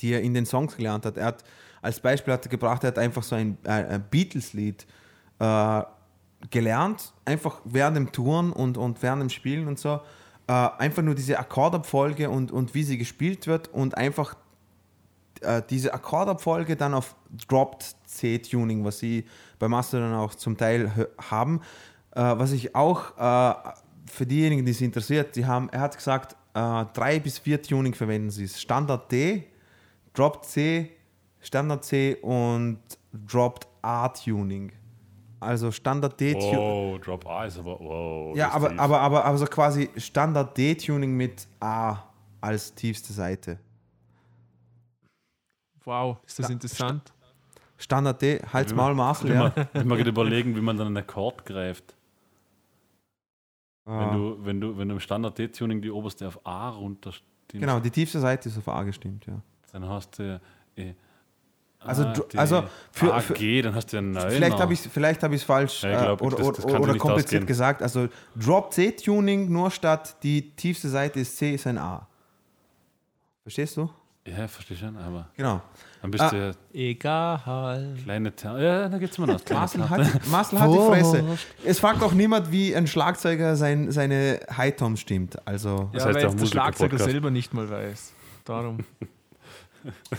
die 0.00 0.12
er 0.12 0.20
in 0.20 0.34
den 0.34 0.46
Songs 0.46 0.76
gelernt 0.76 1.06
hat. 1.06 1.16
Er 1.16 1.26
hat 1.26 1.44
als 1.82 2.00
Beispiel 2.00 2.34
hat 2.34 2.44
er 2.44 2.50
gebracht, 2.50 2.84
er 2.84 2.88
hat 2.88 2.98
einfach 2.98 3.22
so 3.22 3.34
ein, 3.34 3.56
äh, 3.64 3.98
Beatles-Lied 4.10 4.86
äh, 5.38 5.82
gelernt, 6.50 7.12
einfach 7.24 7.60
während 7.64 7.96
dem 7.96 8.12
Touren 8.12 8.52
und, 8.52 8.76
und 8.76 9.02
während 9.02 9.22
dem 9.22 9.30
Spielen 9.30 9.66
und 9.66 9.78
so. 9.78 10.00
Äh, 10.50 10.68
einfach 10.78 11.04
nur 11.04 11.14
diese 11.14 11.38
Akkordabfolge 11.38 12.28
und, 12.28 12.50
und 12.50 12.74
wie 12.74 12.82
sie 12.82 12.98
gespielt 12.98 13.46
wird 13.46 13.68
und 13.68 13.96
einfach 13.96 14.34
äh, 15.42 15.62
diese 15.70 15.94
Akkordabfolge 15.94 16.74
dann 16.74 16.92
auf 16.92 17.14
Dropped 17.46 17.94
C-Tuning, 18.06 18.84
was 18.84 18.98
sie 18.98 19.26
bei 19.60 19.68
Mastodon 19.68 20.12
auch 20.12 20.34
zum 20.34 20.56
Teil 20.56 21.08
haben. 21.30 21.60
Äh, 22.16 22.22
was 22.22 22.50
ich 22.50 22.74
auch 22.74 23.16
äh, 23.16 23.54
für 24.06 24.26
diejenigen, 24.26 24.66
die 24.66 24.72
es 24.72 24.80
interessiert, 24.80 25.36
die 25.36 25.46
haben, 25.46 25.68
er 25.68 25.82
hat 25.82 25.96
gesagt, 25.96 26.32
äh, 26.54 26.84
drei 26.94 27.20
bis 27.20 27.38
vier 27.38 27.62
Tuning 27.62 27.94
verwenden 27.94 28.30
sie. 28.30 28.48
Standard 28.48 29.12
D, 29.12 29.44
Dropped 30.14 30.46
C, 30.46 30.90
Standard 31.38 31.84
C 31.84 32.16
und 32.22 32.80
Dropped 33.12 33.68
A-Tuning. 33.82 34.72
Also 35.40 35.70
Standard 35.72 36.20
D-Tuning. 36.20 36.58
Oh, 36.58 36.98
Drop 36.98 37.26
A 37.26 37.46
ist 37.46 37.58
aber, 37.58 37.80
wow. 37.80 38.36
Ja, 38.36 38.50
aber, 38.50 38.68
tief. 38.68 38.78
aber, 38.78 39.00
aber, 39.00 39.24
aber 39.24 39.38
so 39.38 39.46
quasi 39.46 39.88
Standard 39.96 40.56
D-Tuning 40.56 41.16
mit 41.16 41.48
A 41.60 41.96
als 42.42 42.74
tiefste 42.74 43.12
Seite. 43.12 43.58
Wow, 45.84 46.18
ist 46.26 46.38
das 46.38 46.50
interessant. 46.50 47.12
Standard 47.78 48.20
D, 48.20 48.38
Wie 48.38 48.74
Maul, 48.74 48.94
Marcel, 48.94 49.32
ja. 49.32 49.54
man 49.72 49.88
gerade 49.88 50.10
überlegen, 50.10 50.54
wie 50.54 50.60
man 50.60 50.76
dann 50.76 50.88
einen 50.88 50.98
Akkord 50.98 51.46
greift. 51.46 51.96
Wenn, 53.86 53.94
Ah, 53.94 54.12
du, 54.12 54.36
wenn, 54.44 54.60
du, 54.60 54.76
wenn 54.76 54.88
du 54.88 54.94
im 54.94 55.00
Standard 55.00 55.38
D-Tuning 55.38 55.80
die 55.80 55.90
oberste 55.90 56.28
auf 56.28 56.46
A 56.46 56.68
runter 56.68 57.12
stimmst, 57.12 57.62
genau, 57.62 57.80
die 57.80 57.90
tiefste 57.90 58.20
Seite 58.20 58.50
ist 58.50 58.58
auf 58.58 58.68
A 58.68 58.82
gestimmt, 58.82 59.26
ja. 59.26 59.40
dann 59.72 59.88
hast 59.88 60.18
du 60.18 60.38
äh, 60.76 60.92
Also 61.82 62.04
A, 62.04 62.12
dr- 62.12 62.28
D, 62.28 62.36
also 62.38 62.64
für- 62.92 63.14
A, 63.14 63.20
für- 63.20 63.32
G, 63.34 63.62
dann 63.62 63.74
hast 63.74 63.86
du 63.92 63.96
ja 63.96 64.00
einen 64.02 64.12
Neuner. 64.12 64.30
Vielleicht 64.30 64.58
habe 64.60 64.72
ich 64.74 64.80
es 64.80 64.86
vielleicht 64.92 65.22
hab 65.22 65.34
falsch 65.40 65.82
Ja, 65.82 65.92
ich 65.92 65.98
glaub, 66.04 66.20
äh, 66.20 66.24
oder, 66.24 66.36
das- 66.36 66.56
das 66.56 66.64
oder 66.66 66.78
kompliziert 66.98 67.24
ausgehen. 67.26 67.46
gesagt. 67.46 67.82
Also 67.82 68.08
Drop 68.36 68.72
C-Tuning 68.72 69.50
nur 69.50 69.70
statt 69.70 70.16
die 70.22 70.50
tiefste 70.54 70.88
Seite 70.90 71.20
ist 71.20 71.36
C 71.38 71.54
ist 71.54 71.66
ein 71.66 71.78
A. 71.78 72.06
Verstehst 73.42 73.76
du? 73.78 73.88
Ja, 74.26 74.46
verstehe 74.46 74.76
schon, 74.76 74.94
aber 74.98 75.28
Genau. 75.34 75.62
dann 76.02 76.10
bist 76.10 76.22
Ah. 76.22 76.28
du 76.30 76.36
ja 76.36 76.52
Egal. 76.74 77.94
kleine 78.04 78.36
Ter 78.36 78.58
Ja, 78.60 78.88
da 78.90 78.98
geht's 78.98 79.16
mir 79.16 79.26
noch. 79.26 79.40
Marcel 79.50 79.88
hat, 79.88 80.26
Marcel 80.30 80.60
hat 80.60 80.70
die 80.70 80.76
Fresse. 80.76 81.24
Es 81.64 81.80
fragt 81.80 82.02
auch 82.02 82.12
niemand, 82.12 82.52
wie 82.52 82.76
ein 82.76 82.86
Schlagzeuger 82.86 83.56
sein, 83.56 83.90
seine 83.90 84.40
High-Tom 84.54 84.98
stimmt. 84.98 85.38
Also, 85.48 85.88
Das 85.94 86.02
ja, 86.02 86.08
heißt 86.10 86.22
weil 86.26 86.36
der 86.36 86.46
Schlagzeuger 86.46 86.98
selber 86.98 87.30
nicht 87.30 87.54
mal 87.54 87.68
weiß. 87.70 88.12
Darum. 88.44 88.78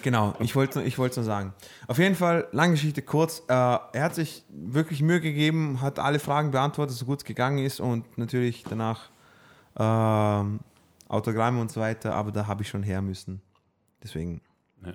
genau, 0.01 0.34
ich 0.39 0.55
wollte 0.55 0.82
ich 0.84 0.97
wollte 0.97 1.20
nur 1.20 1.26
sagen. 1.26 1.53
Auf 1.88 1.97
jeden 1.97 2.16
Fall, 2.16 2.47
lange 2.51 2.74
Geschichte 2.74 3.01
kurz. 3.01 3.39
Äh, 3.47 3.53
er 3.53 4.03
hat 4.03 4.16
sich 4.16 4.43
wirklich 4.49 5.01
Mühe 5.01 5.22
gegeben, 5.22 5.82
hat 5.82 5.99
alle 5.99 6.20
Fragen 6.20 6.51
beantwortet, 6.51 6.95
so 6.95 7.05
gut 7.05 7.20
es 7.20 7.26
gegangen 7.26 7.59
ist 7.59 7.80
und 7.80 8.18
natürlich 8.18 8.64
danach 8.68 9.09
ähm, 9.78 10.59
Autogramme 11.07 11.59
und 11.59 11.72
so 11.72 11.82
weiter, 11.82 12.14
aber 12.16 12.32
da 12.32 12.47
habe 12.47 12.64
ich 12.64 12.70
schon 12.70 12.84
her 12.84 13.01
müssen. 13.01 13.41
Deswegen. 14.03 14.41
Ja. 14.86 14.93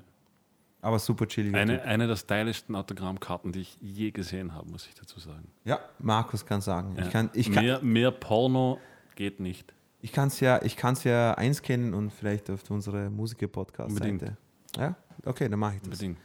Aber 0.80 0.98
super 0.98 1.26
chilliger 1.26 1.58
Eine, 1.58 1.78
Typ. 1.78 1.86
eine 1.86 2.06
der 2.06 2.16
stylischsten 2.16 2.74
Autogrammkarten, 2.74 3.52
die 3.52 3.60
ich 3.60 3.78
je 3.80 4.10
gesehen 4.10 4.54
habe, 4.54 4.68
muss 4.70 4.86
ich 4.86 4.94
dazu 4.94 5.20
sagen. 5.20 5.48
Ja, 5.64 5.78
Markus 5.98 6.44
kann 6.46 6.60
sagen. 6.60 6.94
Ja. 6.96 7.04
Ich 7.06 7.12
kann 7.12 7.30
ich 7.34 7.52
kann, 7.52 7.64
mehr, 7.64 7.80
mehr 7.82 8.10
Porno 8.10 8.78
geht 9.14 9.40
nicht. 9.40 9.72
ich 10.00 10.12
kann's 10.12 10.40
ja 10.40 10.60
ich 10.62 10.76
kann's 10.76 11.04
ja 11.04 11.34
einscannen 11.34 11.94
und 11.94 12.10
vielleicht 12.12 12.50
auf 12.50 12.70
unsere 12.70 13.10
Musiker-Podcast 13.10 13.90
Unbedingt. 13.90 14.20
Seite. 14.20 14.36
Ja, 14.76 14.94
okay, 15.24 15.48
dann 15.48 15.58
mache 15.58 15.74
ich 15.76 15.80
das. 15.80 15.88
Unbedingt. 15.88 16.18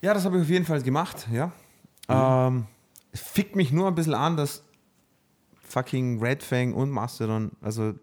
Ja, 0.00 0.14
das 0.14 0.24
habe 0.24 0.36
ich 0.36 0.42
auf 0.42 0.48
jeden 0.48 0.64
Fall 0.64 0.82
gemacht, 0.82 1.26
ja. 1.32 1.46
Mhm. 2.08 2.14
Ähm, 2.58 2.66
es 3.12 3.20
fickt 3.20 3.56
mich 3.56 3.72
nur 3.72 3.88
ein 3.88 3.94
bisschen 3.94 4.14
an, 4.14 4.36
dass 4.36 4.62
fucking 5.62 6.22
Red 6.22 6.42
Fang 6.42 6.72
und 6.72 6.90
Mastodon, 6.90 7.52
also 7.60 7.94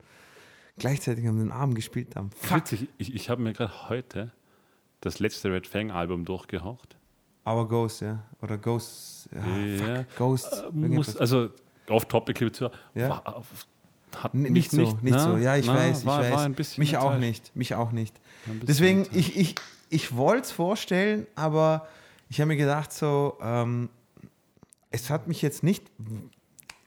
gleichzeitig 0.77 1.27
an 1.27 1.39
den 1.39 1.51
Arm 1.51 1.73
gespielt 1.73 2.15
haben. 2.15 2.31
Fuck. 2.31 2.57
Witzig, 2.57 2.89
ich, 2.97 3.15
ich 3.15 3.29
habe 3.29 3.41
mir 3.41 3.53
gerade 3.53 3.89
heute 3.89 4.31
das 5.01 5.19
letzte 5.19 5.51
Red 5.51 5.67
Fang 5.67 5.91
Album 5.91 6.25
durchgehaucht. 6.25 6.97
Our 7.47 7.67
Ghost, 7.67 8.01
ja. 8.01 8.23
Oder 8.41 8.57
Ghost. 8.57 9.29
Ja, 9.31 9.57
Ja. 9.57 10.05
Ghost. 10.17 10.51
Äh, 10.51 10.71
muss, 10.71 11.15
also 11.17 11.49
liebe 11.87 12.51
Zuhörer, 12.51 12.73
Ja. 12.95 13.23
War, 14.15 14.23
hat 14.23 14.33
N- 14.33 14.41
mich 14.43 14.51
nicht 14.51 14.71
so, 14.71 14.81
nicht, 14.81 14.97
na, 15.03 15.19
so. 15.19 15.37
Ja, 15.37 15.55
ich 15.55 15.65
na, 15.67 15.75
weiß, 15.75 15.99
ich 15.99 16.05
war, 16.05 16.19
weiß. 16.21 16.31
War 16.33 16.43
ein 16.45 16.53
bisschen 16.53 16.81
mich 16.81 16.97
auch 16.97 17.11
enttäuscht. 17.13 17.21
nicht, 17.21 17.55
mich 17.55 17.75
auch 17.75 17.91
nicht. 17.91 18.15
Deswegen, 18.63 18.99
enttäuscht. 19.05 19.17
ich, 19.17 19.37
ich, 19.37 19.55
ich 19.89 20.15
wollte 20.15 20.43
es 20.43 20.51
vorstellen, 20.51 21.27
aber 21.35 21.87
ich 22.29 22.39
habe 22.41 22.47
mir 22.47 22.57
gedacht, 22.57 22.91
so, 22.91 23.37
ähm, 23.41 23.89
es 24.91 25.09
hat 25.09 25.27
mich 25.27 25.41
jetzt 25.41 25.63
nicht. 25.63 25.83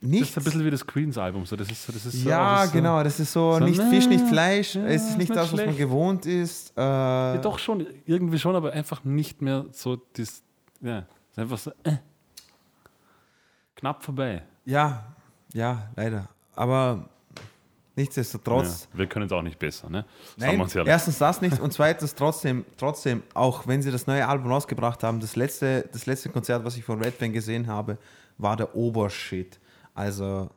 Das 0.01 0.11
nicht 0.11 0.22
ist 0.22 0.39
ein 0.39 0.45
bisschen 0.45 0.64
wie 0.64 0.70
das 0.70 0.87
Queens-Album. 0.87 1.45
So, 1.45 1.57
das 1.57 1.68
ist 1.70 1.85
so, 1.85 1.93
das 1.93 2.07
ist 2.07 2.22
so, 2.22 2.29
ja, 2.29 2.55
das 2.59 2.64
ist 2.66 2.70
so, 2.72 2.79
genau, 2.79 3.03
das 3.03 3.20
ist 3.20 3.33
so, 3.33 3.53
so, 3.59 3.64
nicht 3.64 3.79
na, 3.79 3.91
Fisch, 3.91 4.07
nicht 4.07 4.24
Fleisch, 4.26 4.76
ja, 4.76 4.87
es 4.87 5.03
ist 5.03 5.09
nicht 5.18 5.18
nicht 5.18 5.31
das, 5.31 5.47
was 5.47 5.53
man 5.53 5.61
schlecht. 5.64 5.79
gewohnt 5.79 6.24
ist. 6.24 6.72
Äh, 6.76 6.81
Ja, 6.81 7.39
doch 7.39 7.59
schon, 7.59 7.85
irgendwie 8.07 8.39
schon, 8.39 8.55
aber 8.55 8.72
einfach 8.72 9.03
nicht 9.05 9.43
mehr 9.43 9.66
so 9.72 9.97
das, 10.12 10.43
ja, 10.81 11.01
ist 11.31 11.39
einfach 11.39 11.59
so, 11.59 11.72
äh, 11.83 11.97
knapp 13.74 14.03
vorbei. 14.05 14.43
ja, 14.64 15.05
ja, 15.53 15.89
leider. 15.97 16.29
Aber 16.55 17.09
nichtsdestotrotz. 17.99 18.88
Ja, 18.92 18.99
wir 19.01 19.07
können 19.07 19.26
es 19.26 19.32
auch 19.32 19.42
nicht 19.42 19.59
besser, 19.59 19.90
ne? 19.90 20.07
Nein, 20.36 20.57
wir 20.57 20.64
uns 20.64 20.74
ehrlich. 20.74 20.90
erstens 20.90 21.18
das 21.18 21.42
nicht 21.42 21.61
und 21.61 21.72
zweitens 21.72 22.14
trotzdem, 22.14 22.64
trotzdem, 22.78 23.22
auch 23.34 23.66
wenn 23.66 23.82
sie 23.82 23.90
das 23.90 24.07
neue 24.07 24.26
Album 24.26 24.51
rausgebracht 24.51 25.03
haben, 25.03 25.20
das 25.20 25.36
letzte, 25.36 25.88
das 25.92 26.07
letzte 26.07 26.30
Konzert, 26.30 26.64
was 26.64 26.76
ich 26.76 26.84
von 26.84 27.03
Red 27.03 27.18
Band 27.18 27.34
gesehen 27.34 27.66
habe, 27.66 27.99
war 28.38 28.57
der 28.57 28.74
Obershit. 28.74 29.59
Also 29.94 30.49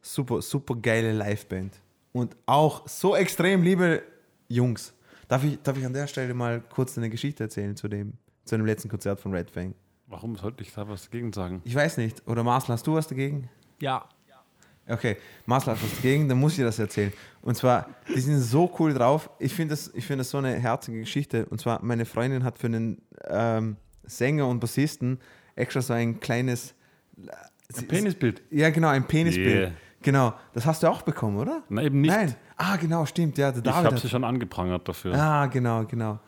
super, 0.00 0.40
super 0.40 0.76
geile 0.76 1.12
Liveband. 1.12 1.74
Und 2.12 2.36
auch 2.46 2.88
so 2.88 3.14
extrem 3.14 3.62
liebe 3.62 4.02
Jungs. 4.48 4.94
Darf 5.28 5.44
ich, 5.44 5.60
darf 5.62 5.76
ich 5.76 5.84
an 5.84 5.92
der 5.92 6.06
Stelle 6.06 6.34
mal 6.34 6.60
kurz 6.60 6.96
eine 6.96 7.10
Geschichte 7.10 7.44
erzählen 7.44 7.76
zu 7.76 7.88
dem, 7.88 8.14
zu 8.44 8.56
dem 8.56 8.66
letzten 8.66 8.88
Konzert 8.88 9.20
von 9.20 9.32
Red 9.34 9.50
Fang? 9.50 9.74
Warum 10.06 10.34
sollte 10.36 10.62
ich 10.62 10.72
da 10.72 10.88
was 10.88 11.04
dagegen 11.04 11.32
sagen? 11.32 11.62
Ich 11.64 11.74
weiß 11.74 11.98
nicht. 11.98 12.26
Oder 12.26 12.42
Marcel, 12.42 12.72
hast 12.72 12.86
du 12.86 12.94
was 12.94 13.06
dagegen? 13.06 13.48
Ja. 13.80 14.08
Okay, 14.90 15.16
Marcel 15.46 15.74
hat 15.74 15.82
was 15.82 15.94
dagegen, 15.96 16.28
dann 16.28 16.38
muss 16.38 16.58
ich 16.58 16.64
das 16.64 16.78
erzählen. 16.78 17.12
Und 17.42 17.56
zwar, 17.56 17.88
die 18.08 18.20
sind 18.20 18.40
so 18.40 18.74
cool 18.78 18.92
drauf. 18.92 19.30
Ich 19.38 19.54
finde 19.54 19.72
das, 19.72 19.90
ich 19.94 20.04
finde 20.04 20.18
das 20.20 20.30
so 20.30 20.38
eine 20.38 20.54
herzige 20.54 21.00
Geschichte. 21.00 21.46
Und 21.46 21.60
zwar, 21.60 21.82
meine 21.82 22.04
Freundin 22.04 22.44
hat 22.44 22.58
für 22.58 22.66
einen 22.66 23.00
ähm, 23.28 23.76
Sänger 24.04 24.46
und 24.46 24.60
Bassisten 24.60 25.18
extra 25.54 25.80
so 25.80 25.92
ein 25.92 26.20
kleines. 26.20 26.74
Ein 27.76 27.86
Penisbild. 27.86 28.42
Ja, 28.50 28.70
genau, 28.70 28.88
ein 28.88 29.06
Penisbild. 29.06 29.54
Yeah. 29.54 29.72
Genau, 30.02 30.34
das 30.54 30.64
hast 30.64 30.82
du 30.82 30.88
auch 30.88 31.02
bekommen, 31.02 31.36
oder? 31.36 31.62
Nein, 31.68 31.86
eben 31.86 32.00
nicht. 32.00 32.14
Nein. 32.14 32.34
Ah, 32.56 32.76
genau, 32.76 33.04
stimmt. 33.04 33.36
Ja, 33.38 33.52
der 33.52 33.62
Ich 33.64 33.70
habe 33.70 33.98
sie 33.98 34.08
schon 34.08 34.24
angeprangert 34.24 34.88
dafür. 34.88 35.14
Ah, 35.14 35.46
genau, 35.46 35.84
genau. 35.84 36.18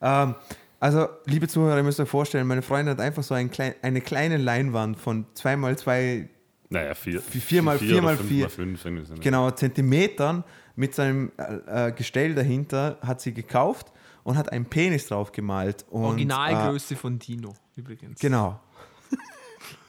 Ähm, 0.00 0.34
also, 0.78 1.08
liebe 1.26 1.48
Zuhörer, 1.48 1.78
ihr 1.78 1.82
müsst 1.82 2.00
euch 2.00 2.08
vorstellen, 2.08 2.46
meine 2.46 2.60
Freundin 2.60 2.92
hat 2.92 3.00
einfach 3.00 3.22
so 3.22 3.34
ein 3.34 3.50
klein, 3.50 3.74
eine 3.82 4.00
kleine 4.00 4.36
Leinwand 4.36 4.98
von 4.98 5.26
2x2 5.34 6.28
Naja, 6.72 6.94
vier, 6.94 7.20
vier 7.20 7.62
mal 7.62 7.78
vier 7.78 7.94
oder 7.94 8.02
mal 8.02 8.16
fünf 8.16 8.28
vier. 8.28 8.44
mal 8.44 8.76
fünf, 8.76 9.08
so. 9.08 9.14
genau, 9.20 9.50
Zentimetern 9.50 10.42
mit 10.74 10.94
seinem 10.94 11.30
äh, 11.36 11.88
äh, 11.88 11.92
Gestell 11.92 12.34
dahinter 12.34 12.98
hat 13.02 13.20
sie 13.20 13.34
gekauft 13.34 13.92
und 14.24 14.36
hat 14.38 14.50
einen 14.52 14.64
Penis 14.64 15.06
drauf 15.08 15.32
gemalt. 15.32 15.84
Und, 15.90 16.02
Äh, 16.02 16.06
Originalgröße 16.06 16.96
von 16.96 17.18
Dino 17.18 17.54
übrigens. 17.76 18.18
genau, 18.20 18.58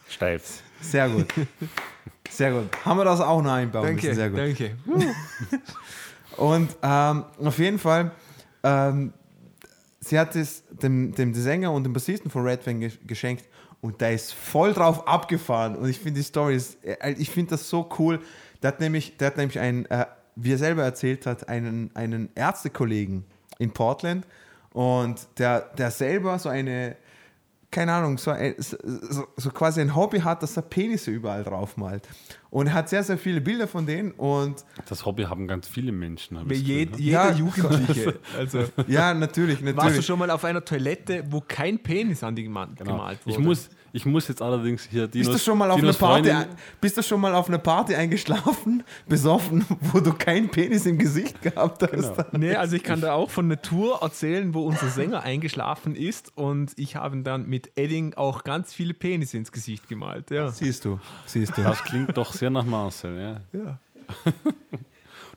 Steif. 0.09 0.61
sehr 0.81 1.09
gut. 1.09 1.27
Sehr 2.29 2.51
gut. 2.51 2.69
Haben 2.85 2.97
wir 2.99 3.05
das 3.05 3.21
auch 3.21 3.41
noch 3.41 3.51
einbauen 3.51 3.85
Danke, 3.85 4.07
müssen? 4.07 4.15
Sehr 4.15 4.29
gut. 4.29 4.39
danke. 4.39 4.75
Und 6.37 6.75
ähm, 6.81 7.25
auf 7.43 7.59
jeden 7.59 7.77
Fall, 7.77 8.11
ähm, 8.63 9.13
sie 9.99 10.17
hat 10.19 10.35
es 10.35 10.63
dem, 10.69 11.13
dem 11.13 11.33
Sänger 11.35 11.71
und 11.71 11.83
dem 11.83 11.93
Bassisten 11.93 12.31
von 12.31 12.43
Red 12.43 12.63
ge 12.65 12.91
geschenkt 13.05 13.45
und 13.83 13.99
der 14.01 14.13
ist 14.13 14.33
voll 14.33 14.73
drauf 14.73 15.07
abgefahren. 15.07 15.75
Und 15.75 15.89
ich 15.89 15.99
finde 15.99 16.19
die 16.21 16.23
Story, 16.25 16.55
ist, 16.55 16.83
äh, 16.85 17.11
ich 17.17 17.29
finde 17.29 17.51
das 17.51 17.69
so 17.69 17.87
cool. 17.99 18.19
Der 18.61 18.69
hat 18.69 18.79
nämlich, 18.79 19.17
der 19.17 19.27
hat 19.27 19.37
nämlich 19.37 19.59
einen, 19.59 19.85
äh, 19.87 20.05
wie 20.35 20.53
er 20.53 20.57
selber 20.57 20.83
erzählt 20.83 21.25
hat, 21.25 21.49
einen, 21.49 21.91
einen 21.93 22.29
Ärztekollegen 22.33 23.25
in 23.59 23.71
Portland 23.71 24.25
und 24.71 25.27
der, 25.37 25.61
der 25.77 25.91
selber 25.91 26.39
so 26.39 26.47
eine, 26.49 26.95
keine 27.69 27.91
Ahnung, 27.91 28.17
so, 28.19 28.29
ein, 28.31 28.53
so, 28.59 29.25
so 29.35 29.49
quasi 29.49 29.81
ein 29.81 29.95
Hobby 29.95 30.19
hat, 30.19 30.43
dass 30.43 30.55
er 30.57 30.61
Penisse 30.63 31.09
überall 31.11 31.43
drauf 31.43 31.75
malt. 31.75 32.07
Und 32.51 32.67
er 32.67 32.73
hat 32.73 32.87
sehr, 32.89 33.03
sehr 33.03 33.17
viele 33.17 33.41
Bilder 33.41 33.67
von 33.67 33.85
denen 33.87 34.11
und 34.11 34.63
Das 34.87 35.05
Hobby 35.05 35.23
haben 35.23 35.47
ganz 35.47 35.67
viele 35.67 35.91
Menschen. 35.91 36.37
hab 36.39 36.47
Wie 36.49 36.53
ich 36.53 36.59
das 36.91 36.99
je, 36.99 37.05
jeder 37.05 37.31
Ja. 37.31 37.35
Jugendliche. 37.35 38.19
Also, 38.37 38.63
ja, 38.87 39.13
natürlich, 39.15 39.59
warst 39.63 39.75
du 39.77 39.81
natürlich. 39.83 40.05
schon 40.05 40.19
mal 40.19 40.29
auf 40.29 40.45
einer 40.45 40.63
Toilette, 40.63 41.23
wo 41.29 41.41
kein 41.41 41.79
Penis 41.79 42.23
an 42.23 42.35
die 42.35 42.43
Genau. 42.43 42.67
gemalt 42.77 43.25
wurde? 43.25 43.37
Ich, 43.39 43.43
muss, 43.43 43.69
ich 43.95 44.05
muss 44.05 44.27
jetzt 44.27 44.41
allerdings 44.41 44.83
hier 44.89 45.07
Dinos, 45.07 45.27
Bist 45.29 45.39
du 45.39 45.51
schon 45.51 45.57
mal 45.57 45.69
auf 45.71 45.79
Dinos 45.79 46.01
eine 46.01 46.09
Party, 46.09 46.29
Freundin- 46.31 46.55
bist 46.81 46.97
du 46.97 47.03
schon 47.03 47.21
mal 47.21 47.35
auf 47.35 47.47
eine 47.47 47.59
Party 47.59 47.93
eingeschlafen, 47.95 48.83
besoffen, 49.07 49.63
wo 49.79 49.99
du 49.99 50.11
keinen 50.13 50.49
Penis 50.49 50.85
im 50.87 50.97
Gesicht 50.97 51.41
gehabt 51.43 51.83
hast? 51.83 52.15
Genau. 52.15 52.27
Nee, 52.31 52.55
also 52.55 52.75
ich 52.75 52.83
kann 52.83 53.01
da 53.01 53.13
auch 53.13 53.29
von 53.29 53.45
einer 53.45 53.61
Tour 53.61 53.99
erzählen, 54.01 54.53
wo 54.53 54.65
unser 54.65 54.89
Sänger 54.89 55.21
eingeschlafen 55.21 55.95
ist 55.95 56.35
und 56.35 56.73
ich 56.75 56.95
habe 56.95 57.15
ihm 57.15 57.23
dann 57.23 57.47
mit 57.47 57.77
Edding 57.77 58.15
auch 58.15 58.43
ganz 58.43 58.73
viele 58.73 58.95
Penisse 58.95 59.37
ins 59.37 59.51
Gesicht 59.51 59.87
gemalt. 59.87 60.31
Ja. 60.31 60.49
Siehst 60.49 60.85
du, 60.85 60.99
siehst 61.27 61.55
du. 61.55 61.61
Das 61.61 61.83
klingt 61.83 62.17
doch 62.17 62.33
sehr 62.33 62.49
nach 62.49 62.65
Marcel. 62.65 63.41
Ja. 63.53 63.59
ja. 63.59 63.79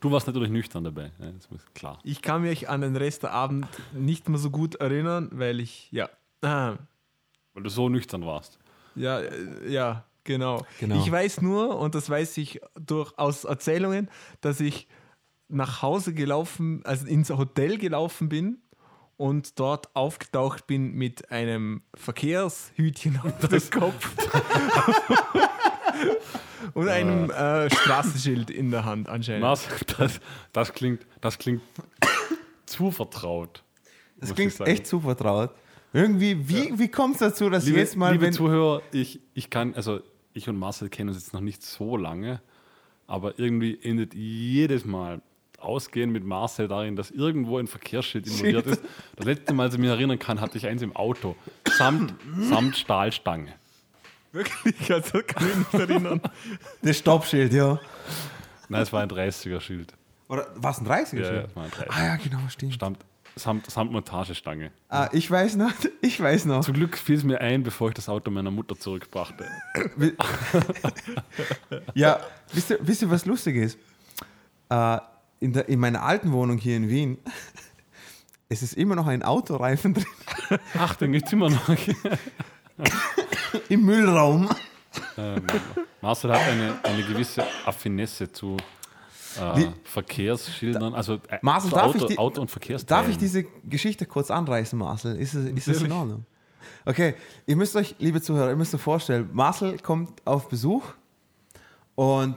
Du 0.00 0.12
warst 0.12 0.26
natürlich 0.26 0.50
nüchtern 0.50 0.84
dabei. 0.84 1.10
Ja, 1.18 1.30
das 1.32 1.46
ist 1.46 1.74
klar. 1.74 1.98
Ich 2.04 2.20
kann 2.20 2.42
mich 2.42 2.68
an 2.68 2.82
den 2.82 2.96
Rest 2.96 3.22
der 3.22 3.32
Abend 3.32 3.66
nicht 3.94 4.28
mehr 4.28 4.38
so 4.38 4.50
gut 4.50 4.74
erinnern, 4.74 5.30
weil 5.32 5.58
ich, 5.58 5.88
ja, 5.90 6.10
ah, 6.42 6.74
Weil 7.56 7.62
du 7.62 7.70
so 7.70 7.88
nüchtern 7.88 8.26
warst. 8.26 8.58
ja, 8.94 9.20
äh, 9.20 9.30
ja, 9.66 10.04
genau. 10.24 10.66
Genau. 10.78 10.96
Ich 10.96 11.10
weiß 11.10 11.40
nur, 11.40 11.78
und 11.78 11.94
das 11.94 12.10
weiß 12.10 12.36
ich 12.36 12.60
durch, 12.78 13.18
aus 13.18 13.44
Erzählungen, 13.44 14.10
dass 14.42 14.60
ich 14.60 14.86
nach 15.48 15.80
Hause 15.80 16.12
gelaufen, 16.12 16.82
also 16.84 17.06
ins 17.06 17.30
Hotel 17.30 17.78
gelaufen 17.78 18.28
bin 18.28 18.58
und 19.16 19.58
dort 19.58 19.96
aufgetaucht 19.96 20.66
bin 20.66 20.92
mit 20.92 21.30
einem 21.30 21.80
Verkehrshütchen 21.94 23.20
auf 23.20 23.48
dem 23.48 23.70
Kopf 23.70 24.14
und 26.74 26.90
einem 26.90 27.30
äh, 27.30 27.70
Straßenschild 27.70 28.50
in 28.50 28.70
der 28.70 28.84
Hand 28.84 29.08
anscheinend. 29.08 29.44
Marcel, 29.44 29.78
das, 29.96 30.20
das, 30.52 30.74
klingt, 30.74 31.06
das 31.22 31.38
klingt 31.38 31.62
zu 32.66 32.90
vertraut. 32.90 33.64
Das 34.18 34.34
klingt 34.34 34.60
echt 34.60 34.86
zu 34.86 35.00
vertraut. 35.00 35.54
Irgendwie, 35.92 36.48
wie, 36.48 36.78
wie 36.78 36.88
kommt 36.88 37.14
es 37.14 37.20
dazu, 37.20 37.48
dass 37.48 37.64
Liebe, 37.64 37.78
jetzt 37.78 37.96
mal, 37.96 38.12
liebe 38.12 38.24
wenn, 38.24 38.32
Zuhörer, 38.32 38.82
ich, 38.92 39.20
ich 39.34 39.50
kann, 39.50 39.74
also 39.74 40.00
ich 40.34 40.48
und 40.48 40.58
Marcel 40.58 40.88
kennen 40.88 41.08
uns 41.08 41.18
jetzt 41.18 41.32
noch 41.32 41.40
nicht 41.40 41.62
so 41.62 41.96
lange, 41.96 42.40
aber 43.06 43.38
irgendwie 43.38 43.78
endet 43.82 44.14
jedes 44.14 44.84
Mal 44.84 45.22
Ausgehen 45.58 46.10
mit 46.10 46.22
Marcel 46.24 46.68
darin, 46.68 46.96
dass 46.96 47.10
irgendwo 47.10 47.58
ein 47.58 47.66
Verkehrsschild 47.66 48.26
involviert 48.26 48.66
ist. 48.66 48.82
Das 49.16 49.24
letzte 49.24 49.54
Mal, 49.54 49.64
als 49.64 49.74
ich 49.74 49.80
mich 49.80 49.88
erinnern 49.88 50.18
kann, 50.18 50.40
hatte 50.40 50.58
ich 50.58 50.66
eins 50.66 50.82
im 50.82 50.94
Auto. 50.94 51.34
Samt, 51.78 52.14
samt 52.40 52.76
Stahlstange. 52.76 53.54
Wirklich, 54.32 54.92
also 54.92 55.20
kann 55.26 55.48
ich 55.48 55.56
mich 55.56 55.72
nicht 55.72 55.90
erinnern. 55.90 56.20
das 56.82 56.98
Stoppschild, 56.98 57.54
ja. 57.54 57.80
Nein, 58.68 58.82
es 58.82 58.92
war 58.92 59.02
ein 59.02 59.08
30er-Schild. 59.08 59.94
Oder 60.28 60.46
was 60.56 60.78
ein 60.78 60.86
30er 60.86 61.16
Ja, 61.16 61.20
ja, 61.22 61.26
Schild? 61.26 61.46
es 61.48 61.56
war 61.56 61.64
ein 61.64 61.70
30er. 61.70 61.86
Ah 61.88 62.04
ja, 62.04 62.16
genau, 62.16 62.38
stimmt. 62.50 62.74
Stammt 62.74 62.98
samt, 63.36 63.70
samt 63.70 63.92
Montagestange. 63.92 64.72
Ah, 64.88 65.08
ich 65.12 65.30
weiß 65.30 65.56
noch, 65.56 65.72
ich 66.00 66.20
weiß 66.20 66.46
noch. 66.46 66.64
Zum 66.64 66.74
Glück 66.74 66.96
fiel 66.96 67.16
es 67.16 67.24
mir 67.24 67.40
ein, 67.40 67.62
bevor 67.62 67.88
ich 67.88 67.94
das 67.94 68.08
Auto 68.08 68.30
meiner 68.30 68.50
Mutter 68.50 68.76
zurückbrachte. 68.78 69.46
Ja, 71.94 72.20
wisst 72.52 72.70
ihr, 72.70 72.78
wisst 72.80 73.02
ihr 73.02 73.10
was 73.10 73.26
lustig 73.26 73.56
ist? 73.56 73.78
Äh, 74.68 74.98
in, 75.40 75.52
der, 75.52 75.68
in 75.68 75.78
meiner 75.78 76.02
alten 76.02 76.32
Wohnung 76.32 76.58
hier 76.58 76.76
in 76.76 76.88
Wien, 76.88 77.18
es 78.48 78.62
ist 78.62 78.74
immer 78.74 78.94
noch 78.96 79.06
ein 79.06 79.22
Autoreifen 79.22 79.94
drin 79.94 80.06
Ach, 80.78 80.94
den 80.96 81.12
gibt 81.12 81.26
es 81.26 81.32
immer 81.32 81.50
noch. 81.50 81.68
im 83.68 83.84
Müllraum. 83.84 84.48
ähm, 85.18 85.42
Marcel 86.00 86.32
hat 86.32 86.40
eine, 86.42 86.78
eine 86.84 87.02
gewisse 87.02 87.44
Affinesse 87.64 88.30
zu 88.32 88.56
äh, 89.38 89.68
Verkehrsschildern, 89.84 90.94
also 90.94 91.14
äh, 91.28 91.38
Marcel, 91.42 91.70
darf 91.70 91.82
Auto, 91.94 91.98
ich 91.98 92.06
die- 92.06 92.18
Auto 92.18 92.40
und 92.40 92.50
Verkehrsteilen. 92.50 93.02
Darf 93.02 93.10
ich 93.10 93.18
diese 93.18 93.44
Geschichte 93.64 94.06
kurz 94.06 94.30
anreißen, 94.30 94.78
Marcel? 94.78 95.16
Ist 95.16 95.34
es, 95.34 95.46
ist 95.50 95.68
es 95.68 95.82
in. 95.82 95.92
Ordnung? 95.92 96.24
Okay, 96.84 97.14
ihr 97.46 97.56
müsst 97.56 97.76
euch, 97.76 97.94
liebe 97.98 98.20
Zuhörer, 98.20 98.50
ihr 98.50 98.56
müsst 98.56 98.74
euch 98.74 98.80
vorstellen, 98.80 99.28
Marcel 99.32 99.78
kommt 99.78 100.20
auf 100.26 100.48
Besuch 100.48 100.82
und 101.94 102.36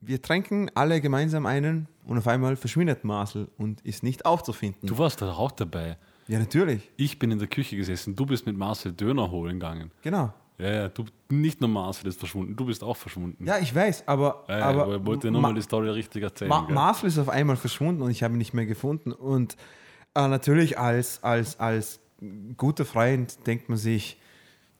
wir 0.00 0.20
tränken 0.20 0.70
alle 0.74 1.00
gemeinsam 1.00 1.46
einen 1.46 1.88
und 2.06 2.18
auf 2.18 2.26
einmal 2.28 2.56
verschwindet 2.56 3.04
Marcel 3.04 3.48
und 3.56 3.80
ist 3.82 4.02
nicht 4.02 4.26
aufzufinden. 4.26 4.86
Du 4.86 4.98
warst 4.98 5.22
da 5.22 5.32
auch 5.32 5.52
dabei. 5.52 5.96
ja, 6.28 6.38
natürlich, 6.38 6.90
Ich 6.96 7.18
bin 7.18 7.30
in 7.30 7.38
der 7.38 7.48
Küche 7.48 7.76
gesessen, 7.76 8.14
du 8.14 8.26
bist 8.26 8.44
mit 8.46 8.56
Marcel 8.56 8.92
Döner 8.92 9.30
holen 9.30 9.54
gegangen. 9.60 9.90
genau. 10.02 10.32
Ja, 10.58 10.70
ja, 10.70 10.88
du, 10.88 11.04
nicht 11.30 11.60
nur 11.60 11.68
Marcel 11.68 12.06
ist 12.08 12.18
verschwunden, 12.20 12.54
du 12.54 12.64
bist 12.66 12.84
auch 12.84 12.96
verschwunden. 12.96 13.44
Ja, 13.44 13.58
ich 13.58 13.74
weiß, 13.74 14.06
aber, 14.06 14.44
Ja, 14.48 14.58
ja, 14.58 14.64
aber, 14.66 14.82
aber 14.84 14.96
ich 14.96 15.06
wollte 15.06 15.30
nur 15.30 15.40
Ma- 15.40 15.48
mal 15.48 15.54
die 15.54 15.62
Story 15.62 15.88
richtig 15.90 16.22
erzählen. 16.22 16.48
Ma 16.48 16.60
gell? 16.64 16.74
Marcel 16.74 17.08
ist 17.08 17.18
auf 17.18 17.28
einmal 17.28 17.56
verschwunden 17.56 18.02
und 18.02 18.10
ich 18.12 18.22
habe 18.22 18.34
ihn 18.34 18.38
nicht 18.38 18.54
mehr 18.54 18.66
gefunden. 18.66 19.10
Und 19.12 19.56
äh, 20.14 20.28
natürlich 20.28 20.78
als, 20.78 21.22
als, 21.24 21.58
als 21.58 21.98
guter 22.56 22.84
Freund 22.84 23.44
denkt 23.48 23.68
man 23.68 23.78
sich, 23.78 24.16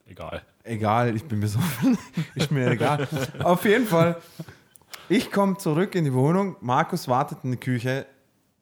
Egal. 0.06 0.42
egal, 0.62 1.16
ich 1.16 1.24
bin 1.24 1.40
besoffen, 1.40 1.98
ist 2.36 2.52
mir 2.52 2.70
egal. 2.70 3.08
Auf 3.42 3.64
jeden 3.64 3.86
Fall, 3.86 4.18
ich 5.08 5.32
komme 5.32 5.56
zurück 5.56 5.96
in 5.96 6.04
die 6.04 6.12
Wohnung, 6.14 6.56
Markus 6.60 7.08
wartet 7.08 7.38
in 7.42 7.50
der 7.50 7.58
Küche, 7.60 8.06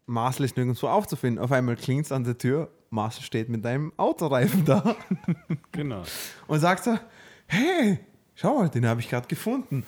Marcel 0.06 0.44
ist 0.44 0.56
nirgendwo 0.56 0.88
aufzufinden. 0.88 1.42
Auf 1.42 1.52
einmal 1.52 1.76
klingelt 1.76 2.06
es 2.06 2.12
an 2.12 2.24
der 2.24 2.38
Tür, 2.38 2.70
Marcel 2.90 3.22
steht 3.22 3.48
mit 3.48 3.64
einem 3.64 3.92
Autoreifen 3.96 4.64
da 4.64 4.96
Genau. 5.72 6.02
und 6.46 6.60
sagt 6.60 6.84
so, 6.84 6.98
hey, 7.46 7.98
schau 8.34 8.58
mal, 8.58 8.68
den 8.68 8.86
habe 8.86 9.00
ich 9.00 9.08
gerade 9.08 9.26
gefunden. 9.28 9.84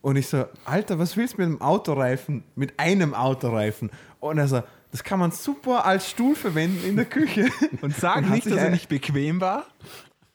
Und 0.00 0.16
ich 0.16 0.28
so, 0.28 0.46
Alter, 0.64 0.98
was 0.98 1.16
willst 1.16 1.34
du 1.34 1.38
mit 1.38 1.46
einem 1.46 1.60
Autoreifen, 1.60 2.44
mit 2.54 2.78
einem 2.78 3.14
Autoreifen? 3.14 3.90
Und 4.20 4.38
er 4.38 4.48
so, 4.48 4.62
das 4.92 5.04
kann 5.04 5.18
man 5.18 5.30
super 5.30 5.84
als 5.84 6.08
Stuhl 6.08 6.34
verwenden 6.34 6.84
in 6.88 6.96
der 6.96 7.04
Küche. 7.04 7.48
Und 7.82 7.94
sag 7.96 8.18
Und 8.18 8.30
nicht, 8.30 8.46
dass 8.46 8.54
er 8.54 8.70
nicht 8.70 8.88
bequem 8.88 9.40
war. 9.40 9.66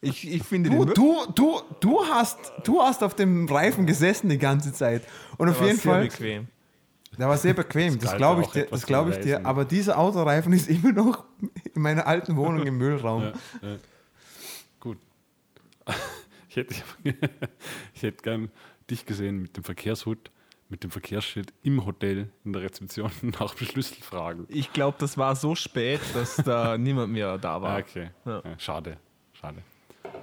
Ich, 0.02 0.32
ich 0.32 0.44
finde 0.44 0.70
Du, 0.70 0.86
du, 0.86 1.26
du, 1.34 1.62
du, 1.80 2.06
hast, 2.06 2.38
du 2.64 2.82
hast 2.82 3.04
auf 3.04 3.16
dem 3.16 3.48
Reifen 3.48 3.88
gesessen 3.88 4.30
die 4.30 4.38
ganze 4.38 4.72
Zeit. 4.72 5.02
Und 5.38 5.50
auf 5.50 5.60
jeden 5.62 5.80
Fall, 5.80 6.04
bequem. 6.04 6.48
Der 7.18 7.30
war 7.30 7.38
sehr 7.38 7.54
bequem, 7.54 8.00
das 8.00 8.12
galt 8.12 8.18
glaube 8.18 8.42
ich 8.44 8.48
dir, 8.50 8.66
das 8.66 8.86
glaube 8.86 9.12
ich 9.12 9.20
dir. 9.20 9.46
Aber 9.46 9.66
dieser 9.66 9.98
Autoreifen 9.98 10.54
ist 10.54 10.68
immer 10.70 10.92
noch 10.92 11.26
in 11.74 11.82
meiner 11.82 12.08
alten 12.08 12.36
Wohnung 12.38 12.66
im 12.66 12.78
Müllraum. 12.78 13.24
Ja, 13.24 13.34
ja. 13.62 13.78
Gut. 14.80 14.98
Ich 16.48 16.56
hätte, 16.58 16.76
ich 17.94 18.02
hätte 18.04 18.24
gern 18.24 18.50
dich 18.90 19.06
gesehen 19.06 19.42
mit 19.42 19.58
dem 19.58 19.66
Verkehrshut, 19.66 20.32
mit 20.70 20.86
dem 20.86 20.90
Verkehrsschild 20.92 21.52
im 21.64 21.86
Hotel 21.86 22.30
in 22.46 22.54
der 22.54 22.62
Rezeption 22.62 23.12
nach 23.40 23.54
dem 23.56 23.68
Schlüssel 23.68 24.02
fragen. 24.02 24.46
Ich 24.48 24.72
glaube, 24.72 24.96
das 24.98 25.18
war 25.18 25.36
so 25.36 25.54
spät, 25.56 26.00
dass 26.14 26.38
da 26.38 26.78
niemand 26.78 27.12
mehr 27.12 27.38
da 27.38 27.62
war. 27.62 27.72
Ah, 27.76 27.80
okay. 27.80 28.10
Ja. 28.24 28.42
Schade, 28.58 28.96
schade. 29.34 29.58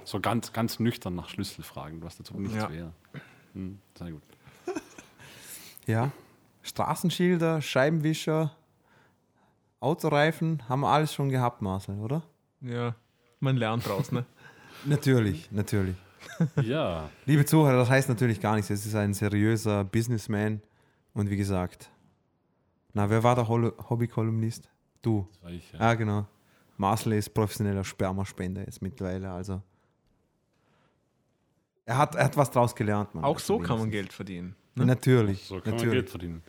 So 0.05 0.19
ganz, 0.19 0.51
ganz 0.51 0.79
nüchtern 0.79 1.13
nach 1.13 1.29
Schlüssel 1.29 1.63
fragen, 1.63 2.01
was 2.01 2.17
dazu 2.17 2.33
nichts 2.39 2.55
Ja. 2.57 2.71
wäre. 2.71 2.93
Hm, 3.53 3.77
sehr 3.95 4.11
gut. 4.11 4.23
Ja. 5.85 6.11
Straßenschilder, 6.63 7.61
Scheibenwischer, 7.61 8.51
Autoreifen, 9.79 10.67
haben 10.69 10.81
wir 10.81 10.87
alles 10.89 11.13
schon 11.13 11.29
gehabt, 11.29 11.61
Marcel, 11.61 11.99
oder? 11.99 12.23
Ja, 12.61 12.95
man 13.39 13.57
lernt 13.57 13.85
draus, 13.87 14.11
ne? 14.11 14.25
Natürlich, 14.85 15.51
natürlich. 15.51 15.95
Ja, 16.63 17.09
Liebe 17.25 17.45
Zuhörer, 17.45 17.77
das 17.77 17.89
heißt 17.89 18.07
natürlich 18.09 18.39
gar 18.41 18.55
nichts. 18.55 18.69
Es 18.69 18.85
ist 18.85 18.95
ein 18.95 19.13
seriöser 19.13 19.83
Businessman. 19.83 20.61
Und 21.13 21.29
wie 21.29 21.35
gesagt, 21.37 21.89
na, 22.93 23.09
wer 23.09 23.23
war 23.23 23.35
der 23.35 23.47
Hol- 23.49 23.73
Hobby-Kolumnist? 23.89 24.69
Du. 25.01 25.27
das 25.33 25.43
war 25.43 25.51
ich. 25.51 25.71
Ja. 25.73 25.79
Ah, 25.79 25.93
genau. 25.95 26.25
Marcel 26.77 27.13
ist 27.13 27.33
professioneller 27.33 27.83
Spermaspender 27.83 28.61
jetzt 28.61 28.81
mittlerweile, 28.81 29.29
also. 29.31 29.61
Er 31.85 31.97
hat, 31.97 32.15
er 32.15 32.23
hat 32.25 32.37
was 32.37 32.49
draus 32.51 32.73
gelernt, 32.73 33.13
Mann. 33.13 33.23
Auch 33.25 33.39
so 33.39 33.59
kann 33.59 33.77
man. 33.79 33.91
Geld 33.91 34.11
verdienen. 34.13 34.55
Natürlich, 34.75 35.45
So 35.45 35.55
kann 35.55 35.63
man 35.65 35.71
natürlich. 35.75 35.93
Geld 35.93 36.09
verdienen. 36.09 36.43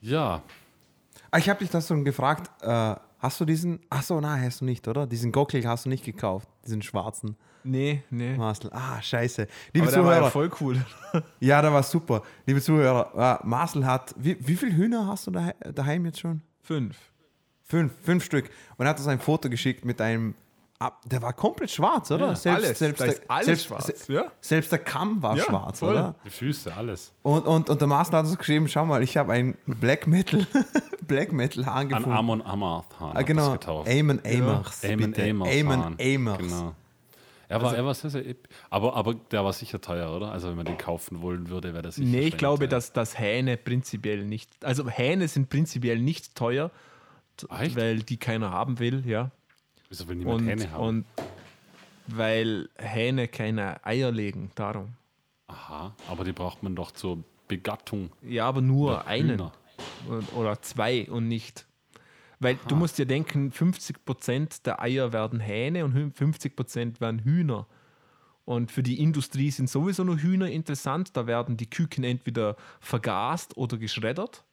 Ja, 0.00 0.42
Ah, 1.30 1.38
ich 1.38 1.48
habe 1.48 1.58
dich 1.58 1.70
das 1.70 1.88
schon 1.88 2.04
gefragt. 2.04 2.48
Äh, 2.62 2.94
hast 3.18 3.40
du 3.40 3.44
diesen? 3.44 3.80
Ach 3.90 4.04
so, 4.04 4.20
nein, 4.20 4.44
hast 4.44 4.60
du 4.60 4.64
nicht, 4.66 4.86
oder? 4.86 5.04
Diesen 5.04 5.32
Gockel 5.32 5.66
hast 5.66 5.84
du 5.84 5.88
nicht 5.88 6.04
gekauft, 6.04 6.48
diesen 6.64 6.80
schwarzen 6.80 7.36
Nee, 7.64 8.04
nee. 8.10 8.36
Marcel. 8.36 8.70
Ah, 8.72 9.02
scheiße. 9.02 9.48
Liebe 9.72 9.88
Aber 9.88 9.96
der 9.96 10.04
war 10.04 10.10
Zuhörer, 10.12 10.24
ja 10.26 10.30
voll 10.30 10.50
cool. 10.60 10.84
ja, 11.40 11.60
der 11.60 11.72
war 11.72 11.82
super. 11.82 12.22
Liebe 12.46 12.60
Zuhörer, 12.60 13.40
äh, 13.42 13.46
Marcel 13.46 13.84
hat. 13.84 14.14
Wie, 14.16 14.36
wie 14.46 14.54
viele 14.54 14.76
Hühner 14.76 15.08
hast 15.08 15.26
du 15.26 15.32
daheim, 15.32 15.54
daheim 15.74 16.04
jetzt 16.06 16.20
schon? 16.20 16.40
Fünf. 16.62 16.96
Fünf, 17.64 17.92
fünf 18.04 18.22
Stück. 18.24 18.50
Und 18.76 18.86
er 18.86 18.90
hat 18.90 18.98
uns 18.98 19.08
ein 19.08 19.18
Foto 19.18 19.48
geschickt 19.50 19.84
mit 19.84 20.00
einem. 20.00 20.34
Ab- 20.84 21.00
Der 21.06 21.20
war 21.22 21.32
komplett 21.32 21.70
schwarz, 21.70 22.10
oder? 22.10 22.34
Ja, 22.34 22.54
alles. 22.54 22.78
Da 22.78 22.86
ist 22.86 23.22
alles 23.28 23.46
selbst, 23.46 23.66
schwarz, 23.66 24.08
ja. 24.08 24.24
Selbst 24.40 24.70
der 24.72 24.78
Kamm 24.78 25.22
war 25.22 25.36
Ja, 25.36 25.44
schwarz, 25.44 25.78
voll. 25.80 25.90
oder? 25.90 26.14
die 26.24 26.30
Füße, 26.30 26.74
alles. 26.74 27.12
Und, 27.22 27.46
und, 27.46 27.68
und 27.70 27.80
der 27.80 27.88
Marcel 27.88 28.14
hat 28.16 28.26
uns 28.26 28.36
geschrieben: 28.38 28.68
Schau 28.68 28.84
mal, 28.86 29.02
ich 29.02 29.16
habe 29.16 29.32
ein 29.32 29.56
Black 29.66 30.06
Metal, 30.06 30.46
Black 31.02 31.32
Metal 31.32 31.66
Hahn 31.66 31.82
An 31.82 31.88
gefunden. 31.88 32.12
Amon 32.12 32.42
Amarth 32.42 32.86
ah, 33.00 33.22
genau. 33.22 33.52
getauft. 33.52 33.88
Amers. 33.88 34.18
Eamon 34.24 35.10
bitte. 35.12 35.22
Amers. 35.30 35.48
Eamon 35.50 35.84
Hahn. 35.84 35.96
Amers. 36.00 36.38
Genau. 36.38 36.74
Er 37.46 37.60
war, 37.62 37.76
er 37.76 37.84
war 37.84 37.94
sehr, 37.94 38.10
sehr 38.10 38.22
aber, 38.70 38.96
aber 38.96 39.14
der 39.14 39.44
war 39.44 39.52
sicher 39.52 39.80
teuer, 39.80 40.14
oder? 40.16 40.32
Also 40.32 40.48
wenn 40.48 40.56
man 40.56 40.64
den 40.64 40.78
kaufen 40.78 41.20
wollen 41.20 41.50
würde, 41.50 41.72
wäre 41.74 41.82
das 41.82 41.96
sicher 41.96 42.08
Nee, 42.08 42.28
ich 42.28 42.38
glaube, 42.38 42.60
teuer. 42.60 42.68
dass, 42.68 42.92
dass 42.92 43.18
Hähne 43.18 43.56
prinzipiell 43.58 44.24
nicht. 44.24 44.50
Also 44.64 44.88
Hähne 44.88 45.28
sind 45.28 45.50
prinzipiell 45.50 45.98
nicht 45.98 46.34
teuer, 46.34 46.70
echt? 47.60 47.76
weil 47.76 47.98
die 48.02 48.16
keiner 48.16 48.50
haben 48.50 48.78
will, 48.78 49.06
ja. 49.06 49.30
Wieso 49.88 50.08
will 50.08 50.16
niemand 50.16 50.40
Und, 50.42 50.48
Hähne 50.48 50.70
haben? 50.72 50.84
und 50.84 51.04
weil 52.06 52.68
Hähne 52.78 53.28
keine 53.28 53.84
Eier 53.84 54.10
legen, 54.10 54.50
darum. 54.54 54.94
Aha, 55.46 55.94
aber 56.08 56.24
die 56.24 56.32
braucht 56.32 56.62
man 56.62 56.74
doch 56.74 56.90
zur 56.90 57.22
Begattung. 57.48 58.10
Ja, 58.22 58.46
aber 58.46 58.60
nur 58.60 59.06
einen 59.06 59.30
Hühner. 59.38 59.52
Oder 60.36 60.60
zwei 60.62 61.08
und 61.10 61.28
nicht. 61.28 61.66
Weil 62.40 62.58
du 62.68 62.76
musst 62.76 62.98
dir 62.98 63.06
denken, 63.06 63.50
50% 63.52 64.64
der 64.64 64.82
Eier 64.82 65.12
werden 65.12 65.40
Hähne 65.40 65.84
und 65.84 65.94
hü- 65.94 66.12
50% 66.12 67.00
werden 67.00 67.20
Hühner. 67.20 67.66
Und 68.44 68.70
für 68.70 68.82
die 68.82 69.00
Industrie 69.00 69.50
sind 69.50 69.70
sowieso 69.70 70.04
nur 70.04 70.18
Hühner 70.18 70.50
interessant. 70.50 71.16
Da 71.16 71.26
werden 71.26 71.56
die 71.56 71.70
Küken 71.70 72.04
entweder 72.04 72.56
vergast 72.80 73.56
oder 73.56 73.78
geschreddert. 73.78 74.43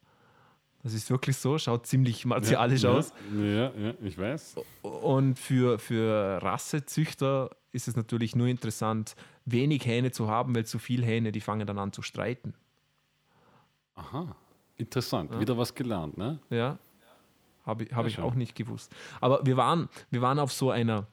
Das 0.84 0.94
ist 0.94 1.10
wirklich 1.10 1.38
so, 1.38 1.58
schaut 1.58 1.86
ziemlich 1.86 2.26
martialisch 2.26 2.84
ja, 2.84 2.92
aus. 2.92 3.14
Ja, 3.36 3.72
ja, 3.72 3.94
ich 4.02 4.18
weiß. 4.18 4.56
Und 4.82 5.38
für, 5.38 5.78
für 5.78 6.42
Rassezüchter 6.42 7.52
ist 7.72 7.88
es 7.88 7.96
natürlich 7.96 8.36
nur 8.36 8.48
interessant, 8.48 9.16
wenig 9.46 9.86
Hähne 9.86 10.12
zu 10.12 10.28
haben, 10.28 10.56
weil 10.56 10.66
zu 10.66 10.80
viel 10.80 11.06
Hähne, 11.06 11.32
die 11.32 11.42
fangen 11.42 11.68
dann 11.68 11.78
an 11.78 11.94
zu 11.94 12.02
streiten. 12.02 12.54
Aha, 13.96 14.36
interessant. 14.78 15.40
Wieder 15.40 15.58
was 15.58 15.76
gelernt, 15.76 16.18
ne? 16.18 16.40
Ja, 16.50 16.80
habe 17.66 17.84
ich, 17.84 17.92
hab 17.92 18.04
Ja, 18.04 18.08
ich 18.08 18.16
schon. 18.16 18.24
auch 18.24 18.36
nicht 18.36 18.56
gewusst. 18.56 18.94
Aber 19.20 19.46
wir 19.46 19.58
waren, 19.58 19.90
wir 20.10 20.22
waren 20.22 20.40
auf 20.40 20.52
so 20.52 20.72
einer, 20.72 21.08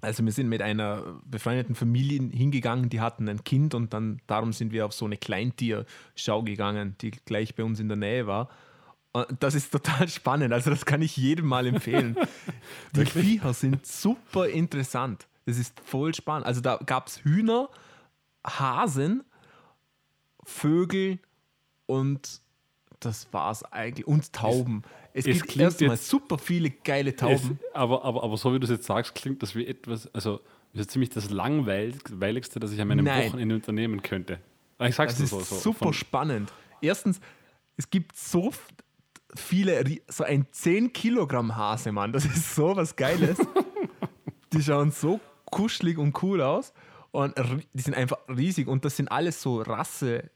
also 0.00 0.24
wir 0.24 0.32
sind 0.32 0.48
mit 0.48 0.62
einer 0.62 1.20
befreundeten 1.24 1.74
Familie 1.74 2.30
hingegangen, 2.30 2.88
die 2.88 3.00
hatten 3.00 3.28
ein 3.28 3.44
Kind 3.44 3.74
und 3.74 3.92
dann 3.92 4.20
darum 4.26 4.52
sind 4.52 4.72
wir 4.72 4.86
auf 4.86 4.92
so 4.92 5.04
eine 5.04 5.16
Kleintierschau 5.16 6.42
gegangen, 6.42 6.96
die 7.00 7.10
gleich 7.10 7.54
bei 7.54 7.64
uns 7.64 7.80
in 7.80 7.88
der 7.88 7.96
Nähe 7.96 8.26
war. 8.26 8.48
Und 9.14 9.26
Das 9.40 9.54
ist 9.54 9.70
total 9.70 10.08
spannend, 10.08 10.52
also 10.52 10.70
das 10.70 10.84
kann 10.84 11.00
ich 11.00 11.16
jedem 11.16 11.46
mal 11.46 11.66
empfehlen. 11.66 12.16
die 12.96 13.06
Viecher 13.06 13.54
sind 13.54 13.86
super 13.86 14.48
interessant. 14.48 15.26
Das 15.46 15.56
ist 15.58 15.78
voll 15.80 16.14
spannend. 16.14 16.46
Also 16.46 16.60
da 16.60 16.76
gab 16.84 17.06
es 17.06 17.22
Hühner, 17.24 17.68
Hasen, 18.46 19.22
Vögel 20.42 21.18
und 21.86 22.40
das 23.00 23.28
war's 23.32 23.62
eigentlich. 23.64 24.06
Und 24.06 24.32
Tauben. 24.32 24.82
Es, 25.12 25.26
es 25.26 25.36
gibt 25.36 25.48
klingt 25.48 25.62
erstmal 25.72 25.96
super 25.96 26.38
viele 26.38 26.70
geile 26.70 27.10
Es, 27.10 27.16
Tauben. 27.16 27.58
aber, 27.72 28.04
aber, 28.04 28.24
aber 28.24 28.36
so 28.36 28.52
wie 28.54 28.58
du 28.58 28.64
es 28.64 28.70
jetzt 28.70 28.86
sagst, 28.86 29.14
klingt 29.14 29.42
das 29.42 29.54
wie 29.54 29.66
etwas, 29.66 30.12
also 30.14 30.40
das 30.72 30.82
ist 30.82 30.90
ziemlich 30.90 31.10
das 31.10 31.30
langweiligste, 31.30 32.58
das 32.58 32.72
ich 32.72 32.80
an 32.80 32.88
meinem 32.88 33.04
Nein. 33.04 33.28
Wochenende 33.28 33.54
unternehmen 33.54 34.02
könnte. 34.02 34.40
Ich 34.80 34.94
sag's 34.96 35.12
Das 35.12 35.18
dir 35.18 35.24
ist 35.24 35.30
so. 35.30 35.54
so 35.56 35.56
super 35.60 35.78
von- 35.86 35.92
spannend. 35.94 36.52
Erstens, 36.80 37.20
es 37.76 37.88
gibt 37.88 38.16
so, 38.16 38.52
viele, 39.36 39.84
so 40.08 40.24
ein 40.24 40.46
10 40.50 40.92
Kilogramm 40.92 41.56
Hase, 41.56 41.92
Mann. 41.92 42.12
Das 42.12 42.24
ist 42.24 42.54
so 42.54 42.76
was 42.76 42.96
Geiles. 42.96 43.38
die 44.52 44.62
schauen 44.62 44.90
so 44.90 45.20
kuschelig 45.46 45.98
und 45.98 46.22
cool 46.22 46.40
aus. 46.40 46.72
Und 47.10 47.34
die 47.72 47.82
sind 47.82 47.94
einfach 47.94 48.18
riesig. 48.28 48.66
Und 48.68 48.84
das 48.84 48.96
sind 48.96 49.08
alles 49.08 49.40
so 49.40 49.60
Rasse, 49.62 50.30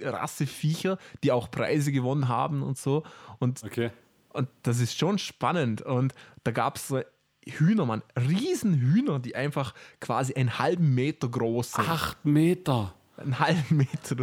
Rasseviecher, 0.00 0.98
die 1.22 1.30
auch 1.32 1.50
Preise 1.50 1.92
gewonnen 1.92 2.28
haben 2.28 2.62
und 2.62 2.76
so. 2.78 3.04
Und 3.38 3.62
Okay. 3.64 3.90
und 4.32 4.48
das 4.62 4.80
ist 4.80 4.98
schon 4.98 5.18
spannend. 5.18 5.82
Und 5.82 6.14
da 6.42 6.50
gab 6.50 6.76
es 6.76 6.88
so 6.88 7.00
Hühner, 7.46 7.84
Mann. 7.86 8.02
Riesenhühner, 8.16 9.18
die 9.18 9.36
einfach 9.36 9.74
quasi 10.00 10.34
einen 10.34 10.58
halben 10.58 10.94
Meter 10.94 11.28
groß 11.28 11.72
sind. 11.72 11.88
Acht 11.88 12.24
Meter. 12.24 12.94
Einen 13.16 13.38
halben 13.38 13.76
Meter. 13.76 14.16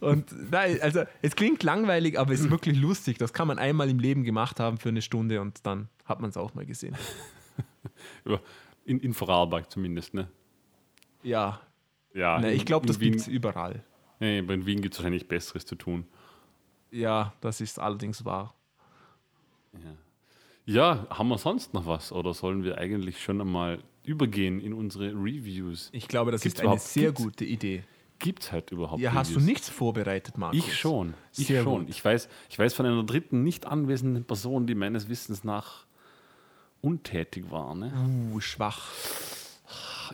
Und 0.00 0.50
nein, 0.50 0.78
also 0.80 1.04
es 1.22 1.36
klingt 1.36 1.62
langweilig, 1.62 2.18
aber 2.18 2.32
es 2.32 2.40
ist 2.40 2.50
wirklich 2.50 2.78
lustig. 2.78 3.18
Das 3.18 3.32
kann 3.32 3.46
man 3.48 3.58
einmal 3.58 3.90
im 3.90 3.98
Leben 3.98 4.24
gemacht 4.24 4.58
haben 4.60 4.78
für 4.78 4.88
eine 4.88 5.02
Stunde 5.02 5.40
und 5.40 5.66
dann 5.66 5.88
hat 6.06 6.20
man 6.20 6.30
es 6.30 6.36
auch 6.36 6.54
mal 6.54 6.64
gesehen. 6.66 6.96
Ja, 8.26 8.40
In, 8.84 8.98
in 9.00 9.12
Vorarlberg 9.14 9.70
zumindest, 9.70 10.14
ne? 10.14 10.28
Ja, 11.22 11.60
Ja. 12.14 12.40
ne, 12.40 12.50
in- 12.50 12.56
ich 12.56 12.64
glaube, 12.66 12.86
das 12.86 12.98
gibt 12.98 13.16
es 13.16 13.28
überall. 13.28 13.84
Nee, 14.20 14.38
aber 14.40 14.54
in 14.54 14.64
Wien 14.66 14.80
gibt 14.80 14.94
es 14.94 15.00
wahrscheinlich 15.00 15.28
Besseres 15.28 15.64
zu 15.66 15.74
tun. 15.76 16.06
Ja, 16.90 17.34
das 17.40 17.60
ist 17.60 17.78
allerdings 17.78 18.24
wahr. 18.24 18.54
Ja, 20.66 21.06
haben 21.10 21.28
wir 21.28 21.38
sonst 21.38 21.74
noch 21.74 21.86
was? 21.86 22.10
Oder 22.12 22.32
sollen 22.34 22.64
wir 22.64 22.78
eigentlich 22.78 23.22
schon 23.22 23.40
einmal 23.40 23.78
übergehen 24.04 24.60
in 24.60 24.72
unsere 24.72 25.10
Reviews? 25.12 25.88
Ich 25.92 26.08
glaube, 26.08 26.30
das 26.30 26.42
Gibt's 26.42 26.60
ist 26.60 26.66
eine 26.66 26.78
sehr 26.78 27.06
gibt's- 27.08 27.22
gute 27.22 27.44
Idee. 27.44 27.84
Gibt 28.20 28.44
es 28.44 28.52
halt 28.52 28.70
überhaupt 28.70 29.00
Ja, 29.02 29.12
hast 29.12 29.30
du 29.30 29.34
Reviews? 29.34 29.46
nichts 29.46 29.68
vorbereitet, 29.68 30.38
Markus? 30.38 30.56
Ich 30.58 30.76
schon. 30.78 31.14
Ich 31.36 31.48
Sehr 31.48 31.62
schon. 31.64 31.80
gut. 31.80 31.90
Ich 31.90 32.02
weiß, 32.04 32.28
ich 32.48 32.58
weiß 32.58 32.72
von 32.72 32.86
einer 32.86 33.02
dritten 33.02 33.42
nicht 33.42 33.66
anwesenden 33.66 34.24
Person, 34.24 34.66
die 34.66 34.74
meines 34.76 35.08
Wissens 35.08 35.42
nach 35.44 35.84
untätig 36.80 37.50
war. 37.50 37.74
Ne? 37.74 37.92
Uh, 38.32 38.40
schwach. 38.40 38.88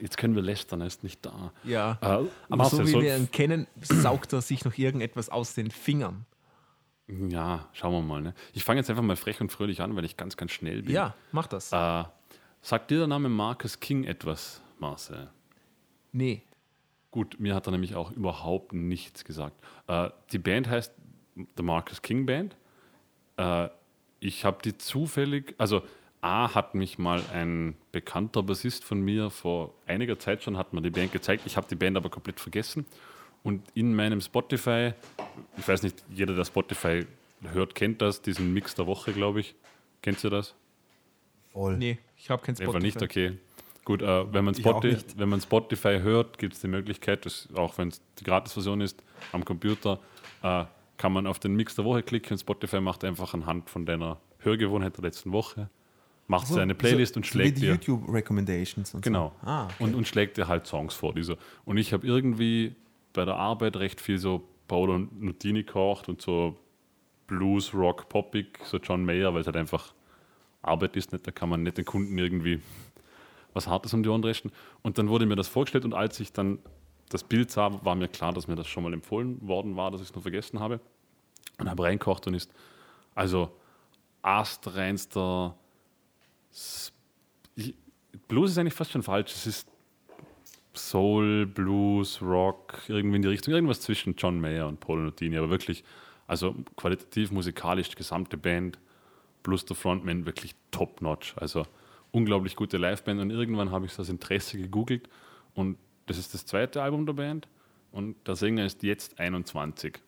Jetzt 0.00 0.16
können 0.16 0.34
wir 0.34 0.42
lästern, 0.42 0.80
er 0.80 0.86
ist 0.86 1.02
nicht 1.02 1.24
da. 1.26 1.52
Ja. 1.64 1.98
Äh, 2.00 2.06
Aber 2.06 2.28
Marcel, 2.48 2.86
so 2.86 2.98
wie 2.98 3.02
wir 3.02 3.16
ihn 3.16 3.30
kennen, 3.30 3.66
saugt 3.82 4.32
er 4.32 4.40
sich 4.40 4.64
noch 4.64 4.78
irgendetwas 4.78 5.28
aus 5.28 5.54
den 5.54 5.70
Fingern. 5.70 6.24
Ja, 7.28 7.68
schauen 7.72 7.92
wir 7.92 8.02
mal. 8.02 8.22
Ne? 8.22 8.34
Ich 8.52 8.62
fange 8.64 8.78
jetzt 8.80 8.88
einfach 8.88 9.02
mal 9.02 9.16
frech 9.16 9.40
und 9.40 9.50
fröhlich 9.50 9.80
an, 9.82 9.96
weil 9.96 10.04
ich 10.04 10.16
ganz, 10.16 10.36
ganz 10.36 10.52
schnell 10.52 10.82
bin. 10.82 10.94
Ja, 10.94 11.14
mach 11.32 11.48
das. 11.48 11.72
Äh, 11.72 12.04
sagt 12.62 12.90
dir 12.90 12.98
der 12.98 13.06
Name 13.06 13.28
Marcus 13.28 13.80
King 13.80 14.04
etwas, 14.04 14.62
Marcel? 14.78 15.30
Nee. 16.12 16.42
Gut, 17.10 17.40
mir 17.40 17.54
hat 17.54 17.66
er 17.66 17.72
nämlich 17.72 17.94
auch 17.94 18.12
überhaupt 18.12 18.72
nichts 18.72 19.24
gesagt. 19.24 19.56
Äh, 19.88 20.10
die 20.32 20.38
Band 20.38 20.68
heißt 20.68 20.92
The 21.56 21.62
Marcus 21.62 22.02
King 22.02 22.26
Band. 22.26 22.56
Äh, 23.36 23.68
ich 24.20 24.44
habe 24.44 24.58
die 24.62 24.76
zufällig, 24.76 25.54
also 25.58 25.82
A 26.20 26.54
hat 26.54 26.74
mich 26.74 26.98
mal 26.98 27.22
ein 27.32 27.76
bekannter 27.92 28.42
Bassist 28.42 28.84
von 28.84 29.00
mir 29.00 29.30
vor 29.30 29.74
einiger 29.86 30.18
Zeit 30.18 30.42
schon, 30.42 30.56
hat 30.56 30.72
mir 30.72 30.82
die 30.82 30.90
Band 30.90 31.12
gezeigt. 31.12 31.44
Ich 31.46 31.56
habe 31.56 31.66
die 31.68 31.74
Band 31.74 31.96
aber 31.96 32.10
komplett 32.10 32.38
vergessen. 32.38 32.84
Und 33.42 33.62
in 33.74 33.94
meinem 33.94 34.20
Spotify, 34.20 34.92
ich 35.56 35.66
weiß 35.66 35.82
nicht, 35.82 36.04
jeder, 36.10 36.34
der 36.34 36.44
Spotify 36.44 37.06
hört, 37.42 37.74
kennt 37.74 38.02
das, 38.02 38.20
diesen 38.20 38.52
Mix 38.52 38.74
der 38.74 38.86
Woche, 38.86 39.14
glaube 39.14 39.40
ich. 39.40 39.54
Kennt 40.02 40.22
ihr 40.22 40.30
das? 40.30 40.54
Voll. 41.52 41.78
Nee, 41.78 41.98
ich 42.20 42.30
habe 42.30 42.42
kein 42.42 42.52
Einfach 42.54 42.64
Spotify. 42.72 42.84
nicht, 42.86 43.02
okay. 43.02 43.38
Gut, 43.84 44.02
äh, 44.02 44.32
wenn, 44.32 44.44
man 44.44 44.54
Spotify, 44.54 45.04
wenn 45.16 45.28
man 45.28 45.40
Spotify 45.40 45.98
hört, 46.02 46.38
gibt 46.38 46.54
es 46.54 46.60
die 46.60 46.68
Möglichkeit, 46.68 47.24
dass, 47.26 47.48
auch 47.54 47.76
wenn 47.78 47.88
es 47.88 48.00
die 48.18 48.24
Gratis-Version 48.24 48.80
ist, 48.82 49.02
am 49.32 49.44
Computer, 49.44 49.98
äh, 50.42 50.64
kann 50.98 51.12
man 51.12 51.26
auf 51.26 51.38
den 51.38 51.54
Mix 51.54 51.74
der 51.76 51.84
Woche 51.86 52.02
klicken 52.02 52.36
Spotify 52.38 52.80
macht 52.80 53.04
einfach 53.04 53.32
anhand 53.32 53.70
von 53.70 53.86
deiner 53.86 54.18
Hörgewohnheit 54.40 54.96
der 54.98 55.04
letzten 55.04 55.32
Woche, 55.32 55.70
macht 56.28 56.46
So, 56.46 56.54
seine 56.54 56.74
Playlist 56.74 57.14
so, 57.14 57.18
und 57.18 57.26
so 57.26 57.30
wie 57.30 57.38
schlägt 57.38 57.56
die 57.56 57.62
dir. 57.62 57.70
YouTube 57.70 58.02
Recommendations 58.12 58.94
und 58.94 59.02
Genau. 59.02 59.32
so. 59.40 59.46
Ah, 59.48 59.64
okay. 59.64 59.74
und, 59.84 59.94
und 59.94 60.06
schlägt 60.06 60.36
dir 60.36 60.46
halt 60.46 60.66
Songs 60.66 60.94
vor. 60.94 61.14
Diese. 61.14 61.38
Und 61.64 61.78
ich 61.78 61.92
habe 61.94 62.06
irgendwie 62.06 62.76
bei 63.14 63.24
der 63.24 63.36
Arbeit 63.36 63.76
recht 63.76 64.00
viel 64.00 64.18
so 64.18 64.46
Paolo 64.68 64.98
Nutini 64.98 65.64
gekocht 65.64 66.08
und 66.10 66.20
so 66.22 66.56
Blues, 67.26 67.72
Rock, 67.74 68.08
Poppig, 68.08 68.58
so 68.64 68.76
John 68.76 69.04
Mayer, 69.04 69.32
weil 69.32 69.40
es 69.40 69.46
halt 69.46 69.56
einfach 69.56 69.94
Arbeit 70.62 70.96
ist, 70.96 71.12
nicht? 71.12 71.26
da 71.26 71.30
kann 71.30 71.48
man 71.48 71.62
nicht 71.62 71.78
den 71.78 71.84
Kunden 71.84 72.16
irgendwie 72.18 72.60
was 73.52 73.66
Hartes 73.66 73.92
um 73.94 74.02
die 74.02 74.08
Ohren 74.08 74.22
dreschen. 74.22 74.52
Und 74.82 74.98
dann 74.98 75.08
wurde 75.08 75.26
mir 75.26 75.36
das 75.36 75.48
vorgestellt 75.48 75.84
und 75.84 75.94
als 75.94 76.20
ich 76.20 76.32
dann 76.32 76.58
das 77.08 77.24
Bild 77.24 77.50
sah, 77.50 77.84
war 77.84 77.96
mir 77.96 78.08
klar, 78.08 78.32
dass 78.32 78.46
mir 78.46 78.54
das 78.54 78.68
schon 78.68 78.84
mal 78.84 78.92
empfohlen 78.92 79.46
worden 79.46 79.76
war, 79.76 79.90
dass 79.90 80.00
ich 80.00 80.08
es 80.08 80.14
nur 80.14 80.22
vergessen 80.22 80.60
habe. 80.60 80.80
Und 81.58 81.68
habe 81.68 81.82
reinkocht 81.82 82.26
und 82.26 82.34
ist 82.34 82.52
also 83.14 83.50
astreinster 84.22 85.56
Blues 88.28 88.50
ist 88.50 88.58
eigentlich 88.58 88.74
fast 88.74 88.92
schon 88.92 89.02
falsch. 89.02 89.32
Es 89.32 89.46
ist 89.46 89.68
Soul, 90.74 91.46
Blues, 91.46 92.22
Rock, 92.22 92.82
irgendwie 92.88 93.16
in 93.16 93.22
die 93.22 93.28
Richtung, 93.28 93.54
irgendwas 93.54 93.80
zwischen 93.80 94.14
John 94.16 94.40
Mayer 94.40 94.68
und 94.68 94.80
Paul 94.80 95.00
Nutini, 95.00 95.36
aber 95.36 95.50
wirklich, 95.50 95.84
also 96.26 96.54
qualitativ, 96.76 97.32
musikalisch, 97.32 97.88
die 97.88 97.96
gesamte 97.96 98.36
Band 98.36 98.78
plus 99.42 99.64
der 99.64 99.76
Frontman 99.76 100.26
wirklich 100.26 100.54
top-notch. 100.70 101.34
Also 101.36 101.66
unglaublich 102.12 102.56
gute 102.56 102.76
Liveband 102.76 103.20
und 103.20 103.30
irgendwann 103.30 103.70
habe 103.70 103.86
ich 103.86 103.94
das 103.94 104.08
Interesse 104.08 104.58
gegoogelt 104.58 105.08
und 105.54 105.76
das 106.06 106.18
ist 106.18 106.34
das 106.34 106.44
zweite 106.46 106.82
Album 106.82 107.06
der 107.06 107.12
Band 107.12 107.48
und 107.92 108.16
der 108.26 108.36
Sänger 108.36 108.64
ist 108.66 108.82
jetzt 108.82 109.18
21. 109.20 109.98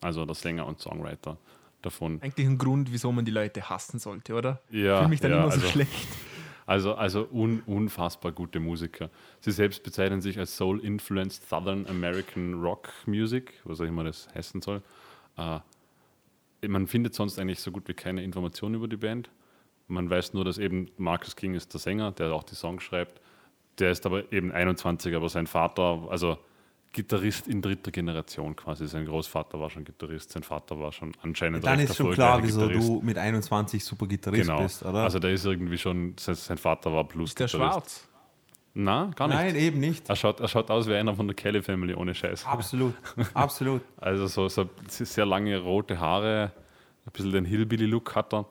Also 0.00 0.24
der 0.24 0.34
Sänger 0.34 0.66
und 0.66 0.80
Songwriter 0.80 1.38
davon. 1.80 2.20
Eigentlich 2.22 2.46
ein 2.46 2.58
Grund, 2.58 2.92
wieso 2.92 3.12
man 3.12 3.24
die 3.24 3.30
Leute 3.30 3.68
hassen 3.68 3.98
sollte, 4.00 4.34
oder? 4.34 4.60
Ja, 4.70 4.94
Ich 4.94 4.98
fühle 4.98 5.08
mich 5.08 5.20
dann 5.20 5.30
ja, 5.32 5.38
immer 5.42 5.50
so 5.52 5.58
also- 5.60 5.68
schlecht. 5.68 6.08
Also, 6.64 6.94
also 6.94 7.26
un, 7.32 7.60
unfassbar 7.66 8.30
gute 8.30 8.60
Musiker. 8.60 9.10
Sie 9.40 9.50
selbst 9.50 9.82
bezeichnen 9.82 10.20
sich 10.20 10.38
als 10.38 10.56
Soul-Influenced 10.56 11.48
Southern 11.48 11.86
American 11.88 12.54
Rock 12.62 12.88
Music, 13.04 13.54
was 13.64 13.80
auch 13.80 13.84
immer 13.84 14.04
das 14.04 14.28
heißen 14.32 14.62
soll. 14.62 14.80
Äh, 15.36 15.58
man 16.66 16.86
findet 16.86 17.14
sonst 17.14 17.38
eigentlich 17.38 17.60
so 17.60 17.70
gut 17.72 17.88
wie 17.88 17.94
keine 17.94 18.22
Informationen 18.22 18.74
über 18.76 18.88
die 18.88 18.96
Band. 18.96 19.30
Man 19.88 20.08
weiß 20.08 20.32
nur, 20.34 20.44
dass 20.44 20.58
eben 20.58 20.88
Marcus 20.96 21.36
King 21.36 21.54
ist 21.54 21.72
der 21.74 21.80
Sänger, 21.80 22.12
der 22.12 22.32
auch 22.32 22.44
die 22.44 22.54
Songs 22.54 22.82
schreibt. 22.82 23.20
Der 23.78 23.90
ist 23.90 24.06
aber 24.06 24.30
eben 24.32 24.52
21, 24.52 25.14
aber 25.14 25.28
sein 25.28 25.46
Vater, 25.46 26.06
also 26.08 26.38
Gitarrist 26.92 27.48
in 27.48 27.62
dritter 27.62 27.90
Generation 27.90 28.54
quasi. 28.54 28.86
Sein 28.86 29.06
Großvater 29.06 29.58
war 29.58 29.70
schon 29.70 29.84
Gitarrist, 29.84 30.30
sein 30.30 30.42
Vater 30.42 30.78
war 30.78 30.92
schon 30.92 31.12
anscheinend 31.22 31.64
Dann 31.64 31.80
ist 31.80 31.96
schon 31.96 32.12
klar, 32.12 32.42
wieso 32.42 32.60
Gitarrist. 32.60 32.88
du 32.88 33.00
mit 33.02 33.16
21 33.18 33.82
super 33.84 34.06
Gitarrist 34.06 34.42
Genau. 34.42 34.62
bist, 34.62 34.82
oder? 34.84 35.02
Also 35.04 35.18
der 35.18 35.32
ist 35.32 35.44
irgendwie 35.46 35.78
schon, 35.78 36.14
sein, 36.20 36.34
sein 36.34 36.58
Vater 36.58 36.92
war 36.92 37.08
plus 37.08 37.30
Ist 37.30 37.40
der 37.40 37.48
schwarz? 37.48 38.06
Na, 38.74 39.10
gar 39.16 39.28
nicht. 39.28 39.36
Nein, 39.36 39.54
eben 39.56 39.80
nicht. 39.80 40.08
Er 40.08 40.16
schaut, 40.16 40.40
er 40.40 40.48
schaut 40.48 40.70
aus 40.70 40.86
wie 40.88 40.94
einer 40.94 41.14
von 41.14 41.26
der 41.26 41.34
Kelly 41.36 41.60
Family, 41.62 41.94
ohne 41.94 42.14
Scheiß. 42.14 42.46
Absolut, 42.46 42.94
absolut. 43.34 43.82
Also 43.98 44.26
so, 44.26 44.48
so 44.48 44.68
sehr 44.88 45.26
lange 45.26 45.58
rote 45.58 46.00
Haare, 46.00 46.52
ein 47.04 47.12
bisschen 47.12 47.32
den 47.32 47.44
Hillbilly-Look 47.44 48.14
hat 48.14 48.32
er. 48.32 48.46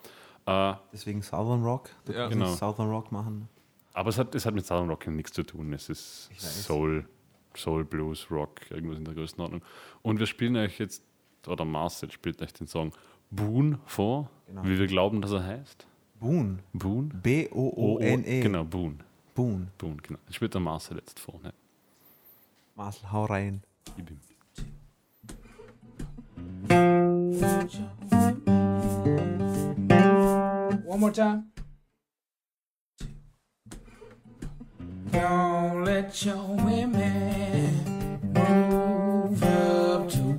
Äh, 0.45 0.75
Deswegen 0.93 1.21
Southern 1.23 1.63
Rock. 1.63 1.89
Du 2.05 2.13
Ja. 2.13 2.23
kannst 2.29 2.33
Genau. 2.37 2.53
Southern 2.53 2.89
Rock 2.89 3.11
machen. 3.11 3.47
aber 3.93 4.09
es 4.09 4.17
hat, 4.19 4.35
es 4.35 4.45
hat 4.45 4.53
mit 4.53 4.65
Southern 4.65 4.89
Rock 4.89 5.07
nichts 5.07 5.31
zu 5.33 5.43
tun. 5.43 5.73
Es 5.73 5.89
ist. 5.89 6.29
Soul, 6.37 7.05
Soul, 7.55 7.83
Blues, 7.83 8.27
Rock, 8.29 8.59
irgendwas 8.69 8.97
in 8.99 9.05
der 9.05 9.13
Größenordnung. 9.15 9.61
Und 10.03 10.19
wir 10.19 10.27
spielen 10.27 10.55
euch 10.55 10.77
jetzt, 10.79 11.03
oder 11.47 11.65
Marcel 11.65 12.11
spielt 12.11 12.41
euch 12.41 12.53
den 12.53 12.67
Song 12.67 12.91
Boone 13.31 13.79
vor, 13.85 14.29
Genau. 14.47 14.63
wie 14.65 14.77
wir 14.77 14.87
glauben, 14.87 15.21
dass 15.21 15.31
er 15.31 15.43
heißt. 15.45 15.87
Boone. 16.19 16.59
Boone? 16.73 17.09
B-O-O-N-E. 17.23 18.41
Genau, 18.41 18.63
Boone. 18.65 18.97
Boone. 19.33 19.67
Boone, 19.77 19.97
genau. 20.01 20.19
Das 20.25 20.35
spielt 20.35 20.53
der 20.53 20.61
Marcel 20.61 20.97
jetzt 20.97 21.19
vor. 21.19 21.39
Ne? 21.41 21.53
Marcel, 22.75 23.11
hau 23.11 23.25
rein. 23.25 23.63
Gib 23.95 24.11
ihm. 24.11 24.19
One 30.85 30.99
more 30.99 31.11
time. 31.11 31.51
Don't 35.11 35.83
let 35.83 36.25
your 36.25 36.55
women 36.63 37.83
move 38.33 39.43
up 39.43 40.09
to 40.09 40.30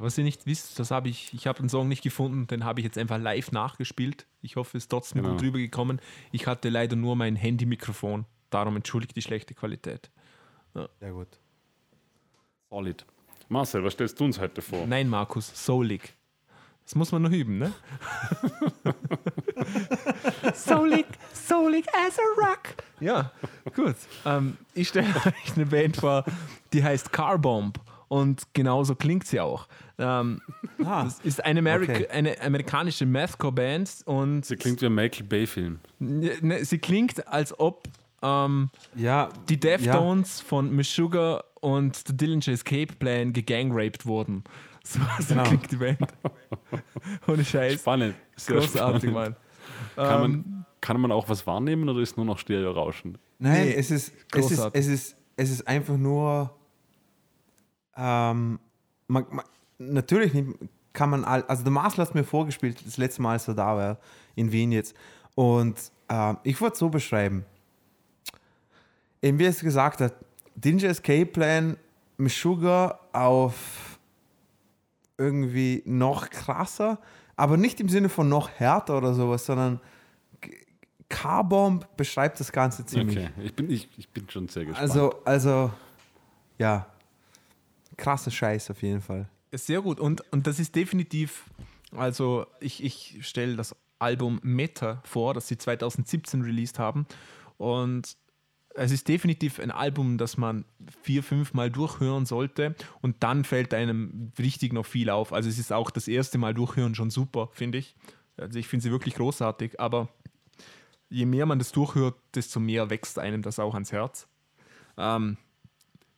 was 0.00 0.16
ihr 0.18 0.24
nicht 0.24 0.46
wisst, 0.46 0.78
das 0.78 0.90
habe 0.90 1.08
ich, 1.08 1.32
ich 1.34 1.46
habe 1.46 1.58
den 1.60 1.68
Song 1.68 1.88
nicht 1.88 2.02
gefunden, 2.02 2.46
den 2.46 2.64
habe 2.64 2.80
ich 2.80 2.84
jetzt 2.84 2.98
einfach 2.98 3.18
live 3.18 3.52
nachgespielt. 3.52 4.26
Ich 4.42 4.56
hoffe, 4.56 4.76
es 4.76 4.84
ist 4.84 4.88
trotzdem 4.88 5.22
Genau. 5.22 5.34
gut 5.34 5.42
rübergekommen. 5.42 6.00
Ich 6.32 6.46
hatte 6.46 6.68
leider 6.68 6.96
nur 6.96 7.16
mein 7.16 7.36
Handy-Mikrofon, 7.36 8.24
darum 8.50 8.76
entschuldigt 8.76 9.16
die 9.16 9.22
schlechte 9.22 9.54
Qualität. 9.54 10.10
Sehr 11.00 11.12
gut. 11.12 11.28
Solid. 12.70 13.04
Marcel, 13.48 13.84
was 13.84 13.92
stellst 13.92 14.18
du 14.18 14.24
uns 14.24 14.38
heute 14.40 14.62
vor? 14.62 14.86
Nein, 14.86 15.08
Markus, 15.08 15.52
soulig. 15.64 16.14
Das 16.84 16.94
muss 16.96 17.12
man 17.12 17.22
noch 17.22 17.30
üben, 17.30 17.58
ne? 17.58 17.72
soulig, 20.54 21.06
soulig 21.32 21.84
as 22.06 22.18
a 22.18 22.22
rock. 22.46 22.60
Ja, 23.00 23.32
gut. 23.74 23.96
Ähm, 24.24 24.56
ich 24.74 24.88
stelle 24.88 25.08
euch 25.26 25.56
eine 25.56 25.66
Band 25.66 25.96
vor, 25.96 26.24
die 26.72 26.82
heißt 26.82 27.12
Carbomb. 27.12 27.78
Und 28.08 28.42
genauso 28.52 28.94
klingt 28.94 29.26
sie 29.26 29.40
auch. 29.40 29.66
Ähm, 29.98 30.40
Ah, 30.84 31.04
das 31.04 31.20
ist 31.20 31.44
eine, 31.44 31.60
Ameri 31.60 31.84
Okay. 31.84 32.08
eine 32.08 32.40
amerikanische 32.40 33.06
Mathcore-Band 33.06 34.02
und 34.06 34.44
Sie 34.44 34.56
klingt 34.56 34.80
wie 34.82 34.86
ein 34.86 34.94
Michael 34.94 35.26
Bay-Film. 35.26 35.78
ne, 36.00 36.64
sie 36.64 36.78
klingt, 36.78 37.26
als 37.28 37.58
ob 37.58 37.84
ähm, 38.22 38.70
ja, 38.96 39.28
die 39.48 39.60
Deftones 39.60 40.40
von 40.40 40.74
Meshuggah 40.74 41.44
und 41.60 41.96
The 42.08 42.16
Dillinger 42.16 42.48
Escape 42.48 42.92
Plan 42.98 43.32
gegangraped 43.32 44.06
wurden. 44.06 44.44
So, 44.86 45.00
so 45.18 45.28
Genau. 45.34 45.44
klingt 45.44 45.72
die 45.72 45.76
Band. 45.76 45.98
Ohne 47.26 47.42
Scheiß. 47.42 47.80
Spannend. 47.80 48.14
Sehr 48.36 48.56
Großartig, 48.58 49.08
spannend. 49.08 49.14
Mann. 49.14 49.36
Kann 49.96 50.14
Ähm, 50.14 50.20
man, 50.20 50.66
kann 50.82 51.00
man 51.00 51.10
auch 51.10 51.26
was 51.30 51.46
wahrnehmen 51.46 51.88
oder 51.88 52.00
ist 52.00 52.18
nur 52.18 52.26
noch 52.26 52.36
Stereo-Rauschen? 52.38 53.16
Nein, 53.38 53.64
Nee, 53.68 53.74
es, 53.76 53.90
ist, 53.90 54.12
es, 54.34 54.50
ist, 54.50 54.70
es, 54.74 54.86
ist, 54.86 55.16
es 55.36 55.50
ist 55.50 55.66
einfach 55.66 55.96
nur. 55.96 56.54
Ähm, 57.96 58.58
man, 59.08 59.24
man, 59.30 59.44
natürlich 59.78 60.32
nicht, 60.34 60.48
kann 60.92 61.10
man. 61.10 61.24
all- 61.24 61.44
Also, 61.44 61.62
der 61.62 61.72
Marcel 61.72 62.00
hat 62.02 62.08
es 62.08 62.14
mir 62.14 62.24
vorgespielt, 62.24 62.84
das 62.86 62.96
letzte 62.96 63.22
Mal, 63.22 63.32
als 63.32 63.48
er 63.48 63.54
da 63.54 63.76
war, 63.76 63.98
in 64.36 64.50
Wien 64.52 64.72
jetzt. 64.72 64.94
Und 65.34 65.74
ähm, 66.08 66.38
ich 66.44 66.60
würde 66.60 66.72
es 66.74 66.78
so 66.78 66.88
beschreiben. 66.88 67.44
Eben 69.22 69.38
wie 69.38 69.44
er 69.44 69.50
es 69.50 69.60
gesagt 69.60 70.00
hat: 70.00 70.14
Danger 70.54 70.88
Escape 70.90 71.26
Plan 71.26 71.76
mit 72.16 72.30
Sugar 72.32 73.00
auf 73.12 73.98
irgendwie 75.18 75.82
noch 75.86 76.28
krasser, 76.30 76.98
aber 77.36 77.56
nicht 77.56 77.80
im 77.80 77.88
Sinne 77.88 78.08
von 78.08 78.28
noch 78.28 78.50
härter 78.50 78.98
oder 78.98 79.14
sowas, 79.14 79.46
sondern 79.46 79.80
Carbomb 81.08 81.86
beschreibt 81.96 82.40
das 82.40 82.50
Ganze 82.50 82.84
ziemlich. 82.84 83.18
Okay, 83.18 83.30
ich 83.42 83.54
bin, 83.54 83.70
ich, 83.70 83.88
ich 83.96 84.08
bin 84.08 84.28
schon 84.28 84.48
sehr 84.48 84.64
gespannt. 84.64 84.90
Also, 84.90 85.14
also, 85.24 85.70
ja, 86.58 86.86
krasse 87.96 88.30
Scheiß 88.30 88.70
auf 88.70 88.82
jeden 88.82 89.00
Fall. 89.00 89.28
Sehr 89.56 89.82
gut. 89.82 90.00
Und, 90.00 90.22
und 90.32 90.46
das 90.46 90.58
ist 90.58 90.74
definitiv, 90.74 91.44
also 91.92 92.46
ich, 92.60 92.82
ich 92.82 93.18
stelle 93.26 93.56
das 93.56 93.76
Album 93.98 94.40
Meta 94.42 95.00
vor, 95.04 95.34
das 95.34 95.48
sie 95.48 95.56
2017 95.56 96.42
released 96.42 96.78
haben. 96.78 97.06
Und 97.56 98.16
es 98.74 98.90
ist 98.90 99.06
definitiv 99.06 99.60
ein 99.60 99.70
Album, 99.70 100.18
das 100.18 100.36
man 100.36 100.64
vier, 101.02 101.22
fünf 101.22 101.54
Mal 101.54 101.70
durchhören 101.70 102.26
sollte. 102.26 102.74
Und 103.00 103.22
dann 103.22 103.44
fällt 103.44 103.72
einem 103.72 104.32
richtig 104.38 104.72
noch 104.72 104.86
viel 104.86 105.10
auf. 105.10 105.32
Also 105.32 105.48
es 105.48 105.58
ist 105.58 105.72
auch 105.72 105.90
das 105.90 106.08
erste 106.08 106.38
Mal 106.38 106.54
durchhören 106.54 106.94
schon 106.94 107.10
super, 107.10 107.48
finde 107.52 107.78
ich. 107.78 107.94
Also 108.36 108.58
ich 108.58 108.66
finde 108.66 108.82
sie 108.82 108.90
wirklich 108.90 109.14
großartig. 109.14 109.78
Aber 109.78 110.08
je 111.08 111.26
mehr 111.26 111.46
man 111.46 111.60
das 111.60 111.70
durchhört, 111.70 112.16
desto 112.34 112.58
mehr 112.58 112.90
wächst 112.90 113.18
einem 113.18 113.42
das 113.42 113.60
auch 113.60 113.74
ans 113.74 113.92
Herz. 113.92 114.26
Ähm, 114.98 115.36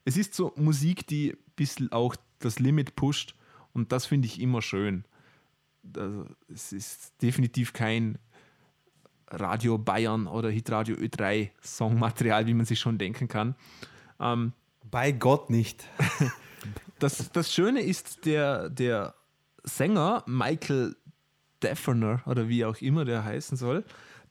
es 0.06 0.16
ist 0.16 0.34
so 0.34 0.54
Musik, 0.56 1.06
die 1.06 1.32
ein 1.32 1.52
bisschen 1.56 1.92
auch 1.92 2.16
das 2.38 2.58
Limit 2.58 2.96
pusht 2.96 3.34
und 3.72 3.92
das 3.92 4.06
finde 4.06 4.26
ich 4.26 4.40
immer 4.40 4.62
schön. 4.62 5.04
Also, 5.96 6.26
es 6.52 6.72
ist 6.72 7.22
definitiv 7.22 7.72
kein 7.72 8.18
Radio 9.28 9.78
Bayern 9.78 10.26
oder 10.26 10.50
Hitradio 10.50 10.96
Ö3 10.96 11.50
Songmaterial, 11.62 12.46
wie 12.46 12.54
man 12.54 12.66
sich 12.66 12.78
schon 12.78 12.98
denken 12.98 13.28
kann. 13.28 13.54
Ähm, 14.20 14.52
Bei 14.90 15.12
Gott 15.12 15.50
nicht. 15.50 15.84
das, 16.98 17.30
das 17.32 17.52
Schöne 17.52 17.80
ist, 17.80 18.24
der, 18.24 18.70
der 18.70 19.14
Sänger 19.64 20.22
Michael 20.26 20.96
Defferner 21.62 22.22
oder 22.26 22.48
wie 22.48 22.64
auch 22.64 22.76
immer 22.80 23.04
der 23.04 23.24
heißen 23.24 23.56
soll, 23.56 23.84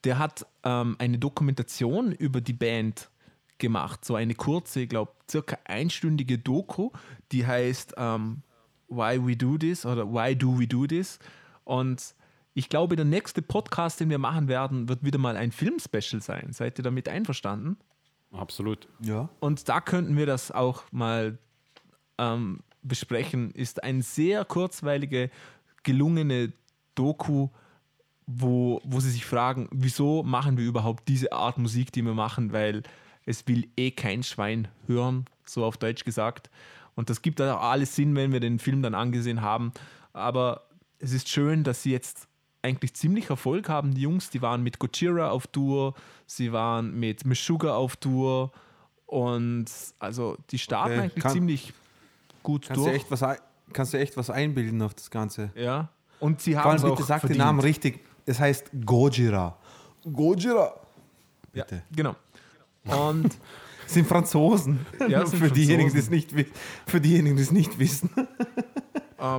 der 0.04 0.18
hat 0.18 0.46
ähm, 0.62 0.96
eine 0.98 1.18
Dokumentation 1.18 2.12
über 2.12 2.40
die 2.40 2.52
Band 2.52 3.10
gemacht. 3.58 4.04
So 4.04 4.14
eine 4.14 4.34
kurze, 4.34 4.80
ich 4.80 4.88
glaube, 4.88 5.12
circa 5.30 5.58
einstündige 5.64 6.38
Doku, 6.38 6.90
die 7.32 7.46
heißt 7.46 7.94
ähm, 7.96 8.42
Why 8.88 9.24
We 9.24 9.36
Do 9.36 9.58
This 9.58 9.84
oder 9.86 10.10
Why 10.10 10.36
Do 10.36 10.58
We 10.58 10.66
Do 10.66 10.86
This. 10.86 11.18
Und 11.64 12.14
ich 12.54 12.68
glaube, 12.68 12.96
der 12.96 13.04
nächste 13.04 13.42
Podcast, 13.42 14.00
den 14.00 14.10
wir 14.10 14.18
machen 14.18 14.48
werden, 14.48 14.88
wird 14.88 15.04
wieder 15.04 15.18
mal 15.18 15.36
ein 15.36 15.52
Filmspecial 15.52 16.22
sein. 16.22 16.52
Seid 16.52 16.78
ihr 16.78 16.84
damit 16.84 17.08
einverstanden? 17.08 17.76
Absolut. 18.32 18.88
Ja. 19.00 19.28
Und 19.40 19.68
da 19.68 19.80
könnten 19.80 20.16
wir 20.16 20.26
das 20.26 20.50
auch 20.50 20.84
mal 20.90 21.38
ähm, 22.18 22.60
besprechen. 22.82 23.50
Ist 23.50 23.82
eine 23.82 24.02
sehr 24.02 24.44
kurzweilige, 24.44 25.30
gelungene 25.82 26.52
Doku, 26.94 27.48
wo, 28.26 28.80
wo 28.84 29.00
sie 29.00 29.10
sich 29.10 29.24
fragen, 29.24 29.68
wieso 29.70 30.22
machen 30.22 30.56
wir 30.56 30.64
überhaupt 30.64 31.08
diese 31.08 31.32
Art 31.32 31.58
Musik, 31.58 31.92
die 31.92 32.02
wir 32.02 32.14
machen, 32.14 32.52
weil 32.52 32.82
es 33.26 33.46
will 33.46 33.68
eh 33.76 33.90
kein 33.90 34.22
Schwein 34.22 34.68
hören, 34.86 35.26
so 35.44 35.64
auf 35.64 35.76
Deutsch 35.76 36.04
gesagt. 36.04 36.48
Und 36.94 37.10
das 37.10 37.20
gibt 37.20 37.42
auch 37.42 37.60
alles 37.60 37.94
Sinn, 37.94 38.16
wenn 38.16 38.32
wir 38.32 38.40
den 38.40 38.58
Film 38.58 38.80
dann 38.82 38.94
angesehen 38.94 39.42
haben. 39.42 39.72
Aber 40.14 40.62
es 40.98 41.12
ist 41.12 41.28
schön, 41.28 41.62
dass 41.62 41.82
sie 41.82 41.90
jetzt 41.92 42.26
eigentlich 42.62 42.94
ziemlich 42.94 43.28
Erfolg 43.28 43.68
haben. 43.68 43.92
Die 43.94 44.00
Jungs, 44.00 44.30
die 44.30 44.40
waren 44.42 44.62
mit 44.62 44.78
Gojira 44.78 45.28
auf 45.30 45.46
Tour, 45.46 45.94
sie 46.26 46.52
waren 46.52 46.98
mit 46.98 47.26
Meshuggah 47.26 47.74
auf 47.74 47.96
Tour 47.96 48.50
und 49.04 49.66
also 49.98 50.36
die 50.50 50.58
starten 50.58 50.92
Okay, 50.94 51.00
eigentlich 51.02 51.22
kann- 51.22 51.32
ziemlich 51.32 51.72
gut 52.42 52.66
Kannst 52.66 52.80
du, 52.80 52.84
durch. 52.88 52.96
echt 52.96 53.10
was, 53.10 53.22
kannst 53.72 53.92
du 53.94 53.98
echt 53.98 54.16
was 54.16 54.30
einbilden 54.30 54.80
auf 54.82 54.94
das 54.94 55.10
Ganze? 55.10 55.50
Ja. 55.54 55.88
Und 56.18 56.40
sie 56.40 56.54
Vor 56.54 56.62
haben 56.64 56.70
allem 56.70 56.82
bitte 56.82 56.92
auch 56.94 57.06
sag 57.06 57.20
den 57.20 57.28
verdient. 57.28 57.38
Namen 57.38 57.60
richtig. 57.60 58.00
Es 58.24 58.40
heißt 58.40 58.70
Gojira. 58.84 59.56
Gojira. 60.10 60.74
Ja, 61.52 61.64
Bitte. 61.64 61.82
genau. 61.94 62.16
Und 62.86 63.36
sind 63.86 64.06
Franzosen. 64.06 64.84
Ja, 65.08 65.24
sind 65.26 65.38
für, 65.40 65.50
diejenigen, 65.50 65.92
die 65.92 65.98
es 65.98 66.10
nicht, 66.10 66.30
für 66.86 67.00
diejenigen, 67.00 67.36
die 67.36 67.42
es 67.42 67.52
nicht 67.52 67.78
wissen. 67.78 68.10
ähm, 68.16 68.26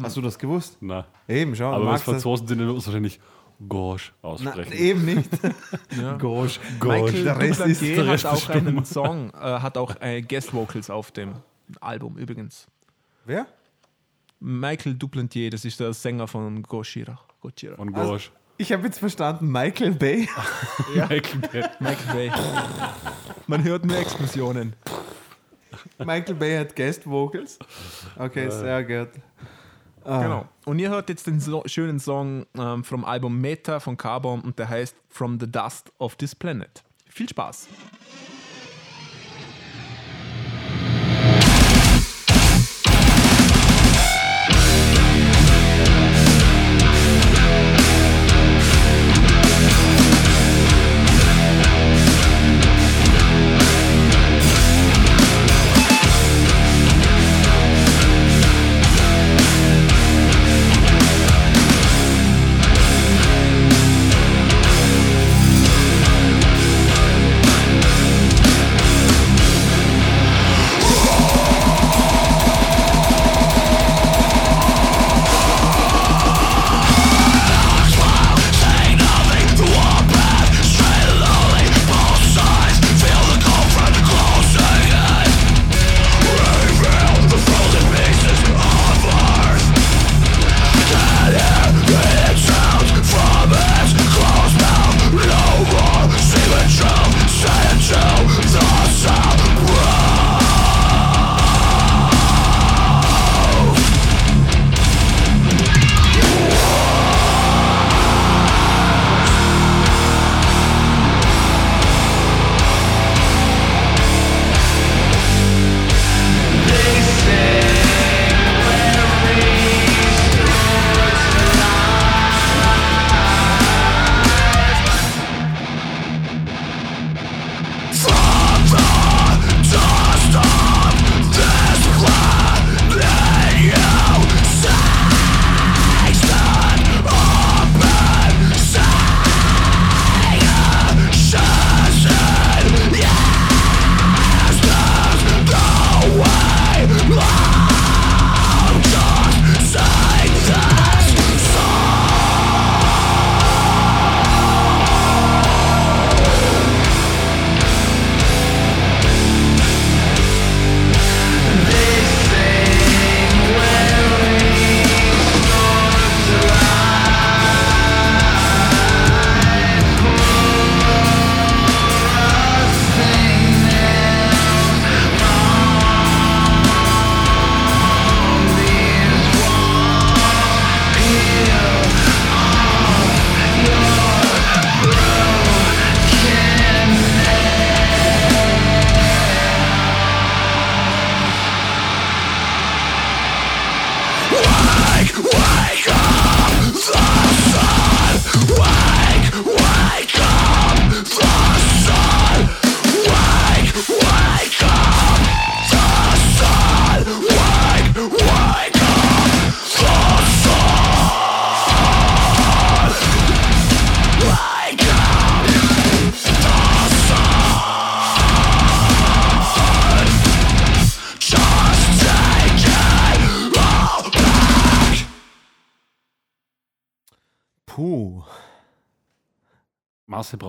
Hast 0.04 0.16
du 0.18 0.22
das 0.22 0.38
gewusst? 0.40 0.78
Na, 0.82 1.06
Eben, 1.28 1.56
schau. 1.56 1.72
aber 1.74 1.92
das- 1.92 2.04
Franzosen 2.04 2.48
sind, 2.48 2.60
dann 2.60 2.68
muss 2.68 2.86
wahrscheinlich 2.88 3.20
Gorsch 3.68 4.14
Na, 4.22 4.30
aussprechen. 4.30 4.72
eben 4.74 5.06
nicht. 5.06 5.30
ja. 6.00 6.16
Gosh. 6.18 6.60
Michael 6.82 7.24
Der 7.24 7.40
Rest 7.40 7.62
ist, 7.62 7.82
der 7.82 8.06
Rest 8.08 8.26
hat 8.26 8.34
auch 8.34 8.50
einen 8.50 8.86
Song, 8.86 9.32
äh, 9.32 9.38
hat 9.38 9.78
auch 9.78 9.96
äh, 10.00 10.22
Guest 10.22 10.54
Vocals 10.54 10.90
auf 10.92 11.12
dem 11.12 11.34
Album 11.82 12.18
übrigens. 12.18 12.68
Wer? 13.26 13.48
Michael 14.40 14.94
Duplantier, 14.94 15.50
das 15.50 15.66
ist 15.66 15.80
der 15.80 15.92
Sänger 15.94 16.28
von 16.28 16.62
Gojira. 16.62 17.20
Gojira. 17.42 17.76
Von 17.76 17.94
Also- 17.96 18.10
Gorsch. 18.10 18.32
Ich 18.58 18.72
habe 18.72 18.84
jetzt 18.86 18.98
verstanden, 19.00 19.52
Michael 19.52 19.92
Bay. 19.92 20.28
Michael 20.96 21.40
Bay. 21.52 21.64
Michael 21.80 22.14
Bay. 22.14 22.32
Man 23.46 23.64
hört 23.64 23.86
nur 23.86 23.98
Explosionen. 23.98 24.76
Michael 26.00 26.36
Bay 26.36 26.58
hat 26.58 26.76
Guest 26.76 27.06
Vocals. 27.06 27.60
Okay, 28.18 28.50
sehr 28.50 28.84
gut. 28.84 29.10
Ah. 30.04 30.24
Genau. 30.24 30.48
Und 30.66 30.80
ihr 30.80 30.90
hört 30.90 31.10
jetzt 31.10 31.28
den 31.28 31.40
so 31.40 31.64
schönen 31.66 32.00
Song 32.00 32.46
ähm, 32.58 32.84
vom 32.84 33.06
Album 33.06 33.40
Meta 33.40 33.80
von 33.80 33.98
Carbon 33.98 34.42
und 34.42 34.58
der 34.58 34.70
heißt 34.70 34.96
From 35.10 35.40
the 35.40 35.52
Dust 35.52 35.92
of 36.00 36.16
This 36.16 36.34
Planet. 36.34 36.84
Viel 37.10 37.30
Spaß. 37.30 37.68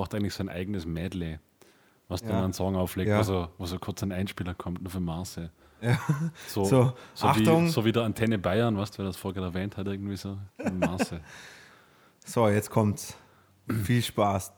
Braucht 0.08 0.14
eigentlich 0.20 0.34
sein 0.34 0.48
eigenes 0.48 0.86
Medley, 0.86 1.38
was 2.08 2.22
Ja. 2.22 2.28
dann 2.28 2.44
einen 2.44 2.52
Song 2.52 2.76
auflegt, 2.76 3.10
Ja. 3.10 3.18
wo, 3.18 3.22
so, 3.22 3.48
wo 3.58 3.66
so 3.66 3.78
kurz 3.78 4.02
ein 4.02 4.12
Einspieler 4.12 4.54
kommt, 4.54 4.80
nur 4.82 4.90
für 4.90 5.00
Marcel. 5.00 5.50
Ja. 5.82 5.98
So, 6.48 6.64
So, 6.64 6.92
so, 7.14 7.26
Achtung. 7.28 7.66
Wie, 7.66 7.68
so 7.70 7.84
wie 7.84 7.92
der 7.92 8.02
Antenne 8.04 8.38
Bayern, 8.38 8.76
was 8.76 8.96
wer 8.98 9.04
das 9.04 9.16
vorher 9.16 9.42
erwähnt 9.42 9.76
hat, 9.76 9.86
irgendwie 9.86 10.16
so. 10.16 10.38
Marcel. 10.72 11.20
So, 12.24 12.46
jetzt 12.46 12.68
kommt's. 12.68 13.16
Viel 13.84 14.02
Spaß. 14.02 14.52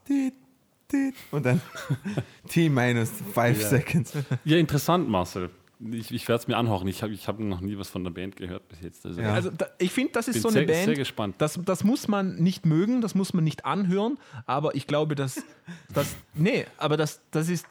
Und 1.30 1.46
dann 1.46 1.60
T 2.48 2.68
minus 2.68 3.10
5 3.32 3.60
Ja. 3.60 3.68
seconds. 3.68 4.12
ja, 4.44 4.56
interessant, 4.56 5.08
Marcel. 5.08 5.50
Ich, 5.92 6.10
ich 6.12 6.28
werde 6.28 6.42
es 6.42 6.48
mir 6.48 6.56
anhören. 6.58 6.86
Ich 6.88 7.02
habe 7.02 7.12
ich 7.14 7.26
hab 7.26 7.38
noch 7.38 7.60
nie 7.62 7.78
was 7.78 7.88
von 7.88 8.04
der 8.04 8.10
Band 8.10 8.36
gehört 8.36 8.68
bis 8.68 8.80
jetzt. 8.82 9.06
Also 9.06 9.20
Ja. 9.20 9.28
ich 9.30 9.34
Also 9.34 9.50
da, 9.50 9.66
ich 9.78 9.90
finde, 9.90 10.12
das 10.12 10.28
ist 10.28 10.34
bin 10.34 10.42
so 10.42 10.48
eine 10.48 10.58
sehr, 10.58 10.66
Band. 10.66 10.84
sehr 10.84 10.94
gespannt. 10.94 11.36
Das, 11.38 11.58
das 11.64 11.84
muss 11.84 12.06
man 12.06 12.36
nicht 12.36 12.66
mögen, 12.66 13.00
das 13.00 13.14
muss 13.14 13.32
man 13.32 13.44
nicht 13.44 13.64
anhören, 13.64 14.18
aber 14.46 14.74
ich 14.74 14.86
glaube, 14.86 15.14
dass 15.14 15.42
das. 15.94 16.14
Nee, 16.34 16.66
aber 16.76 16.96
das, 16.96 17.22
das 17.30 17.48
ist. 17.48 17.66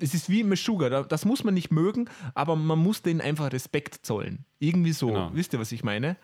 Es 0.00 0.14
ist 0.14 0.30
wie 0.30 0.44
Meshuggah, 0.44 0.88
da- 0.90 1.02
das 1.02 1.24
muss 1.24 1.42
man 1.42 1.54
nicht 1.54 1.72
mögen, 1.72 2.08
aber 2.34 2.54
man 2.54 2.78
muss 2.78 3.02
denen 3.02 3.20
einfach 3.20 3.52
Respekt 3.52 4.06
zollen. 4.06 4.44
Irgendwie 4.60 4.92
so. 4.92 5.08
Genau. 5.08 5.30
Wisst 5.34 5.52
ihr, 5.52 5.58
was 5.58 5.72
ich 5.72 5.82
meine? 5.82 6.16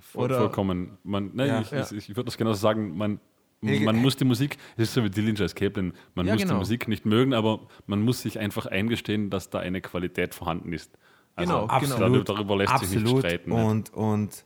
Voll, 0.00 0.26
Oder- 0.26 0.38
vollkommen. 0.38 0.98
Man, 1.02 1.30
nein, 1.34 1.48
Ja. 1.48 1.60
ich, 1.62 1.70
Ja. 1.70 1.80
ich, 1.82 1.92
ich 1.92 2.08
würde 2.10 2.24
das 2.26 2.36
genauso 2.36 2.60
sagen. 2.60 2.94
Man, 2.96 3.20
man 3.62 3.96
muss 3.96 4.16
die 4.16 4.24
Musik, 4.24 4.56
es 4.76 4.88
ist 4.88 4.94
so 4.94 5.04
wie 5.04 5.10
Dillinger 5.10 5.40
Escape, 5.40 5.80
man 6.14 6.26
Ja, 6.26 6.32
muss 6.34 6.42
genau. 6.42 6.54
die 6.54 6.58
Musik 6.58 6.88
nicht 6.88 7.06
mögen, 7.06 7.32
aber 7.32 7.60
man 7.86 8.02
muss 8.02 8.22
sich 8.22 8.38
einfach 8.38 8.66
eingestehen, 8.66 9.30
dass 9.30 9.50
da 9.50 9.60
eine 9.60 9.80
Qualität 9.80 10.34
vorhanden 10.34 10.72
ist. 10.72 10.98
Also, 11.36 11.66
Genau, 11.66 11.78
genau. 11.96 12.18
Darüber, 12.24 12.56
lässt 12.56 12.78
sich 12.78 12.90
nicht 12.90 12.98
Absolut. 13.02 13.20
streiten. 13.20 13.50
ne? 13.50 13.64
Und, 13.66 13.92
und 13.94 14.44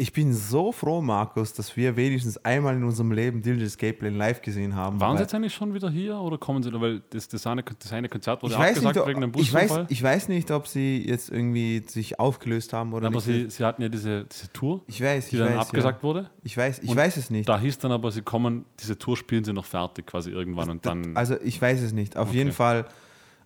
ich 0.00 0.14
bin 0.14 0.32
so 0.32 0.72
froh, 0.72 1.02
Markus, 1.02 1.52
dass 1.52 1.76
wir 1.76 1.94
wenigstens 1.94 2.42
einmal 2.42 2.74
in 2.74 2.84
unserem 2.84 3.12
Leben 3.12 3.42
Dillinger 3.42 3.66
Escape 3.66 3.92
Plan 3.92 4.14
live 4.14 4.40
gesehen 4.40 4.74
haben. 4.74 4.98
Waren 4.98 5.18
Sie 5.18 5.22
jetzt 5.22 5.34
eigentlich 5.34 5.52
schon 5.54 5.74
wieder 5.74 5.90
hier 5.90 6.16
oder 6.16 6.38
kommen 6.38 6.62
Sie 6.62 6.70
da? 6.70 6.80
Weil 6.80 7.02
das, 7.10 7.28
das, 7.28 7.46
eine, 7.46 7.62
das 7.62 7.92
eine 7.92 8.08
Konzert 8.08 8.42
wurde 8.42 8.54
ich 8.54 8.58
abgesagt 8.58 8.96
nicht, 8.96 9.06
wegen 9.06 9.22
einem 9.22 9.32
ich, 9.36 9.52
weiß, 9.52 9.80
ich 9.88 10.02
weiß 10.02 10.28
nicht, 10.28 10.50
ob 10.50 10.66
sie 10.66 11.06
jetzt 11.06 11.30
irgendwie 11.30 11.82
sich 11.86 12.18
aufgelöst 12.18 12.72
haben 12.72 12.94
oder 12.94 13.08
aber 13.08 13.16
nicht. 13.16 13.24
Sie, 13.24 13.50
Sie 13.50 13.62
hatten 13.62 13.82
ja 13.82 13.90
diese, 13.90 14.24
diese 14.24 14.50
Tour, 14.52 14.80
ich 14.86 15.02
weiß, 15.02 15.28
die 15.28 15.36
ich 15.36 15.42
dann 15.42 15.52
weiß, 15.52 15.60
abgesagt 15.60 16.02
wurde. 16.02 16.20
Ja. 16.20 16.30
Ich 16.44 16.56
weiß, 16.56 16.78
ich 16.78 16.88
Und 16.88 16.96
weiß 16.96 17.18
es 17.18 17.28
nicht. 17.28 17.46
Da 17.46 17.60
hieß 17.60 17.78
dann 17.78 17.92
aber, 17.92 18.10
Sie 18.10 18.22
kommen, 18.22 18.64
diese 18.80 18.98
Tour 18.98 19.18
spielen 19.18 19.44
Sie 19.44 19.52
noch 19.52 19.66
fertig 19.66 20.06
quasi 20.06 20.30
irgendwann 20.30 20.70
und 20.70 20.86
dann. 20.86 21.14
Also 21.14 21.36
ich 21.42 21.60
weiß 21.60 21.82
es 21.82 21.92
nicht. 21.92 22.16
Auf 22.16 22.28
Okay. 22.28 22.38
jeden 22.38 22.52
Fall, 22.52 22.86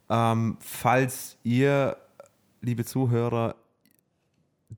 ähm, 0.09 0.57
falls 0.61 1.37
ihr, 1.43 1.97
liebe 2.61 2.85
Zuhörer, 2.85 3.57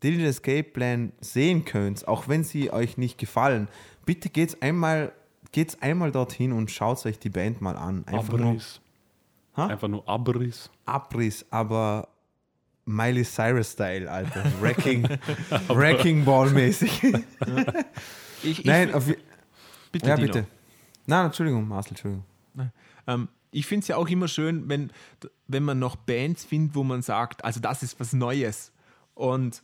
Digital 0.02 0.26
Escape 0.26 0.64
Plan 0.64 1.12
sehen 1.20 1.64
könnt, 1.64 2.06
auch 2.06 2.28
wenn 2.28 2.44
sie 2.44 2.70
euch 2.70 2.98
nicht 2.98 3.18
gefallen, 3.18 3.68
bitte 4.04 4.28
geht's 4.28 4.60
einmal, 4.60 5.12
geht's 5.52 5.80
einmal 5.82 6.12
dorthin 6.12 6.52
und 6.52 6.70
schaut 6.70 7.04
euch 7.06 7.18
die 7.18 7.30
Band 7.30 7.60
mal 7.60 7.76
an. 7.76 8.04
Einfach 8.06 8.38
nur 8.38 8.50
Abriss. 8.50 8.80
Ha? 9.56 9.66
Einfach 9.66 9.88
nur 9.88 10.08
Abriss. 10.08 10.70
Abriss, 10.84 11.46
aber 11.50 12.08
Miley 12.84 13.24
Cyrus 13.24 13.72
Style, 13.72 14.10
Alter. 14.10 14.44
Wrecking, 14.60 15.08
Wrecking 15.68 16.24
Ball 16.24 16.50
mäßig. 16.50 17.02
Ich, 18.42 18.60
ich, 18.60 18.64
Nein, 18.66 18.92
auf, 18.92 19.06
bitte, 19.90 20.06
ja 20.06 20.14
Dino. 20.14 20.26
bitte. 20.26 20.46
Nein, 21.06 21.26
Entschuldigung, 21.26 21.66
Marcel, 21.66 21.92
Entschuldigung. 21.92 22.24
Ähm, 23.06 23.28
ich 23.50 23.66
finde 23.66 23.82
es 23.82 23.88
ja 23.88 23.96
auch 23.96 24.08
immer 24.08 24.28
schön, 24.28 24.68
wenn, 24.68 24.92
wenn 25.48 25.62
man 25.62 25.78
noch 25.78 25.96
Bands 25.96 26.44
findet, 26.44 26.74
wo 26.74 26.84
man 26.84 27.00
sagt, 27.00 27.44
also 27.44 27.60
das 27.60 27.82
ist 27.82 27.98
was 27.98 28.12
Neues. 28.12 28.72
Und 29.14 29.62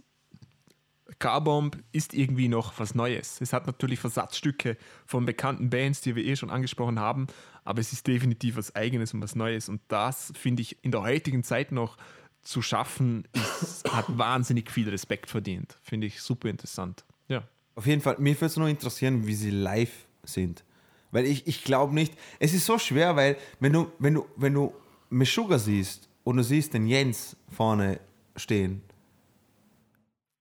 Carbomb 1.18 1.82
ist 1.92 2.14
irgendwie 2.14 2.48
noch 2.48 2.78
was 2.78 2.94
Neues. 2.94 3.40
Es 3.40 3.52
hat 3.52 3.66
natürlich 3.66 4.00
Versatzstücke 4.00 4.76
von 5.06 5.24
bekannten 5.24 5.70
Bands, 5.70 6.00
die 6.00 6.16
wir 6.16 6.24
eh 6.24 6.36
schon 6.36 6.50
angesprochen 6.50 6.98
haben, 6.98 7.26
aber 7.64 7.80
es 7.80 7.92
ist 7.92 8.06
definitiv 8.06 8.56
was 8.56 8.74
Eigenes 8.74 9.14
und 9.14 9.22
was 9.22 9.34
Neues. 9.34 9.68
Und 9.68 9.80
das 9.88 10.32
finde 10.36 10.62
ich 10.62 10.82
in 10.84 10.90
der 10.90 11.02
heutigen 11.02 11.44
Zeit 11.44 11.72
noch 11.72 11.96
zu 12.42 12.62
schaffen, 12.62 13.26
ist, 13.32 13.90
hat 13.92 14.06
wahnsinnig 14.08 14.70
viel 14.70 14.88
Respekt 14.88 15.30
verdient. 15.30 15.78
Finde 15.82 16.06
ich 16.06 16.20
super 16.20 16.48
interessant. 16.48 17.04
Ja. 17.28 17.44
Auf 17.74 17.86
jeden 17.86 18.02
Fall, 18.02 18.16
mir 18.18 18.34
würde 18.34 18.46
es 18.46 18.56
nur 18.56 18.68
interessieren, 18.68 19.26
wie 19.26 19.34
sie 19.34 19.50
live 19.50 20.06
sind. 20.24 20.64
Weil 21.10 21.26
ich, 21.26 21.46
ich 21.46 21.62
glaube 21.64 21.94
nicht, 21.94 22.14
es 22.38 22.54
ist 22.54 22.66
so 22.66 22.78
schwer, 22.78 23.16
weil 23.16 23.36
wenn 23.60 23.72
du, 23.72 23.92
wenn 23.98 24.14
du, 24.14 24.26
wenn 24.36 24.54
du 24.54 24.74
Meshuggah 25.10 25.58
siehst 25.58 26.08
und 26.24 26.38
du 26.38 26.42
siehst 26.42 26.74
den 26.74 26.86
Jens 26.86 27.36
vorne 27.50 28.00
stehen, 28.34 28.82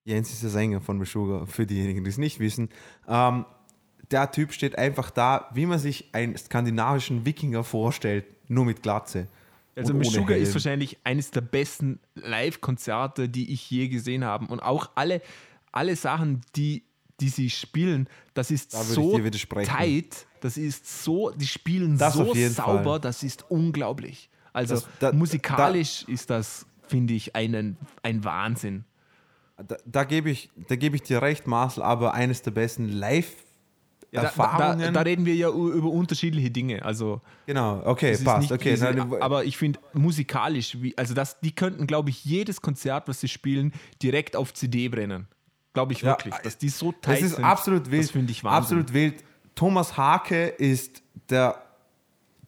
Jens 0.03 0.31
ist 0.31 0.43
der 0.43 0.49
Sänger 0.49 0.81
von 0.81 0.97
Meshuggah, 0.97 1.45
für 1.45 1.65
diejenigen, 1.65 2.03
die 2.03 2.09
es 2.09 2.17
nicht 2.17 2.39
wissen, 2.39 2.69
ähm, 3.07 3.45
der 4.09 4.31
Typ 4.31 4.51
steht 4.51 4.77
einfach 4.77 5.09
da, 5.09 5.47
wie 5.53 5.65
man 5.65 5.79
sich 5.79 6.09
einen 6.11 6.35
skandinavischen 6.35 7.25
Wikinger 7.25 7.63
vorstellt, 7.63 8.25
nur 8.49 8.65
mit 8.65 8.81
Glatze. 8.83 9.27
Also 9.75 9.93
Meshuggah 9.93 10.35
ist 10.35 10.53
wahrscheinlich 10.53 10.97
eines 11.05 11.31
der 11.31 11.39
besten 11.41 11.99
Live-Konzerte, 12.15 13.29
die 13.29 13.53
ich 13.53 13.69
je 13.71 13.87
gesehen 13.87 14.25
habe. 14.25 14.47
Und 14.47 14.59
auch 14.59 14.89
alle, 14.95 15.21
alle 15.71 15.95
Sachen, 15.95 16.41
die, 16.57 16.83
die 17.21 17.29
sie 17.29 17.49
spielen, 17.49 18.09
das 18.33 18.51
ist 18.51 18.73
Da 18.73 18.83
so 18.83 19.17
tight, 19.63 20.25
das 20.41 20.57
ist 20.57 21.03
so, 21.03 21.29
die 21.29 21.47
spielen 21.47 21.97
Das 21.97 22.15
so 22.15 22.33
sauber, 22.33 22.83
Fall. 22.83 22.99
das 22.99 23.23
ist 23.23 23.49
unglaublich. 23.49 24.29
Also 24.51 24.75
Das- 24.75 24.87
da- 24.99 25.13
musikalisch 25.13 26.03
ist 26.09 26.29
das, 26.29 26.65
finde 26.87 27.13
ich, 27.13 27.33
einen, 27.37 27.77
ein 28.03 28.25
Wahnsinn. 28.25 28.83
Da, 29.67 29.77
da 29.85 30.03
gebe 30.03 30.29
ich, 30.29 30.49
da 30.67 30.75
gebe 30.75 30.95
ich 30.95 31.03
dir 31.03 31.21
recht, 31.21 31.47
Marcel, 31.47 31.83
aber 31.83 32.13
eines 32.13 32.41
der 32.41 32.51
besten 32.51 32.87
Ja, 32.89 32.89
da, 32.89 34.21
Live-Erfahrungen. 34.23 34.79
da, 34.79 34.91
da 34.91 35.01
reden 35.01 35.25
wir 35.25 35.35
ja 35.35 35.49
über 35.49 35.89
unterschiedliche 35.89 36.51
Dinge. 36.51 36.83
Also 36.83 37.21
genau, 37.45 37.81
okay, 37.85 38.17
passt. 38.23 38.51
Okay, 38.51 38.71
diese, 38.71 38.89
aber 39.21 39.45
ich 39.45 39.57
finde 39.57 39.79
musikalisch, 39.93 40.81
wie, 40.81 40.97
also 40.97 41.13
das, 41.13 41.39
die 41.39 41.53
könnten, 41.53 41.87
glaube 41.87 42.09
ich, 42.09 42.25
jedes 42.25 42.61
Konzert, 42.61 43.07
was 43.07 43.21
sie 43.21 43.27
spielen, 43.29 43.71
direkt 44.03 44.35
auf 44.35 44.53
CD 44.53 44.89
brennen. 44.89 45.27
Glaube 45.73 45.93
ich 45.93 46.01
Ja, 46.01 46.07
wirklich, 46.09 46.35
dass 46.35 46.57
die 46.57 46.67
so 46.67 46.91
tight 46.91 47.17
Das 47.17 47.21
ist 47.21 47.35
sind. 47.37 47.45
absolut 47.45 47.89
wild. 47.89 48.03
Das 48.03 48.11
finde 48.11 48.31
ich 48.31 48.43
Wahnsinn. 48.43 48.79
Absolut 48.79 48.93
wild. 48.93 49.23
Thomas 49.55 49.95
Hake 49.95 50.47
ist 50.47 51.01
der, 51.29 51.61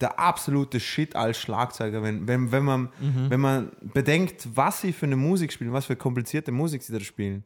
der 0.04 0.20
absolute 0.20 0.80
Shit 0.80 1.16
als 1.16 1.40
Schlagzeuger. 1.40 2.04
Wenn, 2.04 2.28
wenn, 2.28 2.52
wenn, 2.52 2.64
man, 2.64 2.82
Mhm. 3.02 3.30
wenn 3.30 3.40
man 3.40 3.72
bedenkt, 3.82 4.48
was 4.54 4.82
sie 4.82 4.94
für 4.94 5.08
eine 5.08 5.16
Musik 5.16 5.52
spielen, 5.52 5.74
was 5.74 5.86
für 5.86 5.96
komplizierte 5.96 6.52
Musik 6.52 6.84
sie 6.84 6.94
da 6.94 7.00
spielen. 7.00 7.44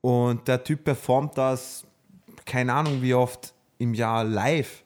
Und 0.00 0.48
der 0.48 0.64
Typ 0.64 0.84
performt 0.84 1.36
das, 1.36 1.84
keine 2.46 2.72
Ahnung 2.72 3.02
wie 3.02 3.12
oft 3.14 3.52
im 3.78 3.92
Jahr 3.94 4.24
live. 4.24 4.82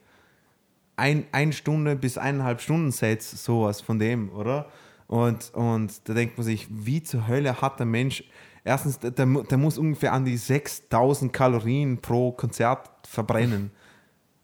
Ein, 0.95 1.25
ein 1.31 1.53
Stunde 1.53 1.95
bis 1.95 2.17
eineinhalb 2.17 2.61
Stunden 2.61 2.91
Sets, 2.91 3.43
sowas 3.43 3.81
von 3.81 3.97
dem, 3.97 4.29
oder? 4.31 4.67
Und, 5.07 5.51
und 5.53 6.07
da 6.07 6.13
denkt 6.13 6.37
man 6.37 6.45
sich, 6.45 6.67
wie 6.69 7.01
zur 7.01 7.27
Hölle 7.27 7.61
hat 7.61 7.79
der 7.79 7.85
Mensch, 7.85 8.23
erstens, 8.63 8.99
der, 8.99 9.11
der, 9.11 9.25
mu- 9.25 9.43
der 9.43 9.57
muss 9.57 9.77
ungefähr 9.77 10.13
an 10.13 10.25
die 10.25 10.37
6000 10.37 11.33
Kalorien 11.33 11.97
pro 11.99 12.31
Konzert 12.31 12.89
verbrennen. 13.07 13.71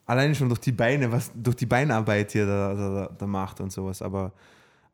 Allein 0.10 0.34
schon 0.34 0.50
durch 0.50 0.60
die 0.62 0.72
Beine, 0.72 1.12
was 1.12 1.32
durch 1.36 1.56
die 1.58 1.68
Beinarbeit 1.68 2.32
hier 2.32 2.48
da, 2.48 2.74
da, 2.74 3.10
da, 3.16 3.28
macht 3.28 3.62
und 3.62 3.72
sowas. 3.72 4.02
Aber 4.02 4.32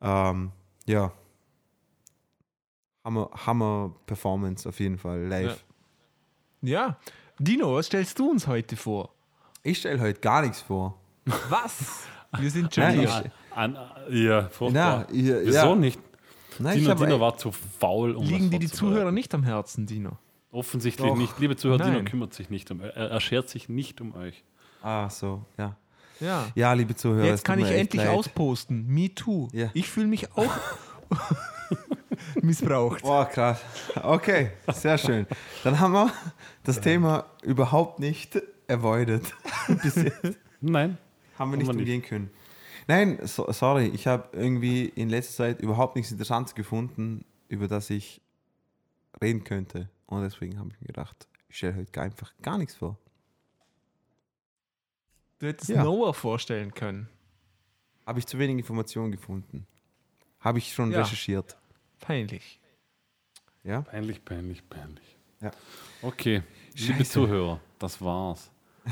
ähm, 0.02 0.52
ja, 0.86 1.10
Hammer, 3.06 3.30
Hammer 3.46 3.96
Performance 4.06 4.68
auf 4.68 4.78
jeden 4.82 4.98
Fall 4.98 5.22
live. 5.22 5.64
Ja. 6.62 6.98
Dino, 7.40 7.76
was 7.76 7.86
stellst 7.86 8.20
du 8.20 8.30
uns 8.30 8.46
heute 8.46 8.76
vor? 8.76 9.14
Ich 9.64 9.78
stelle 9.78 10.02
heute 10.02 10.20
gar 10.20 10.42
nichts 10.42 10.60
vor. 10.60 11.00
Was? 11.48 12.08
Wir 12.38 12.52
sind 12.52 12.76
schon 12.76 12.84
Nein, 12.84 13.00
hier. 13.00 13.24
ich- 13.26 13.58
An, 13.58 13.78
ja, 14.10 14.50
furchtbar. 14.50 15.08
Ja, 15.14 15.18
ja, 15.38 15.46
Wieso 15.46 15.58
ja. 15.58 15.76
nicht? 15.76 16.00
Nein, 16.60 16.80
Dino, 16.80 16.94
Dino 16.94 17.20
war 17.22 17.38
zu 17.38 17.54
faul, 17.54 18.16
um 18.18 18.26
Liegen 18.26 18.50
dir 18.50 18.60
die. 18.60 18.68
Zuhörer 18.68 19.14
nicht 19.14 19.34
am 19.34 19.44
Herzen, 19.44 19.86
Dino? 19.86 20.18
Offensichtlich 20.52 21.08
Doch. 21.08 21.16
nicht. 21.16 21.40
Liebe 21.40 21.56
Zuhörer, 21.56 21.78
Dino 21.86 21.94
Nein. 22.00 22.06
kümmert 22.06 22.34
sich 22.34 22.50
nicht 22.50 22.70
um 22.70 22.82
er, 22.82 22.94
er 22.96 23.22
schert 23.22 23.48
sich 23.48 23.70
nicht 23.70 24.02
um 24.02 24.14
euch. 24.14 24.44
Ah, 24.86 25.10
so, 25.10 25.44
ja. 25.58 25.76
Ja. 26.20 26.48
Ja, 26.54 26.74
liebe 26.74 26.96
Zuhörer. 26.96 27.26
Jetzt 27.26 27.44
kann 27.44 27.58
ich 27.58 27.72
endlich 27.72 28.04
leid. 28.04 28.12
ausposten. 28.14 28.86
Me 28.88 29.14
too. 29.14 29.48
Ja. 29.52 29.72
Ich 29.74 29.90
fühle 29.90 30.06
mich 30.06 30.32
auch 30.38 30.52
missbraucht. 32.42 33.02
Boah, 33.02 33.26
krass. 33.26 33.62
Okay, 34.02 34.52
sehr 34.72 35.00
schön. 35.00 35.26
Dann 35.64 35.80
haben 35.80 35.94
wir 35.94 36.12
das 36.64 36.80
Thema 36.82 37.26
überhaupt 37.42 38.00
nicht 38.00 38.40
avoided. 38.68 39.24
Bis 39.82 39.96
jetzt 39.96 40.38
Nein. 40.62 41.00
haben 41.40 41.52
wir 41.52 41.58
nicht 41.58 41.68
wir 41.68 41.74
nicht. 41.74 41.82
umgehen 41.82 42.02
können. 42.04 42.30
Nein, 42.88 43.18
so, 43.24 43.52
sorry, 43.52 43.88
ich 43.88 44.06
habe 44.06 44.30
irgendwie 44.34 44.86
in 44.86 45.10
letzter 45.10 45.34
Zeit 45.34 45.62
überhaupt 45.62 45.96
nichts 45.96 46.12
Interessantes 46.12 46.54
gefunden, 46.54 47.26
über 47.50 47.68
das 47.68 47.90
ich 47.90 48.22
reden 49.20 49.44
könnte. 49.44 49.90
Und 50.06 50.22
deswegen 50.22 50.60
habe 50.60 50.70
ich 50.72 50.80
mir 50.80 50.88
gedacht, 50.88 51.28
ich 51.50 51.58
stelle 51.58 51.76
heute 51.76 52.02
einfach 52.02 52.32
gar 52.44 52.60
nichts 52.60 52.76
vor. 52.76 53.00
Du 55.40 55.48
hättest 55.48 55.70
Ja. 55.70 55.84
Noah 55.84 56.14
vorstellen 56.14 56.74
können. 56.74 57.10
Habe 58.06 58.20
ich 58.20 58.28
zu 58.28 58.38
wenig 58.40 58.58
Informationen 58.58 59.12
gefunden. 59.12 59.66
Habe 60.40 60.60
ich 60.60 60.74
schon 60.74 60.92
Ja. 60.92 61.00
recherchiert. 61.00 61.58
Peinlich. 62.00 62.60
Ja? 63.64 63.82
Peinlich, 63.82 64.24
peinlich, 64.24 64.68
peinlich. 64.70 65.18
Ja. 65.42 65.52
Okay, 66.02 66.44
liebe 66.76 67.00
Scheiße. 67.00 67.12
Zuhörer, 67.12 67.60
das 67.80 68.02
war's. 68.02 68.52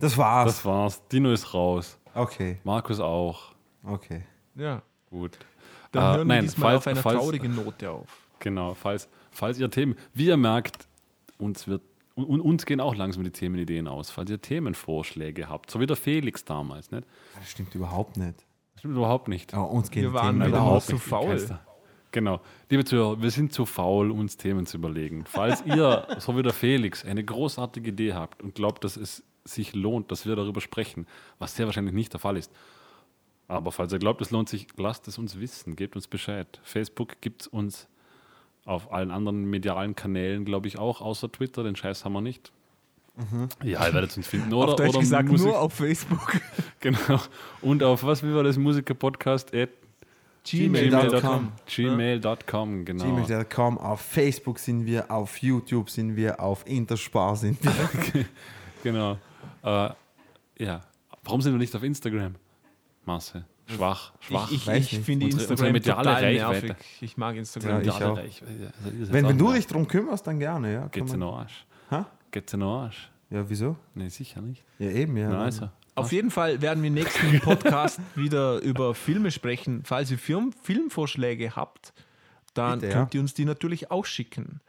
Das 0.00 0.18
war's. 0.18 0.46
Das 0.56 0.64
war's. 0.64 1.08
Dino 1.08 1.30
ist 1.32 1.54
raus. 1.54 1.98
okay, 2.14 2.58
Markus 2.64 2.98
auch. 2.98 3.54
okay. 3.84 4.24
Ja. 4.56 4.82
Gut. 5.08 5.38
Dann 5.92 6.02
Äh, 6.02 6.06
hören 6.06 6.18
wir 6.28 6.34
nein, 6.34 6.42
diesmal 6.44 6.72
falls- 6.72 6.78
auf 6.78 6.86
einer 6.88 7.02
falls- 7.02 7.16
traurigen 7.20 7.54
Note 7.54 7.90
auf. 7.90 8.28
Genau, 8.40 8.74
falls, 8.74 9.08
falls 9.30 9.58
ihr 9.58 9.70
Themen, 9.70 9.96
wie 10.12 10.26
ihr 10.26 10.36
merkt, 10.36 10.88
uns 11.38 11.68
wird 11.68 11.82
und 12.14 12.40
uns 12.40 12.64
gehen 12.64 12.80
auch 12.80 12.94
langsam 12.94 13.24
die 13.24 13.30
Themenideen 13.30 13.88
aus. 13.88 14.10
Falls 14.10 14.30
ihr 14.30 14.40
Themenvorschläge 14.40 15.48
habt, 15.48 15.70
so 15.70 15.80
wie 15.80 15.86
der 15.86 15.96
Felix 15.96 16.44
damals, 16.44 16.90
nicht? 16.90 17.06
Das 17.36 17.50
stimmt 17.50 17.74
überhaupt 17.74 18.16
nicht. 18.16 18.46
Das 18.74 18.80
stimmt 18.80 18.96
überhaupt 18.96 19.28
nicht. 19.28 19.52
Aber 19.54 19.70
uns 19.70 19.90
gehen 19.90 20.04
Wir 20.04 20.08
die 20.10 20.14
waren 20.14 20.38
Themen 20.38 20.46
wieder 20.46 20.58
überhaupt 20.58 20.86
zu 20.86 20.98
faul. 20.98 21.58
Genau. 22.12 22.40
Liebe 22.70 22.84
Zuhörer, 22.84 23.20
wir 23.20 23.30
sind 23.32 23.52
zu 23.52 23.66
faul, 23.66 24.12
uns 24.12 24.36
Themen 24.36 24.66
zu 24.66 24.76
überlegen. 24.76 25.24
Falls 25.26 25.64
ihr, 25.66 26.06
so 26.18 26.36
wie 26.36 26.42
der 26.42 26.52
Felix, 26.52 27.04
eine 27.04 27.24
großartige 27.24 27.90
Idee 27.90 28.14
habt 28.14 28.40
und 28.40 28.54
glaubt, 28.54 28.84
dass 28.84 28.96
es 28.96 29.24
sich 29.44 29.74
lohnt, 29.74 30.12
dass 30.12 30.24
wir 30.24 30.36
darüber 30.36 30.60
sprechen, 30.60 31.06
was 31.40 31.56
sehr 31.56 31.66
wahrscheinlich 31.66 31.94
nicht 31.94 32.12
der 32.12 32.20
Fall 32.20 32.36
ist. 32.36 32.52
Aber 33.48 33.72
falls 33.72 33.92
ihr 33.92 33.98
glaubt, 33.98 34.22
es 34.22 34.30
lohnt 34.30 34.48
sich, 34.48 34.68
lasst 34.76 35.08
es 35.08 35.18
uns 35.18 35.40
wissen, 35.40 35.74
gebt 35.74 35.96
uns 35.96 36.06
Bescheid. 36.06 36.60
Facebook 36.62 37.20
gibt 37.20 37.42
es 37.42 37.46
uns 37.48 37.88
auf 38.64 38.92
allen 38.92 39.10
anderen 39.10 39.44
medialen 39.44 39.94
Kanälen, 39.94 40.44
glaube 40.44 40.68
ich, 40.68 40.78
auch, 40.78 41.00
außer 41.00 41.30
Twitter, 41.30 41.62
den 41.62 41.76
Scheiß 41.76 42.04
haben 42.04 42.14
wir 42.14 42.20
nicht. 42.20 42.52
Ja, 43.62 43.86
ihr 43.86 43.94
werdet 43.94 44.16
uns 44.16 44.26
finden. 44.26 44.52
Oder, 44.54 44.72
auf 44.72 44.76
Deutsch 44.76 44.88
oder 44.90 45.00
gesagt, 45.00 45.28
Musik, 45.28 45.46
nur 45.46 45.60
auf 45.60 45.72
Facebook. 45.72 46.40
Genau. 46.80 47.18
Und 47.62 47.82
auf 47.82 48.04
was, 48.04 48.22
wie 48.22 48.34
war 48.34 48.42
das, 48.42 48.58
Musiker-Podcast? 48.58 49.54
at 49.54 49.70
Gmail.com. 50.44 51.52
Gmail.com, 51.64 52.84
genau. 52.84 53.04
Gmail.com, 53.04 53.78
auf 53.78 54.00
Facebook 54.02 54.58
sind 54.58 54.84
wir, 54.84 55.10
auf 55.10 55.38
YouTube 55.38 55.88
sind 55.88 56.14
wir, 56.16 56.40
auf 56.40 56.66
Interspar 56.66 57.36
sind 57.36 57.58
wir. 57.64 58.24
Genau. 58.82 59.12
Äh, 59.62 59.88
ja. 60.58 60.82
Warum 61.22 61.40
sind 61.40 61.54
wir 61.54 61.58
nicht 61.58 61.74
auf 61.74 61.82
Instagram? 61.82 62.34
Marcel. 63.06 63.46
Schwach, 63.66 64.12
schwach. 64.20 64.50
Ich, 64.50 64.68
ich, 64.68 64.92
ich 64.92 65.00
finde 65.00 65.26
Instagram 65.26 65.72
mediale 65.72 66.02
total 66.02 66.22
Reichweite. 66.24 66.66
nervig. 66.66 66.86
Ich 67.00 67.16
mag 67.16 67.34
Ja, 67.34 67.38
Instagram 67.40 67.80
ich 67.80 67.86
nicht. 67.86 68.02
auch. 68.02 68.18
Also, 68.18 69.12
Wenn, 69.12 69.28
wenn 69.28 69.38
du 69.38 69.52
dich 69.52 69.66
drum 69.66 69.88
kümmerst, 69.88 70.26
dann 70.26 70.38
gerne, 70.38 70.72
ja. 70.72 70.86
Geht's 70.88 71.12
in 71.12 71.20
den 71.20 71.28
Arsch. 71.28 71.66
Geht's 72.30 72.52
in 72.52 72.60
den 72.60 72.68
Arsch? 72.68 73.10
Ja, 73.30 73.48
wieso? 73.48 73.76
Nee, 73.94 74.08
sicher 74.08 74.40
nicht. 74.40 74.64
Ja, 74.78 74.90
eben, 74.90 75.16
ja. 75.16 75.28
Na, 75.30 75.44
also. 75.44 75.70
Auf 75.94 76.10
jeden 76.12 76.30
Fall 76.30 76.60
werden 76.60 76.82
wir 76.82 76.88
im 76.88 76.94
nächsten 76.94 77.38
Podcast 77.40 78.00
wieder 78.16 78.58
über 78.58 78.94
Filme 78.94 79.30
sprechen. 79.30 79.82
Falls 79.84 80.10
ihr 80.10 80.18
Film, 80.18 80.52
Filmvorschläge 80.52 81.54
habt, 81.54 81.94
dann 82.52 82.80
Bitte, 82.80 82.92
ja. 82.92 82.98
könnt 82.98 83.14
ihr 83.14 83.20
uns 83.20 83.34
die 83.34 83.44
natürlich 83.44 83.90
auch 83.90 84.04
schicken. 84.04 84.60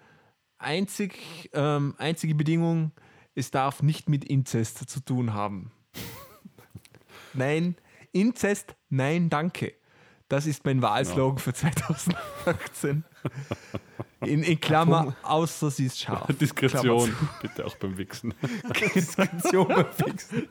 Einzig, 0.60 1.50
ähm, 1.54 1.96
einzige 1.98 2.36
Bedingung, 2.36 2.92
es 3.34 3.52
darf 3.52 3.82
nicht 3.82 4.08
mit 4.08 4.24
Inzest 4.24 4.88
zu 4.90 5.00
tun 5.00 5.34
haben. 5.34 5.72
nein, 7.34 7.76
Inzest, 8.16 8.76
nein, 8.90 9.30
danke. 9.30 9.74
Das 10.30 10.48
ist 10.48 10.66
mein 10.66 10.82
Wahlslogan 10.82 11.38
für 11.38 11.54
2018. 11.54 13.04
In, 14.22 14.42
in 14.42 14.60
Klammer, 14.60 15.16
außer 15.22 15.70
sie 15.70 15.86
ist 15.86 16.00
scharf. 16.00 16.26
Diskretion, 16.38 17.14
bitte 17.42 17.66
auch 17.66 17.76
beim 17.76 17.98
Wichsen. 17.98 18.34
Diskretion 18.96 19.68
beim 19.68 19.92
Fixen. 19.92 20.48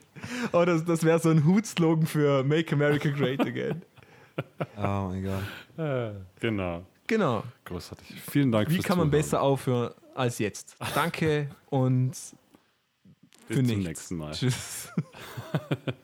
Oh, 0.52 0.64
das, 0.64 0.84
das 0.84 1.02
wäre 1.02 1.18
so 1.18 1.30
ein 1.30 1.44
Hutslogan 1.44 2.06
für 2.06 2.44
Make 2.44 2.74
America 2.74 3.08
Great 3.08 3.40
Again. 3.40 3.82
Oh 4.76 5.08
mein 5.08 5.24
Gott. 5.24 6.14
genau. 6.38 6.86
Genau. 7.06 7.42
Großartig. 7.64 8.20
Vielen 8.30 8.52
Dank 8.52 8.68
Wie 8.68 8.74
fürs 8.74 8.84
kann 8.84 8.98
man 8.98 9.08
Zuhören. 9.08 9.22
besser 9.24 9.40
aufhören 9.42 9.94
als 10.14 10.38
jetzt? 10.38 10.76
Danke 10.94 11.50
und 11.70 12.10
Bis 12.10 12.34
für 13.48 13.54
zum 13.54 13.64
nichts. 13.66 13.84
nächsten 13.86 14.16
Mal. 14.16 14.32
Tschüss. 14.32 14.92